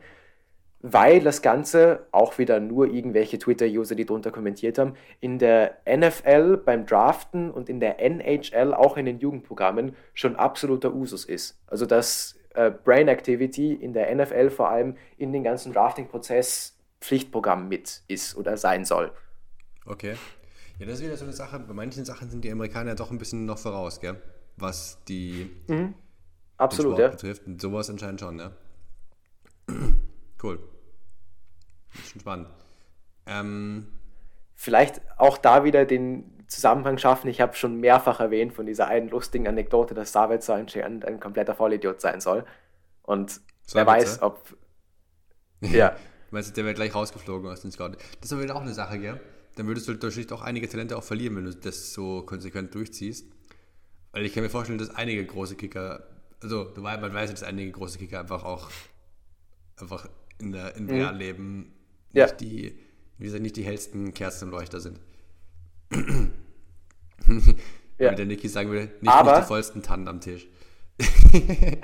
weil 0.80 1.20
das 1.20 1.42
Ganze, 1.42 2.06
auch 2.12 2.38
wieder 2.38 2.60
nur 2.60 2.86
irgendwelche 2.86 3.38
Twitter-User, 3.38 3.94
die 3.94 4.06
drunter 4.06 4.30
kommentiert 4.30 4.78
haben, 4.78 4.94
in 5.20 5.38
der 5.38 5.78
NFL 5.88 6.58
beim 6.58 6.86
Draften 6.86 7.50
und 7.50 7.68
in 7.68 7.80
der 7.80 8.00
NHL 8.00 8.74
auch 8.74 8.96
in 8.96 9.06
den 9.06 9.18
Jugendprogrammen 9.18 9.96
schon 10.14 10.36
absoluter 10.36 10.94
Usus 10.94 11.24
ist. 11.24 11.60
Also 11.66 11.84
dass 11.84 12.38
äh, 12.54 12.70
Brain 12.70 13.08
Activity 13.08 13.74
in 13.74 13.92
der 13.92 14.14
NFL 14.14 14.50
vor 14.50 14.68
allem 14.70 14.96
in 15.16 15.32
den 15.32 15.42
ganzen 15.42 15.72
Drafting-Prozess 15.72 16.76
Pflichtprogramm 17.00 17.68
mit 17.68 18.02
ist 18.08 18.36
oder 18.36 18.56
sein 18.56 18.84
soll. 18.84 19.12
Okay. 19.86 20.14
Ja, 20.78 20.86
das 20.86 20.96
ist 20.98 21.04
wieder 21.04 21.16
so 21.16 21.24
eine 21.24 21.32
Sache. 21.32 21.58
Bei 21.58 21.74
manchen 21.74 22.04
Sachen 22.04 22.30
sind 22.30 22.44
die 22.44 22.50
Amerikaner 22.52 22.94
doch 22.94 23.10
ein 23.10 23.18
bisschen 23.18 23.46
noch 23.46 23.58
voraus, 23.58 24.00
gell? 24.00 24.16
Was 24.58 25.02
die 25.06 25.50
mhm. 25.68 25.94
Absolut, 26.56 26.98
ja. 26.98 27.08
betrifft. 27.08 27.46
Und 27.46 27.60
sowas 27.60 27.88
anscheinend 27.88 28.20
schon, 28.20 28.38
ja. 28.38 28.50
Cool. 30.42 30.58
Ist 31.94 32.10
schon 32.10 32.20
spannend. 32.20 32.48
Ähm, 33.26 33.88
Vielleicht 34.54 35.00
auch 35.18 35.38
da 35.38 35.64
wieder 35.64 35.84
den 35.84 36.44
Zusammenhang 36.48 36.98
schaffen. 36.98 37.28
Ich 37.28 37.40
habe 37.40 37.54
schon 37.54 37.78
mehrfach 37.80 38.20
erwähnt 38.20 38.54
von 38.54 38.66
dieser 38.66 38.88
einen 38.88 39.08
lustigen 39.08 39.46
Anekdote, 39.46 39.94
dass 39.94 40.12
Savitzer 40.12 40.54
ein, 40.54 40.68
ein, 41.04 41.20
kompletter 41.20 41.54
Vollidiot 41.54 42.00
sein 42.00 42.20
soll. 42.20 42.44
Und 43.02 43.40
wer 43.72 43.86
weiß, 43.86 44.22
ob. 44.22 44.56
Ja. 45.60 45.96
Meinst 46.30 46.50
du, 46.50 46.54
der 46.54 46.64
wäre 46.66 46.74
gleich 46.74 46.94
rausgeflogen 46.94 47.50
aus 47.50 47.62
dem 47.62 47.72
Scout? 47.72 47.96
Das 48.20 48.26
ist 48.26 48.32
aber 48.32 48.42
wieder 48.42 48.54
auch 48.54 48.60
eine 48.60 48.74
Sache, 48.74 49.00
gell? 49.00 49.20
dann 49.58 49.66
würdest 49.66 49.88
du 49.88 49.92
natürlich 49.92 50.30
auch 50.30 50.42
einige 50.42 50.68
Talente 50.68 50.96
auch 50.96 51.02
verlieren, 51.02 51.36
wenn 51.36 51.44
du 51.44 51.54
das 51.54 51.92
so 51.92 52.22
konsequent 52.22 52.74
durchziehst. 52.74 53.26
Weil 54.12 54.24
ich 54.24 54.32
kann 54.32 54.42
mir 54.42 54.50
vorstellen, 54.50 54.78
dass 54.78 54.90
einige 54.90 55.24
große 55.24 55.56
Kicker, 55.56 56.06
also 56.42 56.72
man 56.76 57.14
weiß, 57.14 57.30
dass 57.30 57.42
einige 57.42 57.70
große 57.72 57.98
Kicker 57.98 58.20
einfach 58.20 58.44
auch 58.44 58.70
einfach 59.76 60.08
in 60.38 60.52
der 60.52 60.76
in 60.76 60.84
mhm. 60.84 60.90
Realleben 60.90 61.72
ja. 62.12 62.24
nicht 62.24 62.40
die, 62.40 62.78
wie 63.18 63.24
gesagt, 63.24 63.42
nicht 63.42 63.56
die 63.56 63.64
hellsten 63.64 64.14
Kerzen 64.14 64.44
im 64.44 64.50
Leuchter 64.50 64.80
sind. 64.80 65.00
ja. 67.98 68.12
Wie 68.12 68.16
der 68.16 68.26
Niki 68.26 68.48
sagen 68.48 68.70
würde, 68.70 68.90
nicht, 69.00 69.24
nicht 69.24 69.36
die 69.36 69.42
vollsten 69.42 69.82
Tannen 69.82 70.08
am 70.08 70.20
Tisch. 70.20 70.46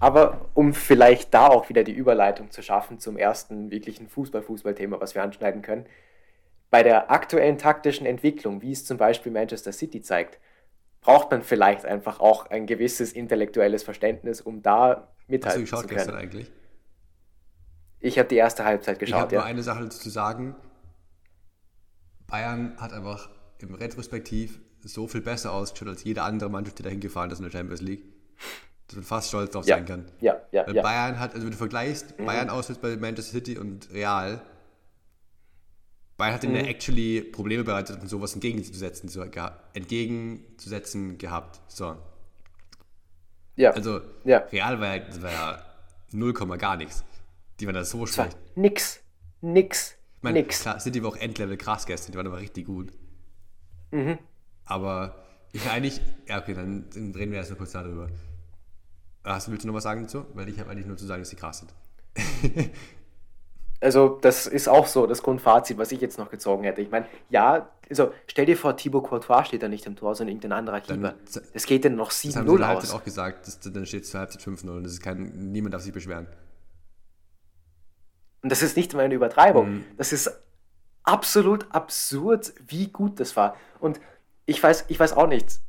Aber 0.00 0.48
um 0.54 0.72
vielleicht 0.72 1.34
da 1.34 1.48
auch 1.48 1.68
wieder 1.68 1.84
die 1.84 1.92
Überleitung 1.92 2.50
zu 2.50 2.62
schaffen 2.62 2.98
zum 2.98 3.16
ersten 3.18 3.70
wirklichen 3.70 4.08
Fußball-Fußball-Thema, 4.08 5.00
was 5.00 5.14
wir 5.14 5.22
anschneiden 5.22 5.62
können. 5.62 5.86
Bei 6.70 6.82
der 6.82 7.10
aktuellen 7.10 7.58
taktischen 7.58 8.06
Entwicklung, 8.06 8.62
wie 8.62 8.72
es 8.72 8.84
zum 8.84 8.96
Beispiel 8.96 9.32
Manchester 9.32 9.72
City 9.72 10.00
zeigt, 10.00 10.38
braucht 11.00 11.30
man 11.30 11.42
vielleicht 11.42 11.84
einfach 11.84 12.20
auch 12.20 12.46
ein 12.46 12.66
gewisses 12.66 13.12
intellektuelles 13.12 13.82
Verständnis, 13.82 14.40
um 14.40 14.62
da 14.62 15.12
mithalten 15.26 15.48
Hast 15.48 15.56
du 15.56 15.60
geschaut 15.62 15.80
zu 15.82 15.86
können. 15.88 15.98
gestern 15.98 16.16
eigentlich? 16.16 16.50
Ich 17.98 18.18
habe 18.18 18.28
die 18.28 18.36
erste 18.36 18.64
Halbzeit 18.64 18.98
geschaut. 18.98 19.16
Ich 19.16 19.22
habe 19.22 19.34
ja. 19.34 19.40
nur 19.40 19.46
eine 19.46 19.62
Sache 19.62 19.88
zu 19.88 20.08
sagen. 20.08 20.54
Bayern 22.26 22.76
hat 22.78 22.92
einfach 22.92 23.30
im 23.58 23.74
Retrospektiv 23.74 24.60
so 24.82 25.08
viel 25.08 25.20
besser 25.20 25.52
ausgeschaut 25.52 25.88
als 25.88 26.04
jede 26.04 26.22
andere 26.22 26.48
Mannschaft, 26.48 26.78
die 26.78 26.82
dahin 26.82 27.00
gefahren 27.00 27.30
ist 27.30 27.38
in 27.38 27.44
der 27.44 27.52
Champions 27.52 27.82
League 27.82 28.04
dass 28.90 28.96
man 28.96 29.04
fast 29.04 29.28
stolz 29.28 29.52
drauf 29.52 29.66
ja. 29.66 29.76
sein 29.76 29.84
kann. 29.86 30.04
Ja, 30.20 30.40
ja, 30.50 30.66
Weil 30.66 30.76
ja. 30.76 30.82
Bayern 30.82 31.20
hat, 31.20 31.34
also 31.34 31.44
wenn 31.44 31.52
du 31.52 31.56
vergleichst, 31.56 32.18
mhm. 32.18 32.26
Bayern 32.26 32.50
auswärts 32.50 32.80
bei 32.80 32.96
Manchester 32.96 33.32
City 33.32 33.56
und 33.56 33.88
Real, 33.92 34.40
Bayern 36.20 36.34
hat 36.34 36.42
mhm. 36.42 36.54
ja 36.54 36.62
actually 36.64 37.22
Probleme 37.22 37.64
bereitet, 37.64 37.98
um 37.98 38.06
sowas 38.06 38.34
entgegenzusetzen, 38.34 39.08
so, 39.08 39.24
entgegenzusetzen 39.72 41.16
gehabt. 41.16 41.62
So. 41.66 41.96
Ja. 43.56 43.70
Also 43.70 44.02
ja. 44.24 44.38
Real 44.52 44.78
war 44.80 44.96
ja, 44.96 45.22
war 45.22 45.32
ja 45.32 45.64
0, 46.12 46.34
gar 46.58 46.76
nichts. 46.76 47.04
Die 47.58 47.66
waren 47.66 47.74
da 47.74 47.84
so 47.84 48.04
schlecht. 48.04 48.36
Nix. 48.54 49.00
Nix. 49.40 49.96
Ich 50.18 50.22
meine, 50.22 50.40
nix. 50.40 50.60
Klar, 50.60 50.78
City 50.78 51.02
war 51.02 51.08
auch 51.08 51.16
Endlevel 51.16 51.56
krass 51.56 51.86
gestern, 51.86 52.12
die 52.12 52.18
waren 52.18 52.26
aber 52.26 52.38
richtig 52.38 52.66
gut. 52.66 52.92
Mhm. 53.90 54.18
Aber 54.66 55.24
ich 55.52 55.70
eigentlich, 55.70 56.02
ja 56.28 56.38
okay, 56.38 56.52
dann, 56.52 56.84
reden 56.94 57.32
wir 57.32 57.38
erstmal 57.38 57.56
kurz 57.56 57.72
darüber. 57.72 58.10
Hast, 59.24 59.50
willst 59.50 59.64
du 59.64 59.68
noch 59.68 59.74
was 59.74 59.84
sagen 59.84 60.02
dazu? 60.02 60.26
Weil 60.34 60.50
ich 60.50 60.60
habe 60.60 60.68
eigentlich 60.68 60.86
nur 60.86 60.98
zu 60.98 61.06
sagen, 61.06 61.22
dass 61.22 61.30
sie 61.30 61.36
krass 61.36 61.60
sind. 61.60 61.72
also, 63.80 64.18
das 64.20 64.46
ist 64.46 64.68
auch 64.68 64.86
so 64.86 65.06
das 65.06 65.22
Grundfazit, 65.22 65.78
was 65.78 65.90
ich 65.90 66.00
jetzt 66.00 66.18
noch 66.18 66.30
gezogen 66.30 66.64
hätte. 66.64 66.82
Ich 66.82 66.90
meine, 66.90 67.06
ja, 67.30 67.70
also 67.88 68.12
stell 68.26 68.46
dir 68.46 68.56
vor, 68.56 68.76
Thibaut 68.76 69.04
Courtois 69.04 69.44
steht 69.44 69.62
da 69.62 69.68
nicht 69.68 69.86
im 69.86 69.96
Tor, 69.96 70.14
sondern 70.14 70.36
irgendein 70.36 70.58
anderer 70.58 70.80
Keeper. 70.80 71.14
Es 71.54 71.66
geht 71.66 71.84
denn 71.84 71.96
noch 71.96 72.10
7-0 72.10 72.10
aus. 72.10 72.34
Das 72.34 72.36
haben 72.36 72.56
sie 72.56 72.66
Halbzeit 72.66 72.94
auch 72.94 73.04
gesagt, 73.04 73.46
dass, 73.46 73.60
dann 73.60 73.86
steht 73.86 74.04
es 74.04 74.10
zur 74.10 74.20
Halbzeit 74.20 74.42
5-0 74.42 74.68
und 74.68 74.84
das 74.84 74.92
ist 74.92 75.02
kein, 75.02 75.50
niemand 75.50 75.74
darf 75.74 75.82
sich 75.82 75.92
beschweren. 75.92 76.26
Und 78.42 78.52
das 78.52 78.62
ist 78.62 78.76
nicht 78.76 78.94
mal 78.94 79.04
eine 79.04 79.14
Übertreibung. 79.14 79.70
Mhm. 79.70 79.84
Das 79.96 80.12
ist 80.12 80.30
absolut 81.02 81.66
absurd, 81.70 82.52
wie 82.66 82.88
gut 82.88 83.18
das 83.18 83.36
war. 83.36 83.56
Und 83.80 84.00
ich 84.46 84.62
weiß, 84.62 84.84
ich 84.88 85.00
weiß 85.00 85.14
auch 85.14 85.26
nicht, 85.26 85.60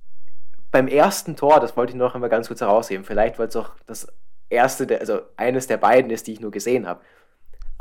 beim 0.70 0.88
ersten 0.88 1.36
Tor, 1.36 1.60
das 1.60 1.76
wollte 1.76 1.92
ich 1.92 1.98
noch 1.98 2.16
einmal 2.16 2.30
ganz 2.30 2.48
kurz 2.48 2.62
herausheben, 2.62 3.04
vielleicht 3.04 3.40
weil 3.40 3.48
es 3.48 3.56
auch 3.56 3.72
das 3.88 4.08
erste, 4.50 5.00
also 5.00 5.22
eines 5.38 5.68
der 5.68 5.78
beiden 5.78 6.12
ist, 6.12 6.28
die 6.28 6.34
ich 6.34 6.40
nur 6.40 6.52
gesehen 6.52 6.88
habe. 6.88 7.02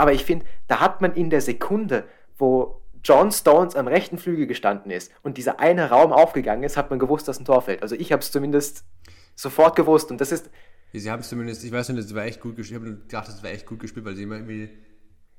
Aber 0.00 0.14
ich 0.14 0.24
finde, 0.24 0.46
da 0.66 0.80
hat 0.80 1.02
man 1.02 1.12
in 1.12 1.28
der 1.28 1.42
Sekunde, 1.42 2.04
wo 2.38 2.80
John 3.04 3.30
Stones 3.32 3.76
am 3.76 3.86
rechten 3.86 4.16
Flügel 4.16 4.46
gestanden 4.46 4.90
ist 4.90 5.12
und 5.22 5.36
dieser 5.36 5.60
eine 5.60 5.90
Raum 5.90 6.10
aufgegangen 6.10 6.62
ist, 6.62 6.78
hat 6.78 6.88
man 6.88 6.98
gewusst, 6.98 7.28
dass 7.28 7.38
ein 7.38 7.44
Tor 7.44 7.60
fällt. 7.60 7.82
Also 7.82 7.96
ich 7.96 8.10
habe 8.10 8.22
es 8.22 8.32
zumindest 8.32 8.86
sofort 9.34 9.76
gewusst 9.76 10.10
und 10.10 10.18
das 10.22 10.32
ist. 10.32 10.48
Sie 10.94 11.10
haben 11.10 11.20
es 11.20 11.28
zumindest, 11.28 11.64
ich 11.64 11.70
weiß 11.70 11.90
nicht, 11.90 12.02
das 12.02 12.14
war 12.14 12.24
echt 12.24 12.40
gut 12.40 12.56
gespielt. 12.56 12.80
Ich 12.80 12.86
habe 12.86 12.96
gedacht, 12.96 13.28
das 13.28 13.42
war 13.42 13.50
echt 13.50 13.66
gut 13.66 13.78
gespielt, 13.78 14.06
weil 14.06 14.16
sie 14.16 14.22
immer 14.22 14.36
irgendwie, 14.36 14.70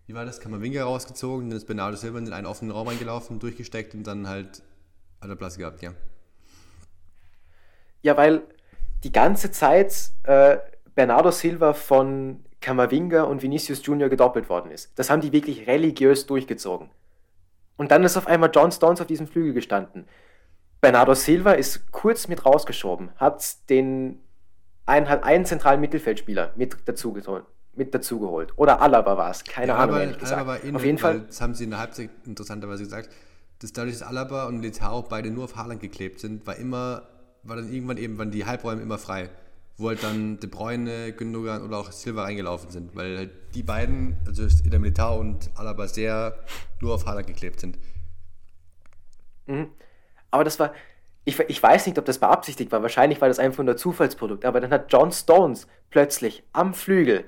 wie 0.06 0.14
war 0.14 0.26
das, 0.26 0.40
Kammerwinger 0.40 0.84
rausgezogen, 0.84 1.50
dann 1.50 1.58
ist 1.58 1.66
Bernardo 1.66 1.98
Silva 1.98 2.20
in 2.20 2.32
einen 2.32 2.46
offenen 2.46 2.70
Raum 2.70 2.88
eingelaufen, 2.88 3.40
durchgesteckt 3.40 3.96
und 3.96 4.06
dann 4.06 4.30
halt 4.30 4.62
hat 5.22 5.30
er 5.30 5.36
Platz 5.36 5.58
gehabt, 5.58 5.82
ja. 5.82 5.96
Ja, 8.04 8.16
weil 8.16 8.44
die 9.04 9.12
ganze 9.12 9.50
Zeit 9.50 10.12
äh, 10.22 10.60
Bernardo 10.94 11.32
Silva 11.32 11.74
von 11.74 12.46
Camavinga 12.62 13.24
und 13.24 13.42
Vinicius 13.42 13.86
Junior 13.86 14.10
gedoppelt 14.10 14.50
worden 14.50 14.72
ist. 14.72 14.92
Das 14.96 15.10
haben 15.10 15.22
die 15.22 15.32
wirklich 15.32 15.68
religiös 15.68 16.26
durchgezogen. 16.28 16.90
Und 17.78 17.92
dann 17.92 18.04
ist 18.04 18.18
auf 18.18 18.28
einmal 18.28 18.52
John 18.54 18.72
Stones 18.72 19.02
auf 19.02 19.08
diesem 19.08 19.28
Flügel 19.28 19.54
gestanden. 19.54 20.06
Bernardo 20.80 21.14
Silva 21.14 21.54
ist 21.54 21.92
kurz 21.92 22.28
mit 22.28 22.46
rausgeschoben, 22.46 23.10
hat 23.18 23.70
den 23.70 24.20
einen, 24.86 25.10
hat 25.10 25.24
einen 25.24 25.46
zentralen 25.46 25.82
Mittelfeldspieler 25.82 26.54
mit 26.56 26.78
dazu 26.86 27.16
mit 27.74 27.94
dazugeholt. 27.96 28.54
Oder 28.58 28.82
Alaba 28.82 29.18
war 29.18 29.32
es, 29.32 29.44
keine 29.44 29.70
ja, 29.70 29.78
Ahnung, 29.78 29.98
ehrlich 29.98 30.18
gesagt. 30.18 30.42
Alaba 30.42 30.56
in, 30.58 30.76
auf 30.76 30.84
jeden 30.84 30.98
Fall. 30.98 31.22
Das 31.22 31.40
haben 31.42 31.54
sie 31.54 31.64
in 31.64 31.70
der 31.70 31.80
Halbzeit 31.80 32.10
interessanterweise 32.26 32.84
gesagt, 32.84 33.10
dass 33.60 33.74
dadurch, 33.74 34.00
dass 34.00 34.08
Alaba 34.08 34.48
und 34.48 34.62
Letao 34.62 35.04
beide 35.04 35.32
nur 35.32 35.46
auf 35.46 35.56
Haaland 35.56 35.80
geklebt 35.80 36.20
sind, 36.20 36.46
war 36.46 36.56
immer 36.58 37.04
war 37.44 37.56
dann 37.56 37.72
irgendwann 37.72 37.98
eben, 37.98 38.18
waren 38.18 38.32
die 38.32 38.46
Halbräume 38.46 38.82
immer 38.82 38.98
frei, 38.98 39.30
wo 39.82 39.90
halt 39.90 40.04
dann 40.04 40.40
De 40.40 40.50
Bruyne, 40.50 41.12
Gündogan 41.14 41.64
oder 41.64 41.78
auch 41.78 41.92
Silva 41.92 42.24
reingelaufen 42.24 42.70
sind, 42.70 42.96
weil 42.96 43.18
halt 43.18 43.32
die 43.56 43.64
beiden, 43.64 44.18
also 44.26 44.44
in 44.44 44.70
der 44.70 44.80
Militar 44.80 45.18
und 45.18 45.50
Alaba 45.56 45.88
sehr 45.88 46.36
nur 46.80 46.94
auf 46.94 47.06
Haaland 47.06 47.28
geklebt 47.28 47.60
sind. 47.60 47.78
Mhm. 49.48 49.70
Aber 50.30 50.44
das 50.44 50.60
war, 50.60 50.74
ich, 51.26 51.40
ich 51.40 51.62
weiß 51.62 51.86
nicht, 51.86 51.98
ob 51.98 52.06
das 52.06 52.20
beabsichtigt 52.20 52.72
war, 52.72 52.82
wahrscheinlich 52.82 53.22
war 53.22 53.28
das 53.28 53.40
einfach 53.40 53.64
nur 53.64 53.78
Zufallsprodukt, 53.78 54.46
aber 54.46 54.60
dann 54.60 54.72
hat 54.72 54.92
John 54.92 55.12
Stones 55.12 55.68
plötzlich 55.90 56.44
am 56.54 56.74
Flügel 56.74 57.26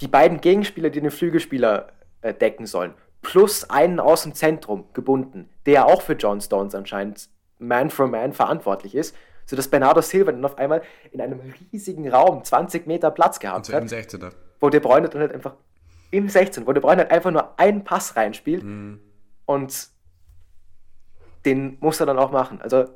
die 0.00 0.08
beiden 0.08 0.40
Gegenspieler, 0.40 0.90
die 0.90 1.00
den 1.00 1.10
Flügelspieler 1.10 1.92
äh, 2.22 2.34
decken 2.34 2.66
sollen, 2.66 2.94
plus 3.22 3.68
einen 3.70 4.00
aus 4.00 4.22
dem 4.22 4.34
Zentrum 4.34 4.86
gebunden, 4.92 5.48
der 5.66 5.86
auch 5.86 6.02
für 6.02 6.14
John 6.14 6.40
Stones 6.40 6.74
anscheinend 6.74 7.28
Man 7.58 7.90
for 7.90 8.08
Man 8.08 8.32
verantwortlich 8.32 8.94
ist 8.94 9.16
sodass 9.46 9.68
Bernardo 9.68 10.00
Silva 10.02 10.32
dann 10.32 10.44
auf 10.44 10.58
einmal 10.58 10.82
in 11.12 11.20
einem 11.20 11.40
riesigen 11.72 12.08
Raum 12.08 12.44
20 12.44 12.86
Meter 12.86 13.10
Platz 13.10 13.38
gehabt 13.38 13.72
hat. 13.72 13.82
Im 13.82 13.88
16er. 13.88 14.32
Wo 14.60 14.68
De 14.68 14.80
Bruyne 14.80 15.08
dann 15.08 15.20
halt 15.22 15.32
einfach 15.32 15.54
im 16.10 16.28
16, 16.28 16.66
wo 16.66 16.72
De 16.72 16.80
Bruyne 16.80 17.02
halt 17.02 17.10
einfach 17.10 17.30
nur 17.30 17.58
einen 17.58 17.84
Pass 17.84 18.16
reinspielt 18.16 18.62
mhm. 18.62 19.00
und 19.44 19.88
den 21.44 21.78
muss 21.80 22.00
er 22.00 22.06
dann 22.06 22.18
auch 22.18 22.32
machen. 22.32 22.60
Also 22.60 22.86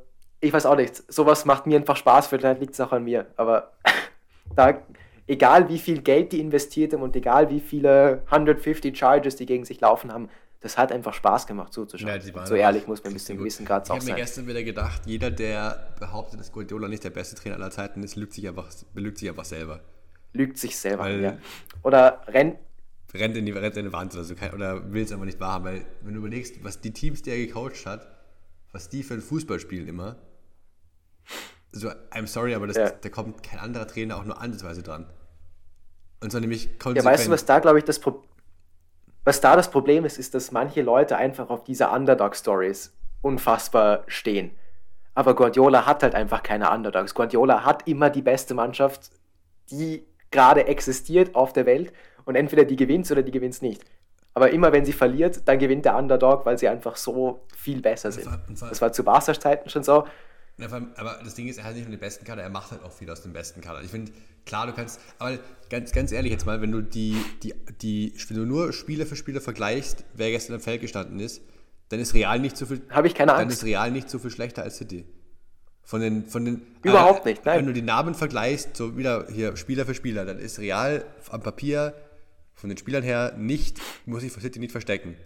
ich 0.41 0.53
weiß 0.53 0.67
auch 0.67 0.77
nicht, 0.77 1.13
sowas 1.13 1.45
macht 1.45 1.67
mir 1.67 1.77
einfach 1.77 1.97
Spaß, 1.97 2.29
vielleicht 2.29 2.61
liegt 2.61 2.75
es 2.75 2.81
auch 2.81 2.93
an 2.93 3.05
mir, 3.05 3.27
aber 3.37 3.73
da, 4.55 4.83
egal 5.27 5.69
wie 5.69 5.79
viel 5.79 6.03
Geld 6.03 6.33
die 6.33 6.41
investiert 6.41 6.93
haben 6.93 7.03
und 7.03 7.15
egal 7.15 7.51
wie 7.51 7.61
viele 7.61 8.23
150 8.27 8.97
Charges 8.97 9.37
die 9.37 9.47
gegen 9.47 9.65
sich 9.65 9.81
laufen 9.81 10.13
haben, 10.13 10.29
das 10.61 10.77
hat 10.77 10.93
einfach 10.93 11.15
Spaß 11.15 11.47
gemacht 11.47 11.73
zuzuschauen. 11.73 12.21
Ja, 12.21 12.47
so 12.47 12.55
ehrlich 12.55 12.87
muss 12.87 13.03
man 13.03 13.13
ein 13.13 13.15
bisschen 13.15 13.39
gewissen 13.39 13.65
Grad 13.65 13.87
sein. 13.87 13.97
Ich 13.97 14.03
habe 14.03 14.13
mir 14.13 14.21
gestern 14.21 14.47
wieder 14.47 14.63
gedacht, 14.63 15.03
jeder, 15.07 15.31
der 15.31 15.95
behauptet, 15.99 16.39
dass 16.39 16.53
Guardiola 16.53 16.87
nicht 16.87 17.03
der 17.03 17.11
beste 17.11 17.35
Trainer 17.35 17.57
aller 17.57 17.71
Zeiten 17.71 18.03
ist, 18.03 18.17
lügt 18.17 18.35
sich 18.35 18.47
einfach, 18.47 18.69
belügt 18.93 19.19
sich 19.19 19.31
einfach 19.31 19.47
selber. 19.47 19.81
Lügt 20.35 20.59
sich 20.59 20.77
selber, 20.77 21.05
weil 21.05 21.21
ja. 21.21 21.39
Oder 21.83 22.21
rennt. 22.29 22.59
Rennt 23.15 23.37
in 23.37 23.47
die, 23.47 23.53
rennt 23.53 23.77
in 23.77 23.87
die 23.87 23.93
Wand 23.93 24.15
oder 24.15 24.23
so. 24.23 24.35
Oder 24.55 24.93
will 24.93 25.03
es 25.03 25.11
einfach 25.11 25.25
nicht 25.25 25.41
wahrhaben, 25.41 25.65
weil 25.65 25.87
wenn 26.03 26.13
du 26.13 26.21
überlegst, 26.21 26.63
was 26.63 26.81
die 26.81 26.93
Teams, 26.93 27.23
die 27.23 27.31
er 27.31 27.39
gecoacht 27.39 27.87
hat, 27.87 28.07
was 28.71 28.91
die 28.91 29.03
für 29.03 29.15
ein 29.15 29.23
Fußball 29.23 29.59
spielen 29.59 29.89
immer, 29.89 30.17
also 31.73 31.89
I'm 32.13 32.27
sorry, 32.27 32.55
aber 32.55 32.67
das, 32.67 32.77
ja. 32.77 32.91
da 32.91 33.09
kommt 33.09 33.43
kein 33.43 33.61
anderer 33.61 33.89
Trainer 33.89 34.17
auch 34.17 34.25
nur 34.25 34.41
ansatzweise 34.41 34.83
dran. 34.83 35.07
Und 36.21 36.31
zwar 36.31 36.41
nämlich 36.43 36.79
konsequent. 36.79 36.97
Ja, 36.97 37.05
weißt 37.05 37.27
du, 37.27 37.31
was 37.31 37.47
da, 37.47 37.61
glaube 37.61 37.79
ich, 37.79 37.85
das 37.85 37.99
Problem 37.99 38.31
was 39.25 39.41
da 39.41 39.57
das 39.57 39.71
Problem 39.71 40.05
ist, 40.05 40.19
ist, 40.19 40.35
dass 40.35 40.53
manche 40.53 40.83
Leute 40.83 41.17
einfach 41.17 41.51
auf 41.51 41.65
diese 41.65 41.89
Underdog-Stories 41.89 42.95
unfassbar 43.23 44.05
stehen. 44.07 44.53
Aber 45.15 45.35
Guardiola 45.35 45.87
hat 45.87 46.03
halt 46.03 46.15
einfach 46.15 46.43
keine 46.43 46.71
Underdogs. 46.71 47.15
Guardiola 47.15 47.65
hat 47.65 47.87
immer 47.87 48.11
die 48.11 48.23
beste 48.23 48.55
Mannschaft, 48.55 49.11
die 49.71 50.07
gerade 50.31 50.67
existiert 50.67 51.35
auf 51.35 51.53
der 51.53 51.67
Welt 51.67 51.93
und 52.25 52.37
entweder 52.37 52.65
die 52.65 52.77
gewinnt 52.77 53.11
oder 53.11 53.23
die 53.23 53.33
gewinnt 53.33 53.61
nicht. 53.63 53.85
Aber 54.33 54.51
immer 54.51 54.73
wenn 54.73 54.85
sie 54.85 54.93
verliert, 54.93 55.47
dann 55.47 55.59
gewinnt 55.59 55.85
der 55.85 55.97
Underdog, 55.97 56.47
weil 56.47 56.57
sie 56.57 56.69
einfach 56.69 56.97
so 56.97 57.41
viel 57.57 57.83
besser 57.83 58.13
sind. 58.13 58.29
Das 58.61 58.81
war 58.81 58.93
zu 58.93 59.03
Barca's 59.05 59.41
Zeiten 59.41 59.69
schon 59.69 59.83
so. 59.83 60.05
Aber 60.63 61.21
das 61.25 61.35
Ding 61.35 61.49
ist, 61.49 61.59
er 61.59 61.65
hat 61.65 61.75
nicht 61.75 61.85
nur 61.85 61.97
den 61.97 62.01
besten 62.01 62.25
Kader, 62.25 62.43
er 62.43 62.51
macht 62.51 62.71
halt 62.71 62.83
auch 62.83 62.93
viel 62.93 63.11
aus 63.11 63.23
dem 63.23 63.33
besten 63.33 63.61
Kader. 63.61 63.83
Ich 63.83 63.91
finde, 63.91 64.13
klar, 64.45 64.67
du 64.67 64.73
kannst, 64.73 65.01
aber 65.19 65.39
ganz, 65.69 65.93
ganz 65.93 66.13
ehrlich 66.13 66.33
jetzt 66.33 66.47
mal, 66.47 66.61
wenn 66.61 66.73
du 66.73 66.83
die, 66.83 67.17
die, 67.43 67.55
die, 67.81 68.15
wenn 68.29 68.37
du 68.37 68.45
nur 68.45 68.73
Spieler 68.73 69.07
für 69.07 69.17
Spieler 69.17 69.41
vergleichst, 69.41 70.05
wer 70.15 70.31
gestern 70.31 70.57
im 70.57 70.61
Feld 70.61 70.81
gestanden 70.81 71.21
ist, 71.21 71.43
dann 71.89 72.01
ist 72.01 72.15
Real 72.15 72.39
nicht 72.39 72.57
so 72.57 72.67
viel. 72.67 72.83
Habe 72.91 73.09
ich 73.09 73.15
keine 73.15 73.33
Angst. 73.33 73.43
Dann 73.43 73.51
ist 73.51 73.65
Real 73.65 73.91
nicht 73.91 74.09
so 74.09 74.19
viel 74.19 74.31
schlechter 74.31 74.63
als 74.63 74.77
City. 74.77 75.05
Von 75.83 76.01
den, 76.01 76.27
von 76.27 76.45
den, 76.45 76.63
Überhaupt 76.83 77.27
äh, 77.27 77.31
nicht, 77.31 77.45
nein. 77.45 77.59
Wenn 77.59 77.67
du 77.67 77.73
die 77.73 77.83
Namen 77.83 78.15
vergleichst, 78.15 78.77
so 78.77 78.97
wieder 78.97 79.27
hier 79.29 79.57
Spieler 79.57 79.85
für 79.87 79.95
Spieler, 79.95 80.25
dann 80.25 80.39
ist 80.39 80.61
Real 80.61 81.05
am 81.31 81.43
Papier 81.43 81.95
von 82.55 82.69
den 82.69 82.79
Spielern 82.79 83.03
her 83.03 83.35
nicht, 83.37 83.81
muss 84.07 84.23
ich 84.23 84.31
für 84.31 84.41
City 84.41 84.61
nicht 84.61 84.71
verstecken. 84.71 85.17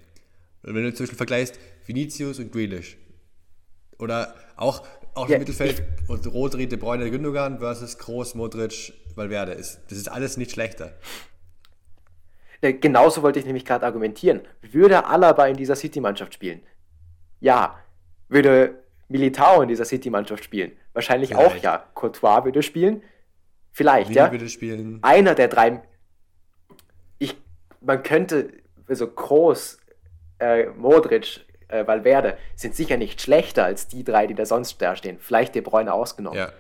Wenn 0.62 0.82
du 0.85 0.94
zum 0.94 1.05
Beispiel 1.05 1.19
vergleichst 1.19 1.59
Vinicius 1.85 2.39
und 2.39 2.51
Grealish 2.51 2.97
oder 3.98 4.35
auch, 4.56 4.86
auch 5.15 5.28
ja, 5.28 5.36
im 5.36 5.41
Mittelfeld 5.41 5.82
und 6.09 6.27
Rodri, 6.32 6.66
De 6.66 6.78
Bruyne, 6.78 7.11
Gündogan 7.11 7.59
versus 7.59 7.99
Kroos, 7.99 8.35
Modric, 8.35 8.93
Valverde 9.15 9.53
ist. 9.53 9.81
Das 9.89 9.99
ist 9.99 10.09
alles 10.09 10.36
nicht 10.36 10.53
schlechter. 10.53 10.93
Genauso 12.61 13.23
wollte 13.23 13.39
ich 13.39 13.45
nämlich 13.45 13.65
gerade 13.65 13.85
argumentieren. 13.85 14.41
Würde 14.62 15.05
Alaba 15.05 15.47
in 15.47 15.57
dieser 15.57 15.77
City-Mannschaft 15.77 16.35
spielen? 16.35 16.62
Ja. 17.41 17.78
Würde 18.28 18.82
Militao 19.09 19.61
in 19.61 19.69
dieser 19.69 19.85
City-Mannschaft 19.85 20.45
spielen? 20.45 20.73
Wahrscheinlich 20.95 21.31
Vielleicht. 21.31 21.47
auch 21.47 21.62
ja. 21.62 21.85
Courtois 21.95 22.45
würde 22.45 22.62
spielen? 22.62 23.03
Vielleicht, 23.73 24.09
Willi 24.11 24.19
ja. 24.19 24.31
würde 24.31 24.49
spielen. 24.49 24.99
Einer 25.03 25.35
der 25.35 25.49
drei. 25.49 25.82
Ich, 27.19 27.36
man 27.81 28.03
könnte, 28.03 28.53
also 28.86 29.09
Kroos, 29.09 29.78
äh, 30.39 30.66
Modric, 30.70 31.44
äh, 31.69 31.86
Valverde 31.86 32.36
sind 32.57 32.74
sicher 32.74 32.97
nicht 32.97 33.20
schlechter 33.20 33.65
als 33.65 33.89
die 33.89 34.05
drei, 34.05 34.27
die 34.27 34.35
da 34.35 34.47
sonst 34.47 34.81
da 34.81 34.97
stehen. 34.97 35.19
Vielleicht 35.20 35.55
De 35.55 35.62
Bruyne 35.62 35.93
ausgenommen. 35.93 36.39
Ja. 36.39 36.53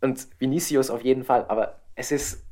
Und 0.00 0.28
Vinicius 0.38 0.90
auf 0.90 1.02
jeden 1.02 1.24
Fall, 1.24 1.46
aber 1.48 1.80
es 1.94 2.12
ist, 2.12 2.44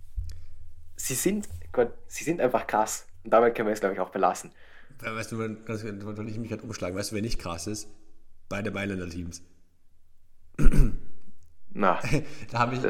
sie 0.96 1.14
sind, 1.14 1.48
Gott, 1.72 1.92
sie 2.06 2.24
sind 2.24 2.40
einfach 2.40 2.66
krass. 2.66 3.06
Und 3.22 3.30
damit 3.30 3.54
können 3.54 3.68
wir 3.68 3.72
es, 3.72 3.80
glaube 3.80 3.94
ich, 3.94 4.00
auch 4.00 4.10
belassen. 4.10 4.52
Weißt 5.00 5.32
du, 5.32 5.36
man, 5.36 5.64
das 5.66 5.84
will 5.84 6.28
ich 6.28 6.38
mich 6.38 6.48
gerade 6.50 6.62
umschlagen. 6.62 6.96
Weißt 6.96 7.10
du, 7.10 7.14
wer 7.16 7.22
nicht 7.22 7.38
krass 7.38 7.66
ist? 7.66 7.88
Beide 8.48 8.70
Mailänder 8.70 9.08
Teams. 9.08 9.42
Na, 11.70 12.00
da 12.50 12.58
habe 12.58 12.76
ich. 12.76 12.82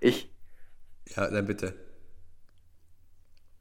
Ich. 0.00 0.34
Ja, 1.16 1.30
dann 1.30 1.46
bitte. 1.46 1.74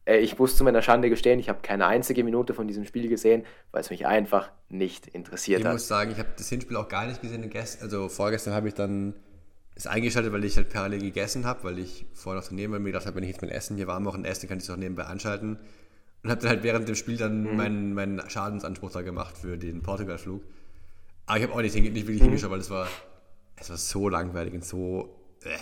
Äh, 0.07 0.19
ich 0.19 0.39
muss 0.39 0.55
zu 0.55 0.63
meiner 0.63 0.81
Schande 0.81 1.09
gestehen, 1.09 1.39
ich 1.39 1.49
habe 1.49 1.59
keine 1.61 1.85
einzige 1.85 2.23
Minute 2.23 2.53
von 2.53 2.67
diesem 2.67 2.85
Spiel 2.85 3.09
gesehen, 3.09 3.45
weil 3.71 3.81
es 3.81 3.89
mich 3.89 4.07
einfach 4.07 4.49
nicht 4.69 5.07
interessiert 5.07 5.59
ich 5.59 5.65
hat. 5.65 5.73
Ich 5.73 5.75
muss 5.75 5.87
sagen, 5.87 6.11
ich 6.11 6.17
habe 6.17 6.29
das 6.37 6.49
Hinspiel 6.49 6.77
auch 6.77 6.87
gar 6.87 7.05
nicht 7.05 7.21
gesehen. 7.21 7.51
Also 7.81 8.09
vorgestern 8.09 8.53
habe 8.53 8.69
ich 8.69 8.73
dann 8.73 9.13
es 9.75 9.85
eingeschaltet, 9.85 10.33
weil 10.33 10.43
ich 10.43 10.57
halt 10.57 10.69
parallel 10.69 11.01
gegessen 11.01 11.45
habe, 11.45 11.63
weil 11.63 11.77
ich 11.77 12.07
vorher 12.13 12.41
noch 12.41 12.47
trainieren 12.47 12.71
weil 12.71 12.79
mir 12.79 12.87
gedacht 12.87 13.05
habe, 13.05 13.17
wenn 13.17 13.23
ich 13.23 13.29
jetzt 13.29 13.41
mein 13.41 13.51
Essen 13.51 13.77
hier 13.77 13.85
warm 13.85 14.03
mache 14.03 14.17
und 14.17 14.25
esse, 14.25 14.47
kann 14.47 14.57
ich 14.57 14.63
es 14.63 14.69
auch 14.69 14.77
nebenbei 14.77 15.03
anschalten. 15.03 15.59
Und 16.23 16.31
habe 16.31 16.41
dann 16.41 16.49
halt 16.49 16.63
während 16.63 16.87
dem 16.87 16.95
Spiel 16.95 17.17
dann 17.17 17.43
mhm. 17.43 17.57
meinen, 17.57 17.93
meinen 17.93 18.29
Schadensanspruch 18.29 18.91
da 18.91 19.01
gemacht 19.03 19.37
für 19.37 19.57
den 19.57 19.83
Portugal-Flug. 19.83 20.41
Aber 21.27 21.37
ich 21.37 21.43
habe 21.43 21.53
auch 21.53 21.61
nicht, 21.61 21.75
nicht 21.75 21.93
wirklich 21.93 22.21
mhm. 22.21 22.25
hingeschaut, 22.25 22.49
weil 22.49 22.59
es 22.59 22.71
war, 22.71 22.87
es 23.57 23.69
war 23.69 23.77
so 23.77 24.09
langweilig 24.09 24.53
und 24.53 24.65
so. 24.65 25.15
Äh. 25.43 25.57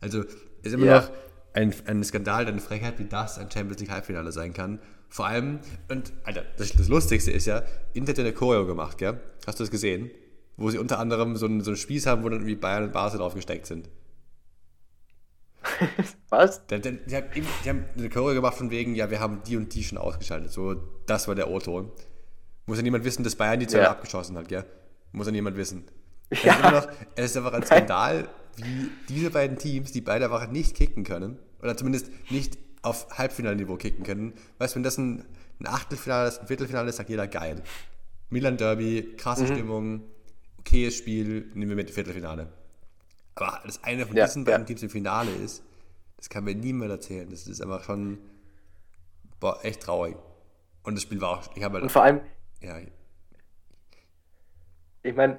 Also, 0.00 0.24
es 0.24 0.34
ist 0.62 0.74
immer 0.74 0.86
ja. 0.86 1.00
noch 1.00 1.10
ein, 1.54 1.72
ein 1.86 2.04
Skandal, 2.04 2.46
eine 2.46 2.60
Frechheit, 2.60 2.98
wie 2.98 3.04
das 3.04 3.38
ein 3.38 3.50
Champions 3.50 3.80
League 3.80 3.90
Halbfinale 3.90 4.32
sein 4.32 4.52
kann. 4.52 4.80
Vor 5.08 5.26
allem, 5.26 5.60
und 5.88 6.12
Alter, 6.24 6.44
das, 6.56 6.72
das 6.72 6.88
Lustigste 6.88 7.30
ist 7.30 7.46
ja, 7.46 7.62
Inter 7.92 8.12
hat 8.12 8.18
eine 8.18 8.32
Choreo 8.32 8.66
gemacht, 8.66 8.98
gell? 8.98 9.20
Hast 9.46 9.60
du 9.60 9.62
das 9.62 9.70
gesehen? 9.70 10.10
Wo 10.56 10.70
sie 10.70 10.78
unter 10.78 10.98
anderem 10.98 11.36
so 11.36 11.46
einen, 11.46 11.62
so 11.62 11.70
einen 11.70 11.76
Spieß 11.76 12.06
haben, 12.06 12.22
wo 12.24 12.28
dann 12.28 12.40
irgendwie 12.40 12.56
Bayern 12.56 12.84
und 12.84 12.92
Basel 12.92 13.18
drauf 13.18 13.34
gesteckt 13.34 13.66
sind. 13.66 13.88
Was? 16.28 16.66
Die, 16.66 16.80
die, 16.80 16.98
die, 17.06 17.16
haben, 17.16 17.26
die, 17.64 17.70
haben, 17.70 17.84
eine 17.96 18.10
Choreo 18.10 18.34
gemacht 18.34 18.56
von 18.56 18.70
wegen, 18.70 18.94
ja, 18.94 19.10
wir 19.10 19.20
haben 19.20 19.42
die 19.46 19.56
und 19.56 19.72
die 19.74 19.84
schon 19.84 19.98
ausgeschaltet. 19.98 20.50
So, 20.50 20.74
das 21.06 21.28
war 21.28 21.34
der 21.34 21.48
O-Ton. 21.48 21.90
Muss 22.66 22.78
ja 22.78 22.82
niemand 22.82 23.04
wissen, 23.04 23.22
dass 23.22 23.36
Bayern 23.36 23.60
die 23.60 23.66
zwei 23.66 23.78
ja. 23.78 23.90
abgeschossen 23.90 24.36
hat, 24.36 24.48
gell? 24.48 24.64
Muss 25.12 25.26
ja 25.26 25.32
niemand 25.32 25.56
wissen. 25.56 25.84
Ja. 26.42 26.70
Noch, 26.70 26.88
es 27.14 27.26
ist 27.26 27.36
einfach 27.36 27.52
ein 27.52 27.64
Skandal, 27.64 28.28
wie 28.58 28.90
diese 29.08 29.30
beiden 29.30 29.58
Teams, 29.58 29.92
die 29.92 30.00
beide 30.00 30.26
einfach 30.26 30.50
nicht 30.50 30.76
kicken 30.76 31.04
können, 31.04 31.38
oder 31.62 31.76
zumindest 31.76 32.10
nicht 32.30 32.58
auf 32.82 33.08
Halbfinalniveau 33.16 33.76
kicken 33.76 34.04
können. 34.04 34.34
Weißt 34.58 34.74
du, 34.74 34.76
wenn 34.76 34.82
das 34.82 34.98
ein, 34.98 35.24
ein 35.60 35.66
Achtelfinale 35.66 36.28
ist, 36.28 36.40
ein 36.40 36.46
Viertelfinale 36.46 36.90
ist, 36.90 36.96
sagt 36.96 37.08
jeder 37.08 37.26
geil. 37.26 37.62
Milan 38.30 38.56
Derby, 38.56 39.14
krasse 39.16 39.44
mhm. 39.44 39.48
Stimmung, 39.48 40.02
okayes 40.58 40.96
Spiel, 40.96 41.50
nehmen 41.54 41.70
wir 41.70 41.76
mit 41.76 41.90
Viertelfinale. 41.90 42.52
Aber 43.34 43.60
dass 43.64 43.82
einer 43.82 44.06
von 44.06 44.16
ja, 44.16 44.26
diesen 44.26 44.44
beiden 44.44 44.62
ja. 44.62 44.66
Teams 44.66 44.82
im 44.82 44.90
Finale 44.90 45.30
ist, 45.30 45.62
das 46.16 46.28
kann 46.28 46.44
mir 46.44 46.54
niemand 46.54 46.90
erzählen. 46.90 47.28
Das 47.30 47.46
ist 47.46 47.60
einfach 47.60 47.84
schon 47.84 48.18
boah, 49.40 49.58
echt 49.62 49.82
traurig. 49.82 50.16
Und 50.84 50.94
das 50.94 51.02
Spiel 51.02 51.20
war 51.20 51.38
auch. 51.38 51.56
Ich 51.56 51.62
habe 51.62 51.74
halt, 51.74 51.82
Und 51.84 51.92
vor 51.92 52.02
allem. 52.02 52.20
Ja. 52.60 52.78
Ich 55.02 55.14
meine, 55.14 55.38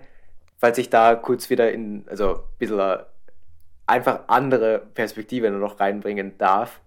falls 0.66 0.80
ich 0.80 0.90
da 0.90 1.14
kurz 1.14 1.52
wieder 1.52 1.72
in, 1.72 2.06
also 2.10 2.38
ein 2.38 2.58
bisschen 2.58 2.98
einfach 3.86 4.22
andere 4.26 4.80
Perspektive 4.96 5.52
noch 5.52 5.80
reinbringen 5.80 6.40
darf. 6.40 6.80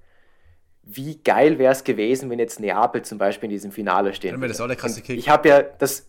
Wie 0.82 1.22
geil 1.22 1.60
wäre 1.60 1.70
es 1.70 1.84
gewesen, 1.84 2.28
wenn 2.28 2.40
jetzt 2.40 2.58
Neapel 2.58 3.02
zum 3.02 3.18
Beispiel 3.18 3.46
in 3.46 3.52
diesem 3.52 3.70
Finale 3.70 4.14
stehen 4.14 4.34
würde. 4.34 4.48
Das 4.48 4.60
auch 4.60 4.66
der 4.66 4.74
krasse 4.74 5.00
Kick. 5.00 5.16
Ich 5.16 5.28
habe 5.28 5.48
ja 5.48 5.62
das, 5.62 6.08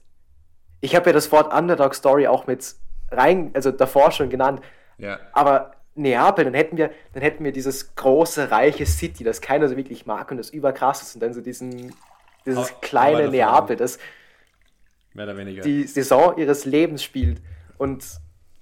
ich 0.82 0.96
habe 0.96 1.12
ja 1.12 1.14
das 1.14 1.32
Wort 1.32 1.54
Underdog 1.54 1.94
Story 1.94 2.26
auch 2.26 2.48
mit 2.48 2.74
rein, 3.12 3.52
also 3.54 3.70
davor 3.70 4.12
schon 4.12 4.32
genannt. 4.32 4.62
Ja. 4.98 5.20
Aber 5.34 5.74
Neapel, 5.94 6.46
dann 6.46 6.56
hätten 6.56 6.76
wir, 6.76 6.90
dann 7.14 7.22
hätten 7.22 7.44
wir 7.44 7.52
dieses 7.52 7.94
große, 7.94 8.50
reiche 8.50 8.88
City, 8.88 9.24
das 9.24 9.42
keiner 9.42 9.68
so 9.68 9.78
wirklich 9.78 10.08
mag 10.08 10.32
und 10.32 10.38
das 10.38 10.50
überkrass 10.50 11.04
ist 11.04 11.14
und 11.14 11.22
dann 11.22 11.36
so 11.36 11.42
diesen, 11.42 11.94
dieses 12.48 12.72
auch, 12.72 12.82
kleine 12.82 13.30
Neapel, 13.30 13.76
das 13.76 14.00
die 15.14 15.84
Saison 15.84 16.36
ihres 16.38 16.66
Lebens 16.66 17.04
spielt 17.04 17.42
und 17.80 18.06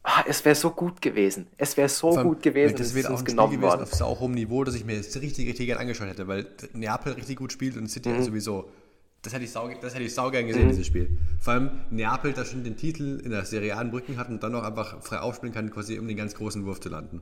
ah, 0.03 0.23
es 0.25 0.45
wäre 0.45 0.55
so 0.55 0.71
gut 0.71 1.01
gewesen. 1.01 1.47
Es 1.57 1.75
wäre 1.75 1.89
so 1.89 2.11
allem, 2.11 2.23
gut 2.23 2.41
gewesen, 2.41 2.77
das 2.77 2.95
wäre 2.95 3.09
auch 3.09 3.19
ein 3.19 3.25
Spiel 3.25 3.35
gewesen 3.35 3.61
worden. 3.61 3.81
auf 3.81 3.93
so 3.93 4.05
hohem 4.05 4.31
Niveau, 4.31 4.63
dass 4.63 4.75
ich 4.75 4.85
mir 4.85 4.95
jetzt 4.95 5.19
richtig, 5.19 5.49
richtig 5.49 5.65
gerne 5.65 5.81
angeschaut 5.81 6.07
hätte, 6.07 6.27
weil 6.29 6.47
Neapel 6.73 7.13
richtig 7.13 7.35
gut 7.37 7.51
spielt 7.51 7.75
und 7.75 7.89
City 7.89 8.09
mhm. 8.09 8.23
sowieso. 8.23 8.69
Das 9.23 9.33
hätte 9.33 9.43
ich 9.43 9.51
sau, 9.51 9.67
das 9.81 9.93
hätte 9.93 10.05
ich 10.05 10.13
sau 10.13 10.31
gern 10.31 10.47
gesehen, 10.47 10.67
mhm. 10.67 10.69
dieses 10.69 10.87
Spiel. 10.87 11.17
Vor 11.41 11.53
allem 11.53 11.71
Neapel, 11.89 12.31
da 12.31 12.45
schon 12.45 12.63
den 12.63 12.77
Titel 12.77 13.19
in 13.21 13.31
der 13.31 13.43
Serie 13.43 13.75
A 13.75 13.81
in 13.81 13.91
Brücken 13.91 14.17
hat 14.17 14.29
und 14.29 14.41
dann 14.41 14.53
noch 14.53 14.63
einfach 14.63 15.01
frei 15.01 15.19
aufspielen 15.19 15.53
kann, 15.53 15.69
quasi 15.71 15.99
um 15.99 16.07
den 16.07 16.15
ganz 16.15 16.35
großen 16.35 16.65
Wurf 16.65 16.79
zu 16.79 16.87
landen. 16.87 17.21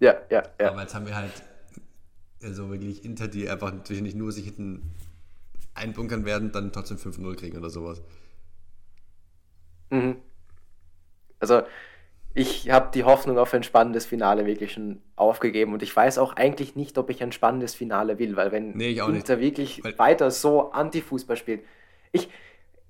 Ja, 0.00 0.14
ja, 0.30 0.44
ja. 0.58 0.70
Aber 0.70 0.80
jetzt 0.80 0.94
haben 0.94 1.06
wir 1.06 1.16
halt 1.16 1.32
also 2.42 2.70
wirklich 2.70 3.04
Inter, 3.04 3.28
die 3.28 3.48
einfach 3.48 3.72
natürlich 3.72 4.02
nicht 4.02 4.16
nur 4.16 4.32
sich 4.32 4.44
hinten 4.44 4.94
einbunkern 5.74 6.24
werden, 6.24 6.52
dann 6.52 6.72
trotzdem 6.72 6.96
5-0 6.96 7.34
kriegen 7.36 7.58
oder 7.58 7.70
sowas. 7.70 8.00
Mhm. 9.90 10.16
Also 11.38 11.62
ich 12.36 12.68
habe 12.68 12.90
die 12.92 13.04
Hoffnung 13.04 13.38
auf 13.38 13.54
ein 13.54 13.62
spannendes 13.62 14.04
Finale 14.04 14.44
wirklich 14.44 14.72
schon 14.72 15.00
aufgegeben 15.16 15.72
und 15.72 15.82
ich 15.82 15.96
weiß 15.96 16.18
auch 16.18 16.34
eigentlich 16.36 16.76
nicht, 16.76 16.98
ob 16.98 17.08
ich 17.08 17.22
ein 17.22 17.32
spannendes 17.32 17.74
Finale 17.74 18.18
will, 18.18 18.36
weil 18.36 18.52
wenn 18.52 18.76
nee, 18.76 18.90
Inter 18.92 19.40
wirklich 19.40 19.82
weil 19.82 19.98
weiter 19.98 20.30
so 20.30 20.70
Anti-Fußball 20.70 21.38
spielt, 21.38 21.62
ich, 22.12 22.28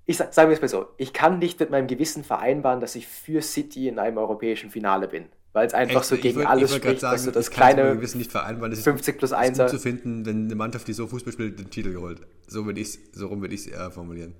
ich 0.04 0.16
sage 0.16 0.30
sag 0.32 0.50
es 0.50 0.60
mal 0.60 0.66
so, 0.66 0.86
ich 0.96 1.12
kann 1.12 1.38
nicht 1.38 1.60
mit 1.60 1.70
meinem 1.70 1.86
Gewissen 1.86 2.24
vereinbaren, 2.24 2.80
dass 2.80 2.96
ich 2.96 3.06
für 3.06 3.40
City 3.40 3.86
in 3.86 4.00
einem 4.00 4.18
europäischen 4.18 4.70
Finale 4.70 5.06
bin, 5.06 5.26
weil 5.52 5.64
es 5.64 5.74
einfach 5.74 6.00
Echt? 6.00 6.08
so 6.08 6.16
gegen 6.16 6.38
wollt, 6.38 6.48
alles 6.48 6.74
spricht, 6.74 7.00
sagen, 7.00 7.14
dass 7.14 7.24
du 7.24 7.30
das 7.30 7.50
kleine 7.52 7.94
Gewissen 7.94 8.18
nicht 8.18 8.32
vereinbaren, 8.32 8.72
das 8.72 8.82
50 8.82 9.16
plus 9.16 9.32
1 9.32 9.58
ist 9.58 9.62
gut 9.62 9.70
zu 9.70 9.78
finden, 9.78 10.26
wenn 10.26 10.46
eine 10.46 10.56
Mannschaft, 10.56 10.88
die 10.88 10.92
so 10.92 11.06
Fußball 11.06 11.32
spielt, 11.32 11.60
den 11.60 11.70
Titel 11.70 11.92
geholt. 11.92 12.20
So 12.48 12.66
würde 12.66 12.80
ich 12.80 12.98
so 13.12 13.28
rum 13.28 13.42
würde 13.42 13.54
ich 13.54 13.60
es 13.60 13.66
eher 13.68 13.92
formulieren. 13.92 14.34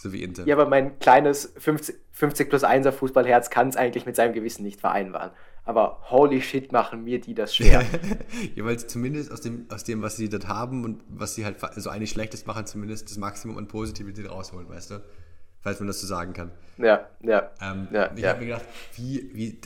So 0.00 0.14
wie 0.14 0.22
Inter. 0.22 0.46
Ja, 0.46 0.54
aber 0.56 0.66
mein 0.66 0.98
kleines 0.98 1.52
50, 1.58 1.94
50 2.12 2.48
plus 2.48 2.64
1er 2.64 2.90
Fußballherz 2.90 3.50
kann 3.50 3.68
es 3.68 3.76
eigentlich 3.76 4.06
mit 4.06 4.16
seinem 4.16 4.32
Gewissen 4.32 4.62
nicht 4.62 4.80
vereinbaren. 4.80 5.30
Aber 5.66 6.00
holy 6.04 6.40
shit, 6.40 6.72
machen 6.72 7.04
mir 7.04 7.20
die 7.20 7.34
das 7.34 7.54
schwer. 7.54 7.84
ja, 8.54 8.64
weil 8.64 8.78
zumindest 8.78 9.30
aus 9.30 9.42
dem, 9.42 9.66
aus 9.68 9.84
dem, 9.84 10.00
was 10.00 10.16
sie 10.16 10.30
dort 10.30 10.48
haben 10.48 10.86
und 10.86 11.02
was 11.10 11.34
sie 11.34 11.44
halt 11.44 11.60
so 11.60 11.66
also 11.66 11.90
eigentlich 11.90 12.08
Schlechtes 12.08 12.46
machen, 12.46 12.64
zumindest 12.64 13.10
das 13.10 13.18
Maximum 13.18 13.58
an 13.58 13.68
Positivität 13.68 14.30
rausholen, 14.30 14.70
weißt 14.70 14.92
du? 14.92 15.02
Falls 15.60 15.80
man 15.80 15.88
das 15.88 16.00
so 16.00 16.06
sagen 16.06 16.32
kann. 16.32 16.50
Ja, 16.78 17.06
ja. 17.20 17.50
Ähm, 17.60 17.88
ja 17.92 18.10
ich 18.16 18.22
ja. 18.22 18.30
habe 18.30 18.40
mir 18.40 18.46
gedacht, 18.46 18.64
wie, 18.96 19.30
wie, 19.34 19.60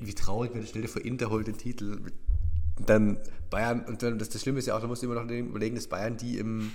wie 0.00 0.14
traurig 0.16 0.50
wäre 0.50 0.62
das, 0.62 0.70
stell 0.70 0.82
dir 0.82 0.88
vor, 0.88 1.04
Inter 1.04 1.30
holt 1.30 1.46
den 1.46 1.58
Titel. 1.58 2.00
dann 2.84 3.18
Bayern, 3.50 3.84
und 3.84 4.02
dann, 4.02 4.18
das, 4.18 4.30
das 4.30 4.42
Schlimme 4.42 4.58
ist 4.58 4.66
ja 4.66 4.76
auch, 4.76 4.80
da 4.80 4.88
musst 4.88 5.04
du 5.04 5.06
immer 5.06 5.22
noch 5.22 5.30
überlegen, 5.30 5.76
dass 5.76 5.86
Bayern 5.86 6.16
die 6.16 6.38
im 6.38 6.72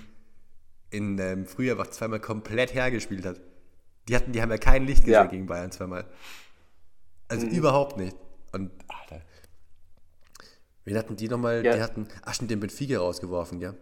in 0.92 1.18
ähm, 1.20 1.46
Frühjahr 1.46 1.78
war 1.78 1.90
zweimal 1.90 2.20
komplett 2.20 2.74
hergespielt 2.74 3.26
hat. 3.26 3.42
Die, 4.08 4.16
hatten, 4.16 4.32
die 4.32 4.42
haben 4.42 4.52
ja 4.52 4.58
kein 4.58 4.86
Licht 4.86 5.04
gesehen 5.04 5.14
ja. 5.14 5.24
gegen 5.26 5.46
Bayern 5.46 5.72
zweimal. 5.72 6.06
Also 7.28 7.48
mhm. 7.48 7.54
überhaupt 7.54 7.98
nicht. 7.98 8.16
Und, 8.52 8.72
Alter. 8.88 9.22
Wen 10.84 10.98
hatten 10.98 11.16
die 11.16 11.30
nochmal? 11.30 11.66
Ja. 11.66 11.76
Die 11.76 11.82
hatten, 11.82 12.08
ach, 12.24 12.38
den 12.38 12.60
Benfica 12.60 13.00
rausgeworfen, 13.00 13.60
ja. 13.62 13.74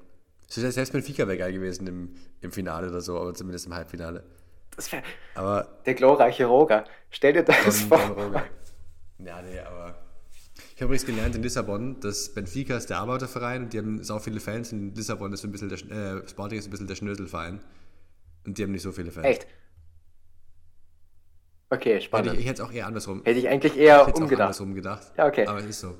Selbst 0.48 0.91
Benfica 0.91 1.27
wäre 1.27 1.38
geil 1.38 1.53
gewesen 1.53 1.88
im, 1.88 2.15
im 2.41 2.52
Finale 2.52 2.90
oder 2.90 3.02
so, 3.02 3.19
aber 3.19 3.34
zumindest 3.34 3.68
im 3.68 3.76
Halbfinale. 3.76 4.23
Das 4.76 4.91
wäre 4.91 5.03
der 5.86 5.94
glorreiche 5.94 6.45
Roger. 6.45 6.86
Stell 7.10 7.34
dir 7.34 7.44
das 7.44 7.81
vor. 7.81 7.99
Ja, 9.19 9.41
nee, 9.41 9.60
aber 9.60 9.95
ich 10.80 10.81
habe 10.81 10.93
übrigens 10.93 11.06
gelernt 11.07 11.35
in 11.35 11.43
Lissabon, 11.43 11.99
dass 11.99 12.34
Benfica 12.34 12.77
ist 12.77 12.89
der 12.89 12.99
Arbeiterverein 12.99 13.64
und 13.64 13.73
die 13.73 13.80
haben 13.80 14.01
so 14.01 14.18
viele 14.18 14.39
Fans. 14.39 14.72
In 14.72 14.95
Lissabon 14.95 15.34
ist 15.34 15.43
ein 15.43 15.51
bisschen 15.51 15.68
der, 15.68 15.77
äh, 15.77 16.26
Sporting 16.26 16.57
ist 16.57 16.68
ein 16.68 16.72
bisschen 16.72 16.88
der 16.88 16.95
Schnöselverein. 16.95 17.60
Und 18.45 18.57
die 18.57 18.64
haben 18.64 18.72
nicht 18.72 18.84
so 18.84 18.93
viele 18.93 19.11
Fans. 19.11 19.27
Echt? 19.27 19.45
Okay, 21.69 21.99
spannend. 21.99 22.27
Hätte 22.27 22.38
ich, 22.38 22.43
ich 22.43 22.49
hätte 22.49 22.61
es 22.61 22.69
auch 22.69 22.72
eher 22.72 22.88
andersrum. 22.88 23.22
Hätte 23.26 23.39
ich 23.39 23.49
eigentlich 23.49 23.76
eher 23.76 24.07
ich 24.07 24.15
umgedacht. 24.15 24.39
Auch 24.39 24.45
andersrum 24.45 24.73
gedacht. 24.73 25.11
Ja, 25.18 25.27
okay. 25.27 25.45
Aber 25.47 25.60
es 25.60 25.65
ist 25.65 25.81
so. 25.81 25.97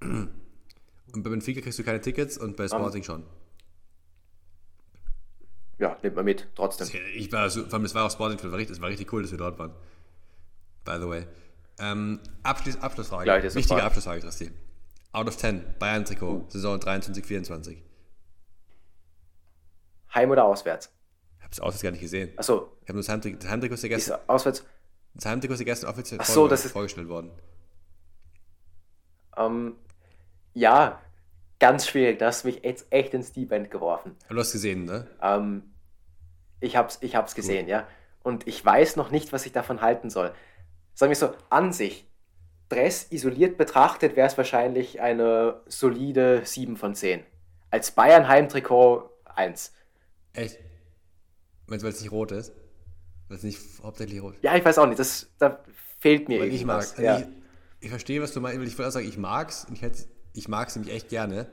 Und 0.00 1.22
bei 1.22 1.30
Benfica 1.30 1.60
kriegst 1.60 1.78
du 1.78 1.84
keine 1.84 2.00
Tickets 2.00 2.36
und 2.36 2.56
bei 2.56 2.66
Sporting 2.66 3.02
um. 3.02 3.04
schon. 3.04 3.22
ja, 5.78 5.96
nimmt 6.02 6.16
man 6.16 6.24
mit, 6.24 6.48
trotzdem. 6.56 6.88
Ich 7.14 7.30
war 7.30 7.48
so, 7.50 7.62
vor 7.62 7.74
allem, 7.74 7.84
es 7.84 7.94
war 7.94 8.04
auch 8.04 8.10
Sporting, 8.10 8.36
es 8.36 8.50
war, 8.50 8.58
richtig, 8.58 8.80
war 8.80 8.88
richtig 8.88 9.12
cool, 9.12 9.22
dass 9.22 9.30
wir 9.30 9.38
dort 9.38 9.60
waren. 9.60 9.70
By 10.84 10.96
the 10.98 11.08
way. 11.08 11.26
Ähm, 11.78 12.20
Abschluss, 12.42 12.80
Abschlussfrage. 12.80 13.24
Gleich, 13.24 13.42
Wichtige 13.44 13.66
Frage. 13.66 13.82
Abschlussfrage, 13.84 14.20
Christi. 14.20 14.50
Out 15.12 15.28
of 15.28 15.36
10, 15.36 15.78
Bayern-Trikot, 15.78 16.26
uh. 16.26 16.44
Saison 16.48 16.78
23, 16.78 17.24
24. 17.24 17.82
Heim 20.14 20.30
oder 20.30 20.44
auswärts? 20.44 20.92
Ich 21.38 21.44
habe 21.44 21.52
es 21.52 21.60
auswärts 21.60 21.82
gar 21.82 21.90
nicht 21.90 22.00
gesehen. 22.00 22.32
Achso. 22.36 22.76
Ich 22.82 22.88
habe 22.88 22.94
nur 22.94 23.02
das 23.02 23.08
Heimtrikot, 23.08 23.38
das 23.40 23.50
Heimtrikot 23.50 23.74
ist 23.74 23.82
ja 23.82 23.88
gestern. 23.88 24.20
Ist 24.20 24.28
auswärts. 24.28 24.64
Das 25.14 25.26
Heimtrikot 25.26 25.54
ist 25.54 25.60
ja 25.60 25.64
gestern 25.66 25.90
offiziell 25.90 26.20
Ach 26.20 26.26
so, 26.26 26.48
das 26.48 26.64
ist, 26.64 26.72
vorgestellt 26.72 27.08
worden. 27.08 27.30
Ähm, 29.36 29.76
ja, 30.52 31.00
ganz 31.58 31.86
schwierig. 31.86 32.18
Da 32.18 32.26
hast 32.26 32.44
du 32.44 32.48
mich 32.48 32.62
jetzt 32.62 32.86
echt 32.90 33.14
ins 33.14 33.32
Deep 33.32 33.52
End 33.52 33.70
geworfen. 33.70 34.16
Du 34.28 34.38
hast 34.38 34.52
gesehen, 34.52 34.84
ne? 34.84 35.08
Ähm, 35.22 35.74
ich 36.60 36.76
hab's, 36.76 36.98
ich 37.00 37.16
hab's 37.16 37.34
gesehen, 37.34 37.68
ja. 37.68 37.86
Und 38.22 38.46
ich 38.46 38.64
weiß 38.64 38.96
noch 38.96 39.10
nicht, 39.10 39.32
was 39.32 39.46
ich 39.46 39.52
davon 39.52 39.80
halten 39.80 40.10
soll. 40.10 40.32
Sagen 40.94 41.10
wir 41.10 41.16
so, 41.16 41.32
an 41.50 41.72
sich, 41.72 42.06
Dress 42.68 43.06
isoliert 43.10 43.56
betrachtet, 43.56 44.16
wäre 44.16 44.26
es 44.26 44.38
wahrscheinlich 44.38 45.00
eine 45.00 45.60
solide 45.66 46.42
7 46.44 46.76
von 46.76 46.94
10. 46.94 47.22
Als 47.70 47.90
Bayern 47.90 48.28
Heimtrikot 48.28 49.10
1. 49.34 49.72
Echt? 50.32 50.58
Meinst 51.66 51.82
du, 51.82 51.86
weil 51.86 51.94
es 51.94 52.00
nicht 52.00 52.12
rot 52.12 52.32
ist? 52.32 52.52
Weil 53.28 53.36
es 53.38 53.42
nicht 53.42 53.60
hauptsächlich 53.82 54.22
rot 54.22 54.36
Ja, 54.42 54.56
ich 54.56 54.64
weiß 54.64 54.78
auch 54.78 54.86
nicht. 54.86 54.98
Das, 54.98 55.28
da 55.38 55.62
fehlt 55.98 56.28
mir 56.28 56.40
weil 56.40 56.52
irgendwas. 56.52 56.92
Ich 56.92 56.98
mag 56.98 57.04
ja. 57.04 57.18
ich, 57.18 57.26
ich, 57.80 57.90
verstehe, 57.90 58.22
was 58.22 58.32
du 58.32 58.40
meinst. 58.40 58.60
Ich 58.66 58.78
wollte 58.78 58.88
auch 58.88 58.92
sagen, 58.92 59.08
ich 59.08 59.18
mag's. 59.18 59.66
Ich, 59.72 59.82
ich 60.32 60.48
mag 60.48 60.68
es 60.68 60.76
nämlich 60.76 60.94
echt 60.94 61.08
gerne. 61.08 61.46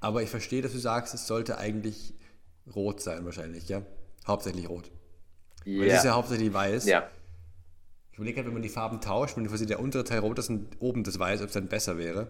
Aber 0.00 0.22
ich 0.22 0.30
verstehe, 0.30 0.62
dass 0.62 0.72
du 0.72 0.78
sagst, 0.78 1.14
es 1.14 1.26
sollte 1.26 1.58
eigentlich 1.58 2.14
rot 2.74 3.00
sein, 3.00 3.24
wahrscheinlich, 3.24 3.68
ja? 3.68 3.82
Hauptsächlich 4.26 4.68
rot. 4.68 4.90
Yeah. 5.66 5.80
Weil 5.80 5.88
es 5.88 5.98
ist 5.98 6.04
ja 6.04 6.14
hauptsächlich 6.14 6.52
weiß. 6.52 6.86
Ja. 6.86 7.08
Ich 8.16 8.18
überlege 8.18 8.38
halt, 8.38 8.46
wenn 8.46 8.54
man 8.54 8.62
die 8.62 8.70
Farben 8.70 9.02
tauscht, 9.02 9.36
wenn 9.36 9.46
quasi 9.46 9.66
der 9.66 9.78
untere 9.78 10.02
Teil 10.02 10.20
rot 10.20 10.38
ist 10.38 10.48
und 10.48 10.68
oben 10.80 11.04
das 11.04 11.18
weiß, 11.18 11.42
ob 11.42 11.48
es 11.48 11.52
dann 11.52 11.68
besser 11.68 11.98
wäre. 11.98 12.28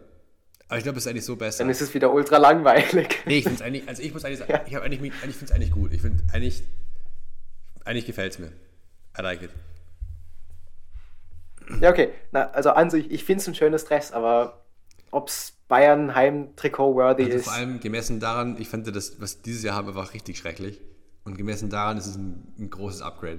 Aber 0.67 0.79
ich 0.79 0.83
glaube, 0.83 0.99
es 0.99 1.07
ist 1.07 1.11
eigentlich 1.11 1.25
so 1.25 1.37
besser. 1.37 1.59
Dann 1.59 1.71
ist 1.71 1.81
es 1.81 1.95
wieder 1.95 2.13
ultra 2.13 2.39
langweilig. 2.39 3.21
Nee, 3.25 3.39
ich 3.39 3.45
finde 3.45 3.55
es 3.55 3.63
eigentlich, 3.63 3.89
also 3.89 4.03
ich 4.03 4.13
muss 4.13 4.25
eigentlich 4.25 4.39
sagen, 4.41 4.51
ja. 4.51 4.65
ich 4.67 4.75
habe 4.75 4.85
eigentlich, 4.85 5.01
eigentlich 5.01 5.37
finde 5.37 5.45
es 5.45 5.53
eigentlich 5.53 5.71
gut. 5.71 5.93
Ich 5.93 6.03
finde 6.03 6.25
eigentlich, 6.33 6.65
eigentlich 7.85 8.05
gefällt 8.05 8.33
es 8.33 8.41
mir. 8.41 8.51
I 9.17 9.23
like 9.23 9.43
it. 9.43 9.51
Ja, 11.81 11.91
okay. 11.91 12.09
Na, 12.33 12.51
also 12.51 12.71
an 12.71 12.91
sich, 12.91 13.09
ich 13.13 13.23
finde 13.23 13.43
es 13.43 13.47
ein 13.47 13.55
schönes 13.55 13.85
Dress, 13.85 14.11
aber 14.11 14.65
ob 15.13 15.29
es 15.29 15.53
Bayern 15.69 16.17
Heim-Trikot-worthy 16.17 17.27
also 17.27 17.37
ist. 17.37 17.45
Vor 17.45 17.53
allem 17.53 17.79
gemessen 17.79 18.19
daran, 18.19 18.57
ich 18.59 18.69
fand 18.69 18.89
das, 18.89 19.21
was 19.21 19.41
dieses 19.41 19.63
Jahr 19.63 19.77
haben, 19.77 19.87
einfach 19.87 20.15
richtig 20.15 20.37
schrecklich. 20.37 20.81
Und 21.23 21.39
gemessen 21.39 21.71
daran 21.71 21.97
ist 21.97 22.07
es 22.09 22.17
ein, 22.17 22.53
ein 22.59 22.71
großes 22.71 23.03
Upgrade. 23.03 23.39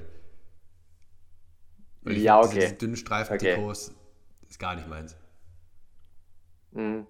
Weil 2.08 2.18
ja, 2.18 2.40
okay. 2.40 2.60
Diese 2.62 2.74
dünnen 2.74 2.96
Streifen-Trikots 2.96 3.90
okay. 3.90 3.98
ist 4.50 4.60
gar 4.60 4.76
nicht 4.76 4.88
meins. 4.88 5.16
Mhm. 6.72 7.08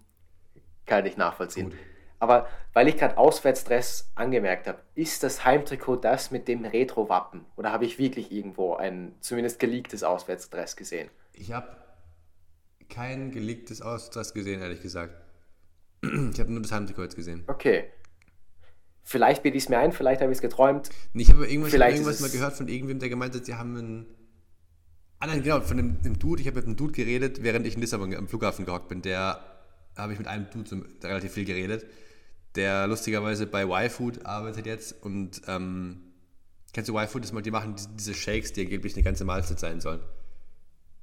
Kann 0.85 1.05
ich 1.05 1.17
nachvollziehen. 1.17 1.69
Gut. 1.69 1.79
Aber 2.19 2.47
weil 2.73 2.87
ich 2.87 2.97
gerade 2.97 3.17
Auswärtsdress 3.17 4.11
angemerkt 4.15 4.67
habe, 4.67 4.79
ist 4.95 5.21
das 5.21 5.45
Heimtrikot 5.45 5.97
das 5.97 6.31
mit 6.31 6.47
dem 6.47 6.65
Retro-Wappen? 6.65 7.45
Oder 7.55 7.71
habe 7.71 7.85
ich 7.85 7.99
wirklich 7.99 8.31
irgendwo 8.31 8.73
ein 8.75 9.15
zumindest 9.19 9.59
geleaktes 9.59 10.03
Auswärtsdress 10.03 10.75
gesehen? 10.75 11.09
Ich 11.33 11.51
habe 11.51 11.77
kein 12.89 13.31
geleaktes 13.31 13.81
Auswärtsdress 13.81 14.33
gesehen, 14.33 14.61
ehrlich 14.61 14.81
gesagt. 14.81 15.13
Ich 16.03 16.39
habe 16.39 16.51
nur 16.51 16.61
das 16.61 16.71
Heimtrikot 16.71 17.03
jetzt 17.03 17.15
gesehen. 17.15 17.43
Okay. 17.47 17.91
Vielleicht 19.03 19.43
bilde 19.43 19.57
ich 19.57 19.65
es 19.65 19.69
mir 19.69 19.77
ein, 19.77 19.91
vielleicht 19.91 20.21
habe 20.21 20.31
ich 20.31 20.37
es 20.37 20.41
geträumt. 20.41 20.89
Ich 21.13 21.31
habe 21.31 21.47
irgendwas, 21.47 21.73
irgendwas 21.73 22.19
mal 22.19 22.29
gehört 22.29 22.53
von 22.53 22.67
irgendwem, 22.67 22.99
der 22.99 23.09
gemeint 23.09 23.35
hat, 23.35 23.45
sie 23.45 23.55
haben 23.55 23.77
einen 23.77 24.17
Ah 25.19 25.27
nein, 25.27 25.41
genau, 25.41 25.61
von 25.61 25.77
dem, 25.77 26.01
dem 26.01 26.19
Dude, 26.19 26.41
ich 26.41 26.47
habe 26.47 26.57
mit 26.57 26.65
einem 26.65 26.75
Dude 26.75 26.93
geredet, 26.93 27.41
während 27.41 27.65
ich 27.65 27.75
in 27.75 27.81
Lissabon 27.81 28.13
am 28.15 28.27
Flughafen 28.27 28.65
gehockt 28.65 28.87
bin. 28.87 29.01
Der 29.01 29.41
habe 29.95 30.13
ich 30.13 30.19
mit 30.19 30.27
einem 30.27 30.47
Dude 30.51 30.69
so, 30.69 30.77
relativ 31.03 31.33
viel 31.33 31.45
geredet, 31.45 31.85
der 32.55 32.87
lustigerweise 32.87 33.47
bei 33.47 33.63
Y-Food 33.63 34.25
arbeitet 34.25 34.65
jetzt 34.65 35.03
und 35.03 35.41
ähm, 35.47 36.01
kennst 36.73 36.89
du 36.89 36.97
Y-Food? 36.97 37.23
Das 37.23 37.33
mal, 37.33 37.41
die 37.41 37.51
machen 37.51 37.75
diese 37.97 38.13
Shakes, 38.13 38.53
die 38.53 38.61
angeblich 38.61 38.93
eine 38.93 39.03
ganze 39.03 39.25
Mahlzeit 39.25 39.59
sein 39.59 39.81
sollen. 39.81 40.01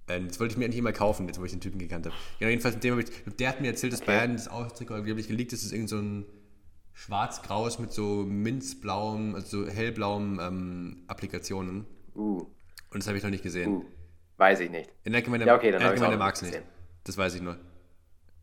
Ähm, 0.06 0.28
das 0.28 0.38
wollte 0.38 0.52
ich 0.52 0.58
mir 0.58 0.66
endlich 0.66 0.82
mal 0.82 0.92
kaufen, 0.92 1.26
jetzt 1.26 1.40
wo 1.40 1.44
ich 1.44 1.50
den 1.50 1.60
Typen 1.60 1.78
gekannt 1.78 2.06
habe. 2.06 2.14
Genau, 2.38 2.50
jedenfalls 2.50 2.76
mit 2.76 2.84
dem 2.84 2.98
ich, 3.00 3.06
der 3.38 3.48
hat 3.48 3.60
mir 3.60 3.68
erzählt, 3.68 3.92
dass 3.92 4.02
okay. 4.02 4.12
Bayern 4.12 4.34
das 4.34 4.48
Ausdruck 4.48 4.90
angeblich 4.92 5.28
geleakt 5.28 5.52
ist, 5.52 5.64
ist 5.64 5.72
irgend 5.72 5.88
so 5.88 5.96
ein 5.96 6.26
schwarz-graues 6.92 7.78
mit 7.78 7.92
so 7.92 8.24
minzblauem, 8.24 9.34
also 9.34 9.66
hellblauem 9.66 10.38
ähm, 10.40 11.04
Applikationen. 11.08 11.86
Uh. 12.14 12.46
Und 12.90 13.02
das 13.02 13.08
habe 13.08 13.16
ich 13.18 13.24
noch 13.24 13.30
nicht 13.30 13.42
gesehen. 13.42 13.70
Uh. 13.70 13.84
Weiß 14.36 14.60
ich 14.60 14.70
nicht. 14.70 14.90
In 15.04 15.12
der 15.12 15.22
Gemeinde, 15.22 15.46
ja, 15.46 15.54
okay, 15.54 15.70
dann 15.70 15.82
in 15.94 16.00
der 16.00 16.16
mag 16.16 16.34
es 16.34 16.42
nicht. 16.42 16.60
Das 17.04 17.16
weiß 17.16 17.34
ich 17.34 17.42
nur. 17.42 17.56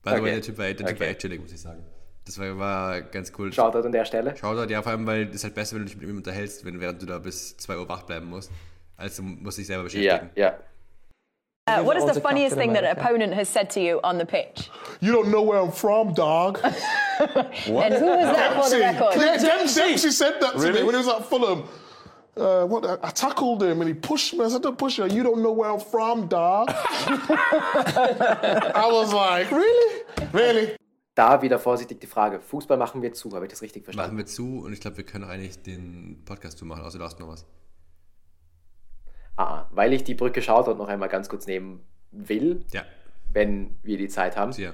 By 0.04 0.12
okay. 0.12 0.32
der 0.32 0.42
Typ 0.42 0.58
war, 0.58 0.66
der 0.66 0.78
typ 0.78 0.88
okay. 0.88 1.00
war 1.00 1.08
echt 1.08 1.20
chillig, 1.20 1.42
muss 1.42 1.52
ich 1.52 1.62
sagen. 1.62 1.84
Das 2.26 2.40
war, 2.40 2.58
war 2.58 3.02
ganz 3.02 3.32
cool. 3.38 3.52
Shoutout 3.52 3.86
an 3.86 3.92
der 3.92 4.06
Stelle. 4.06 4.36
Shoutout, 4.38 4.70
ja, 4.72 4.82
vor 4.82 4.92
allem, 4.92 5.06
weil 5.08 5.30
es 5.30 5.44
halt 5.44 5.56
besser, 5.56 5.76
wenn 5.76 5.84
du 5.84 5.90
dich 5.90 5.98
mit 5.98 6.08
ihm 6.08 6.18
unterhältst, 6.18 6.66
wenn, 6.66 6.80
während 6.80 7.02
du 7.02 7.06
da 7.06 7.18
bis 7.18 7.58
2 7.58 7.78
Uhr 7.78 7.90
wach 7.90 8.04
bleiben 8.04 8.28
musst, 8.28 8.52
als 8.98 9.16
du 9.16 9.24
musst 9.24 9.58
dich 9.58 9.68
selber 9.68 9.84
beschäftigen. 9.84 10.30
Ja, 10.36 10.44
ja. 10.44 10.58
Uh, 11.68 11.84
what 11.84 11.96
is 11.96 12.12
the 12.12 12.20
funniest 12.20 12.58
thing 12.58 12.74
that 12.74 12.84
an 12.84 12.98
opponent 12.98 13.34
has 13.34 13.48
said 13.48 13.70
to 13.70 13.80
you 13.80 14.00
on 14.04 14.18
the 14.18 14.26
pitch? 14.26 14.70
You 15.00 15.12
don't 15.12 15.30
know 15.30 15.44
where 15.44 15.60
I'm 15.60 15.72
from, 15.72 16.14
dog. 16.14 16.58
what? 16.58 16.74
And 17.68 17.94
who 17.94 18.08
was 18.08 18.36
that 18.36 18.62
for 18.62 18.70
the 18.70 18.80
record? 18.80 19.14
Dempsey. 19.14 19.80
Dempsey 19.80 20.12
said 20.12 20.40
that 20.42 20.54
to 20.54 20.60
really? 20.60 20.80
me 20.80 20.84
when 20.84 20.96
he 20.96 20.98
was 20.98 21.08
at 21.08 21.26
Fulham. 21.26 21.70
Uh, 22.38 22.66
what 22.66 22.86
I, 22.86 23.12
tackled 23.12 23.64
him 23.64 23.82
and 23.82 23.90
he 23.90 23.94
pushed 23.94 24.34
me. 24.34 24.46
I 24.46 24.50
said, 24.50 24.64
"Don't 24.64 24.78
push 24.78 24.98
you. 24.98 25.06
You 25.06 25.24
don't 25.24 25.42
know 25.42 25.52
where 25.52 25.70
I'm 25.70 25.80
from, 25.80 26.28
dog." 26.28 26.70
I 26.70 28.90
was 28.92 29.14
like, 29.14 29.52
"Really, 29.52 30.04
really." 30.34 30.76
Da 31.14 31.42
wieder 31.42 31.60
vorsichtig 31.60 32.00
die 32.00 32.08
Frage: 32.08 32.40
Fußball 32.40 32.78
machen 32.78 33.02
wir 33.02 33.14
zu, 33.14 33.32
habe 33.34 33.46
ich 33.46 33.52
das 33.52 33.62
richtig 33.62 33.84
verstanden? 33.84 34.12
Machen 34.12 34.18
wir 34.18 34.26
zu 34.26 34.64
und 34.66 34.74
ich 34.74 34.80
glaube, 34.80 34.98
wir 34.98 35.06
können 35.06 35.26
eigentlich 35.26 35.62
den 35.62 36.24
Podcast 36.26 36.58
zumachen. 36.58 36.84
Also 36.84 36.98
du 36.98 37.04
hast 37.04 37.20
noch 37.20 37.28
was. 37.28 37.46
Ah, 39.38 39.66
weil 39.72 39.94
ich 39.94 40.04
die 40.04 40.14
Brücke 40.14 40.42
schaut 40.42 40.68
und 40.68 40.78
noch 40.78 40.88
einmal 40.88 41.10
ganz 41.10 41.30
kurz 41.30 41.48
nehmen 41.48 41.84
will, 42.12 42.66
ja. 42.72 42.84
wenn 43.32 43.78
wir 43.82 43.98
die 43.98 44.10
Zeit 44.10 44.38
haben. 44.38 44.52
Ja. 44.54 44.74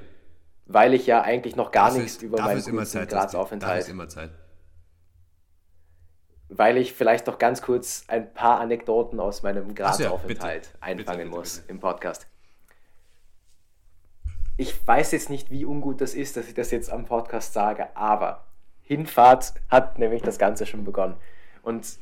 Weil 0.65 0.93
ich 0.93 1.07
ja 1.07 1.21
eigentlich 1.21 1.55
noch 1.55 1.71
gar 1.71 1.93
nichts 1.93 2.13
ist, 2.13 2.23
über 2.23 2.41
meinen 2.41 2.61
Graz-Aufenthalt. 2.61 3.71
Dafür 3.71 3.79
ist 3.79 3.89
immer 3.89 4.09
Zeit 4.09 4.31
weil 6.49 6.77
ich 6.77 6.93
vielleicht 6.93 7.27
noch 7.27 7.37
ganz 7.37 7.61
kurz 7.61 8.05
ein 8.07 8.33
paar 8.33 8.59
Anekdoten 8.59 9.19
aus 9.19 9.43
meinem 9.43 9.75
Graz-Aufenthalt 9.75 10.65
ja, 10.65 10.81
einfangen 10.81 10.97
bitte, 10.97 11.17
bitte, 11.17 11.29
muss 11.29 11.59
bitte. 11.59 11.71
im 11.71 11.79
Podcast. 11.79 12.27
Ich 14.55 14.87
weiß 14.87 15.11
jetzt 15.11 15.29
nicht, 15.29 15.51
wie 15.51 15.65
ungut 15.65 16.01
das 16.01 16.13
ist, 16.13 16.37
dass 16.37 16.47
ich 16.47 16.53
das 16.53 16.71
jetzt 16.71 16.89
am 16.89 17.05
Podcast 17.05 17.53
sage, 17.53 17.95
aber 17.95 18.45
Hinfahrt 18.81 19.53
hat 19.69 19.99
nämlich 19.99 20.21
das 20.21 20.39
Ganze 20.39 20.65
schon 20.65 20.83
begonnen. 20.83 21.15
Und 21.61 21.99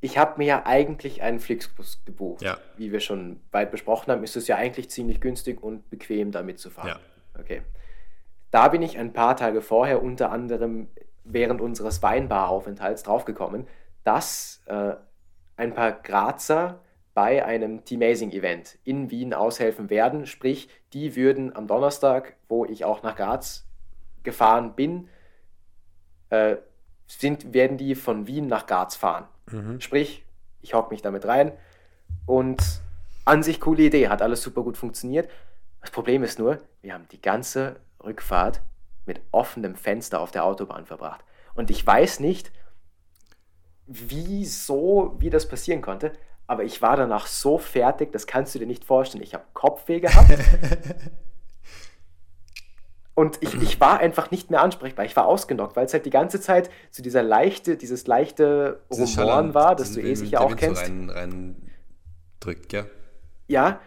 ich 0.00 0.16
habe 0.16 0.38
mir 0.38 0.46
ja 0.46 0.66
eigentlich 0.66 1.22
einen 1.22 1.40
Flixbus 1.40 2.02
gebucht. 2.06 2.42
Ja. 2.42 2.58
Wie 2.76 2.92
wir 2.92 3.00
schon 3.00 3.40
weit 3.50 3.70
besprochen 3.70 4.12
haben, 4.12 4.24
ist 4.24 4.36
es 4.36 4.48
ja 4.48 4.56
eigentlich 4.56 4.88
ziemlich 4.88 5.20
günstig 5.20 5.62
und 5.62 5.90
bequem 5.90 6.32
damit 6.32 6.58
zu 6.58 6.70
fahren. 6.70 6.88
Ja. 6.88 7.00
Okay. 7.38 7.62
Da 8.50 8.68
bin 8.68 8.80
ich 8.80 8.98
ein 8.98 9.12
paar 9.12 9.36
Tage 9.36 9.60
vorher 9.60 10.02
unter 10.02 10.30
anderem 10.30 10.88
während 11.32 11.60
unseres 11.60 12.02
Weinbaraufenthalts 12.02 13.02
draufgekommen, 13.02 13.66
dass 14.04 14.62
äh, 14.66 14.94
ein 15.56 15.74
paar 15.74 15.92
Grazer 15.92 16.80
bei 17.14 17.44
einem 17.44 17.84
Teamazing-Event 17.84 18.78
in 18.84 19.10
Wien 19.10 19.34
aushelfen 19.34 19.90
werden. 19.90 20.26
Sprich, 20.26 20.68
die 20.92 21.16
würden 21.16 21.54
am 21.54 21.66
Donnerstag, 21.66 22.36
wo 22.48 22.64
ich 22.64 22.84
auch 22.84 23.02
nach 23.02 23.16
Graz 23.16 23.66
gefahren 24.22 24.74
bin, 24.74 25.08
äh, 26.30 26.56
sind, 27.06 27.52
werden 27.52 27.76
die 27.76 27.94
von 27.94 28.26
Wien 28.26 28.46
nach 28.46 28.66
Graz 28.66 28.94
fahren. 28.96 29.26
Mhm. 29.50 29.80
Sprich, 29.80 30.24
ich 30.62 30.74
hocke 30.74 30.90
mich 30.90 31.02
damit 31.02 31.26
rein 31.26 31.52
und 32.26 32.62
an 33.24 33.42
sich 33.42 33.60
coole 33.60 33.82
Idee, 33.82 34.08
hat 34.08 34.22
alles 34.22 34.42
super 34.42 34.62
gut 34.62 34.76
funktioniert. 34.76 35.28
Das 35.80 35.90
Problem 35.90 36.22
ist 36.22 36.38
nur, 36.38 36.58
wir 36.82 36.94
haben 36.94 37.08
die 37.10 37.20
ganze 37.20 37.76
Rückfahrt 38.02 38.62
mit 39.10 39.20
offenem 39.32 39.74
Fenster 39.74 40.20
auf 40.20 40.30
der 40.30 40.44
Autobahn 40.44 40.86
verbracht. 40.86 41.24
Und 41.54 41.68
ich 41.68 41.84
weiß 41.84 42.20
nicht, 42.20 42.52
wieso, 43.86 45.16
wie 45.18 45.30
das 45.30 45.48
passieren 45.48 45.82
konnte, 45.82 46.12
aber 46.46 46.62
ich 46.62 46.80
war 46.80 46.96
danach 46.96 47.26
so 47.26 47.58
fertig, 47.58 48.12
das 48.12 48.28
kannst 48.28 48.54
du 48.54 48.60
dir 48.60 48.66
nicht 48.66 48.84
vorstellen. 48.84 49.24
Ich 49.24 49.34
habe 49.34 49.44
Kopfweh 49.52 49.98
gehabt. 49.98 50.30
Und 53.14 53.38
ich, 53.40 53.60
ich 53.60 53.80
war 53.80 53.98
einfach 53.98 54.30
nicht 54.30 54.50
mehr 54.50 54.62
ansprechbar. 54.62 55.04
Ich 55.04 55.16
war 55.16 55.26
ausgenockt, 55.26 55.74
weil 55.74 55.86
es 55.86 55.92
halt 55.92 56.06
die 56.06 56.10
ganze 56.10 56.40
Zeit 56.40 56.70
so 56.92 57.02
dieser 57.02 57.24
leichte, 57.24 57.76
dieses 57.76 58.06
leichte 58.06 58.80
Rumoren 58.90 59.54
war, 59.54 59.74
das 59.74 59.92
du 59.92 60.00
eh 60.00 60.14
sicher 60.14 60.40
auch 60.40 60.54
kennst. 60.54 60.86
So 60.86 60.92
rein, 60.92 61.10
rein 61.10 61.56
drückt, 62.38 62.72
ja. 62.72 62.86
Ja, 63.48 63.80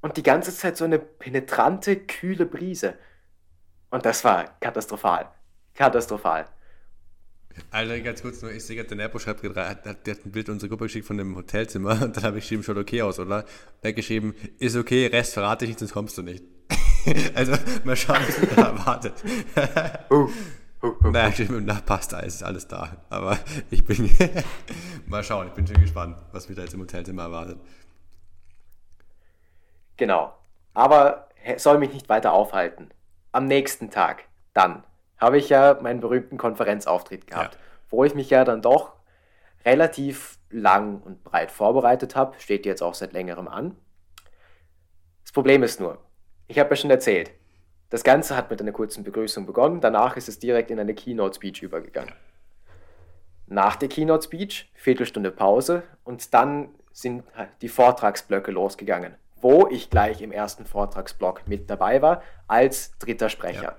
und 0.00 0.16
die 0.16 0.24
ganze 0.24 0.54
Zeit 0.54 0.76
so 0.76 0.84
eine 0.84 0.98
penetrante, 0.98 1.96
kühle 1.96 2.46
Brise. 2.46 2.94
Und 3.90 4.04
das 4.04 4.24
war 4.24 4.44
katastrophal. 4.60 5.30
Katastrophal. 5.74 6.46
Alter, 7.70 8.00
ganz 8.00 8.22
kurz 8.22 8.42
nur, 8.42 8.52
ich 8.52 8.64
sehe 8.64 8.76
gerade, 8.76 8.88
der 8.88 8.98
Nerpo 8.98 9.18
schreibt 9.18 9.40
gerade, 9.40 9.54
der 9.54 9.92
hat 9.92 10.08
ein 10.24 10.30
Bild 10.30 10.48
unserer 10.48 10.68
Gruppe 10.68 10.84
geschickt 10.84 11.06
von 11.06 11.16
dem 11.16 11.36
Hotelzimmer 11.36 11.92
und 12.02 12.16
dann 12.16 12.24
habe 12.24 12.38
ich 12.38 12.44
geschrieben, 12.44 12.62
schaut 12.62 12.76
okay 12.76 13.02
aus, 13.02 13.18
oder? 13.18 13.44
Der 13.82 13.90
hat 13.90 13.96
geschrieben, 13.96 14.34
ist 14.58 14.76
okay, 14.76 15.06
Rest 15.06 15.34
verrate 15.34 15.64
ich 15.64 15.70
nicht, 15.70 15.78
sonst 15.78 15.92
kommst 15.92 16.18
du 16.18 16.22
nicht. 16.22 16.44
also, 17.34 17.54
mal 17.84 17.96
schauen, 17.96 18.18
was 18.26 18.40
mich 18.40 18.50
da 18.50 18.62
erwartet. 18.66 19.14
uh, 20.10 20.28
uh, 20.82 20.86
uh, 20.86 21.10
naja, 21.10 21.30
geschrieben, 21.30 21.64
na, 21.64 21.80
passt, 21.80 22.12
ist 22.12 22.42
alles 22.42 22.66
da. 22.66 22.96
Aber 23.08 23.38
ich 23.70 23.84
bin, 23.84 24.10
mal 25.06 25.22
schauen, 25.22 25.46
ich 25.46 25.52
bin 25.54 25.66
schon 25.66 25.80
gespannt, 25.80 26.16
was 26.32 26.48
mich 26.48 26.56
da 26.56 26.62
jetzt 26.62 26.74
im 26.74 26.80
Hotelzimmer 26.80 27.22
erwartet. 27.22 27.58
Genau. 29.96 30.34
Aber 30.74 31.28
soll 31.56 31.78
mich 31.78 31.92
nicht 31.92 32.08
weiter 32.08 32.32
aufhalten. 32.32 32.90
Am 33.36 33.44
nächsten 33.44 33.90
Tag, 33.90 34.24
dann, 34.54 34.82
habe 35.18 35.36
ich 35.36 35.50
ja 35.50 35.78
meinen 35.82 36.00
berühmten 36.00 36.38
Konferenzauftritt 36.38 37.26
gehabt, 37.26 37.54
ja. 37.56 37.60
wo 37.90 38.02
ich 38.02 38.14
mich 38.14 38.30
ja 38.30 38.44
dann 38.44 38.62
doch 38.62 38.94
relativ 39.66 40.38
lang 40.48 41.02
und 41.02 41.22
breit 41.22 41.50
vorbereitet 41.50 42.16
habe. 42.16 42.34
Steht 42.38 42.64
jetzt 42.64 42.82
auch 42.82 42.94
seit 42.94 43.12
längerem 43.12 43.46
an. 43.46 43.76
Das 45.22 45.32
Problem 45.32 45.62
ist 45.62 45.80
nur, 45.80 45.98
ich 46.48 46.58
habe 46.58 46.70
ja 46.70 46.76
schon 46.76 46.90
erzählt, 46.90 47.30
das 47.90 48.04
Ganze 48.04 48.38
hat 48.38 48.50
mit 48.50 48.62
einer 48.62 48.72
kurzen 48.72 49.04
Begrüßung 49.04 49.44
begonnen, 49.44 49.82
danach 49.82 50.16
ist 50.16 50.30
es 50.30 50.38
direkt 50.38 50.70
in 50.70 50.80
eine 50.80 50.94
Keynote-Speech 50.94 51.62
übergegangen. 51.62 52.14
Nach 53.48 53.76
der 53.76 53.90
Keynote-Speech, 53.90 54.72
Viertelstunde 54.74 55.30
Pause 55.30 55.82
und 56.04 56.32
dann 56.32 56.70
sind 56.90 57.22
die 57.60 57.68
Vortragsblöcke 57.68 58.50
losgegangen, 58.50 59.14
wo 59.48 59.68
ich 59.68 59.90
gleich 59.90 60.22
im 60.22 60.32
ersten 60.32 60.66
Vortragsblock 60.66 61.46
mit 61.46 61.70
dabei 61.70 62.02
war 62.02 62.20
als 62.48 62.98
dritter 62.98 63.28
Sprecher. 63.28 63.62
Ja. 63.62 63.76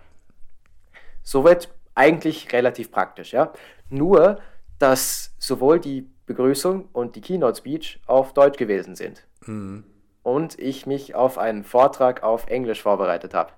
Soweit 1.23 1.68
eigentlich 1.94 2.53
relativ 2.53 2.89
praktisch, 2.89 3.34
ja. 3.34 3.52
Nur, 3.89 4.39
dass 4.80 5.35
sowohl 5.39 5.81
die 5.81 6.10
Begrüßung 6.26 6.88
und 6.94 7.18
die 7.18 7.22
Keynote 7.22 7.57
Speech 7.57 7.99
auf 8.06 8.34
Deutsch 8.34 8.57
gewesen 8.57 8.95
sind. 8.95 9.27
Mhm. 9.45 9.84
Und 10.23 10.57
ich 10.57 10.85
mich 10.85 11.15
auf 11.15 11.38
einen 11.38 11.65
Vortrag 11.65 12.23
auf 12.23 12.48
Englisch 12.48 12.81
vorbereitet 12.81 13.34
habe. 13.34 13.52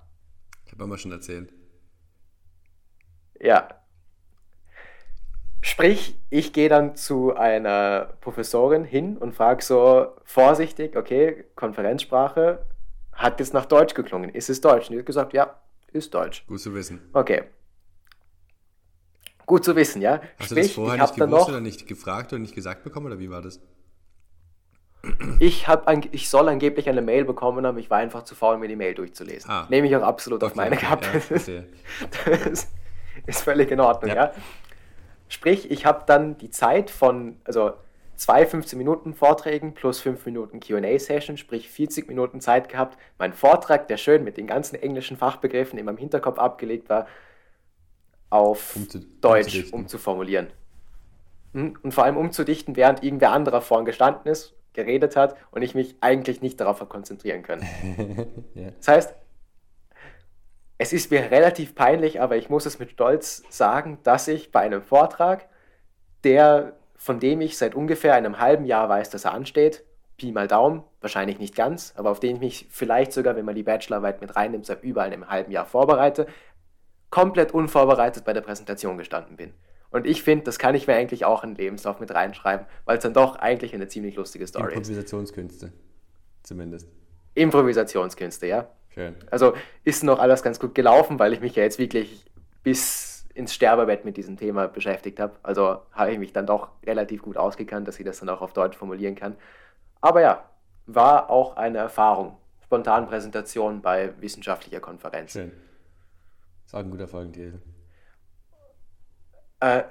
Ich 0.66 0.72
habe 0.72 0.82
immer 0.82 0.98
schon 0.98 1.12
erzählt. 1.12 1.52
Ja. 3.38 3.68
Sprich, 5.62 6.18
ich 6.30 6.52
gehe 6.52 6.68
dann 6.68 6.96
zu 6.96 7.34
einer 7.34 8.14
Professorin 8.20 8.84
hin 8.84 9.18
und 9.18 9.34
frage 9.34 9.62
so 9.62 10.08
vorsichtig, 10.24 10.96
okay, 10.96 11.44
Konferenzsprache, 11.54 12.64
hat 13.12 13.40
es 13.40 13.52
nach 13.52 13.66
Deutsch 13.66 13.94
geklungen? 13.94 14.30
Ist 14.30 14.48
es 14.48 14.60
Deutsch? 14.60 14.88
Und 14.88 14.94
die 14.94 14.98
hat 15.00 15.06
gesagt, 15.06 15.32
ja, 15.34 15.60
ist 15.92 16.14
Deutsch. 16.14 16.46
Gut 16.46 16.60
zu 16.60 16.74
wissen. 16.74 17.00
Okay. 17.12 17.44
Gut 19.44 19.64
zu 19.64 19.76
wissen, 19.76 20.00
ja. 20.00 20.20
Hast 20.38 20.50
Sprich, 20.50 20.54
du 20.54 20.60
das 20.62 20.72
vorher 20.72 21.02
nicht 21.02 21.14
gewusst 21.16 21.32
noch, 21.32 21.48
oder 21.48 21.60
nicht 21.60 21.86
gefragt 21.86 22.32
oder 22.32 22.40
nicht 22.40 22.54
gesagt 22.54 22.82
bekommen 22.82 23.06
oder 23.06 23.18
wie 23.18 23.30
war 23.30 23.42
das? 23.42 23.60
Ich, 25.38 25.66
hab, 25.66 25.90
ich 26.12 26.28
soll 26.28 26.48
angeblich 26.48 26.88
eine 26.88 27.02
Mail 27.02 27.24
bekommen 27.24 27.66
haben, 27.66 27.78
ich 27.78 27.90
war 27.90 27.98
einfach 27.98 28.22
zu 28.22 28.34
faul, 28.34 28.58
mir 28.58 28.68
die 28.68 28.76
Mail 28.76 28.94
durchzulesen. 28.94 29.50
Ah. 29.50 29.66
Nehme 29.70 29.86
ich 29.88 29.96
auch 29.96 30.02
absolut 30.02 30.42
okay, 30.42 30.50
auf 30.50 30.56
meine 30.56 30.76
Kappe. 30.76 31.06
Ja, 31.30 31.62
das 32.48 32.68
ist 33.26 33.42
völlig 33.42 33.70
in 33.70 33.80
Ordnung, 33.80 34.10
ja. 34.10 34.26
ja. 34.26 34.32
Sprich, 35.30 35.70
ich 35.70 35.86
habe 35.86 36.02
dann 36.06 36.36
die 36.38 36.50
Zeit 36.50 36.90
von, 36.90 37.36
also 37.44 37.72
zwei 38.16 38.42
15-Minuten-Vorträgen 38.42 39.74
plus 39.74 40.00
5 40.00 40.26
Minuten 40.26 40.58
QA-Session, 40.58 41.36
sprich 41.36 41.70
40 41.70 42.08
Minuten 42.08 42.40
Zeit 42.40 42.68
gehabt, 42.68 42.98
meinen 43.16 43.32
Vortrag, 43.32 43.86
der 43.86 43.96
schön 43.96 44.24
mit 44.24 44.36
den 44.36 44.48
ganzen 44.48 44.74
englischen 44.74 45.16
Fachbegriffen 45.16 45.78
in 45.78 45.86
meinem 45.86 45.98
Hinterkopf 45.98 46.38
abgelegt 46.40 46.88
war, 46.88 47.06
auf 48.28 48.74
Umzu 48.74 48.98
Deutsch 49.20 49.72
umzuformulieren. 49.72 50.48
Hm? 51.54 51.78
Und 51.80 51.94
vor 51.94 52.04
allem 52.04 52.16
umzudichten, 52.16 52.74
während 52.74 53.04
irgendwer 53.04 53.30
anderer 53.30 53.62
vorn 53.62 53.84
gestanden 53.84 54.30
ist, 54.30 54.54
geredet 54.72 55.14
hat 55.14 55.36
und 55.52 55.62
ich 55.62 55.76
mich 55.76 55.94
eigentlich 56.00 56.42
nicht 56.42 56.60
darauf 56.60 56.86
konzentrieren 56.88 57.44
können. 57.44 57.64
ja. 58.54 58.70
Das 58.78 58.88
heißt, 58.88 59.14
es 60.80 60.94
ist 60.94 61.10
mir 61.10 61.30
relativ 61.30 61.74
peinlich, 61.74 62.22
aber 62.22 62.38
ich 62.38 62.48
muss 62.48 62.64
es 62.64 62.78
mit 62.78 62.92
Stolz 62.92 63.42
sagen, 63.50 63.98
dass 64.02 64.26
ich 64.28 64.50
bei 64.50 64.60
einem 64.60 64.80
Vortrag, 64.80 65.46
der, 66.24 66.72
von 66.96 67.20
dem 67.20 67.42
ich 67.42 67.58
seit 67.58 67.74
ungefähr 67.74 68.14
einem 68.14 68.38
halben 68.38 68.64
Jahr 68.64 68.88
weiß, 68.88 69.10
dass 69.10 69.26
er 69.26 69.34
ansteht, 69.34 69.84
Pi 70.16 70.32
mal 70.32 70.48
Daumen, 70.48 70.82
wahrscheinlich 71.02 71.38
nicht 71.38 71.54
ganz, 71.54 71.92
aber 71.96 72.10
auf 72.10 72.18
den 72.18 72.36
ich 72.36 72.40
mich 72.40 72.66
vielleicht 72.70 73.12
sogar, 73.12 73.36
wenn 73.36 73.44
man 73.44 73.56
die 73.56 73.62
Bachelorarbeit 73.62 74.22
mit 74.22 74.34
reinnimmt, 74.36 74.64
seit 74.64 74.82
über 74.82 75.02
einem 75.02 75.28
halben 75.28 75.52
Jahr 75.52 75.66
vorbereite, 75.66 76.26
komplett 77.10 77.52
unvorbereitet 77.52 78.24
bei 78.24 78.32
der 78.32 78.40
Präsentation 78.40 78.96
gestanden 78.96 79.36
bin. 79.36 79.52
Und 79.90 80.06
ich 80.06 80.22
finde, 80.22 80.44
das 80.44 80.58
kann 80.58 80.74
ich 80.74 80.86
mir 80.86 80.94
eigentlich 80.94 81.26
auch 81.26 81.44
in 81.44 81.50
den 81.50 81.62
Lebenslauf 81.62 82.00
mit 82.00 82.10
reinschreiben, 82.10 82.64
weil 82.86 82.96
es 82.96 83.02
dann 83.02 83.12
doch 83.12 83.36
eigentlich 83.36 83.74
eine 83.74 83.88
ziemlich 83.88 84.16
lustige 84.16 84.46
Story 84.46 84.72
Improvisationskünste, 84.72 85.66
ist. 85.66 85.72
Improvisationskünste, 85.72 86.42
zumindest. 86.42 86.88
Improvisationskünste, 87.34 88.46
ja. 88.46 88.68
Schön. 88.94 89.14
Also 89.30 89.54
ist 89.84 90.02
noch 90.02 90.18
alles 90.18 90.42
ganz 90.42 90.58
gut 90.58 90.74
gelaufen, 90.74 91.18
weil 91.18 91.32
ich 91.32 91.40
mich 91.40 91.54
ja 91.56 91.62
jetzt 91.62 91.78
wirklich 91.78 92.24
bis 92.62 93.28
ins 93.34 93.54
Sterbebett 93.54 94.04
mit 94.04 94.16
diesem 94.16 94.36
Thema 94.36 94.66
beschäftigt 94.68 95.20
habe. 95.20 95.36
Also 95.42 95.80
habe 95.92 96.12
ich 96.12 96.18
mich 96.18 96.32
dann 96.32 96.46
doch 96.46 96.70
relativ 96.84 97.22
gut 97.22 97.36
ausgekannt, 97.36 97.86
dass 97.86 97.98
ich 97.98 98.04
das 98.04 98.18
dann 98.20 98.28
auch 98.28 98.42
auf 98.42 98.52
Deutsch 98.52 98.76
formulieren 98.76 99.14
kann. 99.14 99.36
Aber 100.00 100.20
ja, 100.20 100.44
war 100.86 101.30
auch 101.30 101.56
eine 101.56 101.78
Erfahrung. 101.78 102.36
Spontanpräsentation 102.64 103.82
bei 103.82 104.12
wissenschaftlicher 104.20 104.80
Konferenz. 104.80 105.32
Schön. 105.32 105.52
Ist 106.66 106.74
auch 106.74 106.80
ein 106.80 106.90
guter 106.90 107.08
Folgentitel. 107.08 107.60
Äh, 109.60 109.82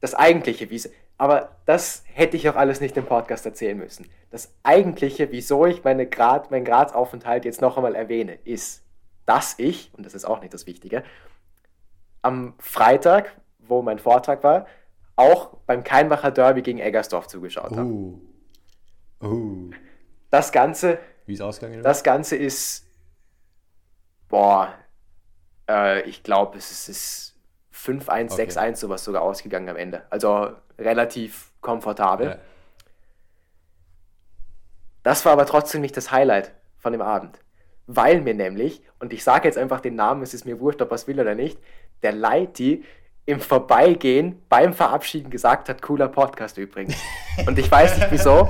das 0.00 0.14
eigentliche, 0.14 0.70
wie 0.70 0.80
aber 1.18 1.56
das 1.64 2.04
hätte 2.12 2.36
ich 2.36 2.48
auch 2.48 2.56
alles 2.56 2.80
nicht 2.80 2.96
im 2.96 3.06
Podcast 3.06 3.46
erzählen 3.46 3.76
müssen. 3.76 4.08
Das 4.30 4.52
eigentliche, 4.62 5.32
wieso 5.32 5.66
ich 5.66 5.82
meine 5.82 6.06
Grad, 6.06 6.50
meinen 6.50 6.64
Gradsaufenthalt 6.64 7.44
jetzt 7.44 7.60
noch 7.60 7.76
einmal 7.76 7.94
erwähne, 7.94 8.34
ist, 8.44 8.82
dass 9.24 9.58
ich, 9.58 9.90
und 9.96 10.04
das 10.04 10.14
ist 10.14 10.24
auch 10.24 10.40
nicht 10.40 10.52
das 10.52 10.66
Wichtige, 10.66 11.02
am 12.22 12.54
Freitag, 12.58 13.36
wo 13.58 13.82
mein 13.82 13.98
Vortrag 13.98 14.42
war, 14.44 14.66
auch 15.16 15.56
beim 15.66 15.82
Keinbacher 15.82 16.30
Derby 16.30 16.62
gegen 16.62 16.78
Eggersdorf 16.78 17.26
zugeschaut 17.26 17.70
habe. 17.70 17.88
Uh. 17.88 18.20
Uh. 19.22 19.70
Das 20.30 20.52
Ganze. 20.52 20.98
Wie 21.24 21.34
ist 21.34 21.40
ausgegangen? 21.40 21.82
Das 21.82 22.02
Ganze 22.02 22.36
ist. 22.36 22.86
Boah, 24.28 24.74
äh, 25.68 26.02
ich 26.02 26.22
glaube, 26.22 26.58
es 26.58 26.88
ist 26.88 27.35
5-1, 27.86 28.32
okay. 28.32 28.42
6-1 28.42 28.76
sowas 28.76 29.04
sogar 29.04 29.22
ausgegangen 29.22 29.68
am 29.68 29.76
Ende. 29.76 30.02
Also 30.10 30.50
relativ 30.78 31.52
komfortabel. 31.60 32.28
Ja. 32.30 32.36
Das 35.02 35.24
war 35.24 35.32
aber 35.32 35.46
trotzdem 35.46 35.80
nicht 35.80 35.96
das 35.96 36.10
Highlight 36.10 36.52
von 36.78 36.92
dem 36.92 37.02
Abend. 37.02 37.38
Weil 37.86 38.20
mir 38.20 38.34
nämlich, 38.34 38.82
und 38.98 39.12
ich 39.12 39.22
sage 39.22 39.46
jetzt 39.46 39.58
einfach 39.58 39.80
den 39.80 39.94
Namen, 39.94 40.22
es 40.22 40.34
ist 40.34 40.44
mir 40.44 40.58
wurscht, 40.58 40.82
ob 40.82 40.90
er 40.90 40.96
es 40.96 41.06
will 41.06 41.20
oder 41.20 41.36
nicht, 41.36 41.58
der 42.02 42.12
Leiti 42.12 42.84
im 43.24 43.40
Vorbeigehen 43.40 44.42
beim 44.48 44.72
Verabschieden 44.72 45.30
gesagt 45.30 45.68
hat, 45.68 45.82
cooler 45.82 46.08
Podcast 46.08 46.58
übrigens. 46.58 46.96
Und 47.46 47.58
ich 47.58 47.70
weiß 47.70 47.98
nicht 47.98 48.10
wieso. 48.10 48.48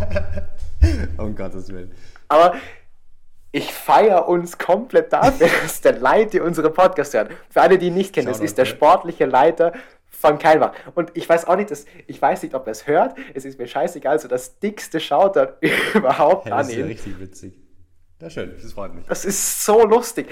um 1.18 1.34
Gottes 1.34 1.68
Willen. 1.70 1.92
Aber 2.28 2.54
ich 3.52 3.73
feiere 3.73 4.28
uns 4.28 4.59
komplett 4.59 5.12
dafür, 5.12 5.48
dass 5.62 5.81
der 5.81 5.98
Leiter 5.98 6.44
unsere 6.44 6.70
Podcast 6.70 7.14
hört. 7.14 7.31
Für 7.51 7.62
alle, 7.62 7.78
die 7.78 7.89
ihn 7.89 7.94
nicht 7.94 8.14
kennen, 8.14 8.28
das 8.28 8.40
ist 8.40 8.59
der 8.59 8.64
sportliche 8.64 9.27
Leiter 9.27 9.73
von 10.09 10.39
Keilbach. 10.39 10.73
Und 10.94 11.10
ich 11.14 11.28
weiß 11.28 11.47
auch 11.47 11.56
nicht, 11.56 11.70
dass, 11.70 11.86
ich 12.06 12.20
weiß 12.20 12.43
nicht, 12.43 12.55
ob 12.55 12.66
er 12.66 12.73
es 12.73 12.86
hört. 12.86 13.16
Es 13.35 13.44
ist 13.44 13.59
mir 13.59 13.66
scheißegal, 13.66 14.18
so 14.18 14.28
das 14.28 14.59
dickste 14.59 15.01
Shoutout 15.01 15.55
überhaupt 15.94 16.47
hey, 16.47 16.51
das 16.51 16.66
an 16.66 16.66
ihn. 16.66 16.66
Das 16.66 16.70
ist 16.70 16.77
ja 16.78 16.86
richtig 16.86 17.20
witzig. 17.20 17.60
Ja, 18.20 18.31
schön, 18.31 18.55
das 18.60 18.73
freut 18.73 18.94
mich. 18.94 19.06
Das 19.06 19.24
ist 19.24 19.64
so 19.64 19.86
lustig. 19.86 20.28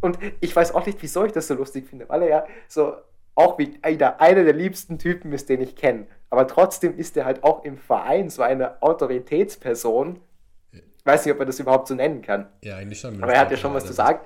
Und 0.00 0.18
ich 0.40 0.54
weiß 0.54 0.74
auch 0.74 0.84
nicht, 0.84 0.98
wieso 1.00 1.24
ich 1.24 1.32
das 1.32 1.48
so 1.48 1.54
lustig 1.54 1.88
finde, 1.88 2.08
weil 2.08 2.22
er 2.22 2.28
ja 2.28 2.46
so 2.68 2.94
auch 3.34 3.58
wie 3.58 3.78
einer, 3.82 4.20
einer 4.20 4.44
der 4.44 4.54
liebsten 4.54 4.98
Typen 4.98 5.32
ist, 5.32 5.48
den 5.48 5.60
ich 5.60 5.76
kenne. 5.76 6.06
Aber 6.30 6.46
trotzdem 6.46 6.96
ist 6.96 7.16
er 7.16 7.24
halt 7.24 7.44
auch 7.44 7.64
im 7.64 7.78
Verein 7.78 8.30
so 8.30 8.42
eine 8.42 8.82
Autoritätsperson, 8.82 10.20
weiß 11.06 11.24
nicht, 11.24 11.32
ob 11.32 11.38
man 11.38 11.46
das 11.46 11.58
überhaupt 11.60 11.88
so 11.88 11.94
nennen 11.94 12.22
kann. 12.22 12.48
Ja, 12.62 12.76
eigentlich 12.76 13.00
schon. 13.00 13.22
Aber 13.22 13.32
er 13.32 13.40
hat 13.40 13.50
ja 13.50 13.56
schon 13.56 13.72
was 13.74 13.86
zu 13.86 13.92
sagen. 13.92 14.20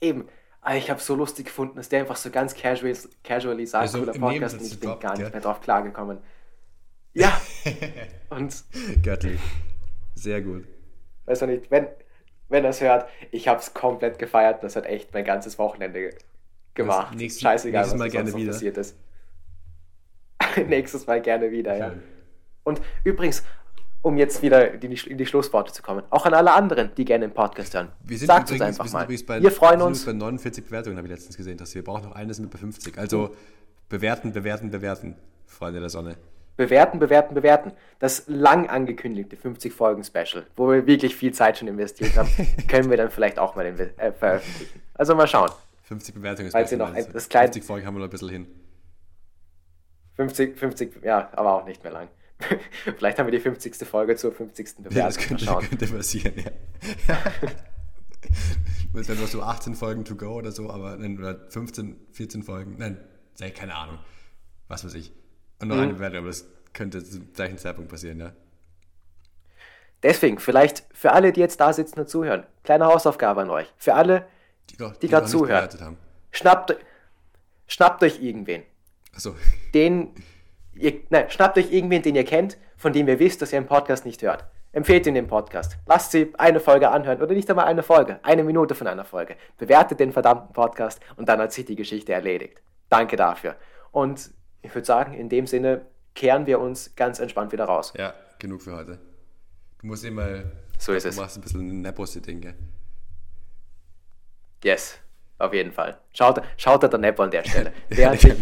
Eben. 0.00 0.28
Aber 0.60 0.76
ich 0.76 0.90
habe 0.90 1.00
so 1.00 1.14
lustig 1.14 1.46
gefunden, 1.46 1.76
dass 1.76 1.88
der 1.88 2.00
einfach 2.00 2.16
so 2.16 2.30
ganz 2.30 2.54
casual, 2.54 2.94
casually 3.24 3.66
sagt, 3.66 3.82
also 3.82 3.98
cooler 4.00 4.12
Podcast 4.12 4.58
und 4.58 4.66
ich 4.66 4.80
bin 4.80 4.98
gar 4.98 5.12
nicht 5.12 5.22
ja. 5.22 5.30
mehr 5.30 5.40
drauf 5.40 5.60
klargekommen. 5.60 6.18
Ja. 7.14 7.40
und. 8.28 8.62
Göttlich. 9.02 9.40
Sehr 10.14 10.40
gut. 10.42 10.68
Weiß 11.24 11.40
man 11.40 11.50
nicht, 11.50 11.68
wenn, 11.70 11.88
wenn 12.48 12.64
er 12.64 12.70
es 12.70 12.80
hört, 12.80 13.08
ich 13.32 13.48
habe 13.48 13.58
es 13.58 13.74
komplett 13.74 14.18
gefeiert. 14.18 14.62
Das 14.62 14.76
hat 14.76 14.86
echt 14.86 15.12
mein 15.14 15.24
ganzes 15.24 15.58
Wochenende 15.58 16.10
gemacht. 16.74 17.16
Nächstes, 17.16 17.42
Scheißegal, 17.42 17.82
nächstes 17.82 17.98
Mal 17.98 18.06
was 18.06 18.12
gerne 18.12 18.34
wieder. 18.34 18.52
passiert 18.52 18.76
ist. 18.76 18.96
nächstes 20.68 21.06
Mal 21.06 21.20
gerne 21.20 21.50
wieder, 21.50 21.72
Schön. 21.72 21.80
ja. 21.80 21.92
Und 22.64 22.80
übrigens, 23.04 23.42
um 24.02 24.16
jetzt 24.16 24.42
wieder 24.42 24.72
in 24.74 24.80
die, 24.80 25.00
in 25.06 25.18
die 25.18 25.26
Schlussworte 25.26 25.72
zu 25.72 25.82
kommen. 25.82 26.02
Auch 26.10 26.24
an 26.26 26.34
alle 26.34 26.52
anderen, 26.52 26.90
die 26.96 27.04
gerne 27.04 27.26
den 27.26 27.34
Podcast 27.34 27.74
hören. 27.74 27.88
Wir 28.04 28.18
sind 28.18 28.28
Sagt 28.28 28.50
übrigens, 28.50 28.78
uns 28.78 28.80
einfach 28.80 29.08
wir 29.08 29.26
mal. 29.26 29.42
wir 29.42 29.50
freuen 29.50 29.82
uns. 29.82 30.04
bei 30.04 30.12
49 30.12 30.64
Bewertungen, 30.64 30.96
habe 30.96 31.08
ich 31.08 31.12
letztens 31.12 31.36
gesehen, 31.36 31.58
dass 31.58 31.74
wir 31.74 31.82
brauchen 31.82 32.04
noch 32.04 32.12
eine, 32.12 32.32
sind 32.32 32.46
wir 32.46 32.50
bei 32.50 32.58
50. 32.58 32.96
Also 32.98 33.34
bewerten, 33.88 34.32
bewerten, 34.32 34.70
bewerten, 34.70 35.16
Freunde 35.46 35.80
der 35.80 35.88
Sonne. 35.88 36.16
Bewerten, 36.56 36.98
bewerten, 36.98 37.34
bewerten. 37.34 37.72
Das 37.98 38.24
lang 38.26 38.68
angekündigte 38.68 39.36
50-Folgen-Special, 39.36 40.46
wo 40.56 40.70
wir 40.70 40.86
wirklich 40.86 41.14
viel 41.14 41.32
Zeit 41.32 41.58
schon 41.58 41.68
investiert 41.68 42.16
haben, 42.16 42.28
können 42.68 42.90
wir 42.90 42.96
dann 42.96 43.10
vielleicht 43.10 43.38
auch 43.38 43.54
mal 43.54 43.66
äh, 43.66 44.12
veröffentlichen. 44.12 44.82
Also 44.94 45.14
mal 45.14 45.28
schauen. 45.28 45.50
50 45.84 46.14
Bewertungen 46.14 46.48
ist 46.48 46.72
noch 46.72 46.92
ein, 46.92 47.06
das 47.12 47.28
kleine, 47.28 47.46
50 47.46 47.64
Folgen 47.64 47.86
haben 47.86 47.94
wir 47.94 48.00
noch 48.00 48.08
ein 48.08 48.10
bisschen 48.10 48.28
hin. 48.28 48.46
50, 50.16 50.58
50, 50.58 51.04
ja, 51.04 51.30
aber 51.32 51.54
auch 51.54 51.64
nicht 51.64 51.82
mehr 51.84 51.92
lang. 51.92 52.08
Vielleicht 52.96 53.18
haben 53.18 53.26
wir 53.26 53.32
die 53.32 53.40
50. 53.40 53.76
Folge 53.86 54.16
zur 54.16 54.32
50. 54.32 54.76
Bewertung. 54.76 54.96
Ja, 54.96 55.06
das 55.06 55.18
könnte, 55.18 55.46
könnte 55.46 55.86
passieren, 55.86 56.34
ja. 56.36 56.50
Es 58.94 59.08
wären 59.08 59.18
nur 59.18 59.28
so 59.28 59.42
18 59.42 59.74
Folgen 59.74 60.04
to 60.04 60.16
go 60.16 60.34
oder 60.34 60.52
so, 60.52 60.70
aber 60.70 60.96
nein, 60.96 61.18
oder 61.18 61.48
15, 61.50 61.96
14 62.12 62.42
Folgen. 62.42 62.76
Nein, 62.78 62.98
keine 63.54 63.74
Ahnung. 63.74 63.98
Was 64.68 64.84
weiß 64.84 64.94
ich. 64.94 65.12
Und 65.60 65.68
noch 65.68 65.76
mhm. 65.76 65.82
eine 65.82 65.94
Bewertung, 65.94 66.18
aber 66.18 66.28
das 66.28 66.46
könnte 66.72 67.02
zum 67.04 67.32
gleichen 67.32 67.58
Zeitpunkt 67.58 67.90
passieren, 67.90 68.20
ja. 68.20 68.32
Deswegen, 70.02 70.38
vielleicht 70.38 70.84
für 70.92 71.12
alle, 71.12 71.32
die 71.32 71.40
jetzt 71.40 71.60
da 71.60 71.72
sitzen 71.72 71.98
und 71.98 72.08
zuhören, 72.08 72.46
kleine 72.62 72.86
Hausaufgabe 72.86 73.42
an 73.42 73.50
euch. 73.50 73.72
Für 73.76 73.94
alle, 73.94 74.28
die, 74.70 74.76
die, 74.76 74.84
die 75.02 75.08
gerade 75.08 75.26
zuhören. 75.26 75.96
Schnappt, 76.30 76.76
schnappt 77.66 78.02
euch 78.04 78.22
irgendwen. 78.22 78.62
Achso. 79.12 79.34
Den 79.74 80.12
ihr, 80.78 81.00
nein, 81.10 81.30
schnappt 81.30 81.58
euch 81.58 81.72
irgendwen, 81.72 82.02
den 82.02 82.14
ihr 82.14 82.24
kennt, 82.24 82.58
von 82.76 82.92
dem 82.92 83.08
ihr 83.08 83.18
wisst, 83.18 83.42
dass 83.42 83.52
ihr 83.52 83.58
einen 83.58 83.66
Podcast 83.66 84.06
nicht 84.06 84.22
hört. 84.22 84.44
Empfehlt 84.72 85.06
ihn 85.06 85.14
den 85.14 85.26
Podcast. 85.26 85.78
Lasst 85.86 86.12
sie 86.12 86.32
eine 86.36 86.60
Folge 86.60 86.90
anhören 86.90 87.22
oder 87.22 87.34
nicht 87.34 87.48
einmal 87.48 87.64
eine 87.64 87.82
Folge, 87.82 88.20
eine 88.22 88.44
Minute 88.44 88.74
von 88.74 88.86
einer 88.86 89.04
Folge. 89.04 89.36
Bewertet 89.56 89.98
den 89.98 90.12
verdammten 90.12 90.52
Podcast 90.52 91.00
und 91.16 91.28
dann 91.28 91.40
hat 91.40 91.52
sich 91.52 91.64
die 91.64 91.76
Geschichte 91.76 92.12
erledigt. 92.12 92.62
Danke 92.88 93.16
dafür. 93.16 93.56
Und 93.92 94.30
ich 94.62 94.74
würde 94.74 94.86
sagen, 94.86 95.14
in 95.14 95.28
dem 95.28 95.46
Sinne 95.46 95.86
kehren 96.14 96.46
wir 96.46 96.60
uns 96.60 96.94
ganz 96.96 97.18
entspannt 97.18 97.52
wieder 97.52 97.64
raus. 97.64 97.92
Ja, 97.96 98.14
genug 98.38 98.62
für 98.62 98.76
heute. 98.76 98.98
Du 99.80 99.86
musst 99.86 100.04
immer. 100.04 100.44
So 100.78 100.92
ist 100.92 101.04
du 101.04 101.08
es. 101.08 101.16
Du 101.16 101.22
machst 101.22 101.38
ein 101.38 101.40
bisschen 101.40 101.60
ein 101.68 101.82
Nepos-Ding, 101.82 102.40
gell? 102.40 102.54
Yes. 104.62 104.98
Auf 105.38 105.54
jeden 105.54 105.72
Fall. 105.72 105.98
Schaut, 106.12 106.42
schaut 106.56 106.82
der 106.82 106.98
Neppo 106.98 107.22
an 107.22 107.30
der 107.30 107.44
Stelle. 107.48 107.72
Der 107.96 108.10
hat 108.10 108.20
sich, 108.20 108.34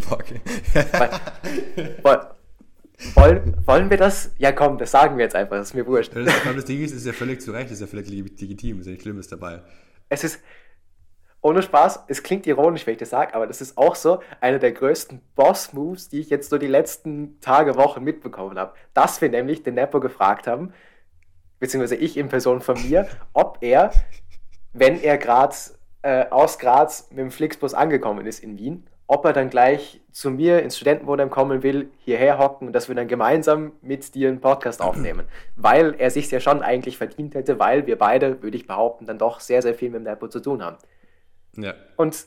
wollen, 3.14 3.56
wollen 3.66 3.90
wir 3.90 3.98
das? 3.98 4.32
Ja, 4.39 4.52
komm, 4.52 4.78
das 4.78 4.90
sagen 4.90 5.18
wir 5.18 5.24
jetzt 5.24 5.36
einfach, 5.36 5.56
das 5.56 5.68
ist 5.68 5.74
mir 5.74 5.86
wurscht. 5.86 6.16
Das, 6.16 6.24
das 6.24 6.64
Ding 6.64 6.82
ist, 6.82 6.93
ist 6.93 7.06
ja 7.06 7.12
völlig 7.12 7.43
zu 7.43 7.52
Recht, 7.52 7.70
ist 7.70 7.81
ja 7.81 7.86
völlig 7.86 8.09
legitim, 8.09 8.81
ist 8.81 8.86
ja 8.86 8.93
nichts 8.93 9.02
Schlimmes 9.02 9.28
dabei. 9.28 9.60
Es 10.09 10.24
ist, 10.24 10.40
ohne 11.43 11.62
Spaß, 11.62 12.05
es 12.09 12.23
klingt 12.23 12.47
ironisch, 12.47 12.86
wenn 12.86 12.94
ich 12.94 12.98
das 12.98 13.10
sage, 13.10 13.35
aber 13.35 13.47
das 13.47 13.60
ist 13.60 13.77
auch 13.77 13.94
so 13.94 14.20
einer 14.40 14.59
der 14.59 14.73
größten 14.73 15.20
Boss-Moves, 15.35 16.09
die 16.09 16.20
ich 16.20 16.31
jetzt 16.31 16.48
so 16.48 16.56
die 16.56 16.66
letzten 16.66 17.39
Tage, 17.40 17.77
Wochen 17.77 18.02
mitbekommen 18.02 18.59
habe. 18.59 18.73
Dass 18.94 19.20
wir 19.20 19.28
nämlich 19.28 19.62
den 19.62 19.74
Neppo 19.74 20.01
gefragt 20.01 20.47
haben, 20.47 20.73
beziehungsweise 21.59 21.97
ich 21.97 22.16
in 22.16 22.28
Person 22.28 22.62
von 22.62 22.81
mir, 22.82 23.06
ob 23.35 23.59
er, 23.60 23.93
wenn 24.73 25.01
er 25.01 25.18
gerade 25.18 25.55
äh, 26.02 26.27
aus 26.31 26.59
Graz 26.59 27.09
mit 27.10 27.18
dem 27.18 27.31
Flixbus 27.31 27.74
angekommen 27.74 28.27
ist 28.27 28.43
in 28.43 28.59
Wien, 28.59 28.86
ob 29.06 29.24
er 29.24 29.32
dann 29.32 29.51
gleich 29.51 30.01
zu 30.10 30.31
mir 30.31 30.62
ins 30.62 30.77
Studentenwohnheim 30.77 31.31
kommen 31.31 31.62
will, 31.62 31.90
hierher 31.98 32.39
hocken 32.39 32.68
und 32.68 32.73
dass 32.73 32.89
wir 32.89 32.94
dann 32.94 33.09
gemeinsam 33.09 33.73
mit 33.82 34.14
dir 34.14 34.28
einen 34.28 34.40
Podcast 34.40 34.82
aufnehmen. 34.82 35.27
Weil 35.56 35.94
er 35.98 36.10
sich 36.10 36.31
ja 36.31 36.40
schon 36.40 36.62
eigentlich 36.62 36.98
verdient 36.98 37.35
hätte, 37.35 37.59
weil 37.59 37.86
wir 37.86 37.98
beide, 37.98 38.43
würde 38.43 38.56
ich 38.56 38.66
behaupten, 38.66 39.06
dann 39.06 39.18
doch 39.18 39.40
sehr, 39.40 39.62
sehr 39.62 39.74
viel 39.74 39.90
mit 39.90 40.01
dem 40.01 40.05
Nepo 40.05 40.28
zu 40.28 40.40
tun 40.40 40.62
haben. 40.62 40.77
Ja. 41.56 41.74
Und 41.97 42.27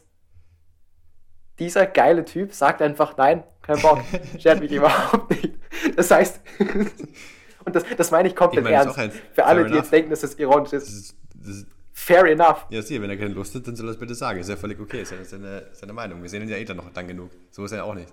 dieser 1.60 1.86
geile 1.86 2.24
Typ 2.24 2.54
sagt 2.54 2.82
einfach, 2.82 3.18
nein, 3.18 3.44
kein 3.62 3.82
Bock, 3.82 4.00
schert 4.40 4.62
mich 4.62 4.72
überhaupt 4.72 5.32
nicht. 5.32 5.56
Das 5.96 6.10
heißt, 6.10 6.40
und 7.66 7.76
das, 7.76 7.84
das 7.98 8.12
meine 8.12 8.30
ich 8.30 8.36
komplett 8.36 8.66
ich 8.66 8.72
meine, 8.72 8.94
ernst. 8.94 9.20
Für 9.34 9.46
alle, 9.46 9.66
die 9.66 9.76
jetzt 9.76 9.92
denken, 9.92 10.10
dass 10.10 10.22
das 10.22 10.36
ironisch 10.36 10.74
ist. 10.74 10.88
Das 10.88 10.94
ist, 10.94 11.16
das 11.36 11.48
ist 11.50 11.68
Fair 12.00 12.26
enough. 12.26 12.66
Ja, 12.70 12.82
sieh, 12.82 13.02
wenn 13.02 13.10
er 13.10 13.18
keine 13.18 13.34
Lust 13.34 13.54
hat, 13.54 13.68
dann 13.68 13.76
soll 13.76 13.88
er 13.88 13.92
es 13.92 14.00
bitte 14.00 14.16
sagen. 14.16 14.40
Ist 14.40 14.50
ja 14.50 14.56
völlig 14.56 14.80
okay, 14.80 15.02
ist 15.02 15.12
ja 15.12 15.24
seine, 15.24 15.68
seine 15.74 15.92
Meinung. 15.92 16.22
Wir 16.22 16.30
sehen 16.30 16.42
ihn 16.42 16.50
ja 16.50 16.56
eh 16.56 16.64
dann 16.64 16.78
noch 16.78 16.96
lang 16.96 17.08
genug. 17.08 17.30
So 17.52 17.66
ist 17.66 17.74
er 17.74 17.84
auch 17.84 17.94
nicht. 17.94 18.12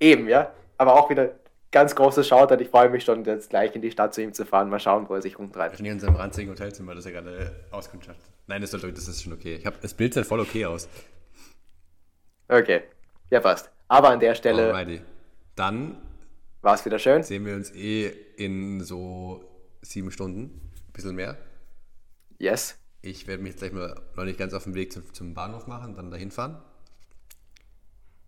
Eben, 0.00 0.28
ja. 0.28 0.52
Aber 0.76 0.94
auch 0.94 1.08
wieder 1.08 1.38
ganz 1.70 1.94
großes 1.94 2.26
Shoutout. 2.26 2.60
Ich 2.60 2.68
freue 2.68 2.90
mich 2.90 3.04
schon, 3.04 3.24
jetzt 3.24 3.50
gleich 3.50 3.74
in 3.76 3.80
die 3.80 3.92
Stadt 3.92 4.12
zu 4.12 4.22
ihm 4.22 4.32
zu 4.34 4.44
fahren. 4.44 4.68
Mal 4.68 4.80
schauen, 4.80 5.08
wo 5.08 5.14
er 5.14 5.22
sich 5.22 5.38
rumtreibt. 5.38 5.78
In 5.78 6.00
seinem 6.00 6.16
ranzigen 6.16 6.50
Hotelzimmer, 6.50 6.96
das 6.96 7.06
er 7.06 7.12
gerade 7.12 7.52
auskundschaftet. 7.70 8.26
Nein, 8.48 8.60
das, 8.60 8.72
soll, 8.72 8.80
das 8.92 9.06
ist 9.06 9.22
schon 9.22 9.32
okay. 9.32 9.54
Ich 9.54 9.64
hab, 9.64 9.80
das 9.80 9.94
Bild 9.94 10.12
sieht 10.12 10.26
voll 10.26 10.40
okay 10.40 10.66
aus. 10.66 10.88
Okay, 12.48 12.82
ja 13.30 13.40
passt. 13.40 13.70
Aber 13.86 14.10
an 14.10 14.18
der 14.20 14.34
Stelle... 14.34 14.74
Alrighty. 14.74 15.00
Dann... 15.54 16.02
War 16.60 16.74
es 16.74 16.84
wieder 16.84 16.98
schön. 16.98 17.22
Sehen 17.22 17.46
wir 17.46 17.54
uns 17.54 17.72
eh 17.72 18.08
in 18.36 18.80
so 18.80 19.44
sieben 19.80 20.10
Stunden. 20.10 20.72
Ein 20.88 20.92
bisschen 20.92 21.14
mehr. 21.14 21.36
Yes. 22.38 22.78
Ich 23.02 23.26
werde 23.26 23.42
mich 23.42 23.52
jetzt 23.52 23.60
gleich 23.60 23.72
mal 23.72 23.94
noch 24.14 24.24
nicht 24.24 24.38
ganz 24.38 24.52
auf 24.52 24.64
den 24.64 24.74
Weg 24.74 24.92
zum, 24.92 25.12
zum 25.12 25.34
Bahnhof 25.34 25.66
machen, 25.66 25.94
dann 25.94 26.10
dahin 26.10 26.30
fahren. 26.30 26.62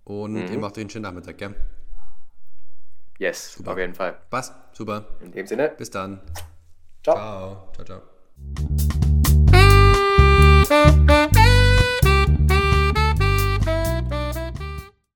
Und 0.04 0.34
mhm. 0.34 0.52
ihr 0.52 0.58
macht 0.58 0.76
euch 0.76 0.82
einen 0.82 0.90
schönen 0.90 1.02
Nachmittag, 1.02 1.36
gell? 1.38 1.54
Yes, 3.18 3.54
super. 3.54 3.72
auf 3.72 3.78
jeden 3.78 3.94
Fall. 3.94 4.16
Passt, 4.30 4.54
super. 4.72 5.04
In 5.20 5.32
dem 5.32 5.46
Sinne. 5.46 5.74
Bis 5.76 5.90
dann. 5.90 6.20
Ciao. 7.02 7.72
Ciao, 7.74 7.84
ciao, 7.84 8.02
ciao. 10.68 11.38